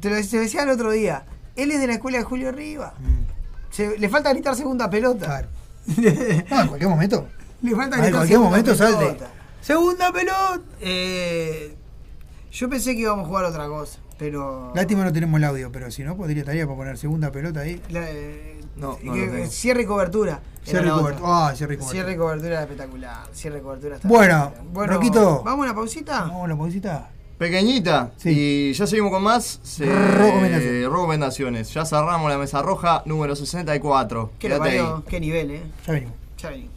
[0.00, 1.24] te lo te decía el otro día.
[1.56, 2.94] Él es de la escuela de Julio Riva.
[2.98, 3.72] Mm.
[3.72, 5.46] Se- le falta gritar segunda pelota.
[5.86, 7.26] No, en cualquier momento.
[7.60, 9.00] Le falta Ah, gritar en cualquier segunda momento pelota.
[9.18, 9.24] salte.
[9.62, 10.60] Segunda pelota.
[10.80, 11.74] Eh,
[12.52, 14.72] yo pensé que íbamos a jugar otra cosa, pero.
[14.74, 17.80] Lástima no tenemos el audio, pero si no, podría estaría para poner segunda pelota ahí.
[17.90, 19.14] La- eh, No, no
[19.48, 20.40] cierre y cobertura.
[20.64, 21.28] Cierre y cobertura.
[21.48, 21.92] Ah, cierre y cobertura.
[21.92, 23.26] Cierre y cobertura espectacular.
[23.32, 24.88] Cierre y cobertura está Bueno, espectacular.
[24.90, 25.42] Roquito.
[25.44, 26.20] ¿Vamos a una pausita?
[26.20, 27.10] Vamos a una pausita.
[27.38, 28.12] Pequeñita.
[28.24, 29.60] Y ya seguimos con más.
[29.62, 30.84] Se- Recomendaciones.
[30.88, 31.74] recomendaciones.
[31.74, 34.30] Ya cerramos la mesa roja número 64.
[34.38, 34.86] ¿Qué, Quédate ahí.
[35.08, 35.62] ¿Qué nivel, eh?
[35.86, 36.14] Ya venimos.
[36.38, 36.71] Ya venimos.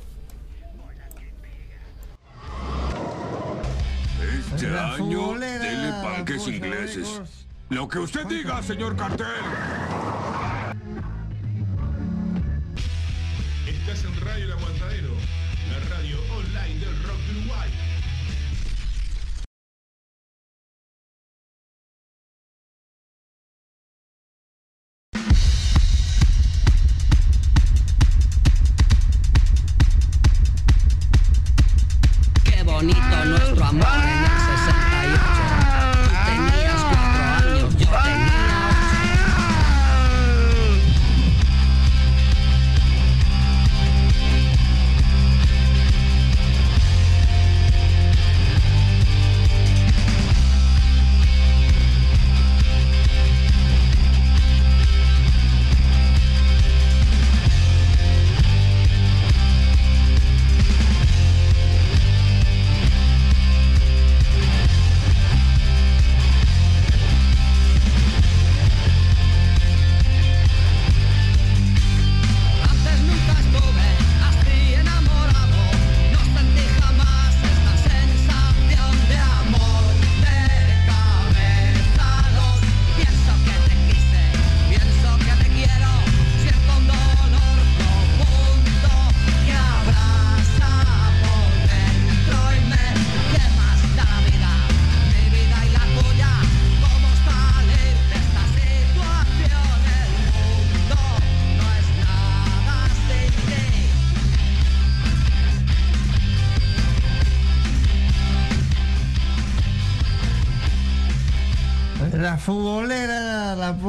[4.56, 7.22] Este año, dele panques ingleses.
[7.68, 9.26] Lo que usted diga, señor cartel.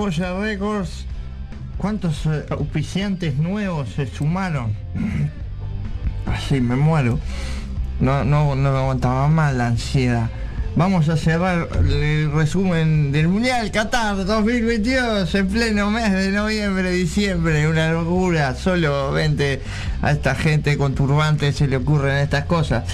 [0.07, 1.05] Polla Records.
[1.79, 4.73] ¿Cuántos eh, auspiciantes nuevos se sumaron?
[6.27, 7.19] Así me muero.
[7.99, 10.31] No, no, no me aguantaba más la ansiedad.
[10.77, 17.67] Vamos a cerrar el resumen del Mundial Qatar 2022 en pleno mes de noviembre, diciembre.
[17.67, 18.55] Una locura.
[18.55, 19.61] Solo vente
[20.03, 22.85] a esta gente con turbantes se le ocurren estas cosas.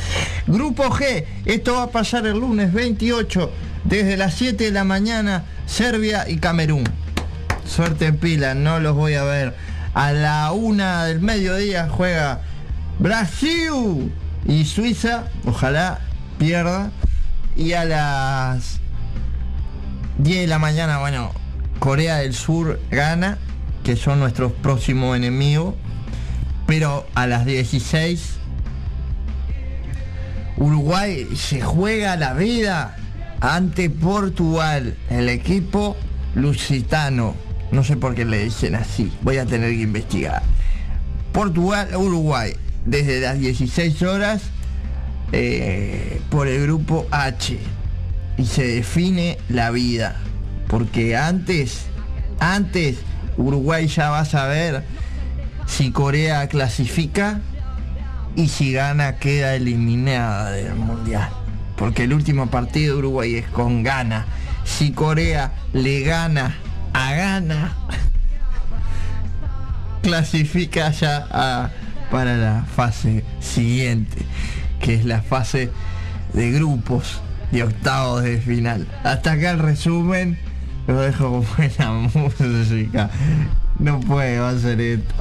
[0.46, 1.26] Grupo G.
[1.44, 3.52] Esto va a pasar el lunes 28
[3.84, 5.44] desde las 7 de la mañana.
[5.66, 7.01] Serbia y Camerún.
[7.72, 9.56] Suerte en pila, no los voy a ver.
[9.94, 12.42] A la una del mediodía juega
[12.98, 14.12] Brasil
[14.44, 15.24] y Suiza.
[15.46, 16.00] Ojalá
[16.38, 16.90] pierda.
[17.56, 18.78] Y a las
[20.18, 21.32] 10 de la mañana, bueno,
[21.78, 23.38] Corea del Sur gana,
[23.84, 25.74] que son nuestros próximos enemigos.
[26.66, 28.34] Pero a las 16
[30.58, 32.96] Uruguay se juega la vida
[33.40, 35.96] ante Portugal, el equipo
[36.34, 37.34] lusitano.
[37.72, 40.42] No sé por qué le dicen así, voy a tener que investigar.
[41.32, 42.52] Portugal, Uruguay,
[42.84, 44.42] desde las 16 horas
[45.32, 47.58] eh, por el grupo H.
[48.36, 50.16] Y se define la vida.
[50.68, 51.86] Porque antes,
[52.38, 52.98] antes
[53.38, 54.84] Uruguay ya va a saber
[55.66, 57.40] si Corea clasifica
[58.36, 61.30] y si gana queda eliminada del mundial.
[61.76, 64.26] Porque el último partido de Uruguay es con Gana.
[64.64, 66.56] Si Corea le gana
[66.92, 67.72] a Gana,
[70.02, 71.70] clasifica ya
[72.10, 74.18] para la fase siguiente,
[74.80, 75.70] que es la fase
[76.32, 78.86] de grupos de octavos de final.
[79.04, 80.38] Hasta acá el resumen,
[80.86, 83.10] lo dejo con buena música.
[83.78, 85.14] No puedo hacer esto.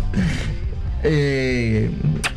[1.04, 1.90] Eh,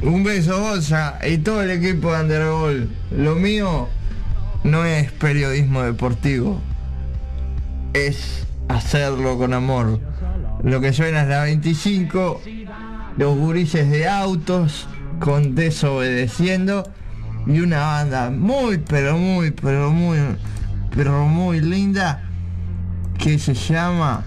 [0.02, 2.90] un beso, Bosa, y todo el equipo de Undergol.
[3.10, 3.88] Lo mío
[4.62, 6.60] no es periodismo deportivo,
[7.92, 10.00] es hacerlo con amor.
[10.62, 12.40] Lo que suena es la 25,
[13.16, 14.88] los gurises de autos
[15.20, 16.84] con desobedeciendo
[17.46, 20.18] y una banda muy, pero muy, pero muy,
[20.94, 22.22] pero muy linda
[23.18, 24.24] que se llama...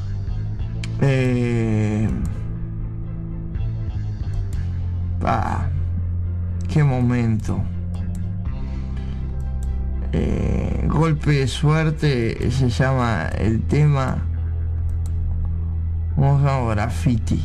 [1.01, 2.07] Eh,
[6.67, 7.63] qué momento.
[10.13, 14.23] Eh, golpe de suerte se llama el tema.
[16.15, 17.39] Vamos a graffiti.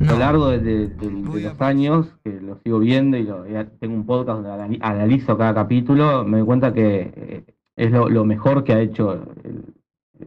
[0.00, 3.44] A lo largo de, de- de- de los años, que lo sigo viendo y, lo-
[3.80, 7.44] tengo un podcast donde anali- analizo cada capítulo, me doy cuenta que eh,
[7.76, 9.64] es lo, lo mejor que ha hecho el,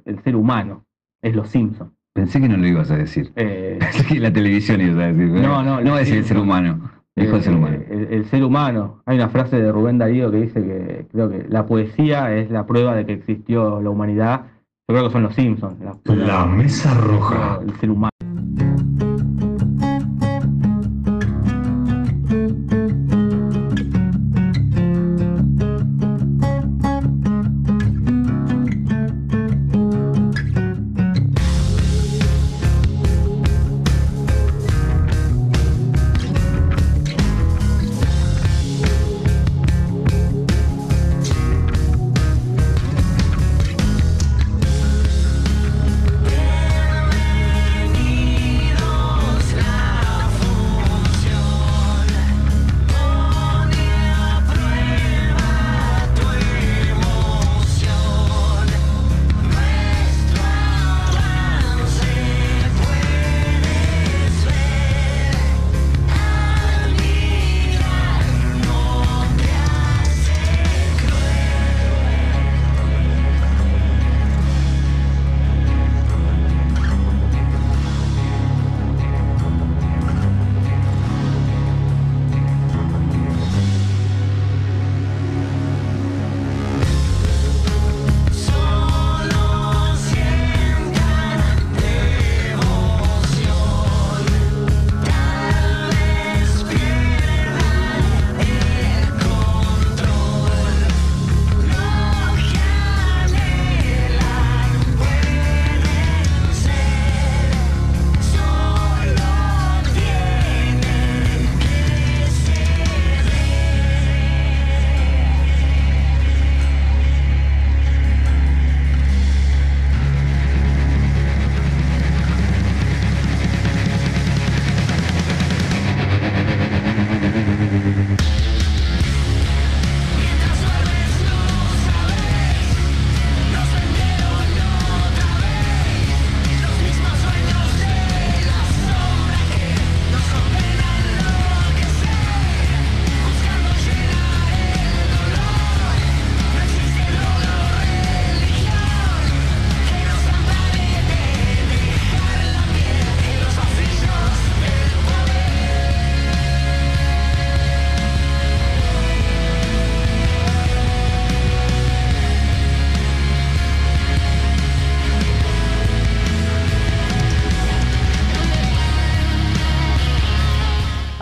[0.05, 0.83] el ser humano,
[1.21, 1.91] es los Simpsons.
[2.13, 3.31] Pensé que no lo ibas a decir.
[3.38, 5.27] Eh, Pensé que la televisión ibas a decir.
[5.30, 6.43] No, no, No va a decir el ser no.
[6.43, 6.91] humano.
[7.15, 7.77] Dijo el ser humano.
[7.77, 9.01] Eh, el, el ser humano.
[9.06, 12.65] Hay una frase de Rubén Darío que dice que creo que la poesía es la
[12.65, 14.45] prueba de que existió la humanidad.
[14.88, 15.77] Yo creo que son los Simpsons.
[15.80, 17.59] La, La mesa roja.
[17.61, 18.10] El ser humano.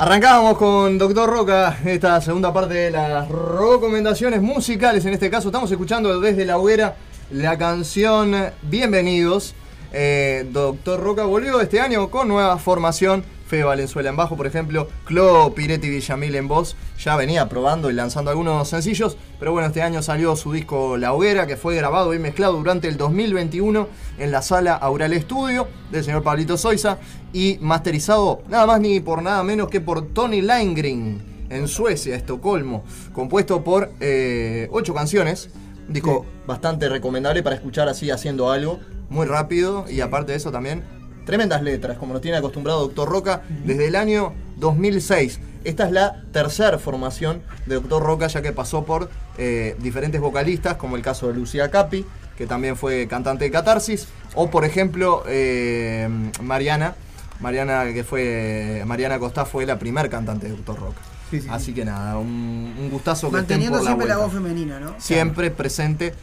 [0.10, 5.06] Arrancábamos con Doctor Roca, esta segunda parte de las recomendaciones musicales.
[5.06, 6.96] En este caso estamos escuchando desde la hoguera
[7.30, 9.54] la canción Bienvenidos.
[9.94, 14.88] Eh, Doctor Roca volvió este año con nueva formación Fede Valenzuela en bajo, por ejemplo,
[15.06, 19.82] Clo Piretti Villamil en voz, ya venía probando y lanzando algunos sencillos, pero bueno, este
[19.82, 23.88] año salió su disco La Hoguera, que fue grabado y mezclado durante el 2021
[24.20, 27.00] en la sala Aural Studio del señor Pablito Soiza
[27.34, 32.84] y masterizado nada más ni por nada menos que por Tony Lindgren en Suecia, Estocolmo,
[33.14, 35.50] compuesto por eh, ocho canciones,
[35.88, 38.80] un disco bastante recomendable para escuchar así haciendo algo,
[39.10, 40.84] muy rápido y aparte de eso también
[41.26, 45.40] tremendas letras, como nos tiene acostumbrado Doctor Roca desde el año 2006.
[45.64, 50.78] Esta es la tercera formación de Doctor Roca, ya que pasó por eh, diferentes vocalistas,
[50.78, 52.06] como el caso de Lucía Capi,
[52.38, 56.08] que también fue cantante de Catarsis, o por ejemplo eh,
[56.42, 56.96] Mariana,
[57.42, 61.02] Mariana que fue Mariana Costa fue la primer cantante de Doctor Roca.
[61.30, 64.18] Sí, sí, Así que nada, un, un gustazo que estén Manteniendo por la siempre la,
[64.18, 64.96] voz femenina, ¿no?
[64.98, 66.14] Siempre presente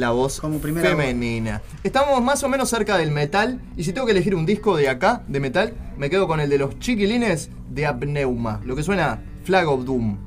[0.00, 1.62] la voz primera femenina.
[1.84, 3.60] Estamos más o menos cerca del metal.
[3.76, 6.48] Y si tengo que elegir un disco de acá, de metal, me quedo con el
[6.48, 8.60] de los chiquilines de Apneuma.
[8.64, 10.18] Lo que suena Flag of Doom.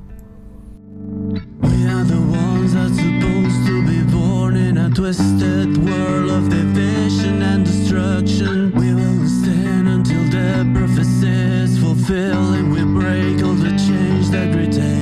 [1.60, 7.42] We are the ones that's supposed to be born in a twisted world of division
[7.42, 8.72] and destruction.
[8.76, 14.54] We will stand until the prophecy is fulfilled and we break all the chains that
[14.54, 14.93] retain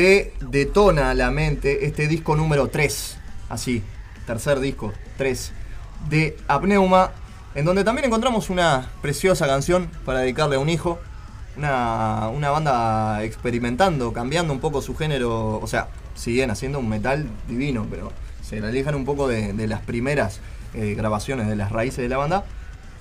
[0.00, 3.18] te detona la mente este disco número 3,
[3.50, 3.82] así,
[4.26, 5.52] tercer disco, 3,
[6.08, 7.10] de Apneuma,
[7.54, 10.98] en donde también encontramos una preciosa canción para dedicarle a un hijo,
[11.58, 17.28] una, una banda experimentando, cambiando un poco su género, o sea, siguen haciendo un metal
[17.46, 20.40] divino, pero se alejan un poco de, las primeras
[20.72, 22.46] eh, grabaciones, de las raíces de la banda,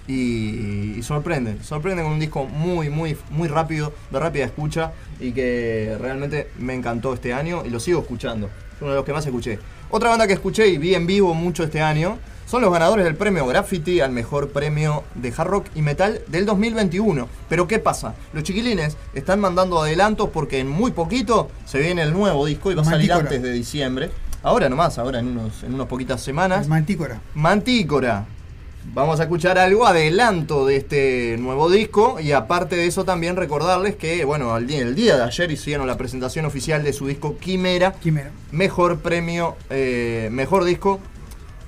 [0.07, 5.31] y, y sorprenden, sorprenden con un disco muy, muy, muy rápido, de rápida escucha y
[5.31, 8.47] que realmente me encantó este año y lo sigo escuchando.
[8.47, 9.59] Es uno de los que más escuché.
[9.89, 13.15] Otra banda que escuché y vi en vivo mucho este año son los ganadores del
[13.15, 17.27] premio Graffiti al mejor premio de hard rock y metal del 2021.
[17.47, 18.15] Pero ¿qué pasa?
[18.33, 22.75] Los chiquilines están mandando adelantos porque en muy poquito se viene el nuevo disco y
[22.75, 24.09] va a salir antes de diciembre.
[24.41, 26.67] Ahora nomás, ahora en unos, en unas poquitas semanas.
[26.67, 27.21] Mantícora.
[27.35, 28.25] Mantícora.
[28.91, 33.95] Vamos a escuchar algo adelanto de este nuevo disco y aparte de eso también recordarles
[33.95, 37.37] que, bueno, al día, el día de ayer hicieron la presentación oficial de su disco
[37.37, 37.93] Quimera.
[37.93, 38.31] Quimera.
[38.51, 40.99] Mejor premio, eh, mejor disco,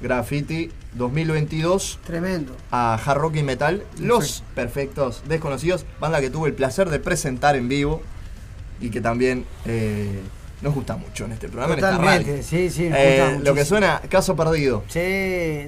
[0.01, 2.55] Graffiti 2022 Tremendo.
[2.71, 3.83] a Hard Rock y Metal.
[3.99, 8.01] Los Perfectos Desconocidos, banda que tuve el placer de presentar en vivo
[8.81, 10.19] y que también eh,
[10.63, 11.73] nos gusta mucho en este programa.
[11.73, 12.43] en esta Totalmente, radio.
[12.43, 14.83] sí, sí, nos Eh, lo que suena, caso perdido.
[14.87, 15.67] Sí.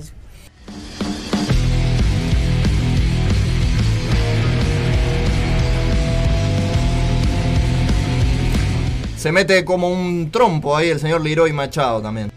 [9.24, 12.30] Se mete como un trompo ahí el señor Leroy Machado también.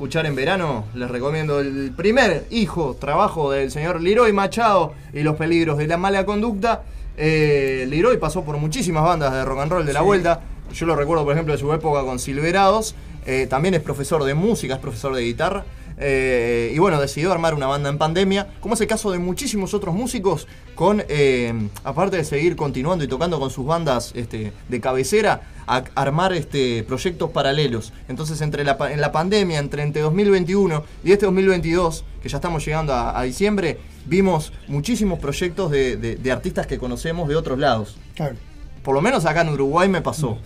[0.00, 0.86] Escuchar en verano.
[0.94, 5.98] Les recomiendo el primer hijo, trabajo del señor Leroy Machado y los peligros de la
[5.98, 6.84] mala conducta.
[7.18, 10.06] Eh, Leroy pasó por muchísimas bandas de rock and roll de la Sí.
[10.06, 10.40] vuelta.
[10.72, 12.94] Yo lo recuerdo, por ejemplo, de su época con Silverados.
[13.26, 15.66] Eh, también es profesor de música, es profesor de guitarra.
[16.02, 19.74] Eh, y bueno, decidió armar una banda en pandemia, como es el caso de muchísimos
[19.74, 21.52] otros músicos, con eh,
[21.84, 26.82] aparte de seguir continuando y tocando con sus bandas este, de cabecera, a armar este,
[26.84, 27.92] proyectos paralelos.
[28.08, 32.64] Entonces, entre la, en la pandemia, entre, entre 2021 y este 2022, que ya estamos
[32.64, 37.58] llegando a, a diciembre, vimos muchísimos proyectos de, de- de artistas que conocemos de otros
[37.58, 37.96] lados.
[38.14, 38.36] Claro.
[38.82, 40.38] Por lo menos acá en Uruguay me pasó.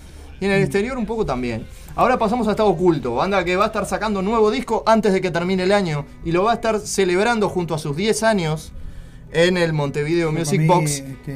[0.44, 1.66] Y en el exterior un poco también.
[1.96, 5.22] Ahora pasamos a Estado Oculto, banda que va a estar sacando nuevo disco antes de
[5.22, 8.70] que termine el año y lo va a estar celebrando junto a sus 10 años
[9.32, 10.90] en el Montevideo Music mí, Box.
[10.98, 11.34] este,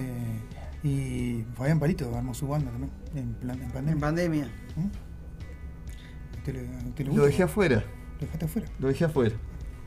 [0.84, 2.90] y Fabián Palito armó su banda también.
[3.16, 3.92] En, plan- en pandemia.
[3.94, 4.48] En pandemia.
[6.36, 7.76] ¿Usted le- usted le Lo dejé afuera.
[7.76, 8.68] ¿Lo dejaste afuera?
[8.78, 9.34] Lo dejé afuera.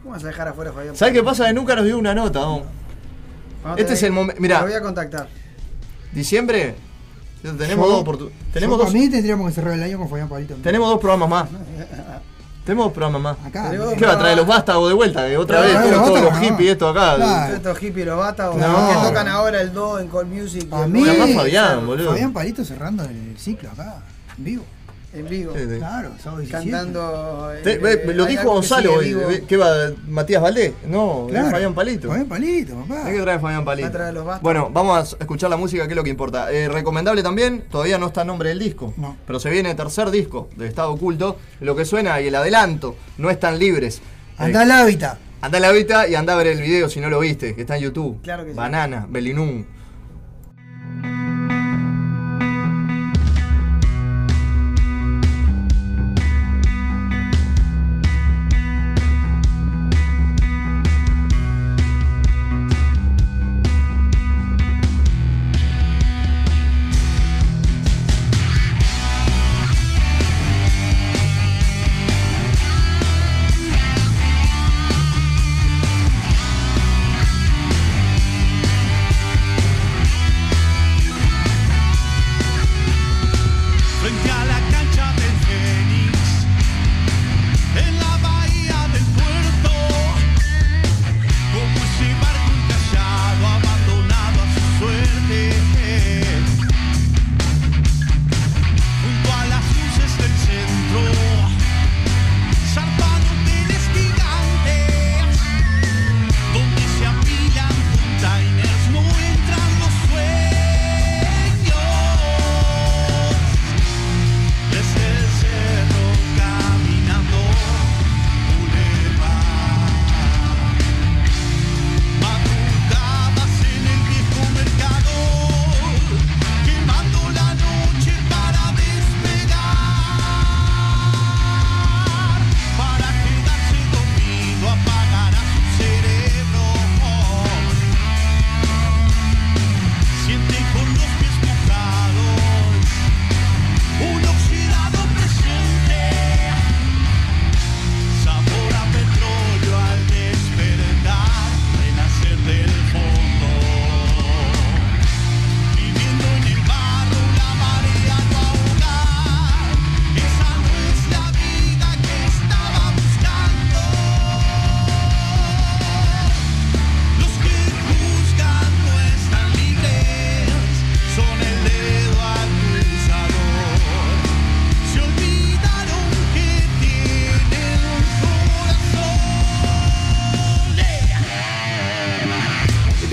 [0.01, 0.95] ¿Cómo vas a dejar afuera Fabián?
[0.95, 1.53] ¿Sabes qué pasa?
[1.53, 2.41] Nunca nos dio una nota.
[3.77, 4.41] Este es el momento.
[4.41, 5.27] Mira, Lo voy a contactar.
[6.11, 6.73] diciembre.
[7.41, 8.87] Tenemos Yo- dos oportu- Tenemos dos.
[8.87, 10.55] Para mí tendríamos que cerrar el año con Fabián Palito.
[10.61, 11.49] Tenemos dos programas más.
[12.65, 13.47] Tenemos dos programas más.
[13.47, 13.71] Acá.
[13.97, 15.27] ¿Qué va a traer los vástagos de vuelta?
[15.27, 16.55] Que otra No, vez no, todos, los todos los vástagos, no.
[16.57, 17.15] hippies esto acá.
[17.15, 17.55] Claro.
[17.55, 18.87] Estos hippies los No.
[18.89, 20.67] que tocan ahora el do en Call Music.
[20.71, 22.09] y A mí, a Fabián, boludo.
[22.11, 23.95] Fabián Palito cerrando el ciclo acá,
[24.37, 24.63] en vivo.
[25.13, 25.53] En vivo.
[25.53, 25.77] Sí, sí.
[25.77, 26.71] Claro, sábado 17.
[26.71, 27.51] Cantando.
[27.53, 29.43] Eh, eh, lo dijo Gonzalo hoy.
[29.47, 29.91] ¿Qué va?
[30.07, 30.73] ¿Matías Valdés?
[30.87, 31.51] No, Claro.
[31.51, 32.07] Fabián Palito.
[32.07, 33.05] Fabián Palito, papá.
[33.07, 33.85] Hay que traer a Fabián Palito.
[33.85, 34.43] Va a traer los bastos.
[34.43, 36.51] Bueno, vamos a escuchar la música, que es lo que importa.
[36.51, 38.93] Eh, recomendable también, todavía no está el nombre del disco.
[38.95, 39.17] No.
[39.27, 41.37] Pero se viene el tercer disco de Estado Oculto.
[41.59, 44.01] Lo que suena y el adelanto no están libres.
[44.37, 45.17] Andá al hábitat.
[45.41, 47.61] Anda a la vista y anda a ver el video si no lo viste, que
[47.61, 48.21] está en YouTube.
[48.21, 48.55] Claro que sí.
[48.55, 49.65] Banana, Belinum.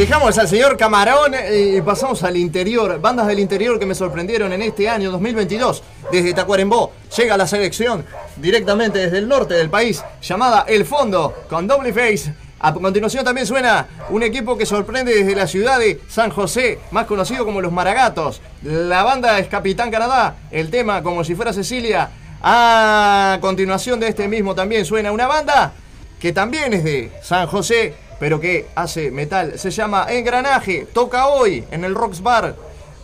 [0.08, 2.98] Dejamos al señor Camarón eh, y pasamos al interior.
[2.98, 5.82] Bandas del interior que me sorprendieron en este año 2022.
[6.10, 8.06] Desde Tacuarembó llega la selección
[8.36, 12.32] directamente desde el norte del país llamada El Fondo con Double Face.
[12.58, 17.04] A continuación también suena un equipo que sorprende desde la ciudad de San José, más
[17.04, 18.40] conocido como los Maragatos.
[18.62, 22.08] La banda es Capitán Canadá, el tema como si fuera Cecilia.
[22.40, 25.74] A continuación de este mismo también suena una banda
[26.18, 29.58] que también es de San José, pero que hace metal.
[29.58, 32.56] Se llama Engranaje, toca hoy en el Rocks Bar.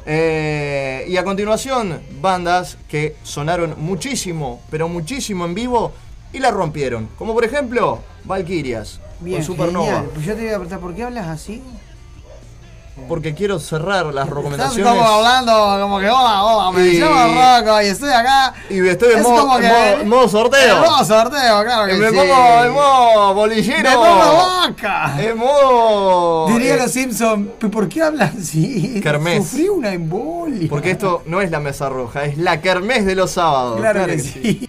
[0.07, 5.93] Eh, y a continuación, bandas que sonaron muchísimo, pero muchísimo en vivo
[6.33, 7.09] y la rompieron.
[7.17, 9.86] Como por ejemplo, Valkyrias Bien, con Supernova.
[9.86, 10.10] genial.
[10.12, 11.62] Pues yo te iba a preguntar, ¿por qué hablas así?
[13.08, 14.86] Porque quiero cerrar las Estás recomendaciones.
[14.92, 18.55] como hablando, como que hola, hola, me Y- llamo Rocco y estoy acá.
[18.70, 20.76] Y estoy en Es modo, como que- modo- modo sorteo.
[20.76, 22.14] En modo sorteo, claro que me sí.
[22.16, 23.90] pongo en modo bolillero.
[23.90, 25.14] Me pongo loca.
[25.18, 26.47] En modo.
[26.48, 29.00] Diría eh, los Simpsons, ¿por qué hablan así?
[29.02, 29.39] Kermés.
[29.48, 30.68] Sufrí una embolia.
[30.70, 33.78] Porque esto no es la mesa roja, es la kermés de los sábados.
[33.81, 34.68] Claro que sí.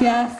[0.00, 0.37] Gracias.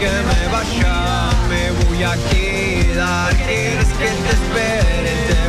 [0.00, 1.30] Que me vaya?
[1.48, 3.36] Me voy a quedar.
[3.36, 5.39] ¿Quieres que te espere?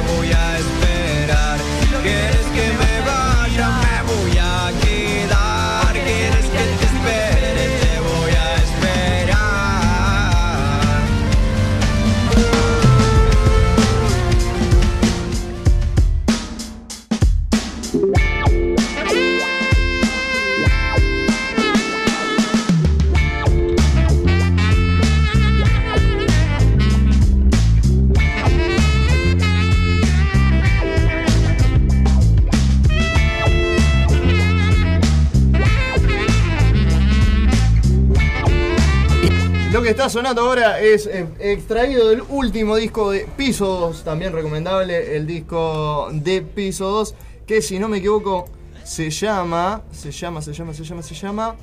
[40.12, 46.10] Sonando ahora es eh, extraído del último disco de Piso 2, también recomendable el disco
[46.12, 47.16] de Piso 2,
[47.48, 48.50] que si no me equivoco
[48.84, 51.56] se llama, se llama, se llama, se llama, se llama...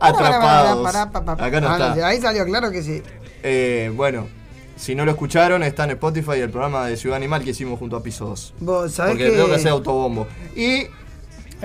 [0.00, 0.94] Atrapados.
[1.40, 2.06] Acá no está.
[2.06, 3.02] Ahí salió, claro que sí.
[3.42, 4.28] Eh, bueno,
[4.76, 7.96] si no lo escucharon, está en Spotify el programa de Ciudad Animal que hicimos junto
[7.96, 8.54] a Piso 2.
[8.60, 9.36] Vos sabés Porque que.
[9.36, 10.26] tengo que hacer autobombo.
[10.54, 10.86] Y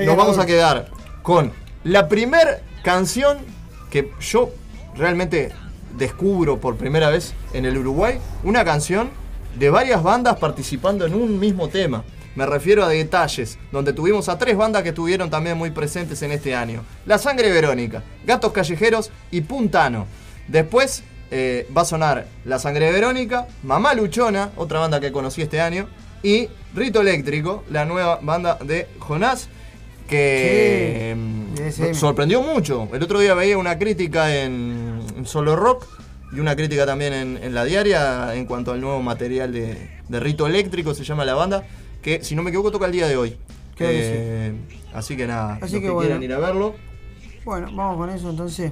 [0.06, 0.90] nos vamos a quedar
[1.24, 1.52] con
[1.84, 3.40] la primer canción
[3.90, 4.52] que yo
[4.96, 5.52] realmente
[5.98, 8.20] descubro por primera vez en el Uruguay.
[8.44, 9.10] Una canción
[9.58, 12.04] de varias bandas participando en un mismo tema.
[12.36, 16.32] Me refiero a detalles, donde tuvimos a tres bandas que estuvieron también muy presentes en
[16.32, 16.84] este año.
[17.08, 20.06] La Sangre Verónica, Gatos Callejeros y Puntano.
[20.48, 25.60] Después eh, va a sonar La Sangre Verónica, Mamá Luchona, otra banda que conocí este
[25.60, 25.88] año,
[26.22, 29.50] y Rito Eléctrico, la nueva banda de Jonás,
[30.08, 31.16] que
[31.72, 32.88] Sí, mm, sorprendió mucho.
[32.94, 35.86] El otro día veía una crítica en, Solo Rock
[36.32, 40.20] y una crítica también en, en la diaria en cuanto al nuevo material de, de
[40.20, 41.66] Rito Eléctrico, se llama la banda,
[42.02, 43.38] que si no me equivoco toca el día de hoy.
[43.80, 44.54] Eh,
[44.94, 46.00] Así que nada, Así los que que bueno.
[46.08, 46.76] quieran ir a verlo.
[47.46, 48.72] Bueno, vamos con eso entonces.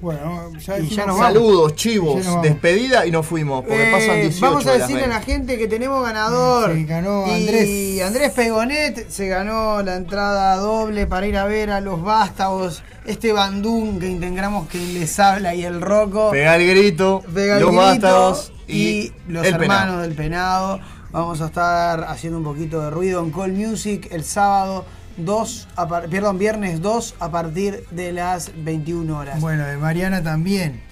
[0.00, 1.32] Bueno, ya, Y ya nos vamos.
[1.34, 2.42] Saludos, chivos, Ya nos vamos.
[2.42, 5.14] despedida y nos fuimos, porque Eh, pasan 18 vamos a de decirle a 20.
[5.18, 6.74] la gente que tenemos ganador.
[6.74, 8.02] Sí, ganó Y Andrés.
[8.02, 12.82] Andrés Pegonet se ganó la entrada doble para ir a ver a los vástagos.
[13.06, 16.30] Este bandún que integramos que les habla y el roco.
[16.30, 20.00] Pega el grito, Pega el los grito vástagos y, y, los el hermanos penado.
[20.02, 20.80] del penado.
[21.12, 24.84] Vamos a estar haciendo un poquito de ruido en Call Music el sábado
[25.16, 29.40] 2, a par- perdón, viernes 2 a partir de las 21 horas.
[29.40, 30.82] Bueno, de Mariana también.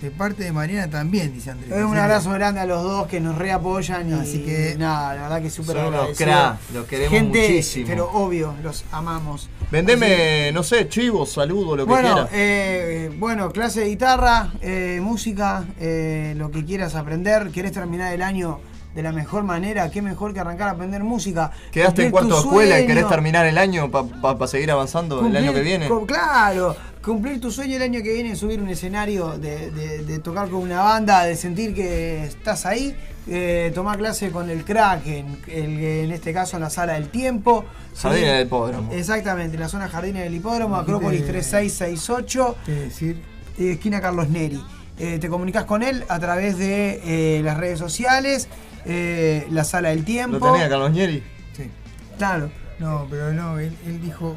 [0.00, 1.72] De parte de Mariana también, dice Andrés.
[1.72, 5.14] Es un abrazo que- grande a los dos que nos reapoyan y Así que- nada,
[5.14, 6.14] la verdad que súper agradecido.
[6.30, 7.86] cra, los queremos Gente, muchísimo.
[7.88, 9.48] Pero obvio, los amamos.
[9.70, 12.30] Vendeme, no sé, chivos, saludos, lo que Bueno, quieras.
[12.34, 17.50] eh, bueno, clase de guitarra, eh, música, eh, lo que quieras aprender.
[17.50, 18.60] ¿Querés terminar el año
[18.96, 19.90] de la mejor manera?
[19.90, 21.50] ¿Qué mejor que arrancar a aprender música?
[21.70, 25.52] Quedaste en cuarto de escuela y querés terminar el año para seguir avanzando el año
[25.52, 25.88] que viene.
[26.06, 30.48] claro, cumplir tu sueño el año que viene, subir un escenario, de, de- de tocar
[30.48, 32.96] con una banda, de sentir que estás ahí,
[33.28, 37.10] eh, tomar clase con el crack, en, el- en este caso en la sala del
[37.10, 37.64] tiempo.
[37.96, 38.92] Jardines del Hipódromo.
[38.92, 43.22] Exactamente, en la zona Jardines del Hipódromo, Acrópolis te- 3668, ¿Qué decir?
[43.58, 44.60] eh, esquina Carlos Neri.
[44.98, 48.48] Eh, te comunicas con él a través de eh, las redes sociales,
[48.86, 50.38] eh, la sala del tiempo.
[50.38, 51.22] ¿Lo tenía Carlos Nieri?
[51.56, 51.70] Sí.
[52.18, 52.50] Claro.
[52.78, 54.36] No, pero no, él, él dijo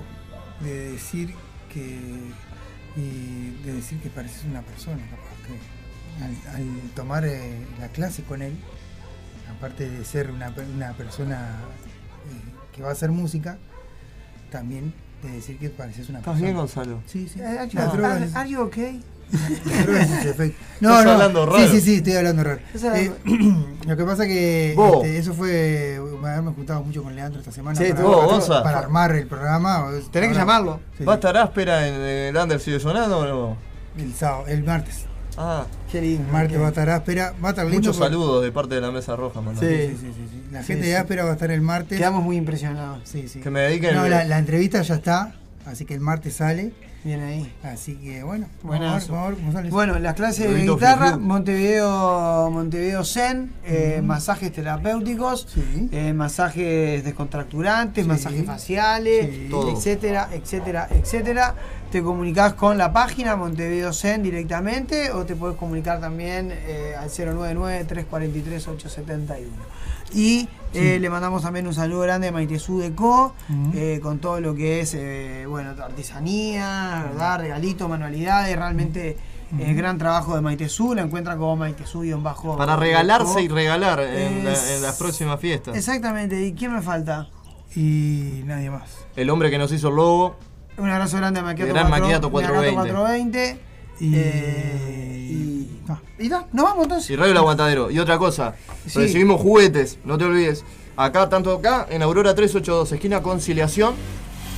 [0.61, 1.33] de decir
[1.73, 1.99] que.
[2.97, 5.79] y de decir que pareces una persona, capaz que.
[6.23, 8.53] Al, al tomar eh, la clase con él,
[9.55, 11.37] aparte de ser una, pe- una persona
[12.27, 13.57] eh, que va a hacer música,
[14.51, 16.45] también de decir que pareces una ¿Estás persona.
[16.45, 17.01] bien, Gonzalo?
[17.05, 17.39] Sí, sí.
[17.41, 19.01] Are you okay?
[20.81, 21.11] No, Estás no.
[21.11, 21.71] hablando sí, raro.
[21.71, 22.59] sí, sí, estoy hablando raro.
[22.95, 23.11] Eh,
[23.87, 26.01] lo que pasa que este, eso fue.
[26.21, 28.63] Me haberme juntado mucho con Leandro esta semana Sí, para, vos, para- Gonza.
[28.63, 29.85] para armar el programa.
[30.11, 30.79] Tenés que llamarlo.
[30.97, 31.19] Sí, ¿Va a sí.
[31.19, 33.57] estar áspera en el Under sigue sonando o no?
[34.01, 35.05] El sábado, el martes.
[35.37, 36.23] Ah, Qué lindo.
[36.25, 37.33] El martes va a estar áspera.
[37.43, 37.79] Va a estar lindo.
[37.79, 39.59] muchos saludos de parte de la Mesa Roja, mandá.
[39.61, 40.43] Sí, sí, sí, sí, sí.
[40.51, 40.89] La Sí, gente sí.
[40.91, 41.97] de áspera va a estar el martes.
[41.97, 43.01] Quedamos muy impresionados.
[43.05, 43.39] Sí, sí.
[43.39, 45.35] Que me dediquen No, el- la, la entrevista ya está,
[45.69, 46.73] así que el martes sale.
[47.03, 47.53] Bien ahí.
[47.63, 49.13] Así que bueno, vamos a ver, Buenazo.
[49.13, 49.67] vamos a ver cómo sale.
[49.69, 49.75] eso.
[49.75, 51.17] Bueno, las clases de guitarra.
[51.17, 55.89] Montevideo, Montevideo Zen, eh, masajes terapéuticos, Sí.
[55.93, 58.07] eh, masajes descontracturantes, Sí.
[58.09, 59.49] masajes faciales, Sí.
[59.75, 61.55] Etcétera, etcétera, etcétera.
[61.91, 67.09] Te comunicas con la página Montevideo Zen directamente o te puedes comunicar también eh, al
[67.09, 69.47] 099-343-871.
[70.13, 73.33] Y eh, le mandamos también un saludo grande a Maitezú de Co,
[73.73, 77.39] eh, con todo lo que es eh, bueno, artesanía, ¿verdad?
[77.39, 79.17] regalitos, manualidades, realmente
[79.59, 82.57] eh, gran trabajo de Maitezú, la encuentran como Maitezú-bajo.
[82.57, 85.75] Para regalarse y regalar en, la- en las próximas fiestas.
[85.75, 87.27] Exactamente, ¿y quién me falta?
[87.75, 88.89] Y nadie más.
[89.15, 90.35] El hombre que nos hizo el logo.
[90.79, 92.93] Un abrazo grande a Maquiato, Gran 4- Maquiato 420.
[92.93, 93.59] 420.
[93.99, 94.13] Y.
[94.15, 95.81] Eh, y.
[95.89, 95.99] Ah.
[96.17, 97.09] Y da, nos vamos entonces.
[97.09, 97.91] Y Radio El Aguantadero.
[97.91, 98.99] Y otra cosa, Sí.
[98.99, 100.63] recibimos juguetes, no te olvides.
[100.95, 103.93] Acá, tanto acá, en Aurora 382, esquina Conciliación.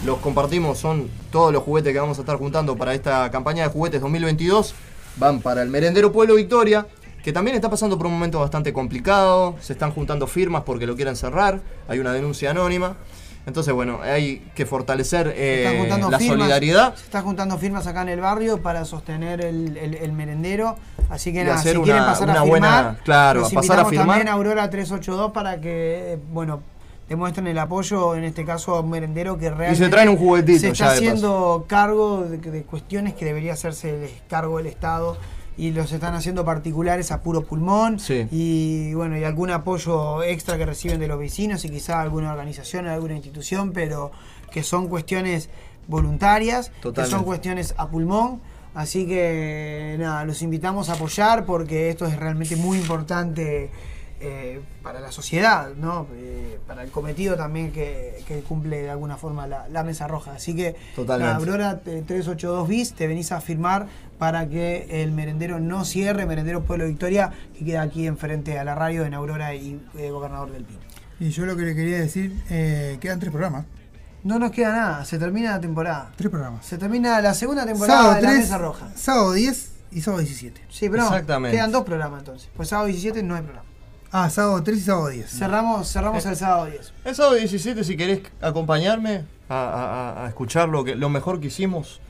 [0.05, 3.69] Los compartimos, son todos los juguetes que vamos a estar juntando para esta campaña de
[3.69, 4.73] juguetes 2022.
[5.17, 6.87] Van para el merendero Pueblo Victoria,
[7.23, 9.55] que también está pasando por un momento bastante complicado.
[9.61, 11.61] Se están juntando firmas porque lo quieren cerrar.
[11.87, 12.95] Hay una denuncia anónima.
[13.45, 16.95] Entonces, bueno, hay que fortalecer Se eh, la firmas, solidaridad.
[16.95, 20.75] Se están juntando firmas acá en el barrio para sostener el, el- el merendero.
[21.09, 23.55] Así que Y nada, hacer si una- quieren pasar a firmar, buena- claro, los a
[23.55, 24.07] pasar a firmar.
[24.07, 26.61] también a Aurora 382 para que, eh, bueno,
[27.09, 30.67] demuestren el apoyo, en este caso a un merendero que realmente traen un juguetito se
[30.67, 35.17] ya está de haciendo cargo de, de cuestiones que debería hacerse el cargo del Estado
[35.57, 38.27] y los están haciendo particulares a puro pulmón Sí.
[38.31, 42.87] y bueno y algún apoyo extra que reciben de los vecinos y quizá alguna organización
[42.87, 44.11] alguna institución pero
[44.51, 45.49] que son cuestiones
[45.87, 48.41] voluntarias que son cuestiones a pulmón
[48.73, 53.69] así que nada los invitamos a apoyar porque esto es realmente muy importante
[54.23, 56.05] eh, para la sociedad, ¿no?
[56.13, 60.33] Eh, para el cometido también que, que cumple de alguna forma la, la mesa roja.
[60.35, 61.31] Así que Totalmente.
[61.33, 63.87] la Aurora eh, 382 bis te venís a firmar
[64.21, 68.75] para que el merendero no cierre, merendero Pueblo Victoria, que queda aquí enfrente a la
[68.75, 70.79] radio en Aurora y eh, Gobernador del Pino.
[71.19, 73.65] Y yo lo que le quería decir, eh, quedan tres programas.
[74.23, 76.11] No nos queda nada, se termina la temporada.
[76.17, 76.63] Tres programas.
[76.63, 78.89] Se termina la segunda temporada Sábado de la 3, mesa roja.
[78.93, 80.61] sábado 10 y sábado 17.
[80.69, 81.57] Sí, pero Exactamente.
[81.57, 82.47] quedan dos programas entonces.
[82.55, 83.67] Pues sábado 17 no hay programa.
[84.11, 85.31] Ah, sábado 3 y sábado 10.
[85.31, 86.93] Cerramos, cerramos el sábado 10.
[87.05, 91.39] El sábado 17, si querés acompañarme a, a- a- a escuchar lo, que, lo mejor
[91.39, 92.01] que hicimos.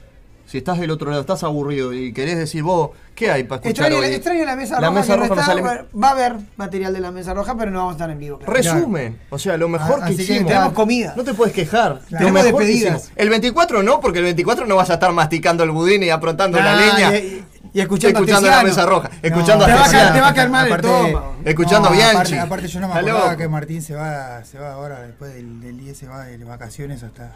[0.52, 3.86] Si estás del otro lado, estás aburrido y querés decir vos, ¿qué hay para escuchar
[3.86, 4.14] Extraño, hoy?
[4.14, 5.00] extraño la mesa La roja.
[5.00, 5.46] mesa que no roja no está.
[5.46, 8.10] sale- Bueno, Va a haber material de la mesa roja, pero no vamos a estar
[8.10, 8.38] en vivo.
[8.40, 8.52] claro.
[8.54, 10.48] Resumen, o sea, lo mejor Ah, que así que hicimos.
[10.52, 11.14] tenemos comida.
[11.16, 12.02] No te puedes quejar.
[12.10, 12.96] Lo Tenemos mejor que despedidas.
[13.04, 13.12] hicimos.
[13.16, 16.60] El 24 no, porque el 24 no vas a estar masticando el budín y aprontando
[16.60, 17.18] la Ah, leña.
[17.18, 20.14] y, y escuchando, escuchando a la mesa roja, escuchando te a va a caer- Tesiano.
[20.16, 21.18] te va a caer mal el.
[21.46, 22.16] Escuchando a Bianchi.
[22.16, 25.62] Aparte, aparte yo no me acordaba que Martín se va, se va ahora, después del,
[25.62, 27.32] del 10 se va de vacaciones hasta...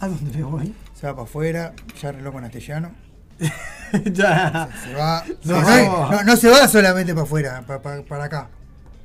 [0.00, 0.74] ¿A dónde me voy?
[0.98, 2.90] Se va para afuera, ya arregló con Astellano.
[4.12, 4.68] ya.
[4.84, 5.24] Se va...
[5.44, 8.48] No, No, no, no se va solamente para afuera, pa- pa- para acá.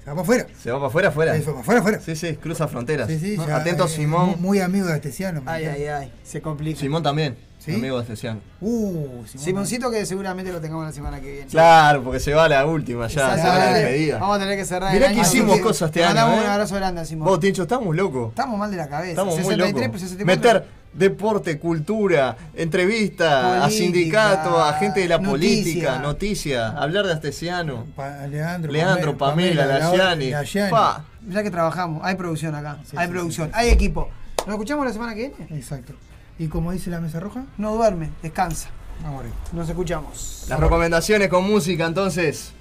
[0.04, 0.48] Se va para afuera.
[0.62, 1.34] Se va para afuera, afuera.
[1.34, 2.00] Se va para afuera, afuera.
[2.02, 3.08] Sí, sí, cruza fronteras.
[3.08, 3.48] Sí, sí, ¿no?
[3.48, 4.28] ya, Atento eh, Simón.
[4.32, 5.42] Muy, muy amigo de Astesiano.
[5.42, 6.14] ¿me Ay, ay, ay.
[6.24, 6.80] Se complica.
[6.80, 7.36] Simón también.
[7.58, 7.74] ¿Sí?
[7.74, 8.40] Amigo de Esteciano.
[8.62, 9.44] Uh, Simón.
[9.46, 11.48] Simoncito que seguramente lo tengamos la semana que viene.
[11.48, 14.20] Claro, porque se va a la última ya, se va a la despedida.
[14.20, 15.28] Vamos a tener que cerrar Mirá el que año.
[15.28, 16.46] hicimos que cosas este te año, mandamos ¿eh?
[16.46, 17.28] un abrazo grande a Simón.
[17.28, 18.30] Vos, Tincho, estamos locos.
[18.30, 19.10] Estamos mal de la cabeza.
[19.12, 20.02] Estamos muy 63, locos.
[20.02, 20.26] 64.
[20.26, 25.32] Meter deporte, cultura, entrevista a sindicato, a gente de la noticia.
[25.32, 27.86] política, noticia, hablar de Astesiano.
[27.96, 30.30] Pa- Leandro, Leandro, Pamela, la- Layani.
[30.32, 30.72] la Layani.
[30.72, 31.06] Pa.
[31.28, 32.78] Ya que trabajamos, hay producción acá.
[32.90, 33.54] Sí, hay sí, producción, sí.
[33.56, 34.10] hay equipo.
[34.46, 35.58] ¿Nos escuchamos la semana que viene?
[35.60, 35.94] Exacto.
[36.38, 37.46] ¿Y como dice la mesa roja?
[37.58, 38.70] No duerme, descansa.
[39.04, 39.36] Vamos arriba.
[39.52, 40.46] Nos escuchamos.
[40.48, 42.52] Las recomendaciones con música, entonces,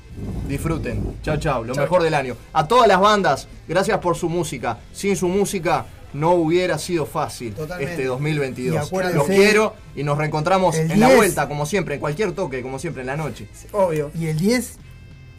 [0.48, 1.16] disfruten.
[1.22, 2.36] Chao, chao, lo mejor del año.
[2.52, 4.78] A todas las bandas, gracias por su música.
[4.92, 7.92] Sin su música no hubiera sido fácil Totalmente.
[7.92, 8.90] este Y 2022.
[8.90, 11.16] acuérdense- Los quiero y nos reencontramos en la 10.
[11.16, 13.48] vuelta, como siempre, en cualquier toque, como siempre, en la noche.
[13.72, 14.10] Obvio.
[14.14, 14.78] Y el 10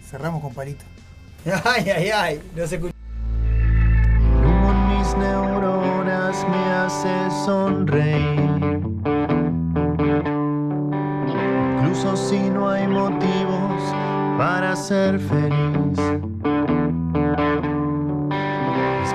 [0.10, 0.84] cerramos con palito.
[1.64, 2.42] Ay, ay, ay.
[2.56, 2.92] Escuchamos.
[4.44, 8.80] humo en mis neuronas me hace sonreír.
[11.80, 13.82] Incluso si no hay motivos
[14.38, 16.00] para ser feliz.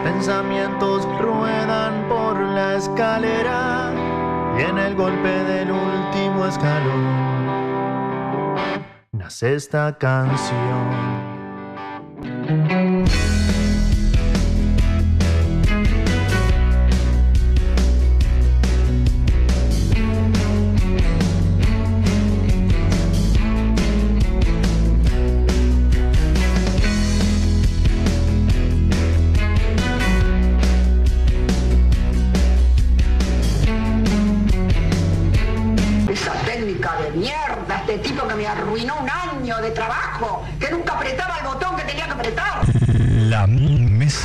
[0.05, 3.93] Pensamientos ruedan por la escalera
[4.59, 7.41] y en el golpe del último escalón
[9.31, 11.21] más esta canción.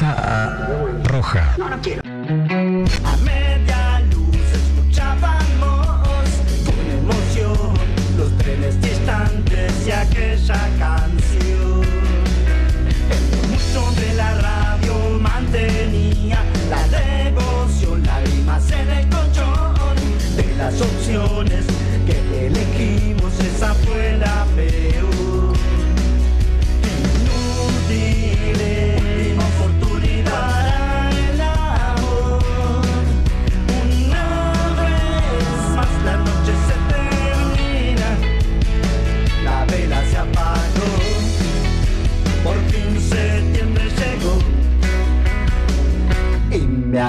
[0.06, 1.56] Mesa roja.
[1.58, 2.15] No, no quiero.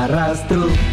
[0.09, 0.86] Y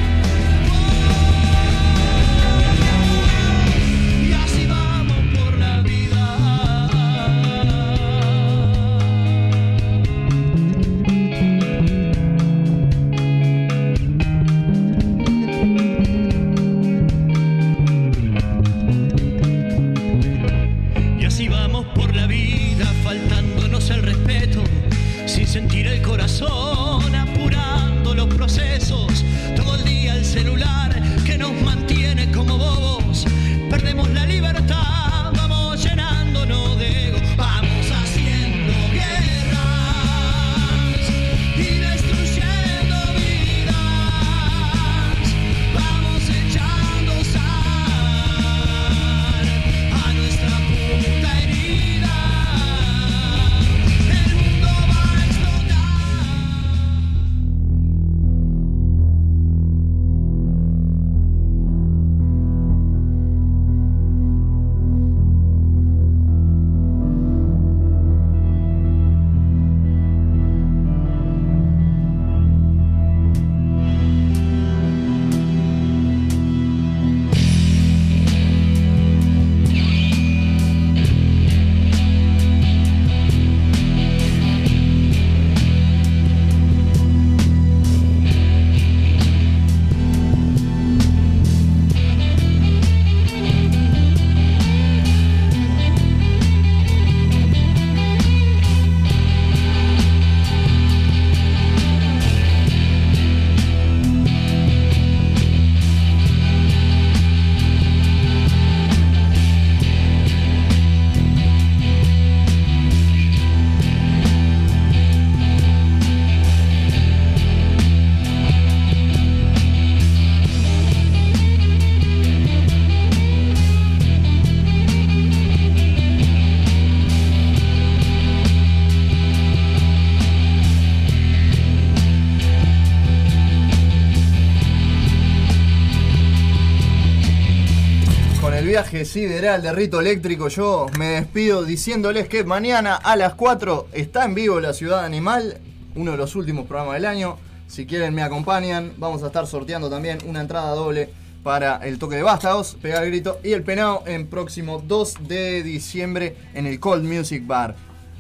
[139.04, 144.24] Con el de Rito Eléctrico yo me despido diciéndoles que mañana a las 4 está
[144.24, 145.58] en vivo La Ciudad Animal,
[145.96, 147.38] uno de los últimos programas del año.
[147.68, 151.10] Si quieren me acompañan, vamos a estar sorteando también una entrada doble
[151.44, 155.64] para el toque de vástagos, pegar el grito y el penado en próximo 2 de
[155.64, 157.76] diciembre en el Cold Music Bar.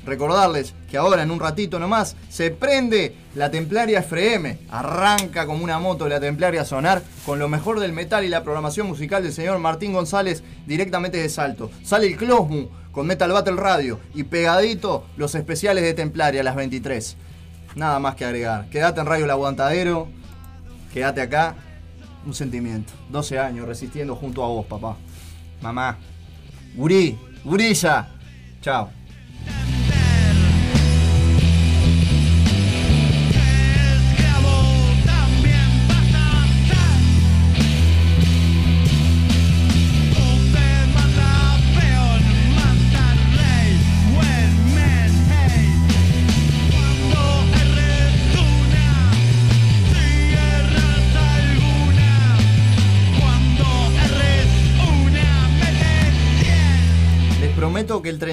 [0.05, 4.59] Recordarles que ahora en un ratito nomás se prende la Templaria FM.
[4.69, 8.43] Arranca como una moto la Templaria a sonar con lo mejor del metal y la
[8.43, 11.71] programación musical del señor Martín González directamente de Salto.
[11.83, 16.55] Sale el Closmu con Metal Battle Radio y pegadito los especiales de Templaria a las
[16.55, 17.15] 23.
[17.75, 18.69] Nada más que agregar.
[18.69, 20.07] Quédate en Radio El Aguantadero.
[20.93, 21.55] Quédate acá.
[22.25, 22.93] Un sentimiento.
[23.09, 24.95] 12 años resistiendo junto a vos, papá.
[25.61, 25.97] Mamá.
[26.75, 27.17] Gurí.
[27.43, 28.09] Gurilla.
[28.61, 28.89] Chao.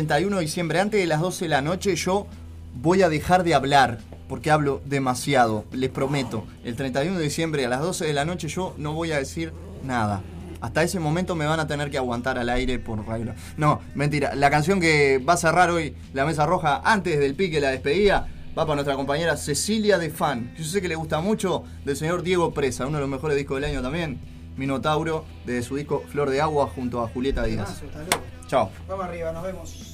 [0.06, 2.26] 31 de diciembre, antes de las 12 de la noche, yo
[2.74, 3.98] voy a dejar de hablar.
[4.30, 6.46] Porque hablo demasiado, les prometo.
[6.64, 9.52] El 31 de diciembre a las 12 de la noche yo no voy a decir
[9.84, 10.22] nada.
[10.62, 13.34] Hasta ese momento me van a tener que aguantar al aire por radio.
[13.58, 14.34] No, mentira.
[14.34, 18.28] La canción que va a cerrar hoy la mesa roja antes del pique, la despedida,
[18.56, 20.54] va para nuestra compañera Cecilia de Fan.
[20.56, 23.60] Yo sé que le gusta mucho del señor Diego Presa, uno de los mejores discos
[23.60, 24.18] del año también.
[24.56, 27.82] Minotauro, de su disco Flor de Agua junto a Julieta Díaz.
[28.46, 28.70] Chao.
[28.88, 29.89] Vamos arriba, nos vemos.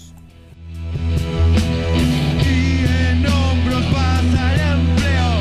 [2.44, 5.35] En hombros pasa el empleo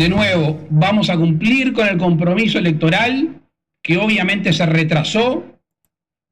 [0.00, 3.38] De nuevo, vamos a cumplir con el compromiso electoral
[3.82, 5.44] que obviamente se retrasó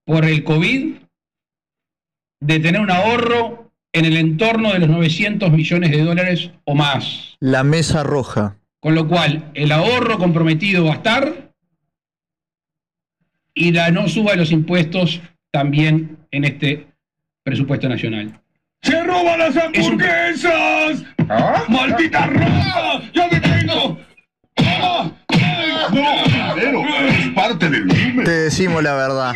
[0.07, 0.95] por el COVID
[2.41, 7.37] de tener un ahorro en el entorno de los 900 millones de dólares o más.
[7.41, 8.57] La Mesa Roja.
[8.81, 11.53] Con lo cual, el ahorro comprometido va a estar
[13.53, 16.87] y la no suba de los impuestos también en este
[17.43, 18.41] presupuesto nacional.
[18.81, 21.05] ¡Se roban las hamburguesas!
[21.69, 23.03] ¡Maldita ropa!
[23.15, 23.99] ¡Ya me tengo!
[24.59, 25.11] ¡Ah!
[25.93, 26.55] ¡No!
[26.55, 28.25] Pero es parte del crimen.
[28.25, 29.35] Te decimos la verdad.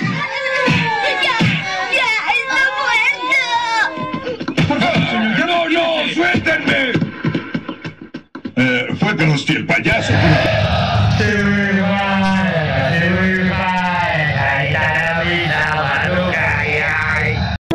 [5.38, 6.14] ¡No, no!
[6.14, 6.92] ¡Suéltenme!
[8.56, 10.12] Eh, fue Krusty el payaso.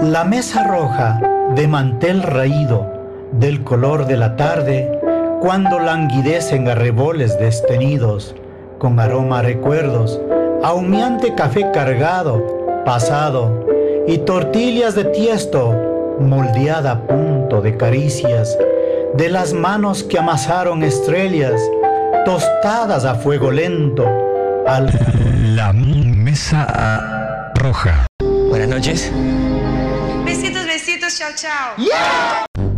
[0.01, 1.19] La mesa roja
[1.55, 2.96] de mantel raído,
[3.31, 4.99] del color de la tarde,
[5.41, 8.35] cuando languidecen arreboles destenidos,
[8.79, 10.19] con aroma a recuerdos,
[10.63, 13.65] a humeante café cargado, pasado,
[14.07, 18.57] y tortillas de tiesto, moldeada a punto de caricias,
[19.15, 21.61] de las manos que amasaron estrellas,
[22.25, 24.05] tostadas a fuego lento,
[24.65, 24.89] al...
[25.55, 28.07] La Mesa Roja.
[28.49, 29.11] Buenas noches.
[30.25, 32.76] Besitos, besitos, chao, chao.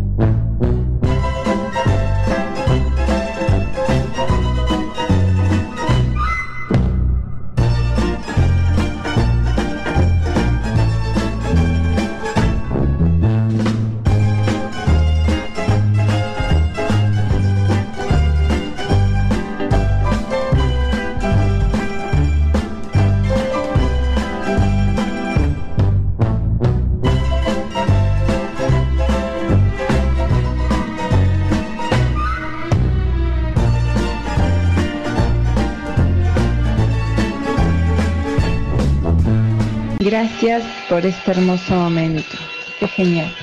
[40.30, 42.38] Gracias por este hermoso momento.
[42.80, 43.36] Qué genial.